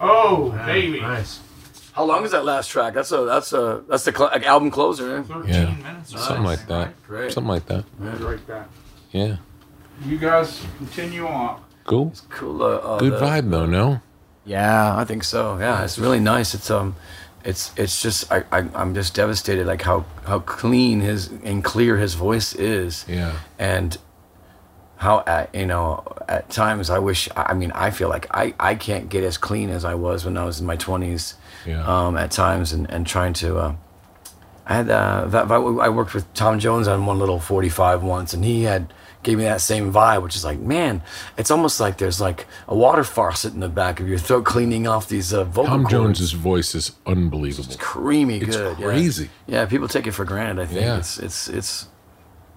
Oh, 0.00 0.52
Yeah, 0.54 0.66
baby. 0.66 1.00
Nice. 1.00 1.40
How 1.92 2.04
long 2.04 2.24
is 2.24 2.30
that 2.32 2.44
last 2.44 2.68
track? 2.70 2.94
That's 2.94 3.12
a 3.12 3.24
that's 3.24 3.52
a 3.52 3.82
that's 3.88 4.04
the 4.04 4.12
cl- 4.12 4.30
like, 4.32 4.46
album 4.46 4.70
closer. 4.70 5.18
eh? 5.18 5.22
Thirteen 5.22 5.52
Yeah. 5.54 5.74
minutes. 5.88 6.14
or 6.14 6.18
Something 6.18 6.44
like 6.44 6.66
that. 6.68 6.76
right? 6.86 7.06
Great. 7.06 7.32
Something 7.32 7.48
like 7.56 7.66
that. 7.66 7.84
Right, 7.98 8.20
Like 8.20 8.46
that. 8.46 8.68
Yeah. 9.12 9.36
You 10.04 10.16
guys 10.18 10.60
continue 10.78 11.26
on. 11.26 11.60
Cool. 11.84 12.12
Cool. 12.30 12.62
Uh, 12.62 12.66
uh, 12.76 12.98
Good 12.98 13.14
the- 13.14 13.20
vibe 13.20 13.50
though, 13.50 13.66
no? 13.66 14.00
Yeah, 14.44 14.96
I 14.96 15.04
think 15.04 15.24
so. 15.24 15.58
Yeah, 15.58 15.84
it's 15.84 15.98
really 15.98 16.20
nice. 16.20 16.54
It's 16.54 16.70
um, 16.70 16.94
it's 17.44 17.72
it's 17.76 18.02
just 18.02 18.30
I, 18.30 18.44
I 18.52 18.68
I'm 18.74 18.94
just 18.94 19.14
devastated 19.14 19.66
like 19.66 19.82
how 19.82 20.04
how 20.26 20.40
clean 20.40 21.00
his 21.00 21.28
and 21.44 21.64
clear 21.64 21.96
his 21.96 22.14
voice 22.14 22.54
is. 22.54 23.04
Yeah. 23.08 23.36
and 23.58 23.96
how 24.96 25.24
at 25.26 25.54
you 25.54 25.66
know 25.66 26.04
at 26.28 26.50
times 26.50 26.90
I 26.90 26.98
wish 26.98 27.28
I 27.34 27.54
mean 27.54 27.72
I 27.72 27.90
feel 27.90 28.08
like 28.08 28.26
I 28.30 28.54
I 28.60 28.74
can't 28.74 29.08
get 29.08 29.24
as 29.24 29.38
clean 29.38 29.70
as 29.70 29.84
I 29.84 29.94
was 29.94 30.24
when 30.24 30.36
I 30.36 30.44
was 30.44 30.60
in 30.60 30.66
my 30.66 30.76
twenties. 30.76 31.34
Yeah. 31.66 31.84
Um, 31.84 32.16
at 32.16 32.30
times 32.30 32.72
and 32.72 32.90
and 32.90 33.06
trying 33.06 33.32
to. 33.34 33.58
Uh, 33.58 33.74
I 34.66 34.74
had 34.74 34.90
uh, 34.90 35.28
I 35.80 35.88
worked 35.88 36.14
with 36.14 36.32
Tom 36.34 36.60
Jones 36.60 36.86
on 36.86 37.04
one 37.06 37.18
little 37.18 37.40
forty 37.40 37.68
five 37.68 38.02
once, 38.02 38.34
and 38.34 38.44
he 38.44 38.62
had 38.64 38.92
gave 39.22 39.36
me 39.38 39.44
that 39.44 39.60
same 39.60 39.92
vibe, 39.92 40.22
which 40.22 40.34
is 40.34 40.44
like, 40.44 40.58
man, 40.58 41.02
it's 41.36 41.50
almost 41.50 41.78
like 41.80 41.98
there's 41.98 42.20
like 42.20 42.46
a 42.68 42.74
water 42.74 43.04
faucet 43.04 43.52
in 43.52 43.60
the 43.60 43.68
back 43.68 44.00
of 44.00 44.08
your 44.08 44.18
throat 44.26 44.44
cleaning 44.44 44.86
off 44.86 45.08
these 45.08 45.32
uh, 45.34 45.44
vocal 45.44 45.64
Tom 45.66 45.80
cords. 45.82 45.90
Jones's 45.90 46.32
voice 46.32 46.74
is 46.74 46.92
unbelievable. 47.06 47.66
It's 47.66 47.76
creamy 47.76 48.38
It's 48.38 48.56
good. 48.56 48.78
yeah. 48.78 48.84
crazy. 48.86 49.30
Yeah. 49.46 49.66
people 49.66 49.88
take 49.88 50.06
it 50.06 50.12
for 50.12 50.24
granted. 50.24 50.62
I 50.62 50.66
think 50.66 50.80
Yeah. 50.80 50.96
it's 50.98 51.18
it's 51.18 51.48
it's 51.48 51.88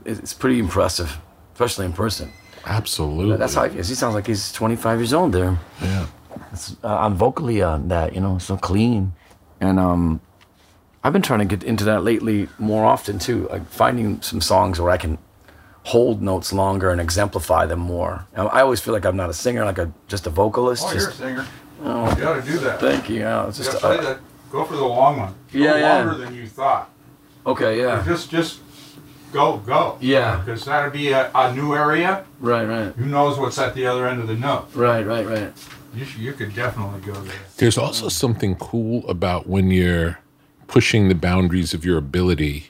it's 0.06 0.34
pretty 0.34 0.60
impressive, 0.60 1.18
especially 1.54 1.86
in 1.86 1.94
person. 1.94 2.32
Absolutely. 2.66 3.36
That's 3.38 3.54
how 3.56 3.68
he 3.68 3.78
is. 3.80 3.90
He 3.90 3.96
sounds 3.96 4.16
like 4.16 4.28
he's 4.28 4.52
25 4.54 5.00
years 5.00 5.14
old 5.14 5.34
there. 5.34 5.58
Yeah. 5.82 6.06
It's, 6.54 6.76
uh, 6.84 6.88
I'm 6.98 7.16
vocally 7.16 7.62
on 7.62 7.90
that, 7.90 8.16
you 8.16 8.22
know, 8.22 8.38
so 8.38 8.56
clean. 8.58 9.14
And 9.60 9.80
um, 9.80 10.22
I've 11.04 11.12
been 11.14 11.22
trying 11.22 11.40
to 11.40 11.46
get 11.46 11.64
into 11.64 11.84
that 11.86 12.04
lately 12.04 12.48
more 12.58 12.86
often 12.86 13.20
too, 13.20 13.48
like 13.50 13.66
finding 13.68 14.22
some 14.22 14.40
songs 14.42 14.80
where 14.80 14.92
I 14.92 14.98
can 14.98 15.18
hold 15.84 16.22
notes 16.22 16.54
longer 16.54 16.90
and 16.92 17.02
exemplify 17.02 17.66
them 17.66 17.80
more. 17.80 18.26
I 18.36 18.62
always 18.62 18.80
feel 18.80 18.94
like 18.94 19.06
I'm 19.06 19.18
not 19.18 19.30
a 19.30 19.34
singer, 19.34 19.66
like 19.66 19.78
a 19.78 19.92
just 20.08 20.26
a 20.28 20.30
vocalist. 20.30 20.86
Oh, 20.88 20.94
you're 20.94 21.10
a 21.10 21.14
singer. 21.14 21.46
oh, 21.84 22.10
You 22.12 22.22
got 22.22 22.44
to 22.44 22.52
do 22.52 22.58
that. 22.60 22.80
thank 22.80 23.10
you. 23.10 23.20
Yeah, 23.20 23.48
it's 23.48 23.58
just 23.58 23.74
gotta 23.82 24.00
uh, 24.00 24.02
that. 24.04 24.20
Go 24.52 24.64
for 24.66 24.76
the 24.76 24.86
long 24.86 25.18
one. 25.18 25.34
Go 25.52 25.60
Yeah, 25.60 25.76
yeah. 25.78 26.04
longer 26.04 26.24
than 26.26 26.36
you 26.36 26.48
thought. 26.48 26.90
okay. 27.46 27.80
Yeah, 27.82 28.04
Just, 28.06 28.30
just 28.30 28.60
go, 29.32 29.58
go. 29.58 29.98
Yeah. 30.00 30.38
Because 30.38 30.64
that'll 30.66 30.92
be 30.92 31.10
a, 31.12 31.32
a 31.34 31.54
new 31.54 31.74
area. 31.76 32.24
right, 32.40 32.64
right, 32.66 32.94
Who 32.94 33.06
knows 33.06 33.38
what's 33.40 33.58
at 33.58 33.74
the 33.74 33.86
other 33.88 34.08
end 34.08 34.22
of 34.22 34.28
the 34.28 34.36
note? 34.36 34.68
right, 34.76 35.06
right, 35.06 35.26
right. 35.26 35.52
You, 35.96 36.06
sh- 36.06 36.18
you 36.18 36.34
could 36.34 36.56
definitely 36.56 37.02
go 37.02 37.14
there. 37.22 37.36
There's 37.58 37.78
also 37.78 38.10
something 38.10 38.56
cool 38.56 39.08
about 39.10 39.48
when 39.48 39.70
you're 39.72 40.20
pushing 40.68 41.08
the 41.10 41.16
boundaries 41.16 41.74
of 41.74 41.84
your 41.84 41.98
ability 41.98 42.70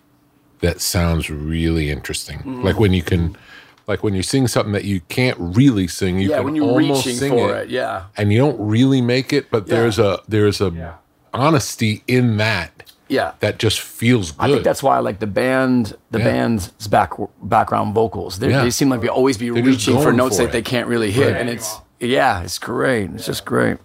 that 0.63 0.81
sounds 0.81 1.29
really 1.29 1.91
interesting. 1.91 2.39
Mm-hmm. 2.39 2.63
Like 2.63 2.79
when 2.79 2.93
you 2.93 3.03
can, 3.03 3.37
like 3.85 4.01
when 4.03 4.13
you 4.15 4.23
sing 4.23 4.47
something 4.47 4.71
that 4.73 4.85
you 4.85 5.01
can't 5.09 5.37
really 5.39 5.87
sing, 5.87 6.19
you 6.19 6.29
yeah, 6.29 6.37
can 6.37 6.45
when 6.45 6.55
you're 6.55 6.65
almost 6.65 7.05
reaching 7.05 7.19
sing 7.19 7.31
for 7.31 7.53
it, 7.55 7.63
it, 7.65 7.69
yeah, 7.69 8.05
and 8.17 8.31
you 8.33 8.39
don't 8.39 8.59
really 8.59 9.01
make 9.01 9.31
it, 9.31 9.51
but 9.51 9.67
Yeah. 9.67 9.75
there's 9.75 9.99
a 9.99 10.19
there's 10.27 10.59
a 10.61 10.71
Yeah. 10.71 10.93
honesty 11.33 12.03
in 12.07 12.37
that 12.37 12.91
yeah. 13.09 13.33
that 13.41 13.59
just 13.59 13.79
feels 13.81 14.31
good. 14.31 14.43
I 14.43 14.51
think 14.53 14.63
that's 14.63 14.81
why 14.81 14.95
I 14.95 14.99
like 14.99 15.19
the 15.19 15.27
band, 15.27 15.95
the 16.11 16.19
Yeah. 16.19 16.25
band's 16.25 16.69
back 16.87 17.11
background 17.41 17.93
vocals. 17.93 18.39
They, 18.39 18.49
Yeah. 18.49 18.63
they 18.63 18.69
seem 18.71 18.89
like 18.89 19.01
they 19.01 19.09
always 19.09 19.37
be 19.37 19.49
They're 19.49 19.63
reaching 19.63 20.01
for 20.01 20.13
notes 20.13 20.37
for 20.37 20.43
that 20.43 20.51
they 20.51 20.61
can't 20.61 20.87
really 20.87 21.11
hit, 21.11 21.31
Right. 21.33 21.41
and 21.41 21.49
it's 21.49 21.79
yeah, 21.99 22.41
it's 22.41 22.59
great. 22.59 23.11
It's 23.15 23.25
just 23.25 23.45
great. 23.45 23.77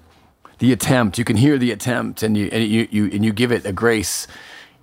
The 0.58 0.72
attempt, 0.72 1.18
you 1.18 1.24
can 1.24 1.36
hear 1.36 1.56
the 1.56 1.70
attempt, 1.70 2.22
and 2.22 2.36
you 2.36 2.48
and 2.52 2.64
you, 2.64 2.88
you 2.90 3.04
and 3.12 3.24
you 3.24 3.32
give 3.32 3.52
it 3.52 3.64
a 3.64 3.72
grace. 3.72 4.26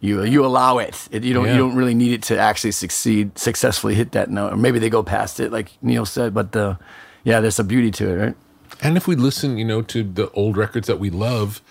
You 0.05 0.23
you 0.23 0.45
allow 0.45 0.77
it. 0.77 1.07
it 1.11 1.23
you 1.23 1.33
don't 1.33 1.45
Yeah. 1.45 1.53
you 1.53 1.57
don't 1.59 1.75
really 1.75 1.93
need 1.95 2.13
it 2.13 2.23
to 2.23 2.37
actually 2.39 2.71
succeed 2.71 3.37
successfully 3.37 3.95
hit 3.95 4.11
that 4.11 4.29
note, 4.29 4.53
or 4.53 4.57
maybe 4.57 4.79
they 4.79 4.89
go 4.89 5.03
past 5.03 5.39
it, 5.39 5.51
like 5.51 5.71
Neil 5.81 6.05
said. 6.05 6.33
But 6.33 6.51
the 6.51 6.77
yeah, 7.23 7.39
there's 7.41 7.59
a 7.59 7.63
beauty 7.63 7.91
to 7.91 8.09
it, 8.09 8.15
right? 8.15 8.35
And 8.81 8.97
if 8.97 9.07
we 9.07 9.15
listen, 9.15 9.57
you 9.57 9.65
know, 9.65 9.81
to 9.83 10.03
the 10.03 10.29
old 10.31 10.57
records 10.57 10.87
that 10.87 10.99
we 10.99 11.09
love, 11.09 11.61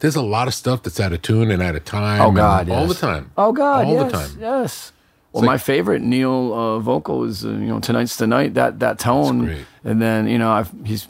there's 0.00 0.16
a 0.16 0.22
lot 0.22 0.48
of 0.48 0.54
stuff 0.54 0.82
that's 0.82 0.98
out 0.98 1.12
of 1.12 1.22
tune 1.22 1.50
and 1.50 1.62
out 1.62 1.76
of 1.76 1.84
time. 1.84 2.20
Oh 2.20 2.32
God, 2.32 2.68
all 2.70 2.86
the 2.86 2.94
time. 2.94 3.30
Oh 3.36 3.52
God, 3.52 3.86
all 3.86 3.92
yes, 3.94 4.12
the 4.12 4.18
time. 4.18 4.30
yes. 4.40 4.92
Well, 5.32 5.42
like- 5.42 5.46
my 5.48 5.58
favorite 5.58 6.02
Neil 6.02 6.52
uh, 6.54 6.78
vocal 6.78 7.24
is 7.24 7.44
uh, 7.44 7.48
you 7.50 7.66
know 7.66 7.80
tonight's 7.80 8.16
the 8.16 8.26
night 8.26 8.54
that 8.54 8.80
that 8.80 8.98
tone, 8.98 9.64
and 9.84 10.00
then 10.00 10.26
you 10.28 10.38
know 10.38 10.50
I've, 10.50 10.70
he's 10.84 11.08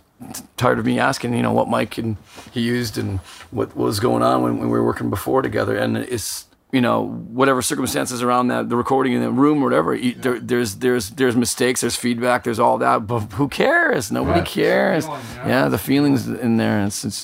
tired 0.56 0.78
of 0.78 0.86
me 0.86 0.98
asking 0.98 1.34
you 1.34 1.42
know 1.42 1.52
what 1.52 1.68
mic 1.68 1.98
and 1.98 2.16
he 2.52 2.60
used 2.62 2.96
and 2.96 3.20
what 3.50 3.76
was 3.76 4.00
going 4.00 4.22
on 4.22 4.42
when, 4.42 4.58
when 4.58 4.70
we 4.70 4.78
were 4.78 4.84
working 4.84 5.10
before 5.10 5.42
together, 5.42 5.76
and 5.76 5.96
it's 5.98 6.46
you 6.74 6.80
know 6.80 7.06
whatever 7.40 7.60
circumstances 7.62 8.22
around 8.22 8.48
that 8.48 8.68
the 8.68 8.76
recording 8.76 9.12
in 9.16 9.22
the 9.22 9.30
room 9.30 9.58
or 9.62 9.64
whatever 9.68 9.94
you, 9.94 10.12
there, 10.24 10.38
there's 10.50 10.70
there's 10.84 11.10
there's 11.18 11.36
mistakes 11.36 11.80
there's 11.82 11.96
feedback 11.96 12.42
there's 12.44 12.58
all 12.58 12.78
that 12.78 12.98
but 13.06 13.20
who 13.38 13.46
cares 13.48 14.10
nobody 14.10 14.40
Right. 14.40 14.48
cares 14.48 15.04
Feeling, 15.06 15.20
yeah. 15.36 15.48
yeah 15.48 15.68
the 15.68 15.78
feelings 15.78 16.20
in 16.28 16.56
there 16.62 16.84
it's, 16.86 17.04
it's 17.04 17.20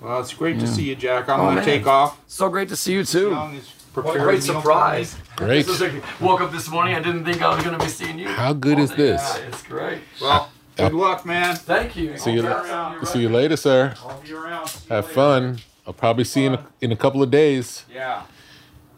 Well, 0.00 0.20
it's 0.20 0.34
great 0.34 0.58
to 0.60 0.66
see 0.66 0.84
you, 0.90 0.96
Jack. 0.96 1.28
I'm 1.28 1.40
Oh, 1.40 1.44
going 1.44 1.54
man. 1.56 1.64
to 1.64 1.70
take 1.70 1.86
off. 1.86 2.10
so 2.26 2.48
great 2.48 2.68
to 2.70 2.76
see 2.76 2.92
you 2.92 3.04
too 3.04 3.30
Young 3.30 3.54
is 3.54 3.68
what 3.94 4.16
a 4.16 4.18
great 4.18 4.42
meals 4.42 4.46
for 4.46 4.52
me. 4.54 4.60
surprise 4.60 5.16
Great. 5.36 5.66
This 5.66 5.76
is 5.76 5.80
like, 5.80 6.20
woke 6.20 6.40
up 6.44 6.50
this 6.52 6.68
morning. 6.68 6.94
I 6.94 7.00
didn't 7.06 7.24
think 7.24 7.40
I 7.42 7.54
was 7.54 7.64
going 7.64 7.78
to 7.78 7.84
be 7.84 7.90
seeing 7.90 8.18
you. 8.18 8.28
How 8.28 8.52
good 8.52 8.78
is 8.78 8.90
this? 8.94 9.20
Yeah, 9.38 9.46
it's 9.48 9.62
great. 9.62 10.00
Well, 10.20 10.50
good 10.76 10.92
luck, 10.92 11.24
man. 11.24 11.56
Thank 11.56 11.96
you. 11.96 12.18
See 12.18 12.32
you, 12.32 12.46
I'll 12.46 12.62
be 12.64 12.68
la- 12.70 12.90
around. 12.92 13.06
see 13.06 13.20
you 13.24 13.28
later, 13.30 13.56
sir. 13.56 13.94
I'll 14.04 14.20
be 14.20 14.32
around. 14.34 14.68
See 14.68 14.88
Have 14.90 15.04
later. 15.06 15.14
fun. 15.14 15.58
I'll 15.86 15.94
probably 15.94 16.24
see 16.24 16.42
you 16.42 16.48
in 16.48 16.54
a, 16.54 16.66
in 16.82 16.92
a 16.92 16.96
couple 16.96 17.22
of 17.22 17.30
days. 17.30 17.84
Yeah. 17.92 18.22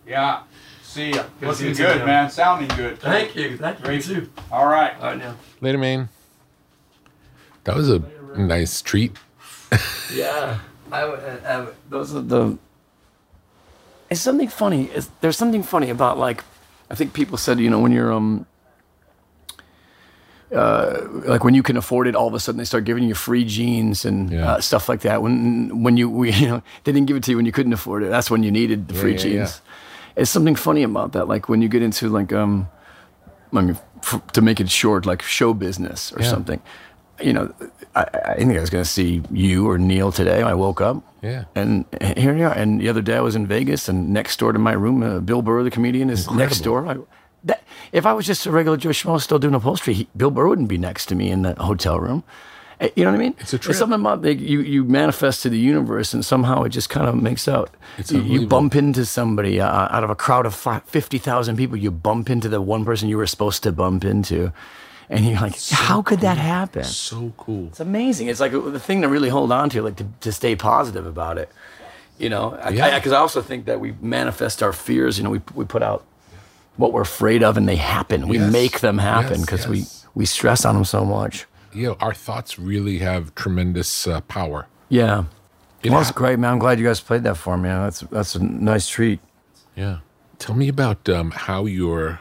Yeah. 0.07 0.43
See 0.83 1.11
ya. 1.11 1.25
Good 1.41 1.49
Looking 1.49 1.67
you 1.69 1.75
good, 1.75 1.99
too, 2.01 2.07
man. 2.07 2.31
Sounding 2.31 2.69
good. 2.77 2.99
Thank 3.01 3.35
you. 3.35 3.57
Thank 3.57 3.79
you. 3.81 3.85
Great. 3.85 4.07
You 4.07 4.15
too. 4.23 4.31
All 4.53 4.67
right. 4.67 4.95
All 5.01 5.09
right, 5.09 5.19
now. 5.19 5.35
Later, 5.61 5.79
man. 5.79 6.09
That 7.65 7.75
was 7.77 7.89
a 7.91 8.03
nice 8.37 8.81
treat. 8.83 9.17
Yeah. 10.15 10.61
I, 10.93 11.05
would- 11.07 11.19
I, 11.45 11.67
those 11.89 12.15
are 12.15 12.21
the. 12.21 12.57
It's 14.11 14.21
something 14.21 14.47
funny. 14.49 14.85
It's, 14.95 15.11
there's 15.21 15.37
something 15.37 15.63
funny 15.65 15.91
about 15.91 16.19
like, 16.19 16.45
I 16.91 16.95
think 16.95 17.15
people 17.15 17.37
said 17.39 17.59
you 17.59 17.71
know 17.71 17.81
when 17.81 17.91
you're 17.91 18.13
um. 18.13 18.47
Uh, 20.55 21.09
like 21.27 21.43
when 21.43 21.55
you 21.55 21.63
can 21.65 21.77
afford 21.77 22.07
it, 22.07 22.15
all 22.15 22.29
of 22.29 22.35
a 22.35 22.39
sudden 22.39 22.59
they 22.59 22.65
start 22.65 22.85
giving 22.85 23.03
you 23.03 23.15
free 23.15 23.45
jeans 23.45 24.05
and 24.05 24.31
Yeah. 24.31 24.53
uh, 24.53 24.61
stuff 24.61 24.89
like 24.89 25.01
that. 25.01 25.21
When 25.21 25.83
when 25.83 25.97
you 25.97 26.09
we, 26.09 26.31
you 26.43 26.47
know 26.47 26.63
they 26.85 26.93
didn't 26.93 27.09
give 27.09 27.17
it 27.17 27.25
to 27.25 27.31
you 27.33 27.37
when 27.39 27.47
you 27.47 27.51
couldn't 27.53 27.73
afford 27.73 28.05
it. 28.05 28.11
That's 28.11 28.31
when 28.31 28.45
you 28.45 28.53
needed 28.53 28.87
the 28.87 28.95
free 28.95 29.13
yeah, 29.13 29.19
jeans. 29.19 29.61
It's 30.17 30.31
something 30.31 30.55
funny 30.57 30.83
about 30.83 31.13
that. 31.13 31.27
Like 31.29 31.49
when 31.49 31.63
you 31.63 31.69
get 31.69 31.83
into 31.83 32.09
like 32.09 32.33
um, 32.33 32.69
I 33.53 33.61
mean, 33.61 33.79
f- 34.03 34.23
to 34.33 34.41
make 34.41 34.61
it 34.61 34.71
short, 34.71 35.07
like 35.07 35.23
show 35.23 35.55
business 35.55 36.13
or 36.13 36.23
Yeah. 36.23 36.31
something. 36.31 36.61
You 37.23 37.33
know, 37.33 37.55
I, 37.95 38.03
I 38.25 38.35
think 38.37 38.57
I 38.57 38.61
was 38.61 38.71
going 38.71 38.83
to 38.85 38.91
see 38.91 39.23
you 39.31 39.69
or 39.69 39.79
Neil 39.79 40.11
today. 40.11 40.43
I 40.43 40.55
woke 40.55 40.81
up. 40.81 40.97
Yeah. 41.23 41.45
And 41.55 41.85
here 42.17 42.37
you 42.37 42.45
are. 42.47 42.53
And 42.53 42.81
the 42.81 42.89
other 42.89 43.03
day 43.03 43.17
I 43.17 43.21
was 43.21 43.37
in 43.37 43.47
Vegas, 43.47 43.89
and 43.89 44.13
next 44.13 44.39
door 44.41 44.53
to 44.53 44.59
my 44.59 44.73
room, 44.73 45.03
uh, 45.03 45.21
Bill 45.21 45.41
Burr, 45.41 45.63
the 45.63 45.71
comedian, 45.71 46.11
is 46.11 46.29
next 46.31 46.61
door. 46.61 46.87
I, 46.89 46.97
that, 47.45 47.63
if 47.93 48.05
I 48.05 48.13
was 48.13 48.27
just 48.27 48.47
a 48.47 48.51
regular 48.51 48.77
Joe 48.77 48.91
Schmo 48.91 49.21
still 49.21 49.39
doing 49.39 49.55
upholstery, 49.55 49.95
he, 49.95 50.09
Bill 50.17 50.31
Burr 50.33 50.49
wouldn't 50.49 50.69
be 50.69 50.77
next 50.79 51.07
to 51.07 51.15
me 51.15 51.31
in 51.31 51.43
the 51.43 51.55
hotel 51.55 52.01
room. 52.01 52.25
Eh, 52.81 52.89
You 52.97 53.05
know 53.05 53.11
what 53.13 53.17
I 53.17 53.23
mean? 53.23 53.35
It's 53.39 53.53
a 53.53 53.59
trip. 53.59 53.71
It's 53.71 53.79
something 53.79 54.01
about 54.01 54.23
like, 54.23 54.41
you 54.41 54.61
you 54.61 54.85
manifest 54.85 55.43
to 55.43 55.49
the 55.49 55.59
universe, 55.59 56.13
and 56.15 56.25
somehow 56.25 56.63
it 56.65 56.71
just 56.71 56.91
kind 56.91 57.07
of 57.09 57.15
makes 57.15 57.47
out. 57.49 57.71
It's 57.99 58.11
you, 58.13 58.21
you 58.23 58.47
bump 58.47 58.75
into 58.75 59.05
somebody 59.05 59.61
uh, 59.61 59.89
out 59.97 60.05
of 60.05 60.11
a 60.11 60.15
crowd 60.17 60.47
of 60.47 60.55
fifty 60.87 61.19
thousand 61.19 61.57
people. 61.57 61.77
You 61.79 61.91
bump 61.91 62.29
into 62.31 62.49
the 62.49 62.61
one 62.61 62.85
person 62.85 63.09
you 63.09 63.17
were 63.19 63.27
supposed 63.29 63.63
to 63.63 63.73
bump 63.73 64.05
into, 64.05 64.53
and 65.09 65.25
you're 65.25 65.41
like, 65.41 65.57
how 65.71 66.03
could 66.03 66.21
that 66.21 66.39
happen? 66.39 66.85
So 66.85 67.33
cool. 67.37 67.67
It's 67.69 67.81
amazing. 67.81 68.29
It's 68.29 68.41
like 68.41 68.53
the 68.53 68.81
thing 68.81 69.03
to 69.03 69.09
really 69.09 69.29
hold 69.31 69.53
on 69.53 69.71
to, 69.71 69.83
like 69.83 69.97
to, 69.97 70.07
to 70.21 70.33
stay 70.33 70.57
positive 70.57 71.07
about 71.07 71.39
it. 71.39 71.49
You 72.19 72.29
know, 72.29 72.51
because 72.51 72.75
Yeah. 72.75 72.97
I, 72.97 73.01
'cause 73.01 73.13
I 73.13 73.19
also 73.19 73.41
think 73.43 73.67
that 73.67 73.81
we 73.81 73.95
manifest 74.01 74.63
our 74.63 74.73
fears. 74.73 75.17
You 75.19 75.25
know, 75.25 75.31
we 75.31 75.41
we 75.55 75.65
put 75.65 75.83
out 75.83 76.03
what 76.77 76.93
we're 76.93 77.03
afraid 77.03 77.43
of, 77.45 77.57
and 77.57 77.69
they 77.69 77.77
happen. 77.77 78.27
We 78.29 78.39
Yes. 78.39 78.53
make 78.53 78.79
them 78.81 78.99
happen 78.99 79.39
Yes, 79.39 79.41
because 79.41 79.61
yes. 79.67 79.69
we 80.15 80.21
we 80.23 80.27
stress 80.27 80.65
on 80.65 80.75
them 80.75 80.85
so 80.85 81.05
much. 81.05 81.47
You 81.75 81.89
know, 81.89 81.97
our 82.01 82.15
thoughts 82.15 82.59
really 82.59 82.99
have 82.99 83.35
tremendous 83.35 84.07
uh, 84.07 84.21
power. 84.23 84.67
Yeah. 84.89 85.25
It 85.83 85.91
well, 85.91 86.03
hap- 86.03 86.15
great, 86.15 86.39
man. 86.39 86.53
I'm 86.53 86.59
glad 86.59 86.79
you 86.79 86.87
guys 86.87 87.01
played 87.01 87.25
that 87.25 87.37
for 87.37 87.57
me. 87.57 87.69
That's 87.69 88.01
that's 88.01 88.35
a 88.37 88.43
nice 88.43 88.89
treat. 88.89 89.21
Yeah. 89.77 89.99
Tell 90.39 90.55
me 90.55 90.69
about 90.69 91.09
um, 91.09 91.31
how 91.31 91.67
your 91.67 92.21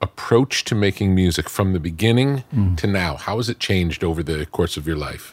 approach 0.00 0.64
to 0.64 0.74
making 0.74 1.14
music 1.14 1.48
from 1.48 1.72
the 1.72 1.80
beginning 1.80 2.44
Mm. 2.54 2.76
to 2.78 2.86
now. 2.86 3.16
How 3.16 3.38
has 3.38 3.48
it 3.48 3.58
changed 3.58 4.04
over 4.04 4.22
the 4.22 4.46
course 4.46 4.76
of 4.76 4.86
your 4.86 4.96
life? 4.96 5.32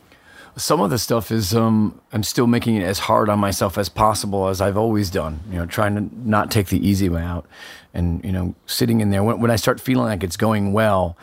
some 0.55 0.79
of 0.81 0.91
the 0.91 0.99
stuff 0.99 1.31
is 1.31 1.55
um, 1.55 1.99
I'm 2.11 2.21
still 2.21 2.45
making 2.45 2.75
it 2.75 2.83
as 2.83 2.99
hard 2.99 3.27
on 3.27 3.39
myself 3.39 3.75
as 3.75 3.89
possible 3.89 4.47
as 4.49 4.61
I've 4.61 4.77
always 4.77 5.09
done. 5.09 5.39
You 5.49 5.57
know, 5.57 5.65
trying 5.65 5.95
to 5.95 6.15
not 6.29 6.51
take 6.51 6.67
the 6.67 6.77
easy 6.87 7.09
way 7.09 7.23
out, 7.23 7.47
and 7.91 8.23
you 8.23 8.31
know, 8.31 8.53
sitting 8.67 9.01
in 9.01 9.09
there 9.09 9.23
when, 9.23 9.39
when 9.39 9.49
I 9.49 9.55
start 9.55 9.79
feeling 9.81 10.05
like 10.05 10.23
it's 10.23 10.37
going 10.37 10.71
well, 10.71 11.17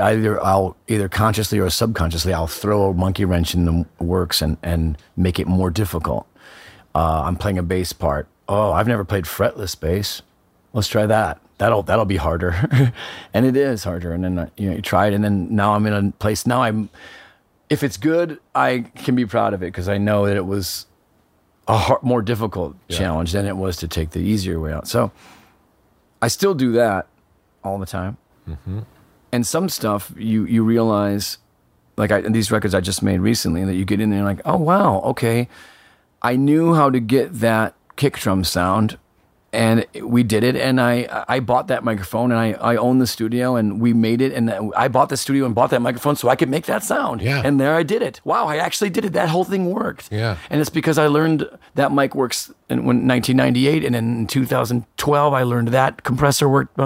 either 0.00 0.42
I'll 0.42 0.76
either 0.88 1.08
consciously 1.08 1.58
or 1.58 1.70
subconsciously 1.70 2.32
I'll 2.32 2.46
throw 2.46 2.90
a 2.90 2.94
monkey 2.94 3.24
wrench 3.24 3.54
in 3.54 3.64
the 3.64 3.86
works 3.98 4.42
and 4.42 4.56
and 4.62 4.98
make 5.16 5.38
it 5.38 5.46
more 5.46 5.70
difficult. 5.70 6.26
Uh, 6.94 7.22
I'm 7.22 7.36
playing 7.36 7.58
a 7.58 7.62
bass 7.62 7.92
part. 7.92 8.26
Oh, 8.48 8.72
I've 8.72 8.88
never 8.88 9.04
played 9.04 9.24
fretless 9.24 9.78
bass. 9.78 10.22
Let's 10.72 10.88
try 10.88 11.06
that. 11.06 11.40
That'll 11.58 11.82
that'll 11.82 12.04
be 12.04 12.16
harder, 12.16 12.92
and 13.34 13.46
it 13.46 13.56
is 13.56 13.84
harder. 13.84 14.12
And 14.12 14.24
then 14.24 14.38
uh, 14.38 14.48
you 14.56 14.68
know 14.68 14.76
you 14.76 14.82
try 14.82 15.06
it, 15.06 15.14
and 15.14 15.24
then 15.24 15.54
now 15.54 15.74
I'm 15.74 15.86
in 15.86 15.92
a 15.92 16.10
place. 16.12 16.46
Now 16.46 16.62
I'm 16.62 16.90
if 17.70 17.82
it's 17.82 17.96
good, 17.96 18.38
I 18.54 18.84
can 18.94 19.14
be 19.16 19.26
proud 19.26 19.54
of 19.54 19.62
it 19.62 19.66
because 19.66 19.88
I 19.88 19.98
know 19.98 20.26
that 20.26 20.36
it 20.36 20.46
was 20.46 20.86
a 21.66 21.76
hard, 21.76 22.02
more 22.02 22.22
difficult 22.22 22.76
challenge 22.88 23.32
than 23.32 23.46
it 23.46 23.56
was 23.56 23.76
to 23.78 23.88
take 23.88 24.10
the 24.10 24.20
easier 24.20 24.60
way 24.60 24.72
out. 24.72 24.86
So 24.86 25.10
I 26.22 26.28
still 26.28 26.54
do 26.54 26.72
that 26.72 27.08
all 27.64 27.78
the 27.78 27.86
time. 27.86 28.16
And 29.36 29.46
some 29.46 29.68
stuff 29.68 30.14
you 30.16 30.46
you 30.46 30.64
realize, 30.64 31.36
like 31.98 32.10
I, 32.10 32.22
these 32.22 32.50
records 32.50 32.74
I 32.74 32.80
just 32.80 33.02
made 33.02 33.20
recently, 33.20 33.66
that 33.66 33.74
you 33.74 33.84
get 33.84 34.00
in 34.00 34.08
there 34.08 34.20
and 34.20 34.26
like, 34.26 34.40
oh 34.46 34.56
wow, 34.56 35.02
okay, 35.12 35.46
I 36.22 36.36
knew 36.36 36.72
how 36.72 36.88
to 36.88 37.00
get 37.00 37.40
that 37.40 37.74
kick 37.96 38.16
drum 38.16 38.44
sound, 38.44 38.96
and 39.52 39.84
we 40.02 40.22
did 40.22 40.42
it. 40.42 40.56
And 40.56 40.80
I 40.80 41.24
I 41.28 41.40
bought 41.40 41.68
that 41.68 41.84
microphone, 41.84 42.32
and 42.32 42.40
I 42.40 42.52
I 42.52 42.76
own 42.76 42.98
the 42.98 43.06
studio, 43.06 43.56
and 43.56 43.78
we 43.78 43.92
made 43.92 44.22
it. 44.22 44.32
And 44.32 44.50
I 44.74 44.88
bought 44.88 45.10
the 45.10 45.18
studio 45.18 45.44
and 45.44 45.54
bought 45.54 45.68
that 45.68 45.82
microphone 45.82 46.16
so 46.16 46.30
I 46.30 46.34
could 46.34 46.48
make 46.48 46.64
that 46.64 46.82
sound. 46.82 47.20
Yeah. 47.20 47.42
And 47.44 47.60
there 47.60 47.74
I 47.74 47.82
did 47.82 48.00
it. 48.00 48.22
Wow, 48.24 48.46
I 48.46 48.56
actually 48.56 48.88
did 48.88 49.04
it. 49.04 49.12
That 49.12 49.28
whole 49.28 49.44
thing 49.44 49.66
worked. 49.70 50.10
Yeah. 50.10 50.38
And 50.48 50.62
it's 50.62 50.70
because 50.70 50.96
I 50.96 51.08
learned 51.08 51.46
that 51.74 51.92
mic 51.92 52.14
works 52.14 52.50
in 52.70 52.86
when 52.86 53.06
1998, 53.06 53.84
and 53.84 53.94
in 53.94 54.26
2012 54.28 55.34
I 55.34 55.42
learned 55.42 55.68
that 55.68 56.04
compressor 56.04 56.48
worked. 56.48 56.80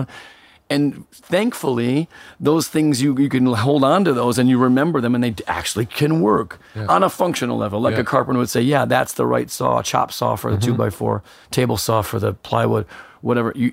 And 0.71 1.05
thankfully, 1.11 2.09
those 2.39 2.69
things 2.69 3.03
you 3.03 3.19
you 3.19 3.29
can 3.29 3.45
hold 3.47 3.83
on 3.83 4.05
to 4.05 4.13
those 4.13 4.39
and 4.39 4.49
you 4.49 4.57
remember 4.57 5.01
them, 5.01 5.15
and 5.17 5.25
they 5.25 5.35
actually 5.49 5.85
can 5.85 6.21
work 6.21 6.61
on 6.89 7.03
a 7.03 7.11
functional 7.11 7.59
level. 7.59 7.81
Like 7.81 7.95
Yeah. 7.95 8.01
a 8.01 8.05
carpenter 8.05 8.39
would 8.39 8.49
say, 8.49 8.63
"Yeah, 8.63 8.85
that's 8.85 9.15
the 9.15 9.27
right 9.27 9.51
saw, 9.51 9.83
chop 9.83 10.13
saw 10.13 10.37
for 10.37 10.53
the 10.53 10.57
mm-hmm. 10.57 10.67
two 10.67 10.75
by 10.75 10.91
four, 10.91 11.23
table 11.51 11.77
saw 11.77 12.03
for 12.03 12.21
the 12.21 12.33
plywood, 12.35 12.87
whatever." 13.21 13.53
You 13.57 13.73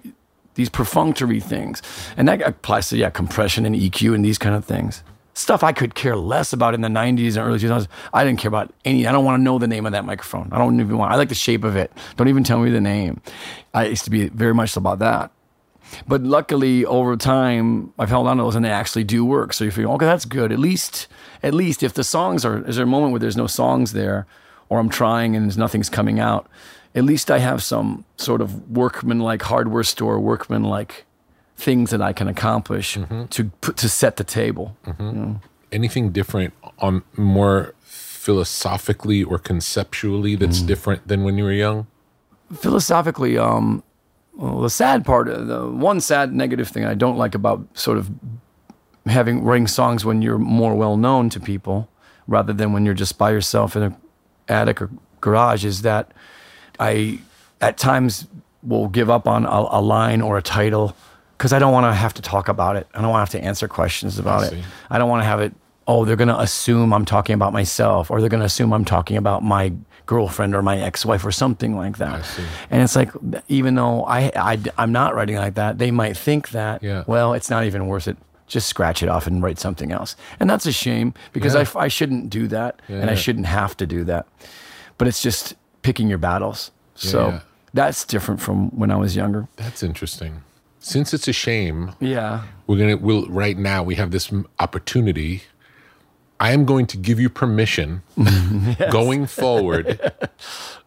these 0.56 0.69
perfunctory 0.69 1.40
things, 1.40 1.84
and 2.18 2.28
that 2.28 2.41
applies 2.41 2.90
to 2.90 2.98
yeah, 2.98 3.11
compression 3.11 3.64
and 3.64 3.76
EQ 3.76 4.15
and 4.15 4.26
these 4.26 4.40
kind 4.40 4.56
of 4.56 4.65
things. 4.65 5.03
Stuff 5.36 5.64
I 5.64 5.72
could 5.72 5.94
care 5.94 6.15
less 6.15 6.52
about 6.52 6.74
in 6.74 6.82
the 6.82 6.88
90s 6.88 7.38
and 7.38 7.45
early 7.45 7.60
2000s. 7.60 7.88
I 8.11 8.26
didn't 8.26 8.40
care 8.40 8.49
about 8.49 8.74
any. 8.86 9.06
I 9.06 9.11
don't 9.11 9.24
want 9.24 9.40
to 9.40 9.44
know 9.44 9.60
the 9.60 9.68
name 9.68 9.86
of 9.86 9.91
that 9.91 10.03
microphone. 10.03 10.49
I 10.52 10.57
don't 10.57 10.80
even 10.80 10.98
want. 10.98 11.11
I 11.11 11.15
like 11.15 11.30
the 11.30 11.36
shape 11.36 11.64
of 11.64 11.76
it. 11.76 11.91
Don't 12.15 12.28
even 12.28 12.44
tell 12.44 12.57
me 12.57 12.72
the 12.72 12.82
name. 12.82 13.22
I 13.72 13.86
used 13.86 14.03
to 14.06 14.10
be 14.10 14.30
very 14.30 14.56
much 14.56 14.76
about 14.76 14.98
that. 14.98 15.30
But 16.07 16.22
luckily, 16.23 16.85
over 16.85 17.15
time, 17.18 17.93
I've 17.99 18.09
held 18.09 18.27
on 18.27 18.38
to 18.38 18.43
those, 18.43 18.55
and 18.55 18.64
they 18.65 18.69
actually 18.72 19.03
do 19.03 19.23
work. 19.26 19.53
So 19.53 19.64
you 19.65 19.72
feel, 19.72 19.91
okay, 19.93 20.05
that's 20.05 20.26
good. 20.26 20.51
At 20.51 20.59
least, 20.59 21.07
at 21.43 21.53
least, 21.53 21.84
if 21.84 21.93
the 21.93 22.03
songs 22.03 22.45
are, 22.45 22.64
is 22.68 22.76
there 22.76 22.84
a 22.84 22.88
moment 22.88 23.11
where 23.11 23.19
there's 23.19 23.38
no 23.38 23.47
songs 23.47 23.93
there, 23.93 24.26
or 24.69 24.80
I'm 24.80 24.89
trying 24.89 25.35
and 25.35 25.45
there's 25.45 25.57
nothing's 25.57 25.89
coming 25.89 26.19
out? 26.19 26.47
At 26.95 27.03
least 27.03 27.30
I 27.30 27.39
have 27.39 27.61
some 27.64 28.05
sort 28.18 28.41
of 28.41 28.69
workman-like 28.72 29.43
hardware 29.43 29.84
store, 29.84 30.19
workman-like 30.19 31.05
things 31.55 31.89
that 31.89 32.01
I 32.01 32.14
can 32.14 32.27
accomplish 32.27 32.97
to 33.30 33.43
put 33.61 33.77
to 33.77 33.89
set 33.89 34.18
the 34.18 34.23
table. 34.23 34.76
Anything 35.72 36.11
different 36.11 36.53
on 36.80 37.03
more 37.18 37.73
philosophically 37.81 39.23
or 39.23 39.38
conceptually 39.39 40.35
that's 40.35 40.59
Mm. 40.61 40.68
different 40.68 41.07
than 41.07 41.23
when 41.23 41.38
you 41.38 41.43
were 41.45 41.51
young? 41.51 41.88
philosophically, 42.53 43.38
um, 43.38 43.84
well, 44.38 44.61
the 44.61 44.69
sad 44.69 45.03
part, 45.03 45.27
uh, 45.27 45.43
the 45.43 45.68
one 45.68 45.99
sad 45.99 46.34
negative 46.34 46.68
thing 46.69 46.85
I 46.85 46.93
don't 46.93 47.18
like 47.18 47.35
about 47.35 47.65
sort 47.73 47.97
of 47.97 48.09
having 49.07 49.43
writing 49.43 49.68
songs 49.68 50.05
when 50.05 50.22
you're 50.22 50.38
more 50.38 50.76
well 50.76 50.95
known 50.95 51.30
to 51.31 51.39
people 51.39 51.89
rather 52.27 52.53
than 52.53 52.72
when 52.72 52.85
you're 52.85 52.93
just 52.93 53.18
by 53.18 53.31
yourself 53.31 53.76
in 53.76 53.84
a 53.84 53.97
attic 54.47 54.81
or 54.81 54.89
garage 55.22 55.65
is 55.65 55.81
that 55.81 56.11
I 56.80 57.19
at 57.59 57.77
times 57.77 58.27
will 58.61 58.88
give 58.89 59.09
up 59.09 59.27
on 59.27 59.45
a, 59.45 59.68
a 59.72 59.81
line 59.81 60.22
or 60.22 60.38
a 60.38 60.41
title 60.41 60.95
because 61.38 61.51
I 61.51 61.59
don't 61.59 61.73
want 61.73 61.85
to 61.85 61.93
have 61.93 62.14
to 62.15 62.22
talk 62.22 62.47
about 62.47 62.76
it. 62.76 62.88
I 62.93 63.01
don't 63.01 63.09
want 63.09 63.30
to 63.30 63.38
have 63.38 63.41
to 63.41 63.47
answer 63.47 63.68
questions 63.68 64.19
about 64.19 64.51
it. 64.51 64.64
I 64.89 64.97
don't 64.97 65.09
want 65.09 65.22
to 65.22 65.26
have 65.26 65.39
it. 65.39 65.53
Oh, 65.88 66.03
they're 66.05 66.15
going 66.15 66.27
to 66.27 66.39
assume 66.39 66.93
I'm 66.93 67.05
talking 67.05 67.34
about 67.34 67.53
myself, 67.53 68.11
or 68.11 68.19
they're 68.19 68.30
going 68.30 68.41
to 68.41 68.45
assume 68.45 68.73
I'm 68.73 68.85
talking 68.85 69.18
about 69.18 69.43
my 69.43 69.72
girlfriend 70.07 70.55
or 70.55 70.63
my 70.63 70.79
ex-wife 70.79 71.23
or 71.23 71.31
something 71.31 71.75
like 71.75 71.97
that. 71.99 72.25
And 72.71 72.81
it's 72.81 72.95
like, 72.95 73.11
even 73.47 73.75
though 73.75 74.03
I, 74.05 74.31
I 74.35 74.57
am 74.84 74.91
not 74.91 75.13
writing 75.13 75.35
like 75.35 75.53
that, 75.55 75.77
they 75.77 75.91
might 75.91 76.17
think 76.17 76.49
that. 76.49 76.81
Yeah. 76.81 77.03
Well, 77.05 77.34
it's 77.34 77.49
not 77.51 77.65
even 77.65 77.85
worth 77.88 78.07
it. 78.07 78.17
Just 78.47 78.67
scratch 78.69 79.03
it 79.03 79.09
off 79.09 79.27
and 79.27 79.43
write 79.43 79.59
something 79.59 79.91
else. 79.91 80.15
And 80.39 80.49
that's 80.49 80.65
a 80.65 80.71
shame 80.71 81.13
because 81.34 81.53
Yeah. 81.53 81.65
I 81.75 81.85
I 81.85 81.88
shouldn't 81.89 82.29
do 82.29 82.47
that, 82.47 82.81
and 82.88 83.09
I 83.09 83.15
shouldn't 83.15 83.45
have 83.45 83.75
to 83.77 83.85
do 83.85 84.03
that. 84.05 84.25
But 84.97 85.07
it's 85.09 85.21
just 85.21 85.53
picking 85.84 86.07
your 86.07 86.17
battles. 86.17 86.71
So 86.95 87.27
yeah. 87.27 87.39
that's 87.73 88.05
different 88.05 88.39
from 88.41 88.69
when 88.69 88.89
I 88.89 88.95
was 88.95 89.15
younger. 89.15 89.47
That's 89.57 89.84
interesting. 89.84 90.41
Since 90.79 91.13
it's 91.13 91.27
a 91.27 91.34
shame, 91.34 91.91
Yeah. 91.99 92.43
we're 92.65 92.77
gonna 92.79 92.95
we'll 92.95 93.27
right 93.27 93.57
now 93.57 93.84
we 93.84 93.95
have 93.95 94.11
this 94.11 94.31
opportunity 94.59 95.43
i 96.39 96.51
am 96.51 96.65
going 96.65 96.85
to 96.85 96.97
give 96.97 97.19
you 97.19 97.30
permission 97.30 98.01
going 98.91 99.26
forward 99.26 99.99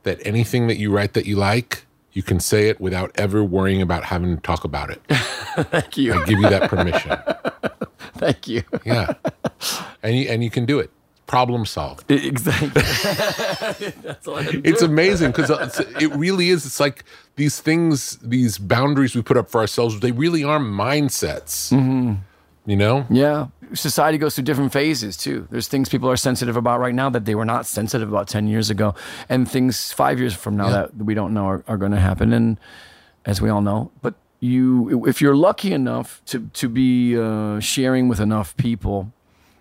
that 0.03 0.25
anything 0.27 0.67
that 0.67 0.79
you 0.79 0.91
write 0.91 1.13
that 1.15 1.27
you 1.27 1.37
like 1.37 1.87
you 2.13 2.23
can 2.23 2.41
say 2.41 2.69
it 2.69 2.81
without 2.81 3.13
ever 3.15 3.45
worrying 3.45 3.83
about 3.83 4.05
having 4.05 4.35
to 4.35 4.43
talk 4.43 4.65
about 4.65 4.91
it. 4.91 5.01
Thank 5.71 5.97
you. 5.97 6.15
i 6.15 6.25
give 6.25 6.39
you 6.39 6.49
that 6.49 6.69
permission. 6.69 7.17
Thank 8.19 8.49
you. 8.49 8.63
yeah. 8.85 9.15
And 10.03 10.17
you 10.17 10.29
and 10.29 10.43
you 10.43 10.51
can 10.51 10.67
do 10.67 10.79
it. 10.79 10.91
Problem 11.27 11.65
solved. 11.65 12.11
Exactly. 12.11 12.69
that's 14.03 14.27
all 14.27 14.37
I 14.37 14.43
had 14.43 14.53
to 14.53 14.69
it's 14.69 14.83
amazing 14.83 15.31
because 15.31 15.51
uh, 15.51 15.71
it 16.01 16.13
really 16.17 16.51
is. 16.51 16.67
It's 16.67 16.81
like 16.81 17.05
these 17.37 17.61
things 17.61 18.19
these 18.19 18.59
boundaries 18.59 19.15
we 19.15 19.23
put 19.23 19.37
up 19.37 19.49
for 19.49 19.61
ourselves 19.61 20.01
they 20.01 20.13
really 20.13 20.43
are 20.43 20.59
mindsets. 20.59 21.73
Mm-hmm. 21.73 22.15
You 22.67 22.77
know? 22.77 23.07
Yeah. 23.09 23.47
Society 23.75 24.19
goes 24.19 24.35
through 24.35 24.45
different 24.45 24.73
phases 24.73 25.17
too. 25.17 25.47
There's 25.51 25.69
things 25.69 25.89
people 25.89 26.11
are 26.11 26.17
sensitive 26.17 26.57
about 26.57 26.81
right 26.81 26.95
now 26.95 27.11
that 27.11 27.25
they 27.25 27.35
were 27.35 27.45
not 27.45 27.67
sensitive 27.67 28.09
about 28.09 28.29
10 28.29 28.47
years 28.49 28.71
ago, 28.71 28.95
and 29.29 29.51
things 29.51 29.93
five 29.93 30.19
years 30.19 30.35
from 30.35 30.57
now 30.57 30.67
Yeah. 30.67 30.73
that 30.73 30.97
we 30.97 31.15
don't 31.15 31.33
know 31.35 31.47
are, 31.47 31.65
are 31.69 31.77
going 31.77 31.93
to 31.93 32.01
happen. 32.01 32.33
And 32.33 32.59
as 33.25 33.41
we 33.41 33.49
all 33.51 33.61
know, 33.63 33.91
but 34.03 34.15
you, 34.41 35.05
if 35.07 35.21
you're 35.21 35.37
lucky 35.37 35.73
enough 35.73 36.23
to, 36.27 36.49
to 36.55 36.69
be 36.69 37.19
uh, 37.19 37.61
sharing 37.61 38.09
with 38.09 38.21
enough 38.21 38.57
people 38.57 39.13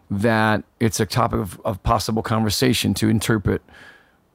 that 0.09 0.63
it's 0.79 0.99
a 0.99 1.05
topic 1.05 1.39
of, 1.39 1.59
of 1.65 1.83
possible 1.83 2.21
conversation 2.23 2.93
to 2.95 3.09
interpret 3.09 3.61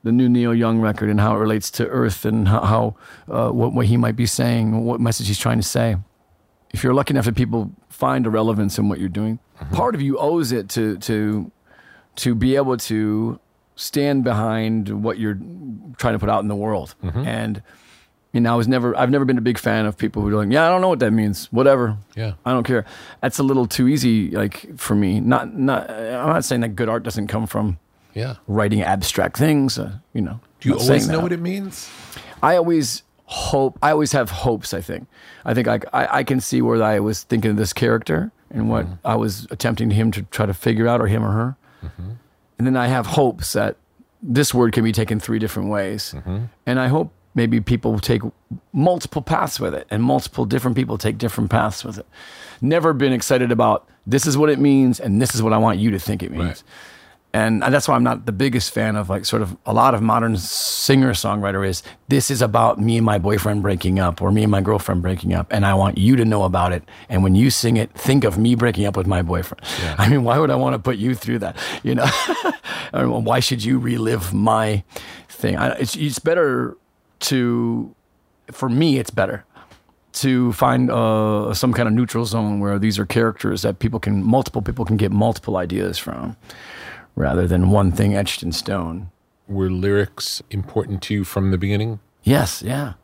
the 0.04 0.12
new 0.12 0.28
Neil 0.28 0.54
Young 0.54 0.80
record 0.80 1.08
and 1.08 1.18
how 1.18 1.34
it 1.34 1.38
relates 1.38 1.70
to 1.72 1.86
Earth 1.88 2.24
and 2.26 2.46
how, 2.46 2.60
how 2.60 2.96
uh, 3.34 3.50
what, 3.50 3.72
what 3.72 3.86
he 3.86 3.96
might 3.96 4.16
be 4.16 4.26
saying, 4.26 4.84
what 4.84 5.00
message 5.00 5.28
he's 5.28 5.38
trying 5.38 5.58
to 5.58 5.66
say. 5.66 5.96
If 6.74 6.82
you're 6.82 6.92
lucky 6.94 7.12
enough 7.14 7.24
that 7.26 7.36
people 7.36 7.70
find 7.88 8.26
a 8.26 8.30
relevance 8.30 8.78
in 8.78 8.88
what 8.88 8.98
you're 8.98 9.08
doing, 9.08 9.38
part 9.72 9.94
of 9.94 10.02
you 10.02 10.18
owes 10.18 10.50
it 10.52 10.68
to 10.70 10.98
to 10.98 11.50
to 12.16 12.34
be 12.34 12.56
able 12.56 12.76
to 12.76 13.38
stand 13.76 14.24
behind 14.24 14.88
what 15.02 15.18
you're 15.18 15.38
trying 15.96 16.14
to 16.14 16.18
put 16.18 16.28
out 16.28 16.42
in 16.42 16.48
the 16.48 16.56
world. 16.56 16.94
And 17.02 17.62
you 18.32 18.40
know, 18.40 18.52
I 18.52 18.56
was 18.56 18.66
never 18.66 18.96
I've 18.98 19.10
never 19.10 19.24
been 19.24 19.38
a 19.38 19.46
big 19.50 19.58
fan 19.58 19.86
of 19.86 19.96
people 19.96 20.22
who 20.22 20.28
are 20.30 20.44
like, 20.44 20.52
yeah, 20.52 20.66
I 20.66 20.68
don't 20.68 20.80
know 20.80 20.88
what 20.88 20.98
that 20.98 21.12
means. 21.12 21.46
Whatever. 21.52 21.96
Yeah. 22.16 22.32
I 22.44 22.50
don't 22.50 22.64
care. 22.64 22.84
That's 23.20 23.38
a 23.38 23.44
little 23.44 23.66
too 23.66 23.86
easy, 23.88 24.30
like 24.32 24.76
for 24.76 24.96
me. 24.96 25.20
Not 25.20 25.54
not. 25.56 25.88
I'm 25.90 26.28
not 26.34 26.44
saying 26.44 26.62
that 26.62 26.70
good 26.74 26.88
art 26.88 27.04
doesn't 27.04 27.28
come 27.28 27.46
from 27.46 27.78
Yeah. 28.14 28.34
writing 28.48 28.82
abstract 28.82 29.36
things. 29.36 29.78
Uh, 29.78 29.98
you 30.12 30.22
know, 30.22 30.40
Do 30.60 30.68
you 30.70 30.78
always 30.78 31.08
know 31.08 31.20
what 31.20 31.32
it 31.32 31.40
means? 31.40 31.88
I 32.42 32.56
always 32.56 33.04
hope. 33.26 33.78
I 33.82 33.90
always 33.90 34.12
have 34.12 34.30
hopes. 34.30 34.74
I 34.74 34.80
think. 34.80 35.06
I 35.44 35.54
think 35.54 35.68
I, 35.68 35.80
I, 35.92 36.18
I 36.18 36.24
can 36.24 36.40
see 36.40 36.62
where 36.62 36.82
I 36.82 37.00
was 37.00 37.22
thinking 37.22 37.52
of 37.52 37.56
this 37.56 37.72
character 37.72 38.32
and 38.50 38.68
what 38.70 38.86
Mm-hmm. 38.86 39.06
I 39.06 39.16
was 39.16 39.46
attempting 39.50 39.90
him 39.90 40.10
to 40.12 40.22
try 40.22 40.46
to 40.46 40.54
figure 40.54 40.86
out, 40.86 41.00
or 41.00 41.06
him 41.06 41.24
or 41.24 41.32
her. 41.32 41.56
Mm-hmm. 41.84 42.10
And 42.58 42.66
then 42.66 42.76
I 42.76 42.86
have 42.86 43.06
hopes 43.06 43.52
that 43.54 43.76
this 44.22 44.54
word 44.54 44.72
can 44.72 44.84
be 44.84 44.92
taken 44.92 45.20
three 45.20 45.38
different 45.38 45.68
ways. 45.70 46.14
Mm-hmm. 46.16 46.44
And 46.66 46.78
I 46.80 46.88
hope 46.88 47.12
maybe 47.34 47.60
people 47.60 47.92
will 47.92 47.98
take 47.98 48.22
multiple 48.72 49.22
paths 49.22 49.58
with 49.58 49.74
it, 49.74 49.86
and 49.90 50.02
multiple 50.02 50.44
different 50.44 50.76
people 50.76 50.98
take 50.98 51.18
different 51.18 51.50
paths 51.50 51.84
with 51.84 51.98
it. 51.98 52.06
Never 52.60 52.92
been 52.92 53.12
excited 53.12 53.50
about 53.50 53.88
this 54.06 54.26
is 54.26 54.38
what 54.38 54.50
it 54.50 54.58
means, 54.58 55.00
and 55.00 55.20
this 55.20 55.34
is 55.34 55.42
what 55.42 55.52
I 55.52 55.58
want 55.58 55.78
you 55.78 55.90
to 55.90 55.98
think 55.98 56.22
it 56.22 56.30
means. 56.30 56.44
Right. 56.44 56.62
And 57.34 57.62
that's 57.62 57.88
why 57.88 57.96
I'm 57.96 58.04
not 58.04 58.26
the 58.26 58.32
biggest 58.32 58.72
fan 58.72 58.94
of 58.94 59.10
like 59.10 59.24
sort 59.24 59.42
of 59.42 59.56
a 59.66 59.72
lot 59.74 59.92
of 59.92 60.00
modern 60.00 60.36
singer 60.36 61.10
songwriter 61.14 61.66
is 61.66 61.82
this 62.06 62.30
is 62.30 62.40
about 62.40 62.78
me 62.78 62.96
and 62.96 63.04
my 63.04 63.18
boyfriend 63.18 63.60
breaking 63.60 63.98
up 63.98 64.22
or 64.22 64.30
me 64.30 64.44
and 64.44 64.52
my 64.52 64.60
girlfriend 64.60 65.02
breaking 65.02 65.34
up 65.34 65.48
and 65.50 65.66
I 65.66 65.74
want 65.74 65.98
you 65.98 66.14
to 66.14 66.24
know 66.24 66.44
about 66.44 66.72
it. 66.72 66.84
And 67.08 67.24
when 67.24 67.34
you 67.34 67.50
sing 67.50 67.76
it, 67.76 67.90
think 67.90 68.22
of 68.22 68.38
me 68.38 68.54
breaking 68.54 68.86
up 68.86 68.96
with 68.96 69.08
my 69.08 69.20
boyfriend. 69.20 69.62
I 69.98 70.08
mean, 70.08 70.22
why 70.22 70.38
would 70.38 70.52
I 70.52 70.54
want 70.54 70.74
to 70.74 70.78
put 70.78 70.96
you 70.96 71.16
through 71.16 71.40
that? 71.40 71.56
You 71.82 71.96
know, 71.96 72.04
I 72.92 73.02
mean, 73.02 73.24
why 73.24 73.40
should 73.40 73.64
you 73.64 73.80
relive 73.80 74.32
my 74.32 74.84
thing? 75.28 75.56
I, 75.56 75.70
it's, 75.70 75.96
it's 75.96 76.20
better 76.20 76.76
to, 77.20 77.92
for 78.52 78.68
me, 78.68 79.00
it's 79.00 79.10
better 79.10 79.44
to 80.12 80.52
find 80.52 80.88
uh, 80.88 81.52
some 81.52 81.72
kind 81.72 81.88
of 81.88 81.94
neutral 81.94 82.24
zone 82.26 82.60
where 82.60 82.78
these 82.78 82.96
are 82.96 83.04
characters 83.04 83.62
that 83.62 83.80
people 83.80 83.98
can 83.98 84.22
multiple 84.22 84.62
people 84.62 84.84
can 84.84 84.96
get 84.96 85.10
multiple 85.10 85.56
ideas 85.56 85.98
from 85.98 86.36
rather 87.16 87.46
than 87.46 87.70
one 87.70 87.92
thing 87.92 88.14
etched 88.14 88.42
in 88.42 88.52
stone 88.52 89.10
Were 89.48 89.70
lyrics 89.70 90.42
important 90.50 91.02
to 91.02 91.14
you 91.14 91.24
from 91.24 91.50
the 91.50 91.58
beginning? 91.58 92.00
yes 92.22 92.62
yeah 92.62 92.94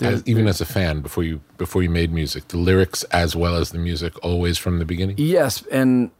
As, 0.00 0.22
even 0.26 0.48
as 0.48 0.60
a 0.60 0.64
fan 0.66 1.00
before 1.00 1.22
you 1.24 1.40
before 1.58 1.82
you 1.82 1.90
made 1.90 2.10
music, 2.12 2.48
the 2.48 2.56
lyrics 2.58 3.04
as 3.12 3.36
well 3.36 3.54
as 3.56 3.70
the 3.70 3.78
music 3.78 4.12
always 4.24 4.58
from 4.58 4.78
the 4.78 4.84
beginning? 4.84 5.16
yes 5.18 5.64
and 5.70 6.10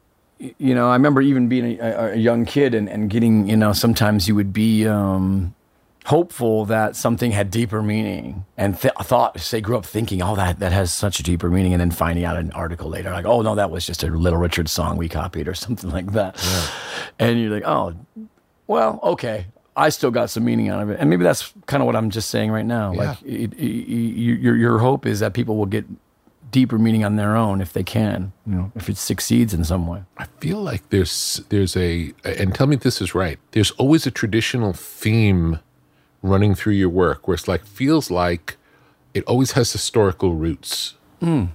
you 0.58 0.74
know 0.74 0.88
i 0.90 0.94
remember 0.94 1.20
even 1.22 1.48
being 1.48 1.78
a, 1.80 2.12
a 2.12 2.16
young 2.16 2.44
kid 2.44 2.74
and, 2.74 2.88
and 2.88 3.10
getting 3.10 3.48
you 3.48 3.56
know 3.56 3.72
sometimes 3.72 4.26
you 4.28 4.34
would 4.34 4.52
be 4.52 4.86
um, 4.86 5.54
hopeful 6.06 6.64
that 6.64 6.96
something 6.96 7.30
had 7.30 7.50
deeper 7.50 7.82
meaning 7.82 8.44
and 8.56 8.78
th- 8.80 8.94
thought 9.02 9.38
say 9.38 9.60
grew 9.60 9.76
up 9.76 9.86
thinking 9.86 10.20
oh 10.20 10.34
that 10.34 10.58
that 10.58 10.72
has 10.72 10.92
such 10.92 11.20
a 11.20 11.22
deeper 11.22 11.48
meaning 11.48 11.72
and 11.72 11.80
then 11.80 11.90
finding 11.90 12.24
out 12.24 12.36
an 12.36 12.50
article 12.52 12.88
later 12.88 13.10
like 13.10 13.24
oh 13.24 13.40
no 13.42 13.54
that 13.54 13.70
was 13.70 13.86
just 13.86 14.02
a 14.02 14.08
little 14.08 14.38
richard 14.38 14.68
song 14.68 14.96
we 14.96 15.08
copied 15.08 15.46
or 15.46 15.54
something 15.54 15.90
like 15.90 16.12
that. 16.12 16.42
And 17.18 17.40
you're 17.40 17.50
like 17.50 17.64
oh 17.64 17.94
well 18.66 18.98
okay. 19.02 19.46
I 19.74 19.88
still 19.88 20.10
got 20.10 20.28
some 20.28 20.44
meaning 20.44 20.68
out 20.68 20.82
of 20.82 20.90
it. 20.90 21.00
And 21.00 21.08
maybe 21.08 21.22
that's 21.22 21.52
kind 21.66 21.82
of 21.82 21.86
what 21.86 21.96
i'm 21.96 22.10
just 22.10 22.30
saying 22.30 22.50
right 22.50 22.66
now. 22.66 22.92
Like 22.92 23.22
it, 23.22 23.52
it, 23.54 23.58
it, 23.58 24.18
your, 24.18 24.56
your 24.56 24.78
hope 24.78 25.06
is 25.06 25.20
that 25.20 25.34
people 25.34 25.56
will 25.56 25.66
get 25.66 25.84
deeper 26.50 26.78
meaning 26.78 27.04
on 27.04 27.16
their 27.16 27.34
own 27.34 27.62
if 27.62 27.72
they 27.72 27.82
can 27.82 28.30
you 28.46 28.54
know 28.54 28.70
if 28.74 28.88
it 28.88 28.96
succeeds 28.96 29.54
in 29.54 29.64
some 29.64 29.86
way. 29.86 30.02
I 30.18 30.26
feel 30.40 30.58
like 30.58 30.90
there's 30.90 31.40
there's 31.48 31.76
a 31.76 32.12
and 32.24 32.54
tell 32.54 32.66
me 32.66 32.74
if 32.74 32.82
this 32.82 33.00
is 33.00 33.14
right. 33.14 33.38
There's 33.52 33.70
always 33.72 34.04
a 34.04 34.10
traditional 34.10 34.72
theme 34.72 35.60
running 36.22 36.54
through 36.54 36.74
your 36.74 36.88
work 36.88 37.26
where 37.26 37.34
it's 37.34 37.48
like 37.48 37.64
feels 37.66 38.10
like 38.10 38.56
it 39.14 39.24
always 39.24 39.52
has 39.52 39.72
historical 39.72 40.34
roots. 40.34 40.94
Hmm. 41.20 41.46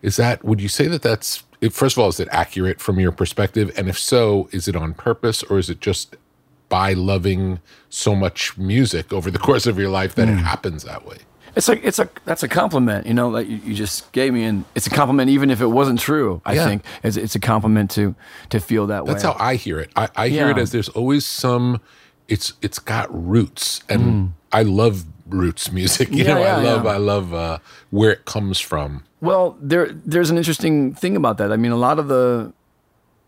Is 0.00 0.16
that 0.16 0.44
would 0.44 0.60
you 0.60 0.68
say 0.68 0.86
that 0.88 1.02
that's 1.02 1.44
it- 1.60 1.72
first 1.72 1.96
of 1.96 2.02
all 2.02 2.08
is 2.08 2.18
it 2.18 2.28
accurate 2.30 2.80
from 2.80 2.98
your 2.98 3.12
perspective 3.12 3.72
and 3.76 3.88
if 3.88 3.98
so 3.98 4.48
is 4.52 4.66
it 4.68 4.74
on 4.76 4.94
purpose 4.94 5.42
or 5.44 5.58
is 5.58 5.70
it 5.70 5.80
just 5.80 6.16
by 6.68 6.92
loving 6.94 7.60
so 7.90 8.14
much 8.14 8.56
music 8.56 9.12
over 9.12 9.30
the 9.30 9.38
course 9.46 9.66
of 9.66 9.78
your 9.78 9.90
life 9.90 10.14
that 10.14 10.28
it 10.28 10.32
hmm. 10.32 10.38
happens 10.38 10.84
that 10.84 11.04
way? 11.06 11.18
It's 11.54 11.68
like 11.68 11.84
it's 11.84 11.98
a 11.98 12.08
that's 12.24 12.42
a 12.42 12.48
compliment, 12.48 13.06
you 13.06 13.12
know, 13.12 13.32
that 13.32 13.46
you, 13.46 13.58
you 13.58 13.74
just 13.74 14.10
gave 14.12 14.32
me, 14.32 14.44
and 14.44 14.64
it's 14.74 14.86
a 14.86 14.90
compliment 14.90 15.28
even 15.28 15.50
if 15.50 15.60
it 15.60 15.66
wasn't 15.66 16.00
true. 16.00 16.40
I 16.46 16.54
Yeah. 16.54 16.64
think 16.64 16.84
it's, 17.02 17.18
it's 17.18 17.34
a 17.34 17.40
compliment 17.40 17.90
to 17.92 18.14
to 18.48 18.58
feel 18.58 18.86
that 18.86 19.04
That's 19.04 19.08
way. 19.08 19.12
That's 19.12 19.22
how 19.24 19.36
I 19.38 19.56
hear 19.56 19.78
it. 19.78 19.90
I, 19.94 20.08
I 20.16 20.28
hear 20.28 20.48
it 20.48 20.56
as 20.56 20.72
there's 20.72 20.88
always 20.88 21.26
some. 21.26 21.80
It's 22.28 22.52
it's 22.62 22.78
got 22.78 23.08
roots, 23.12 23.82
and 23.88 24.32
I 24.52 24.62
love 24.62 25.04
roots 25.28 25.70
music. 25.72 26.08
You 26.12 26.24
Mm. 26.24 26.28
Yeah, 26.28 26.34
know, 26.34 26.40
yeah, 26.40 26.56
I 26.56 26.62
love 26.62 26.84
yeah. 26.84 26.90
I 26.90 26.96
love 26.98 27.34
uh, 27.34 27.58
where 27.90 28.10
it 28.12 28.24
comes 28.24 28.60
from. 28.60 29.04
Well, 29.20 29.56
there 29.60 29.90
there's 29.92 30.30
an 30.30 30.36
interesting 30.36 30.94
thing 30.94 31.16
about 31.16 31.38
that. 31.38 31.52
I 31.52 31.56
mean, 31.56 31.72
a 31.72 31.76
lot 31.76 31.98
of 31.98 32.08
the 32.08 32.52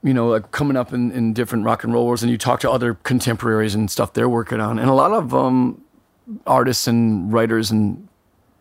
you 0.03 0.12
know, 0.12 0.29
like 0.29 0.51
coming 0.51 0.77
up 0.77 0.93
in, 0.93 1.11
in 1.12 1.33
different 1.33 1.65
rock 1.65 1.83
and 1.83 1.93
rollers 1.95 2.23
and 2.23 2.31
you 2.31 2.37
talk 2.37 2.61
to 2.61 2.71
other 2.71 2.93
contemporaries 3.05 3.75
and 3.75 3.91
stuff 3.91 4.12
they're 4.12 4.29
working 4.29 4.61
on. 4.61 4.79
And 4.79 4.91
a 4.91 4.93
lot 4.93 5.12
of 5.12 5.35
um, 5.35 5.81
artists 6.47 6.87
and 6.87 7.33
writers 7.33 7.71
and 7.71 8.07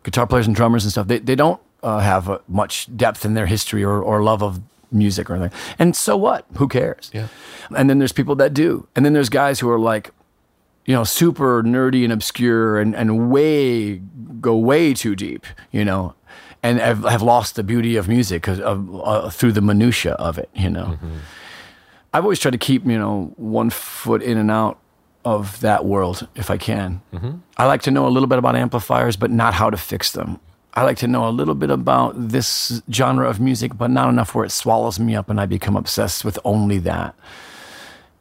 guitar 0.04 0.26
players 0.26 0.46
and 0.46 0.56
drummers 0.56 0.84
and 0.84 0.92
stuff, 0.92 1.06
they, 1.06 1.18
they 1.18 1.34
don't 1.34 1.60
uh, 1.82 1.98
have 1.98 2.30
uh, 2.30 2.38
much 2.48 2.88
depth 2.96 3.26
in 3.26 3.34
their 3.34 3.44
history 3.44 3.84
or, 3.84 4.02
or 4.02 4.22
love 4.22 4.42
of 4.42 4.62
music 4.90 5.28
or 5.28 5.34
anything. 5.34 5.58
And 5.78 5.94
so 5.94 6.16
what? 6.16 6.46
Who 6.56 6.66
cares? 6.66 7.10
Yeah. 7.12 7.28
And 7.76 7.90
then 7.90 7.98
there's 7.98 8.12
people 8.12 8.34
that 8.36 8.54
do. 8.54 8.88
And 8.96 9.04
then 9.04 9.12
there's 9.12 9.28
guys 9.28 9.60
who 9.60 9.68
are 9.68 9.78
like, 9.78 10.12
you 10.86 10.94
know, 10.94 11.04
super 11.04 11.62
nerdy 11.62 12.04
and 12.04 12.12
obscure 12.12 12.78
and, 12.78 12.94
and 12.94 13.30
way, 13.30 13.96
go 14.40 14.56
way 14.56 14.92
too 14.94 15.14
deep, 15.16 15.46
you 15.72 15.84
know, 15.84 16.14
and 16.62 16.78
have, 16.78 17.04
have 17.04 17.22
lost 17.22 17.56
the 17.56 17.62
beauty 17.62 17.96
of 17.96 18.08
music 18.08 18.42
'cause 18.42 18.60
of, 18.60 18.88
uh, 19.02 19.30
through 19.30 19.52
the 19.52 19.60
minutia 19.62 20.12
of 20.14 20.38
it, 20.38 20.48
you 20.54 20.68
know. 20.70 20.98
I've 22.12 22.22
always 22.24 22.38
tried 22.38 22.52
to 22.52 22.58
keep, 22.58 22.84
you 22.86 22.98
know, 22.98 23.32
one 23.36 23.70
foot 23.70 24.22
in 24.22 24.38
and 24.38 24.50
out 24.50 24.78
of 25.24 25.60
that 25.60 25.84
world 25.86 26.28
if 26.36 26.50
I 26.50 26.58
can. 26.58 27.00
I 27.56 27.64
like 27.66 27.82
to 27.82 27.90
know 27.90 28.06
a 28.06 28.10
little 28.10 28.26
bit 28.28 28.38
about 28.38 28.54
amplifiers, 28.56 29.16
but 29.16 29.30
not 29.30 29.54
how 29.54 29.70
to 29.70 29.76
fix 29.76 30.12
them. 30.12 30.38
I 30.74 30.82
like 30.82 30.98
to 30.98 31.06
know 31.08 31.26
a 31.28 31.30
little 31.30 31.54
bit 31.54 31.70
about 31.70 32.14
this 32.16 32.82
genre 32.92 33.28
of 33.28 33.40
music, 33.40 33.78
but 33.78 33.90
not 33.90 34.08
enough 34.08 34.34
where 34.34 34.44
it 34.44 34.50
swallows 34.52 34.98
me 35.00 35.14
up 35.16 35.30
and 35.30 35.40
I 35.40 35.46
become 35.46 35.76
obsessed 35.76 36.24
with 36.24 36.38
only 36.44 36.78
that. 36.80 37.14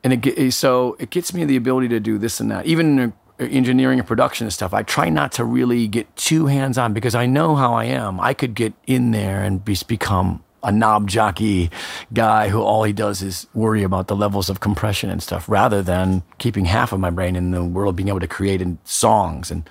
And 0.04 0.26
it, 0.26 0.52
so 0.54 0.96
it 1.00 1.10
gets 1.10 1.34
me 1.34 1.46
the 1.46 1.56
ability 1.56 1.88
to 1.90 2.00
do 2.00 2.18
this 2.18 2.40
and 2.40 2.52
that. 2.52 2.66
Even 2.66 3.00
in 3.00 3.14
engineering 3.40 4.00
and 4.00 4.08
production 4.08 4.46
and 4.46 4.54
stuff, 4.54 4.74
I 4.74 4.84
try 4.84 5.10
not 5.10 5.32
to 5.34 5.46
really 5.46 5.88
get 5.88 6.14
too 6.16 6.48
hands 6.48 6.78
on 6.78 6.94
because 6.94 7.16
I 7.16 7.26
know 7.26 7.56
how 7.56 7.74
I 7.74 7.86
am. 7.86 8.20
I 8.20 8.34
could 8.34 8.54
get 8.54 8.74
in 8.86 9.12
there 9.12 9.44
and 9.44 9.64
be, 9.64 9.78
become 9.88 10.44
a 10.62 10.72
knob 10.72 11.10
jockey 11.10 11.70
guy 12.14 12.50
who 12.50 12.62
all 12.62 12.84
he 12.84 12.94
does 12.94 13.22
is 13.22 13.48
worry 13.54 13.84
about 13.84 14.08
the 14.08 14.16
levels 14.16 14.50
of 14.50 14.60
compression 14.60 15.10
and 15.10 15.22
stuff 15.22 15.50
rather 15.50 15.82
than 15.82 16.24
keeping 16.38 16.66
half 16.66 16.94
of 16.94 17.00
my 17.00 17.10
brain 17.10 17.36
in 17.36 17.52
the 17.52 17.64
world 17.64 17.96
being 17.98 18.08
able 18.08 18.20
to 18.20 18.28
create 18.28 18.62
in 18.62 18.78
songs 18.86 19.52
and, 19.52 19.70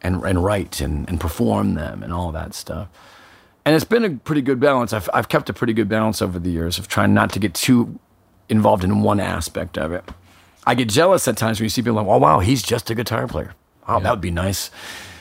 and, 0.00 0.24
and 0.24 0.42
write 0.42 0.80
and, 0.80 1.08
and 1.08 1.20
perform 1.20 1.74
them 1.74 2.02
and 2.02 2.12
all 2.12 2.32
that 2.32 2.54
stuff 2.54 2.88
and 3.64 3.76
it's 3.76 3.84
been 3.84 4.04
a 4.04 4.10
pretty 4.10 4.42
good 4.42 4.58
balance. 4.58 4.92
I've, 4.92 5.08
I've 5.14 5.28
kept 5.28 5.48
a 5.48 5.52
pretty 5.52 5.72
good 5.72 5.88
balance 5.88 6.20
over 6.20 6.38
the 6.38 6.50
years 6.50 6.78
of 6.78 6.88
trying 6.88 7.14
not 7.14 7.32
to 7.32 7.38
get 7.38 7.54
too 7.54 7.98
involved 8.52 8.84
in 8.84 9.02
one 9.02 9.18
aspect 9.18 9.76
of 9.76 9.92
it. 9.92 10.04
I 10.64 10.74
get 10.76 10.88
jealous 10.88 11.26
at 11.26 11.36
times 11.36 11.58
when 11.58 11.64
you 11.64 11.70
see 11.70 11.82
people 11.82 11.94
like, 11.94 12.06
oh, 12.06 12.18
wow, 12.18 12.38
he's 12.38 12.62
just 12.62 12.88
a 12.90 12.94
guitar 12.94 13.26
player. 13.26 13.54
Oh, 13.88 13.98
that 13.98 14.10
would 14.10 14.20
be 14.20 14.30
nice. 14.30 14.70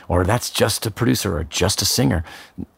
Or 0.08 0.24
that's 0.24 0.50
just 0.52 0.86
a 0.86 0.92
producer 0.92 1.38
or 1.38 1.46
just 1.46 1.82
a 1.82 1.86
singer. 1.86 2.24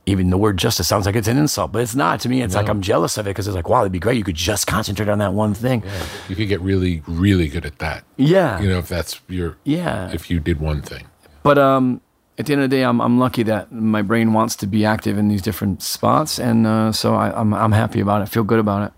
Even 0.06 0.30
the 0.30 0.38
word 0.38 0.58
just, 0.58 0.80
it 0.80 0.84
sounds 0.84 1.06
like 1.06 1.16
it's 1.16 1.28
an 1.28 1.38
insult, 1.38 1.72
but 1.72 1.82
it's 1.82 1.96
not. 1.96 2.20
To 2.22 2.30
me, 2.30 2.42
it's 2.42 2.56
like 2.56 2.70
I'm 2.70 2.82
jealous 2.82 3.18
of 3.18 3.26
it 3.26 3.32
because 3.32 3.48
it's 3.48 3.56
like, 3.56 3.68
wow, 3.68 3.82
it'd 3.82 3.92
be 3.92 4.00
great. 4.00 4.18
You 4.18 4.24
could 4.24 4.36
just 4.36 4.68
concentrate 4.68 5.10
on 5.10 5.18
that 5.18 5.34
one 5.34 5.54
thing. 5.54 5.84
You 6.30 6.36
could 6.36 6.48
get 6.48 6.62
really 6.62 7.02
really 7.08 7.48
good 7.48 7.66
at 7.66 7.80
that. 7.80 8.04
Yeah. 8.18 8.62
You 8.62 8.70
know, 8.70 8.78
if 8.78 8.88
that's 8.88 9.20
your 9.28 9.58
Yeah. 9.64 10.12
if 10.14 10.30
you 10.30 10.40
did 10.40 10.60
one 10.60 10.82
thing. 10.82 11.08
But 11.42 11.58
um, 11.58 12.02
at 12.38 12.46
the 12.46 12.54
end 12.54 12.62
of 12.62 12.70
the 12.70 12.76
day, 12.78 12.84
I'm, 12.84 13.02
I'm 13.02 13.18
lucky 13.20 13.44
that 13.44 13.72
my 13.72 14.02
brain 14.04 14.32
wants 14.34 14.56
to 14.58 14.68
be 14.68 14.86
active 14.86 15.18
in 15.18 15.28
these 15.28 15.42
different 15.42 15.82
spots. 15.82 16.40
And 16.40 16.68
uh, 16.68 16.92
so 16.92 17.16
I, 17.16 17.38
I'm, 17.38 17.54
I'm 17.54 17.72
happy 17.72 18.00
about 18.00 18.22
it, 18.22 18.30
feel 18.30 18.44
good 18.44 18.60
about 18.60 18.88
it. 18.88 18.94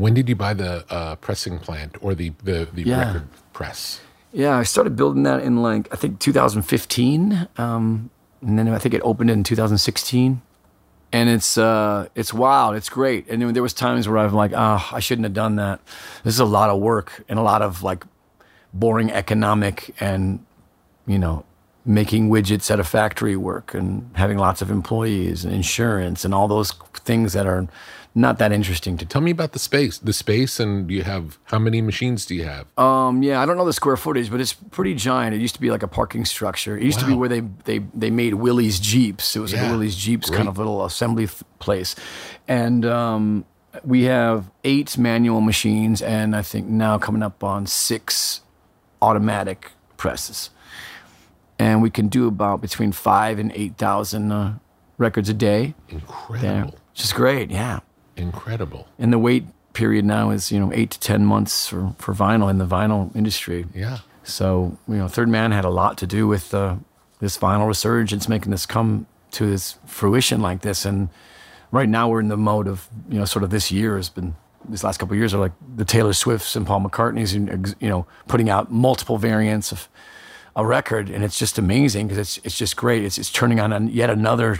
When 0.00 0.14
did 0.14 0.28
you 0.28 0.36
buy 0.36 0.54
the 0.54 0.84
uh, 0.90 1.16
pressing 1.16 1.58
plant 1.58 1.96
or 2.00 2.14
the 2.14 2.32
the, 2.42 2.66
the 2.72 2.82
Yeah. 2.82 2.98
record 3.06 3.26
press? 3.52 4.00
Yeah, 4.32 4.56
I 4.56 4.64
started 4.64 4.96
building 4.96 5.24
that 5.24 5.42
in 5.42 5.60
like 5.62 5.92
I 5.92 5.96
think 5.96 6.18
2015, 6.20 7.48
um, 7.58 8.10
and 8.40 8.58
then 8.58 8.68
I 8.68 8.78
think 8.78 8.94
it 8.94 9.02
opened 9.04 9.30
in 9.30 9.42
2016. 9.44 10.40
And 11.12 11.28
it's 11.28 11.58
uh, 11.58 12.06
it's 12.14 12.32
wild. 12.32 12.76
It's 12.76 12.88
great. 12.88 13.28
And 13.28 13.42
then 13.42 13.52
there 13.52 13.62
was 13.64 13.74
times 13.74 14.08
where 14.08 14.18
I'm 14.18 14.32
like, 14.32 14.52
oh, 14.54 14.88
I 14.92 15.00
shouldn't 15.00 15.24
have 15.24 15.34
done 15.34 15.56
that. 15.56 15.80
This 16.24 16.34
is 16.34 16.40
a 16.40 16.44
lot 16.58 16.70
of 16.70 16.78
work 16.80 17.24
and 17.28 17.36
a 17.38 17.42
lot 17.42 17.62
of 17.62 17.82
like 17.82 18.04
boring 18.72 19.10
economic 19.10 19.92
and 20.00 20.38
you 21.08 21.18
know 21.18 21.44
making 21.84 22.30
widgets 22.30 22.70
at 22.70 22.78
a 22.78 22.84
factory 22.84 23.34
work 23.36 23.74
and 23.74 24.08
having 24.14 24.38
lots 24.38 24.62
of 24.62 24.70
employees 24.70 25.44
and 25.44 25.52
insurance 25.52 26.24
and 26.24 26.32
all 26.32 26.46
those 26.46 26.70
things 27.04 27.32
that 27.32 27.46
are 27.46 27.66
not 28.14 28.38
that 28.38 28.50
interesting 28.52 28.96
to 28.98 29.06
Tell 29.06 29.20
me 29.20 29.30
about 29.30 29.52
the 29.52 29.58
space. 29.58 29.98
The 29.98 30.12
space, 30.12 30.58
and 30.58 30.90
you 30.90 31.02
have 31.04 31.38
how 31.44 31.58
many 31.58 31.80
machines 31.80 32.26
do 32.26 32.34
you 32.34 32.44
have? 32.44 32.66
Um, 32.78 33.22
yeah, 33.22 33.40
I 33.40 33.46
don't 33.46 33.56
know 33.56 33.64
the 33.64 33.72
square 33.72 33.96
footage, 33.96 34.30
but 34.30 34.40
it's 34.40 34.52
pretty 34.52 34.94
giant. 34.94 35.34
It 35.34 35.40
used 35.40 35.54
to 35.54 35.60
be 35.60 35.70
like 35.70 35.82
a 35.84 35.88
parking 35.88 36.24
structure. 36.24 36.76
It 36.76 36.82
used 36.82 36.98
to 37.00 37.06
be 37.06 37.14
where 37.14 37.28
they 37.28 37.40
they 37.64 37.78
they 37.94 38.10
made 38.10 38.34
Willys 38.34 38.80
Jeeps. 38.80 39.36
It 39.36 39.40
was 39.40 39.52
like 39.52 39.62
Yeah, 39.62 39.68
a 39.68 39.72
Willys 39.72 39.96
Jeeps 39.96 40.28
kind 40.30 40.48
of 40.48 40.58
little 40.58 40.84
assembly 40.84 41.24
f- 41.24 41.44
place, 41.60 41.94
and 42.48 42.84
um, 42.84 43.44
we 43.84 44.04
have 44.04 44.50
eight 44.64 44.98
manual 44.98 45.40
machines, 45.40 46.02
and 46.02 46.34
I 46.34 46.42
think 46.42 46.66
now 46.66 46.98
coming 46.98 47.22
up 47.22 47.44
on 47.44 47.66
six 47.66 48.40
automatic 49.00 49.70
presses, 49.96 50.50
and 51.58 51.80
we 51.82 51.90
can 51.90 52.08
do 52.08 52.26
about 52.26 52.60
between 52.60 52.90
five 52.92 53.38
and 53.38 53.52
eight 53.54 53.76
thousand 53.76 54.32
uh, 54.32 54.54
records 54.98 55.28
a 55.28 55.34
day. 55.34 55.74
There, 55.88 55.98
Incredible, 56.00 56.78
which 56.92 57.04
is 57.04 57.12
great. 57.12 57.50
Yeah, 57.50 57.80
incredible. 58.20 58.86
and 58.98 59.12
the 59.12 59.18
wait 59.18 59.44
period 59.72 60.04
now 60.04 60.30
is 60.30 60.50
you 60.50 60.58
know 60.58 60.72
eight 60.72 60.90
to 60.90 61.00
ten 61.00 61.24
months 61.24 61.68
for 61.68 61.94
for 61.98 62.14
vinyl 62.14 62.50
in 62.50 62.58
the 62.58 62.66
vinyl 62.66 63.14
industry. 63.14 63.66
Yeah. 63.74 63.98
So 64.24 64.78
you 64.88 64.96
know, 64.96 65.08
Third 65.08 65.28
Man 65.28 65.52
had 65.52 65.64
a 65.64 65.70
lot 65.70 65.98
to 65.98 66.06
do 66.06 66.28
with 66.28 66.52
uh, 66.54 66.76
this 67.20 67.38
vinyl 67.38 67.66
resurgence, 67.66 68.28
making 68.28 68.50
this 68.50 68.66
come 68.66 69.06
to 69.32 69.46
this 69.46 69.78
fruition 69.86 70.40
like 70.40 70.62
this. 70.62 70.84
And 70.84 71.08
right 71.70 71.88
now, 71.88 72.08
we're 72.08 72.20
in 72.20 72.28
the 72.28 72.36
mode 72.36 72.68
of 72.68 72.88
you 73.08 73.18
know, 73.18 73.24
sort 73.24 73.42
of 73.42 73.50
this 73.50 73.70
year 73.70 73.96
has 73.96 74.08
been 74.08 74.34
these 74.68 74.84
last 74.84 74.98
couple 74.98 75.14
of 75.14 75.18
years 75.18 75.32
are 75.32 75.38
like 75.38 75.52
the 75.76 75.84
Taylor 75.84 76.12
Swifts 76.12 76.54
and 76.54 76.66
Paul 76.66 76.80
McCartney's, 76.80 77.32
and 77.32 77.74
you 77.80 77.88
know, 77.88 78.06
putting 78.28 78.50
out 78.50 78.70
multiple 78.70 79.16
variants 79.18 79.72
of 79.72 79.88
a 80.54 80.66
record, 80.66 81.08
and 81.08 81.24
it's 81.24 81.38
just 81.38 81.58
amazing 81.58 82.08
because 82.08 82.18
it's 82.18 82.44
it's 82.44 82.58
just 82.58 82.76
great. 82.76 83.04
It's 83.04 83.18
it's 83.18 83.30
turning 83.30 83.60
on 83.60 83.88
yet 83.88 84.10
another 84.10 84.58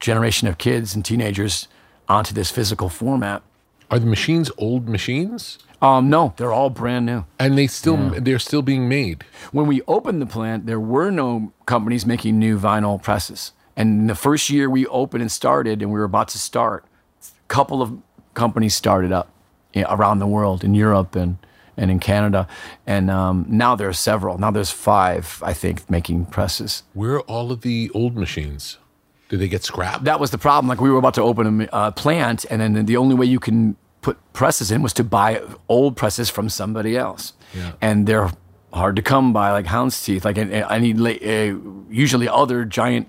generation 0.00 0.48
of 0.48 0.58
kids 0.58 0.94
and 0.94 1.04
teenagers 1.04 1.68
onto 2.12 2.34
this 2.34 2.50
physical 2.50 2.88
format. 2.88 3.42
Are 3.90 3.98
the 3.98 4.06
machines 4.06 4.50
old 4.58 4.88
machines? 4.88 5.58
Um, 5.80 6.08
no, 6.08 6.32
they're 6.36 6.52
all 6.52 6.70
brand 6.70 7.06
new. 7.06 7.24
And 7.38 7.58
they 7.58 7.66
still 7.66 8.10
they're 8.10 8.38
still 8.38 8.62
being 8.62 8.88
made. 8.88 9.24
when 9.50 9.66
we 9.66 9.82
opened 9.88 10.22
the 10.22 10.26
plant, 10.26 10.66
there 10.66 10.78
were 10.78 11.10
no 11.10 11.52
companies 11.66 12.06
making 12.06 12.38
new 12.38 12.58
vinyl 12.58 13.02
presses. 13.02 13.52
And 13.76 14.08
the 14.08 14.14
first 14.14 14.48
year 14.50 14.70
we 14.70 14.86
opened 14.86 15.22
and 15.22 15.32
started, 15.32 15.82
and 15.82 15.90
we 15.90 15.98
were 15.98 16.04
about 16.04 16.28
to 16.28 16.38
start, 16.38 16.84
a 17.22 17.48
couple 17.48 17.82
of 17.82 17.98
companies 18.34 18.74
started 18.74 19.12
up 19.12 19.28
around 19.74 20.18
the 20.18 20.26
world, 20.26 20.62
in 20.62 20.74
Europe 20.74 21.16
and, 21.16 21.38
and 21.76 21.90
in 21.90 21.98
Canada. 21.98 22.46
And 22.86 23.10
um, 23.10 23.46
now 23.48 23.74
there 23.74 23.88
are 23.88 23.94
several. 23.94 24.38
Now 24.38 24.50
there's 24.50 24.70
five, 24.70 25.42
I 25.44 25.54
think, 25.54 25.88
making 25.90 26.26
presses. 26.26 26.82
Where 26.92 27.14
are 27.16 27.20
all 27.22 27.50
of 27.50 27.62
the 27.62 27.90
old 27.94 28.16
machines? 28.16 28.78
Do 29.32 29.38
they 29.38 29.48
get 29.48 29.64
scrapped? 29.64 30.04
That 30.04 30.20
was 30.20 30.30
the 30.30 30.36
problem. 30.36 30.68
Like 30.68 30.78
we 30.78 30.90
were 30.90 30.98
about 30.98 31.14
to 31.14 31.22
open 31.22 31.62
a 31.62 31.68
uh, 31.72 31.90
plant, 31.92 32.44
and 32.50 32.60
then 32.60 32.84
the 32.84 32.98
only 32.98 33.14
way 33.14 33.24
you 33.24 33.40
can 33.40 33.76
put 34.02 34.18
presses 34.34 34.70
in 34.70 34.82
was 34.82 34.92
to 34.92 35.04
buy 35.04 35.40
old 35.70 35.96
presses 35.96 36.28
from 36.28 36.50
somebody 36.50 36.98
else. 36.98 37.32
Yeah. 37.54 37.72
And 37.80 38.06
they're 38.06 38.30
hard 38.74 38.94
to 38.96 39.00
come 39.00 39.32
by, 39.32 39.50
like 39.52 39.64
hound's 39.64 40.02
teeth. 40.02 40.26
Like 40.26 40.36
I 40.36 40.78
need 40.78 41.00
uh, 41.00 41.58
usually 41.88 42.28
other 42.28 42.66
giant 42.66 43.08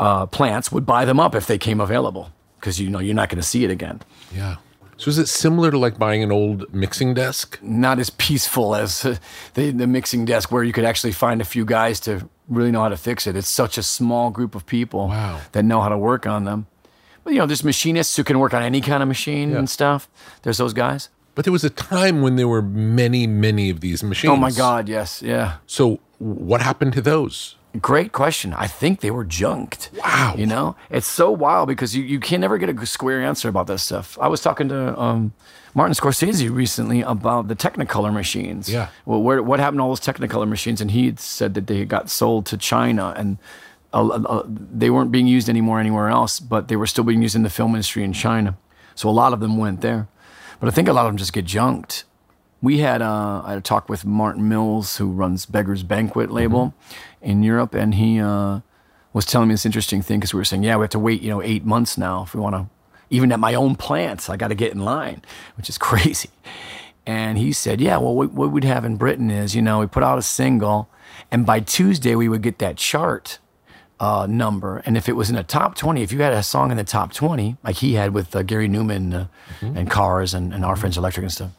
uh, 0.00 0.26
plants 0.26 0.72
would 0.72 0.84
buy 0.84 1.04
them 1.04 1.20
up 1.20 1.36
if 1.36 1.46
they 1.46 1.56
came 1.56 1.80
available 1.80 2.32
because 2.58 2.80
you 2.80 2.90
know 2.90 2.98
you're 2.98 3.14
not 3.14 3.28
going 3.28 3.40
to 3.40 3.46
see 3.46 3.62
it 3.62 3.70
again. 3.70 4.02
yeah. 4.34 4.56
So 4.96 5.08
is 5.08 5.18
it 5.18 5.28
similar 5.28 5.70
to 5.70 5.78
like 5.78 5.98
buying 5.98 6.24
an 6.24 6.32
old 6.32 6.72
mixing 6.74 7.14
desk? 7.14 7.60
Not 7.62 8.00
as 8.00 8.10
peaceful 8.10 8.74
as 8.74 9.02
the 9.54 9.70
the 9.70 9.86
mixing 9.86 10.24
desk 10.24 10.50
where 10.50 10.64
you 10.64 10.72
could 10.72 10.84
actually 10.84 11.12
find 11.12 11.40
a 11.40 11.44
few 11.44 11.64
guys 11.64 12.00
to 12.00 12.28
really 12.48 12.70
know 12.70 12.82
how 12.82 12.88
to 12.88 12.96
fix 12.96 13.26
it. 13.26 13.36
It's 13.36 13.48
such 13.48 13.78
a 13.78 13.82
small 13.82 14.30
group 14.30 14.54
of 14.54 14.66
people 14.66 15.08
Wow. 15.08 15.40
that 15.52 15.64
know 15.64 15.80
how 15.80 15.88
to 15.88 15.98
work 15.98 16.26
on 16.26 16.44
them. 16.44 16.66
But 17.24 17.32
you 17.32 17.38
know, 17.38 17.46
there's 17.46 17.64
machinists 17.64 18.16
who 18.16 18.24
can 18.24 18.38
work 18.38 18.52
on 18.52 18.62
any 18.62 18.80
kind 18.80 19.02
of 19.02 19.08
machine 19.08 19.50
Yeah. 19.52 19.58
and 19.58 19.70
stuff. 19.70 20.08
There's 20.42 20.58
those 20.58 20.72
guys. 20.74 21.08
But 21.34 21.44
there 21.44 21.52
was 21.52 21.64
a 21.64 21.70
time 21.70 22.22
when 22.22 22.36
there 22.36 22.46
were 22.46 22.62
many, 22.62 23.26
many 23.26 23.70
of 23.70 23.80
these 23.80 24.02
machines. 24.04 24.30
Oh 24.30 24.36
my 24.36 24.50
God, 24.52 24.88
yes, 24.88 25.20
yeah. 25.22 25.54
So 25.66 25.98
what 26.18 26.60
happened 26.60 26.92
to 26.92 27.00
those? 27.00 27.56
Great 27.80 28.12
question. 28.12 28.54
I 28.54 28.68
think 28.68 29.00
they 29.00 29.10
were 29.10 29.24
junked. 29.24 29.90
Wow. 29.98 30.34
You 30.36 30.46
know, 30.46 30.76
it's 30.90 31.06
so 31.06 31.30
wild 31.30 31.66
because 31.66 31.96
you, 31.96 32.04
you 32.04 32.20
can 32.20 32.40
never 32.40 32.56
get 32.56 32.68
a 32.68 32.86
square 32.86 33.22
answer 33.22 33.48
about 33.48 33.66
this 33.66 33.82
stuff. 33.82 34.16
I 34.20 34.28
was 34.28 34.40
talking 34.40 34.68
to 34.68 34.98
um, 34.98 35.32
Martin 35.74 35.94
Scorsese 35.94 36.54
recently 36.54 37.00
about 37.00 37.48
the 37.48 37.56
Technicolor 37.56 38.12
machines. 38.12 38.68
Yeah. 38.68 38.90
Well, 39.04 39.20
where, 39.22 39.42
what 39.42 39.58
happened 39.58 39.78
to 39.78 39.82
all 39.82 39.88
those 39.88 40.00
Technicolor 40.00 40.48
machines? 40.48 40.80
And 40.80 40.92
he 40.92 41.14
said 41.16 41.54
that 41.54 41.66
they 41.66 41.84
got 41.84 42.10
sold 42.10 42.46
to 42.46 42.56
China 42.56 43.12
and 43.16 43.38
uh, 43.92 44.08
uh, 44.08 44.42
they 44.46 44.90
weren't 44.90 45.10
being 45.10 45.26
used 45.26 45.48
anymore 45.48 45.80
anywhere 45.80 46.08
else, 46.08 46.40
but 46.40 46.68
they 46.68 46.76
were 46.76 46.86
still 46.86 47.04
being 47.04 47.22
used 47.22 47.34
in 47.34 47.42
the 47.42 47.50
film 47.50 47.72
industry 47.74 48.04
in 48.04 48.12
China. 48.12 48.56
So 48.94 49.08
a 49.08 49.10
lot 49.10 49.32
of 49.32 49.40
them 49.40 49.56
went 49.56 49.80
there. 49.80 50.06
But 50.60 50.68
I 50.68 50.70
think 50.70 50.88
a 50.88 50.92
lot 50.92 51.06
of 51.06 51.10
them 51.10 51.16
just 51.16 51.32
get 51.32 51.44
junked. 51.44 52.04
We 52.62 52.78
had 52.78 53.02
uh, 53.02 53.42
I 53.44 53.50
had 53.50 53.58
a 53.58 53.60
talk 53.60 53.88
with 53.88 54.06
Martin 54.06 54.48
Mills, 54.48 54.96
who 54.96 55.10
runs 55.10 55.44
Beggars 55.44 55.82
Banquet 55.82 56.30
label 56.30 56.72
in 57.24 57.42
Europe, 57.42 57.74
and 57.74 57.94
he 57.94 58.20
uh, 58.20 58.60
was 59.12 59.24
telling 59.24 59.48
me 59.48 59.54
this 59.54 59.66
interesting 59.66 60.02
thing 60.02 60.20
because 60.20 60.34
we 60.34 60.38
were 60.38 60.44
saying, 60.44 60.62
yeah, 60.62 60.76
we 60.76 60.82
have 60.82 60.90
to 60.90 60.98
wait, 60.98 61.22
you 61.22 61.30
know, 61.30 61.42
eight 61.42 61.64
months 61.64 61.98
now 61.98 62.22
if 62.22 62.34
we 62.34 62.40
want 62.40 62.54
to. 62.54 62.66
Even 63.10 63.32
at 63.32 63.40
my 63.40 63.54
own 63.54 63.76
plants, 63.76 64.28
I 64.28 64.36
got 64.36 64.48
to 64.48 64.54
get 64.54 64.72
in 64.72 64.84
line, 64.84 65.22
which 65.56 65.68
is 65.68 65.78
crazy. 65.88 66.30
And 67.06 67.36
he 67.36 67.52
said, 67.52 67.80
yeah, 67.80 67.98
well, 67.98 68.14
what, 68.14 68.32
what 68.32 68.50
we'd 68.50 68.64
have 68.64 68.84
in 68.84 68.96
Britain 68.96 69.30
is, 69.30 69.54
you 69.54 69.62
know, 69.62 69.80
we 69.80 69.86
put 69.86 70.02
out 70.02 70.18
a 70.18 70.22
single, 70.22 70.88
and 71.30 71.44
by 71.44 71.60
Tuesday 71.60 72.14
we 72.14 72.28
would 72.28 72.42
get 72.42 72.58
that 72.58 72.76
chart 72.76 73.38
uh, 74.00 74.26
number. 74.28 74.82
And 74.86 74.96
if 74.96 75.08
it 75.08 75.12
was 75.12 75.30
in 75.30 75.36
the 75.36 75.42
top 75.42 75.76
20, 75.76 76.02
if 76.02 76.12
you 76.12 76.20
had 76.22 76.32
a 76.32 76.42
song 76.42 76.70
in 76.70 76.76
the 76.76 76.84
top 76.84 77.12
20, 77.12 77.56
like 77.62 77.76
he 77.76 77.94
had 77.94 78.12
with 78.12 78.34
uh, 78.34 78.42
Gary 78.42 78.68
Numan 78.68 79.14
uh, 79.14 79.26
and 79.60 79.90
Cars 79.90 80.34
and, 80.34 80.52
and 80.52 80.64
Are 80.64 80.76
Friends 80.76 80.98
Electric 80.98 81.24
and 81.24 81.32
stuff, 81.32 81.50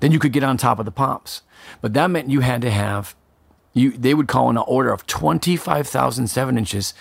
then 0.00 0.12
you 0.12 0.18
could 0.18 0.32
get 0.32 0.42
on 0.42 0.56
top 0.56 0.78
of 0.78 0.84
the 0.84 0.90
pops. 0.92 1.42
But 1.80 1.94
that 1.94 2.08
meant 2.08 2.30
you 2.30 2.40
had 2.40 2.62
to 2.62 2.70
have, 2.70 3.14
you 3.72 3.90
they 3.92 4.14
would 4.14 4.28
call 4.28 4.50
in 4.50 4.56
an 4.56 4.64
order 4.66 4.92
of 4.92 5.06
25,000 5.06 6.26
seven 6.28 6.58
inches 6.58 6.94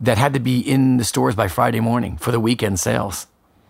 that 0.00 0.18
had 0.18 0.34
to 0.34 0.40
be 0.40 0.58
in 0.60 0.96
the 0.96 1.04
stores 1.04 1.34
by 1.34 1.48
Friday 1.48 1.80
morning 1.80 2.16
for 2.16 2.30
the 2.32 2.40
weekend 2.40 2.80
sales. 2.80 3.26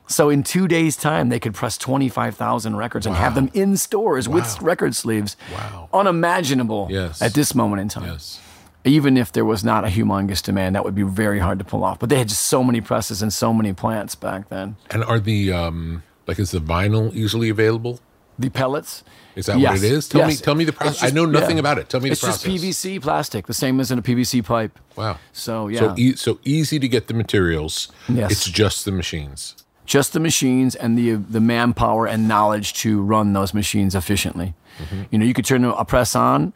So 0.07 0.29
in 0.29 0.43
two 0.43 0.69
days' 0.69 0.97
time, 0.97 1.31
they 1.31 1.41
could 1.41 1.55
press 1.55 1.79
25,000 1.79 2.77
records 2.77 3.07
and 3.07 3.17
have 3.17 3.35
them 3.35 3.51
in 3.55 3.77
stores 3.79 4.29
with 4.29 4.61
record 4.61 4.95
sleeves. 4.95 5.37
Wow. 5.53 5.89
Unimaginable 5.95 6.89
Yes. 6.91 7.23
at 7.23 7.33
this 7.35 7.55
moment 7.55 7.81
in 7.83 7.89
time 7.89 8.05
Yes. 8.05 8.39
even 8.85 9.17
if 9.17 9.33
there 9.33 9.45
was 9.47 9.65
not 9.65 9.85
a 9.85 9.89
humongous 9.89 10.43
demand, 10.43 10.75
that 10.77 10.85
would 10.85 10.95
be 10.95 11.03
very 11.05 11.39
hard 11.39 11.59
to 11.59 11.65
pull 11.65 11.83
off. 11.85 11.99
But 11.99 12.09
they 12.11 12.19
had 12.19 12.29
just 12.29 12.43
so 12.43 12.63
many 12.63 12.81
presses 12.83 13.23
and 13.23 13.33
so 13.33 13.53
many 13.55 13.73
plants 13.73 14.15
back 14.15 14.49
then. 14.51 14.77
And 14.91 15.03
are 15.05 15.19
the 15.19 15.53
um 15.53 16.03
like 16.27 16.39
is 16.39 16.51
the 16.51 16.61
vinyl 16.61 17.13
easily 17.15 17.49
available? 17.49 17.99
The 18.39 18.51
pellets. 18.51 19.05
Is 19.37 19.47
that 19.47 19.59
Yes. 19.59 19.71
what 19.81 19.85
it 19.85 19.93
is? 19.93 20.09
Tell 20.09 20.27
me 20.27 20.37
tell 20.37 20.55
me 20.55 20.65
the 20.65 20.73
process. 20.73 21.03
I 21.03 21.11
know 21.15 21.25
nothing 21.25 21.57
yeah. 21.57 21.61
about 21.61 21.79
it. 21.79 21.89
Tell 21.89 22.01
me 22.01 22.11
It's 22.11 22.21
the 22.21 22.27
process. 22.29 22.45
It's 22.47 22.63
just 22.63 22.85
PVC 22.85 23.01
plastic, 23.03 23.47
the 23.47 23.55
same 23.55 23.81
as 23.81 23.91
in 23.91 23.99
a 23.99 24.03
PVC 24.03 24.45
pipe. 24.45 24.79
Wow. 24.97 25.19
So 25.33 25.69
yeah, 25.69 25.81
So 25.81 25.95
e- 25.99 26.15
so 26.17 26.39
easy 26.45 26.79
to 26.79 26.87
get 26.89 27.09
the 27.09 27.15
materials. 27.15 27.89
Yes. 28.09 28.31
It's 28.31 28.47
just 28.51 28.85
the 28.85 28.93
machines. 28.93 29.57
just 29.87 30.13
the 30.15 30.21
machines 30.21 30.75
and 30.75 30.97
the 30.97 31.15
the 31.17 31.41
manpower 31.41 32.07
and 32.07 32.27
knowledge 32.29 32.73
to 32.75 33.03
run 33.03 33.33
those 33.35 33.53
machines 33.53 33.95
efficiently. 33.95 34.55
Mm-hmm. 34.79 35.03
You 35.11 35.19
know, 35.19 35.25
you 35.25 35.35
could 35.35 35.45
turn 35.45 35.65
a 35.65 35.85
press 35.85 36.15
on 36.17 36.53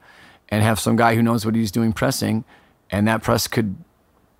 and 0.48 0.62
have 0.62 0.78
some 0.80 0.96
guy 0.96 1.14
who 1.14 1.22
knows 1.22 1.44
what 1.44 1.55
he's 1.55 1.70
doing 1.70 1.92
pressing, 1.92 2.44
and 2.90 3.06
that 3.06 3.22
press 3.22 3.46
could 3.46 3.76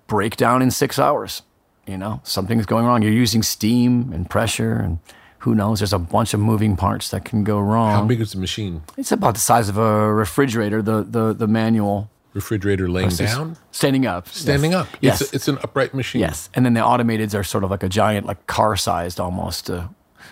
break 0.07 0.35
down 0.37 0.61
in 0.61 0.71
six 0.71 0.97
hours. 0.97 1.43
You 1.85 1.97
know, 1.97 2.21
something's 2.23 2.65
going 2.65 2.85
wrong. 2.85 3.01
You're 3.03 3.11
using 3.11 3.43
steam 3.43 4.11
and 4.13 4.29
pressure, 4.29 4.73
and 4.73 4.99
who 5.39 5.55
knows? 5.55 5.79
There's 5.79 5.93
a 5.93 5.99
bunch 5.99 6.33
of 6.33 6.39
moving 6.39 6.75
parts 6.75 7.09
that 7.09 7.25
can 7.25 7.43
go 7.43 7.59
wrong. 7.59 7.93
How 7.93 8.05
big 8.05 8.21
is 8.21 8.31
the 8.33 8.39
machine? 8.39 8.81
It's 8.97 9.11
about 9.11 9.33
the 9.35 9.39
size 9.39 9.69
of 9.69 9.77
a 9.77 10.13
refrigerator. 10.13 10.81
The 10.81 11.03
the 11.03 11.33
the 11.33 11.47
manual 11.47 12.09
Refrigerator 12.33 12.87
laying 12.87 13.09
down? 13.09 13.57
standing 13.71 14.05
up. 14.05 14.27
Standing 14.29 14.71
Yes. 14.71 14.79
up. 14.81 14.87
Yes. 15.01 15.21
It's, 15.21 15.33
it's 15.33 15.47
an 15.47 15.57
upright 15.63 15.93
machine. 15.95 16.21
Yes, 16.21 16.49
and 16.53 16.63
then 16.65 16.73
the 16.75 16.79
automateds 16.81 17.33
are 17.33 17.43
sort 17.43 17.63
of 17.63 17.71
like 17.71 17.81
a 17.83 17.89
giant, 17.89 18.27
like 18.27 18.45
car-sized 18.45 19.19
almost, 19.19 19.69
uh, 19.69 19.87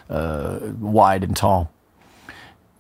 uh, 0.09 0.59
wide 0.79 1.23
and 1.23 1.35
tall, 1.35 1.71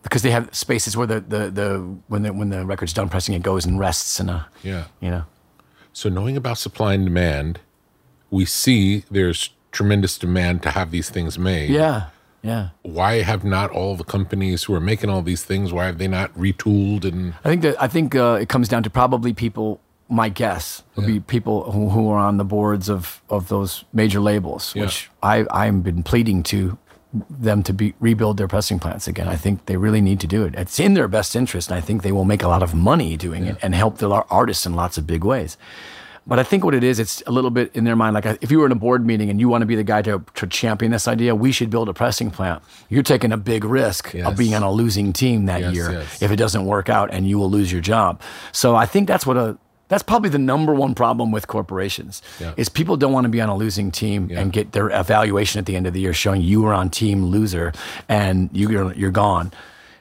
because 0.03 0.21
they 0.21 0.29
have 0.31 0.53
spaces 0.55 0.95
where 0.95 1.07
the, 1.07 1.19
the, 1.19 1.49
the 1.49 1.97
when 2.07 2.21
the 2.23 2.31
when 2.33 2.49
the 2.49 2.63
record's 2.65 2.93
done 2.93 3.09
pressing, 3.09 3.33
it 3.33 3.41
goes 3.41 3.65
and 3.65 3.79
rests 3.79 4.19
in 4.19 4.29
a 4.29 4.47
Yeah. 4.63 4.83
you 4.99 5.09
know. 5.09 5.23
So 5.93 6.09
knowing 6.09 6.37
about 6.37 6.57
supply 6.59 6.93
and 6.93 7.05
demand, 7.05 7.59
we 8.29 8.45
see 8.45 9.03
there's 9.09 9.49
tremendous 9.71 10.17
demand 10.19 10.61
to 10.63 10.69
have 10.71 10.91
these 10.91 11.09
things 11.09 11.39
made. 11.39 11.71
Yeah, 11.71 12.09
Yeah. 12.47 12.69
Why 12.83 13.21
have 13.21 13.43
not 13.43 13.69
all 13.71 13.95
the 13.95 14.03
companies 14.03 14.63
who 14.65 14.73
are 14.73 14.79
making 14.91 15.09
all 15.09 15.21
these 15.21 15.43
things? 15.43 15.71
Why 15.73 15.85
have 15.85 15.97
they 15.97 16.07
not 16.07 16.33
retooled 16.33 17.03
and 17.05 17.33
I 17.45 17.49
think 17.49 17.61
that 17.63 17.75
I 17.81 17.87
think 17.87 18.15
uh, 18.15 18.39
it 18.41 18.49
comes 18.49 18.67
down 18.69 18.83
to 18.83 18.89
probably 18.89 19.33
people. 19.33 19.79
My 20.09 20.29
guess 20.29 20.83
would 20.95 21.05
be 21.05 21.19
people 21.19 21.69
who, 21.73 21.89
who 21.89 22.09
are 22.09 22.17
on 22.29 22.37
the 22.37 22.45
boards 22.45 22.87
of, 22.89 23.21
of 23.29 23.49
those 23.49 23.83
major 23.91 24.21
labels, 24.21 24.73
Yeah. 24.73 24.83
which 24.83 25.09
I 25.21 25.45
I've 25.51 25.83
been 25.83 26.01
pleading 26.01 26.43
to 26.43 26.77
them 27.29 27.61
to 27.63 27.73
be 27.73 27.93
rebuild 27.99 28.37
their 28.37 28.47
pressing 28.47 28.79
plants 28.79 29.07
again. 29.07 29.27
I 29.27 29.35
think 29.35 29.65
they 29.65 29.75
really 29.75 29.99
need 30.01 30.19
to 30.21 30.27
do 30.27 30.45
it. 30.45 30.55
It's 30.55 30.79
in 30.79 30.93
their 30.93 31.09
best 31.09 31.35
interest, 31.35 31.69
and 31.69 31.77
I 31.77 31.81
think 31.81 32.03
they 32.03 32.13
will 32.13 32.23
make 32.33 32.41
a 32.43 32.47
lot 32.47 32.63
of 32.63 32.73
money 32.73 33.17
doing 33.17 33.45
it 33.47 33.57
and 33.61 33.75
help 33.75 33.97
their 33.97 34.13
artists 34.31 34.65
in 34.65 34.75
lots 34.75 34.97
of 34.97 35.05
big 35.05 35.23
ways. 35.25 35.57
But 36.27 36.39
I 36.39 36.43
think 36.43 36.65
what 36.65 36.73
it 36.75 36.83
is, 36.83 36.99
it's 36.99 37.23
a 37.25 37.31
little 37.31 37.49
bit 37.51 37.73
in 37.73 37.85
their 37.85 37.95
mind. 37.95 38.13
Like 38.13 38.25
uh, 38.25 38.35
if 38.41 38.51
you 38.51 38.59
were 38.59 38.65
in 38.65 38.71
a 38.73 38.75
board 38.75 39.05
meeting 39.05 39.29
and 39.29 39.39
you 39.39 39.47
want 39.47 39.61
to 39.61 39.65
be 39.65 39.75
the 39.75 39.83
guy 39.83 40.01
to, 40.01 40.21
to 40.35 40.45
champion 40.47 40.91
this 40.91 41.07
idea, 41.07 41.33
we 41.33 41.53
should 41.53 41.69
build 41.69 41.87
a 41.87 41.93
pressing 41.93 42.31
plant. 42.31 42.61
You're 42.89 43.01
taking 43.03 43.31
a 43.31 43.37
big 43.37 43.63
risk 43.63 44.13
Yes. 44.13 44.27
of 44.27 44.37
being 44.37 44.53
on 44.53 44.61
a 44.61 44.71
losing 44.71 45.13
team 45.13 45.45
that 45.45 45.61
Yes, 45.61 45.73
year 45.73 45.91
yes. 45.93 46.21
if 46.21 46.29
it 46.31 46.35
doesn't 46.35 46.65
work 46.65 46.89
out, 46.89 47.09
and 47.13 47.27
you 47.27 47.37
will 47.39 47.49
lose 47.49 47.71
your 47.71 47.81
job. 47.81 48.21
So 48.51 48.75
I 48.75 48.85
think 48.85 49.07
that's 49.07 49.25
what 49.25 49.37
a 49.37 49.57
that's 49.89 50.03
probably 50.03 50.29
the 50.29 50.37
number 50.37 50.73
one 50.73 50.93
problem 50.93 51.31
with 51.31 51.47
corporations 51.47 52.21
Yeah. 52.41 52.53
is 52.57 52.67
people 52.67 52.97
don't 52.97 53.13
want 53.13 53.23
to 53.23 53.29
be 53.29 53.39
on 53.39 53.47
a 53.47 53.55
losing 53.55 53.89
team 53.89 54.29
and 54.35 54.51
get 54.51 54.73
their 54.73 54.89
evaluation 54.89 55.59
at 55.59 55.65
the 55.65 55.77
end 55.77 55.87
of 55.87 55.93
the 55.93 56.01
year 56.01 56.11
showing 56.13 56.41
you 56.41 56.61
were 56.61 56.73
on 56.73 56.89
team 56.89 57.23
loser 57.27 57.71
and 58.09 58.49
you, 58.51 58.69
you're 58.69 58.93
you're 58.95 59.11
gone. 59.11 59.53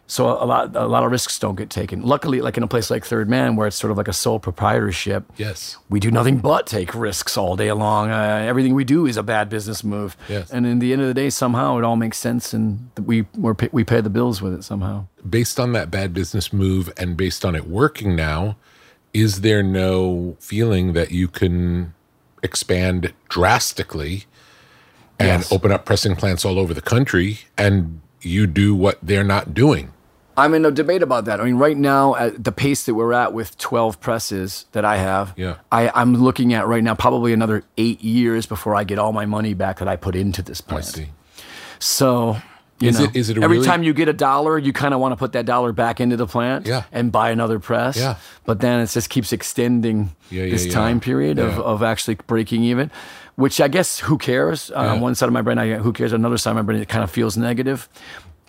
So 0.09 0.27
a 0.27 0.47
lot 0.47 0.77
a 0.77 0.87
lot 0.87 1.03
of 1.03 1.11
risks 1.11 1.37
don't 1.39 1.57
get 1.57 1.69
taken. 1.69 2.01
Luckily, 2.03 2.41
like 2.41 2.57
in 2.57 2.63
a 2.63 2.69
place 2.69 2.91
like 2.91 3.05
Third 3.05 3.29
Man, 3.29 3.57
where 3.57 3.67
it's 3.67 3.77
sort 3.77 3.91
of 3.91 3.97
like 3.97 4.07
a 4.07 4.13
sole 4.13 4.39
proprietorship, 4.39 5.25
yes? 5.37 5.79
we 5.89 5.99
do 5.99 6.13
nothing 6.13 6.39
but 6.39 6.67
take 6.69 6.95
risks 6.95 7.37
all 7.37 7.57
day 7.57 7.73
long. 7.73 8.11
Uh, 8.11 8.45
everything 8.47 8.75
we 8.75 8.85
do 8.85 9.07
is 9.07 9.17
a 9.17 9.25
bad 9.25 9.49
business 9.49 9.83
move. 9.83 10.17
Yes. 10.29 10.51
And 10.53 10.65
in 10.65 10.79
the 10.79 10.93
end 10.93 11.03
of 11.03 11.09
the 11.09 11.15
day, 11.15 11.29
somehow 11.29 11.77
it 11.79 11.83
all 11.85 11.97
makes 11.97 12.19
sense, 12.19 12.55
and 12.55 12.89
we 13.05 13.27
we 13.73 13.83
pay 13.83 14.01
the 14.01 14.11
bills 14.11 14.41
with 14.41 14.55
it 14.55 14.63
somehow. 14.63 15.07
Based 15.29 15.59
on 15.59 15.73
that 15.73 15.91
bad 15.91 16.15
business 16.15 16.53
move 16.53 16.93
and 16.97 17.17
based 17.17 17.45
on 17.45 17.57
it 17.57 17.67
working 17.67 18.15
now, 18.15 18.57
is 19.13 19.41
there 19.41 19.63
no 19.65 20.37
feeling 20.39 20.93
that 20.93 21.11
you 21.11 21.27
can 21.27 21.95
expand 22.45 23.13
drastically 23.29 24.27
and 25.19 25.41
Yes. 25.43 25.51
open 25.51 25.73
up 25.73 25.85
pressing 25.85 26.15
plants 26.15 26.45
all 26.45 26.59
over 26.61 26.73
the 26.75 26.81
country 26.83 27.41
and 27.59 28.01
you 28.21 28.47
do 28.47 28.75
what 28.75 28.99
they're 29.03 29.25
not 29.25 29.53
doing? 29.55 29.91
I'm 30.37 30.53
in 30.55 30.65
a 30.65 30.71
debate 30.71 31.03
about 31.03 31.25
that. 31.27 31.41
I 31.41 31.45
mean, 31.45 31.57
right 31.57 31.77
now, 31.77 32.15
at 32.15 32.45
the 32.45 32.53
pace 32.53 32.85
that 32.87 32.95
we're 32.95 33.13
at 33.15 33.33
with 33.33 33.57
12 33.59 34.01
presses 34.01 34.67
that 34.73 34.85
I 34.85 34.99
have, 34.99 35.33
Yeah. 35.37 35.57
I, 35.73 35.91
I'm 35.95 36.15
looking 36.17 36.53
at 36.53 36.67
right 36.67 36.83
now 36.85 36.95
probably 36.95 37.33
another 37.33 37.65
eight 37.79 38.03
years 38.03 38.45
before 38.47 38.75
I 38.75 38.85
get 38.85 38.99
all 38.99 39.13
my 39.13 39.25
money 39.27 39.55
back 39.55 39.79
that 39.79 39.89
I 39.89 39.97
put 39.97 40.15
into 40.15 40.43
this 40.43 40.63
I 40.67 40.71
plant. 40.71 40.85
see. 40.85 41.07
So, 41.79 42.37
you 42.79 42.91
Is 42.91 42.99
know, 42.99 43.05
it- 43.07 43.17
is 43.17 43.31
it 43.31 43.39
every 43.39 43.57
really- 43.57 43.67
time 43.67 43.83
you 43.83 43.95
get 43.95 44.09
a 44.09 44.13
dollar, 44.13 44.59
you 44.59 44.73
kind 44.73 44.93
of 44.93 45.01
want 45.01 45.13
to 45.13 45.17
put 45.17 45.33
that 45.33 45.47
dollar 45.47 45.73
back 45.73 46.01
into 46.01 46.17
the 46.17 46.27
plant 46.27 46.67
Yeah. 46.67 46.83
and 46.93 47.11
buy 47.11 47.31
another 47.31 47.59
press. 47.59 47.97
Yeah. 47.97 48.17
But 48.45 48.61
then 48.61 48.81
it 48.81 48.91
just 48.91 49.09
keeps 49.09 49.33
extending 49.33 50.15
Yeah, 50.31 50.45
yeah, 50.45 50.51
this 50.51 50.67
time 50.73 51.01
period 51.01 51.39
of, 51.39 51.59
of 51.59 51.83
actually 51.83 52.17
breaking 52.27 52.63
even, 52.65 52.91
which 53.37 53.61
I 53.61 53.69
guess 53.69 54.01
who 54.01 54.19
cares? 54.19 54.71
Um, 54.75 54.87
On 54.87 55.01
one 55.01 55.15
side 55.15 55.27
of 55.29 55.33
my 55.33 55.41
brain, 55.43 55.57
I 55.59 55.75
who 55.77 55.93
cares? 55.95 56.13
On 56.13 56.21
another 56.21 56.37
side 56.39 56.51
of 56.51 56.57
my 56.57 56.63
brain, 56.63 56.81
it 56.81 56.89
kind 56.89 57.05
of 57.05 57.11
feels 57.11 57.37
negative. 57.39 57.89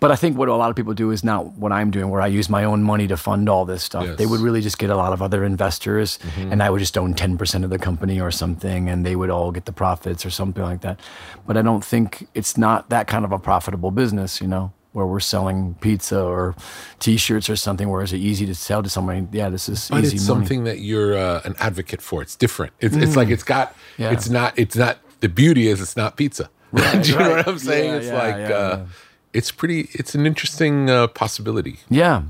But 0.00 0.12
I 0.12 0.16
think 0.16 0.38
what 0.38 0.48
a 0.48 0.54
lot 0.54 0.70
of 0.70 0.76
people 0.76 0.94
do 0.94 1.10
is 1.10 1.24
not 1.24 1.54
what 1.58 1.72
I'm 1.72 1.90
doing, 1.90 2.08
where 2.08 2.20
I 2.20 2.28
use 2.28 2.48
my 2.48 2.62
own 2.62 2.84
money 2.84 3.08
to 3.08 3.16
fund 3.16 3.48
all 3.48 3.64
this 3.64 3.82
stuff. 3.82 4.04
Yes. 4.06 4.16
They 4.18 4.26
would 4.26 4.38
really 4.40 4.60
just 4.60 4.78
get 4.78 4.90
a 4.90 4.96
lot 4.96 5.12
of 5.12 5.20
other 5.22 5.42
investors, 5.44 6.20
and 6.36 6.62
I 6.62 6.70
would 6.70 6.78
just 6.78 6.96
own 6.96 7.14
10% 7.14 7.64
of 7.64 7.70
the 7.70 7.78
company 7.80 8.20
or 8.20 8.30
something, 8.30 8.88
and 8.88 9.04
they 9.04 9.16
would 9.16 9.28
all 9.28 9.50
get 9.50 9.64
the 9.64 9.72
profits 9.72 10.24
or 10.24 10.30
something 10.30 10.62
like 10.62 10.82
that. 10.82 11.00
But 11.48 11.56
I 11.56 11.62
don't 11.62 11.84
think 11.84 12.28
it's 12.34 12.56
not 12.56 12.90
that 12.90 13.08
kind 13.08 13.24
of 13.24 13.32
a 13.32 13.38
profitable 13.40 13.90
business, 13.90 14.40
you 14.40 14.46
know, 14.46 14.72
where 14.92 15.04
we're 15.04 15.18
selling 15.18 15.74
pizza 15.80 16.22
or 16.22 16.54
T-shirts 17.00 17.50
or 17.50 17.56
something, 17.56 17.88
where 17.88 18.00
it's 18.02 18.12
easy 18.12 18.46
to 18.46 18.54
sell 18.54 18.84
to 18.84 18.88
somebody. 18.88 19.26
Yeah, 19.32 19.48
this 19.48 19.68
is 19.68 19.88
But 19.88 20.04
easy 20.04 20.16
it's 20.16 20.28
money. 20.28 20.40
something 20.42 20.64
that 20.64 20.78
you're 20.78 21.18
uh, 21.18 21.40
an 21.44 21.56
advocate 21.58 22.02
for. 22.02 22.22
It's 22.22 22.36
different. 22.36 22.72
It's, 22.78 22.94
it's 22.94 23.16
like 23.16 23.30
it's 23.30 23.42
got. 23.42 23.74
Yeah. 23.96 24.12
It's 24.12 24.28
not. 24.28 24.56
It's 24.56 24.76
not. 24.76 24.98
The 25.20 25.28
beauty 25.28 25.66
is 25.66 25.80
it's 25.80 25.96
not 25.96 26.16
pizza. 26.16 26.50
Do 26.74 26.82
you 27.02 27.18
know 27.18 27.30
what 27.30 27.48
I'm 27.48 27.58
saying? 27.58 27.90
Yeah, 27.90 27.96
it's 27.96 28.06
yeah, 28.06 28.18
like 28.22 28.50
uh. 28.52 28.84
It's 29.32 29.50
pretty. 29.50 29.88
It's 29.92 30.14
an 30.14 30.26
interesting 30.26 30.88
uh, 30.90 31.06
possibility. 31.08 31.78
Yeah. 31.90 32.22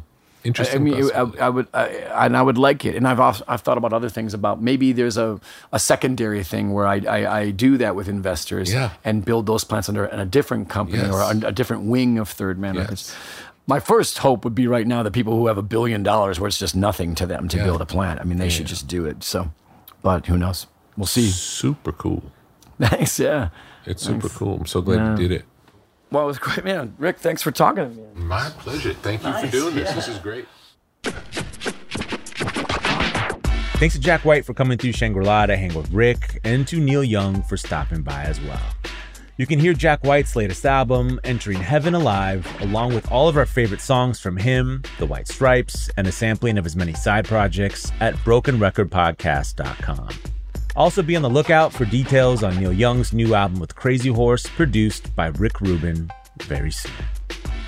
Interesting. 0.44 0.80
I 0.80 0.84
mean, 0.84 0.94
it- 0.94 1.12
I. 1.14 1.46
I 1.46 1.48
would, 1.48 1.66
I, 1.74 1.86
and 2.26 2.36
I 2.36 2.42
would 2.42 2.58
like 2.58 2.84
it. 2.84 2.94
And 2.94 3.06
I've 3.08 3.18
also, 3.20 3.44
I've 3.48 3.60
thought 3.60 3.76
about 3.76 3.92
other 3.92 4.08
things 4.08 4.34
about 4.34 4.62
maybe 4.62 4.92
there's 4.92 5.16
a, 5.18 5.40
a 5.72 5.78
secondary 5.78 6.44
thing 6.44 6.72
where 6.72 6.86
I, 6.86 7.00
I, 7.08 7.38
I 7.40 7.50
do 7.50 7.76
that 7.78 7.96
with 7.96 8.08
investors 8.08 8.72
Yeah. 8.72 8.90
and 9.04 9.24
build 9.24 9.46
those 9.46 9.64
plants 9.64 9.88
under 9.88 10.06
in 10.06 10.20
a 10.20 10.24
different 10.24 10.68
company 10.68 10.98
Yes. 11.02 11.12
or 11.12 11.48
a, 11.48 11.52
different 11.52 11.82
wing 11.84 12.18
of 12.18 12.28
Third 12.28 12.58
Man 12.58 12.76
Yes. 12.76 13.14
My 13.66 13.80
first 13.80 14.18
hope 14.18 14.44
would 14.44 14.54
be 14.54 14.66
right 14.68 14.86
now 14.86 15.02
the 15.02 15.10
people 15.10 15.34
who 15.34 15.48
have 15.48 15.58
a 15.58 15.62
billion 15.62 16.02
dollars 16.04 16.38
where 16.40 16.46
it's 16.48 16.58
just 16.58 16.74
nothing 16.76 17.14
to 17.16 17.26
them 17.26 17.48
to 17.48 17.56
Yeah. 17.56 17.64
build 17.64 17.80
a 17.82 17.86
plant. 17.86 18.20
I 18.20 18.24
mean, 18.24 18.38
they 18.38 18.48
should 18.48 18.66
just 18.66 18.86
do 18.86 19.04
it. 19.06 19.24
So, 19.24 19.50
but 20.02 20.26
who 20.26 20.38
knows? 20.38 20.66
We'll 20.96 21.06
see. 21.06 21.28
super 21.30 21.92
cool. 21.92 22.22
Thanks. 22.80 23.18
Yeah. 23.18 23.48
It's 23.84 24.04
super 24.04 24.28
cool. 24.30 24.58
I'm 24.60 24.66
so 24.66 24.80
glad 24.80 25.18
you 25.18 25.28
did 25.28 25.40
it. 25.40 25.44
Well, 26.10 26.24
it 26.24 26.26
was 26.26 26.38
great, 26.38 26.64
man. 26.64 26.94
Rick, 26.98 27.18
thanks 27.18 27.42
for 27.42 27.50
talking 27.50 27.84
to 27.84 27.90
me. 27.90 28.02
My 28.14 28.48
pleasure. 28.58 28.94
Thank 28.94 29.22
you 29.24 29.32
for 29.32 29.46
doing 29.48 29.74
this. 29.74 29.88
yeah. 29.88 29.94
This 29.94 30.08
is 30.08 30.18
great. 30.18 30.46
Thanks 33.78 33.94
to 33.94 34.00
Jack 34.00 34.24
White 34.24 34.44
for 34.44 34.54
coming 34.54 34.76
through 34.76 34.92
Shangri 34.92 35.24
La 35.24 35.46
to 35.46 35.56
hang 35.56 35.72
with 35.74 35.90
Rick, 35.92 36.40
and 36.42 36.66
to 36.66 36.80
Neil 36.80 37.04
Young 37.04 37.42
for 37.42 37.56
stopping 37.56 38.02
by 38.02 38.24
as 38.24 38.40
well. 38.40 38.60
You 39.36 39.46
can 39.46 39.60
hear 39.60 39.72
Jack 39.72 40.02
White's 40.02 40.34
latest 40.34 40.66
album, 40.66 41.20
Entering 41.22 41.60
Heaven 41.60 41.94
Alive, 41.94 42.44
along 42.60 42.92
with 42.94 43.08
all 43.12 43.28
of 43.28 43.36
our 43.36 43.46
favorite 43.46 43.80
songs 43.80 44.18
from 44.18 44.36
him, 44.36 44.82
The 44.98 45.06
White 45.06 45.28
Stripes, 45.28 45.88
and 45.96 46.08
a 46.08 46.12
sampling 46.12 46.58
of 46.58 46.64
his 46.64 46.74
many 46.74 46.92
side 46.94 47.24
projects 47.24 47.92
at 48.00 48.14
BrokenRecordPodcast.com. 48.16 50.08
Also, 50.78 51.02
be 51.02 51.16
on 51.16 51.22
the 51.22 51.28
lookout 51.28 51.72
for 51.72 51.84
details 51.84 52.44
on 52.44 52.56
Neil 52.56 52.72
Young's 52.72 53.12
new 53.12 53.34
album 53.34 53.58
with 53.58 53.74
Crazy 53.74 54.10
Horse, 54.10 54.46
produced 54.46 55.12
by 55.16 55.26
Rick 55.26 55.60
Rubin, 55.60 56.08
very 56.44 56.70
soon. 56.70 56.92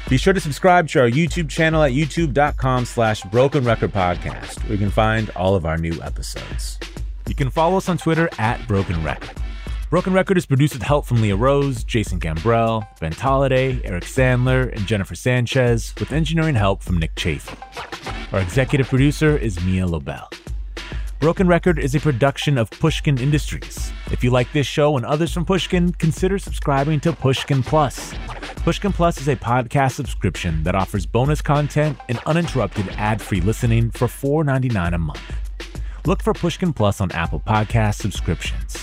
Be 0.08 0.16
sure 0.16 0.32
to 0.32 0.38
subscribe 0.38 0.86
to 0.90 1.00
our 1.00 1.10
YouTube 1.10 1.48
channel 1.48 1.82
at 1.82 1.90
youtube.com 1.90 2.84
slash 2.84 3.22
broken 3.24 3.64
record 3.64 3.92
podcast, 3.92 4.62
where 4.62 4.74
you 4.74 4.78
can 4.78 4.92
find 4.92 5.28
all 5.30 5.56
of 5.56 5.66
our 5.66 5.76
new 5.76 6.00
episodes. 6.00 6.78
You 7.26 7.34
can 7.34 7.50
follow 7.50 7.78
us 7.78 7.88
on 7.88 7.98
Twitter 7.98 8.30
at 8.38 8.64
Broken 8.68 9.02
Record. 9.02 9.36
Broken 9.90 10.12
Record 10.12 10.38
is 10.38 10.46
produced 10.46 10.74
with 10.74 10.82
help 10.84 11.04
from 11.04 11.20
Leah 11.20 11.34
Rose, 11.34 11.82
Jason 11.82 12.20
Gambrell, 12.20 12.86
Ben 13.00 13.10
Tolliday, 13.10 13.80
Eric 13.82 14.04
Sandler, 14.04 14.72
and 14.72 14.86
Jennifer 14.86 15.16
Sanchez, 15.16 15.92
with 15.98 16.12
engineering 16.12 16.54
help 16.54 16.80
from 16.80 16.98
Nick 16.98 17.16
Chafin. 17.16 17.58
Our 18.32 18.40
executive 18.40 18.88
producer 18.88 19.36
is 19.36 19.60
Mia 19.64 19.88
Lobel. 19.88 20.28
Broken 21.20 21.46
Record 21.46 21.78
is 21.78 21.94
a 21.94 22.00
production 22.00 22.56
of 22.56 22.70
Pushkin 22.70 23.18
Industries. 23.18 23.92
If 24.10 24.24
you 24.24 24.30
like 24.30 24.50
this 24.54 24.66
show 24.66 24.96
and 24.96 25.04
others 25.04 25.34
from 25.34 25.44
Pushkin, 25.44 25.92
consider 25.92 26.38
subscribing 26.38 26.98
to 27.00 27.12
Pushkin 27.12 27.62
Plus. 27.62 28.14
Pushkin 28.64 28.90
Plus 28.90 29.20
is 29.20 29.28
a 29.28 29.36
podcast 29.36 29.92
subscription 29.92 30.62
that 30.62 30.74
offers 30.74 31.04
bonus 31.04 31.42
content 31.42 31.98
and 32.08 32.18
uninterrupted 32.24 32.88
ad-free 32.96 33.42
listening 33.42 33.90
for 33.90 34.08
$4.99 34.08 34.94
a 34.94 34.98
month. 34.98 35.20
Look 36.06 36.22
for 36.22 36.32
Pushkin 36.32 36.72
Plus 36.72 37.02
on 37.02 37.12
Apple 37.12 37.40
Podcast 37.40 37.96
subscriptions. 37.96 38.78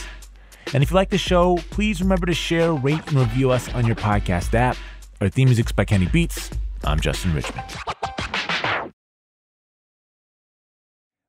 And 0.76 0.84
if 0.84 0.91
you 0.91 0.95
like 0.95 1.09
the 1.09 1.18
show, 1.18 1.57
please 1.72 2.01
remember 2.01 2.27
to 2.27 2.35
share, 2.35 2.72
rate, 2.72 3.01
and 3.07 3.18
review 3.18 3.49
us 3.49 3.68
on 3.73 3.88
your 3.88 3.95
podcast 3.95 4.53
app. 4.53 4.77
Our 5.22 5.30
theme 5.30 5.47
music's 5.47 5.72
by 5.72 5.85
Kenny 5.85 6.05
Beats. 6.05 6.51
I'm 6.84 6.99
Justin 6.99 7.34
Richmond. 7.34 7.65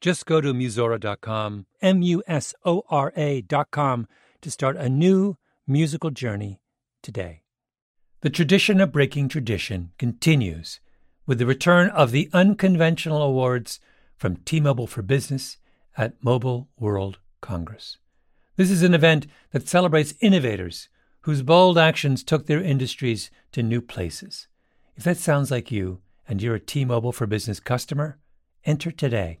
Just 0.00 0.26
go 0.26 0.40
to 0.40 0.54
Musora.com, 0.54 1.66
M 1.82 2.02
U 2.02 2.22
S 2.28 2.54
O 2.64 2.84
R 2.88 3.12
A.com, 3.16 4.06
to 4.40 4.50
start 4.50 4.76
a 4.76 4.88
new 4.88 5.36
musical 5.66 6.10
journey 6.10 6.60
today. 7.02 7.42
The 8.20 8.30
tradition 8.30 8.80
of 8.80 8.92
breaking 8.92 9.28
tradition 9.28 9.90
continues 9.98 10.78
with 11.26 11.38
the 11.38 11.46
return 11.46 11.90
of 11.90 12.12
the 12.12 12.30
unconventional 12.32 13.22
awards 13.22 13.80
from 14.16 14.36
T 14.36 14.60
Mobile 14.60 14.86
for 14.86 15.02
Business 15.02 15.56
at 15.96 16.14
Mobile 16.22 16.68
World 16.78 17.18
Congress. 17.40 17.98
This 18.56 18.70
is 18.70 18.82
an 18.84 18.94
event 18.94 19.26
that 19.50 19.68
celebrates 19.68 20.14
innovators 20.20 20.88
whose 21.22 21.42
bold 21.42 21.76
actions 21.76 22.22
took 22.22 22.46
their 22.46 22.62
industries 22.62 23.30
to 23.52 23.62
new 23.62 23.80
places. 23.80 24.46
If 24.96 25.04
that 25.04 25.16
sounds 25.16 25.50
like 25.50 25.72
you 25.72 26.00
and 26.28 26.40
you're 26.40 26.54
a 26.54 26.60
T 26.60 26.84
Mobile 26.84 27.12
for 27.12 27.26
Business 27.26 27.58
customer, 27.58 28.18
enter 28.64 28.92
today. 28.92 29.40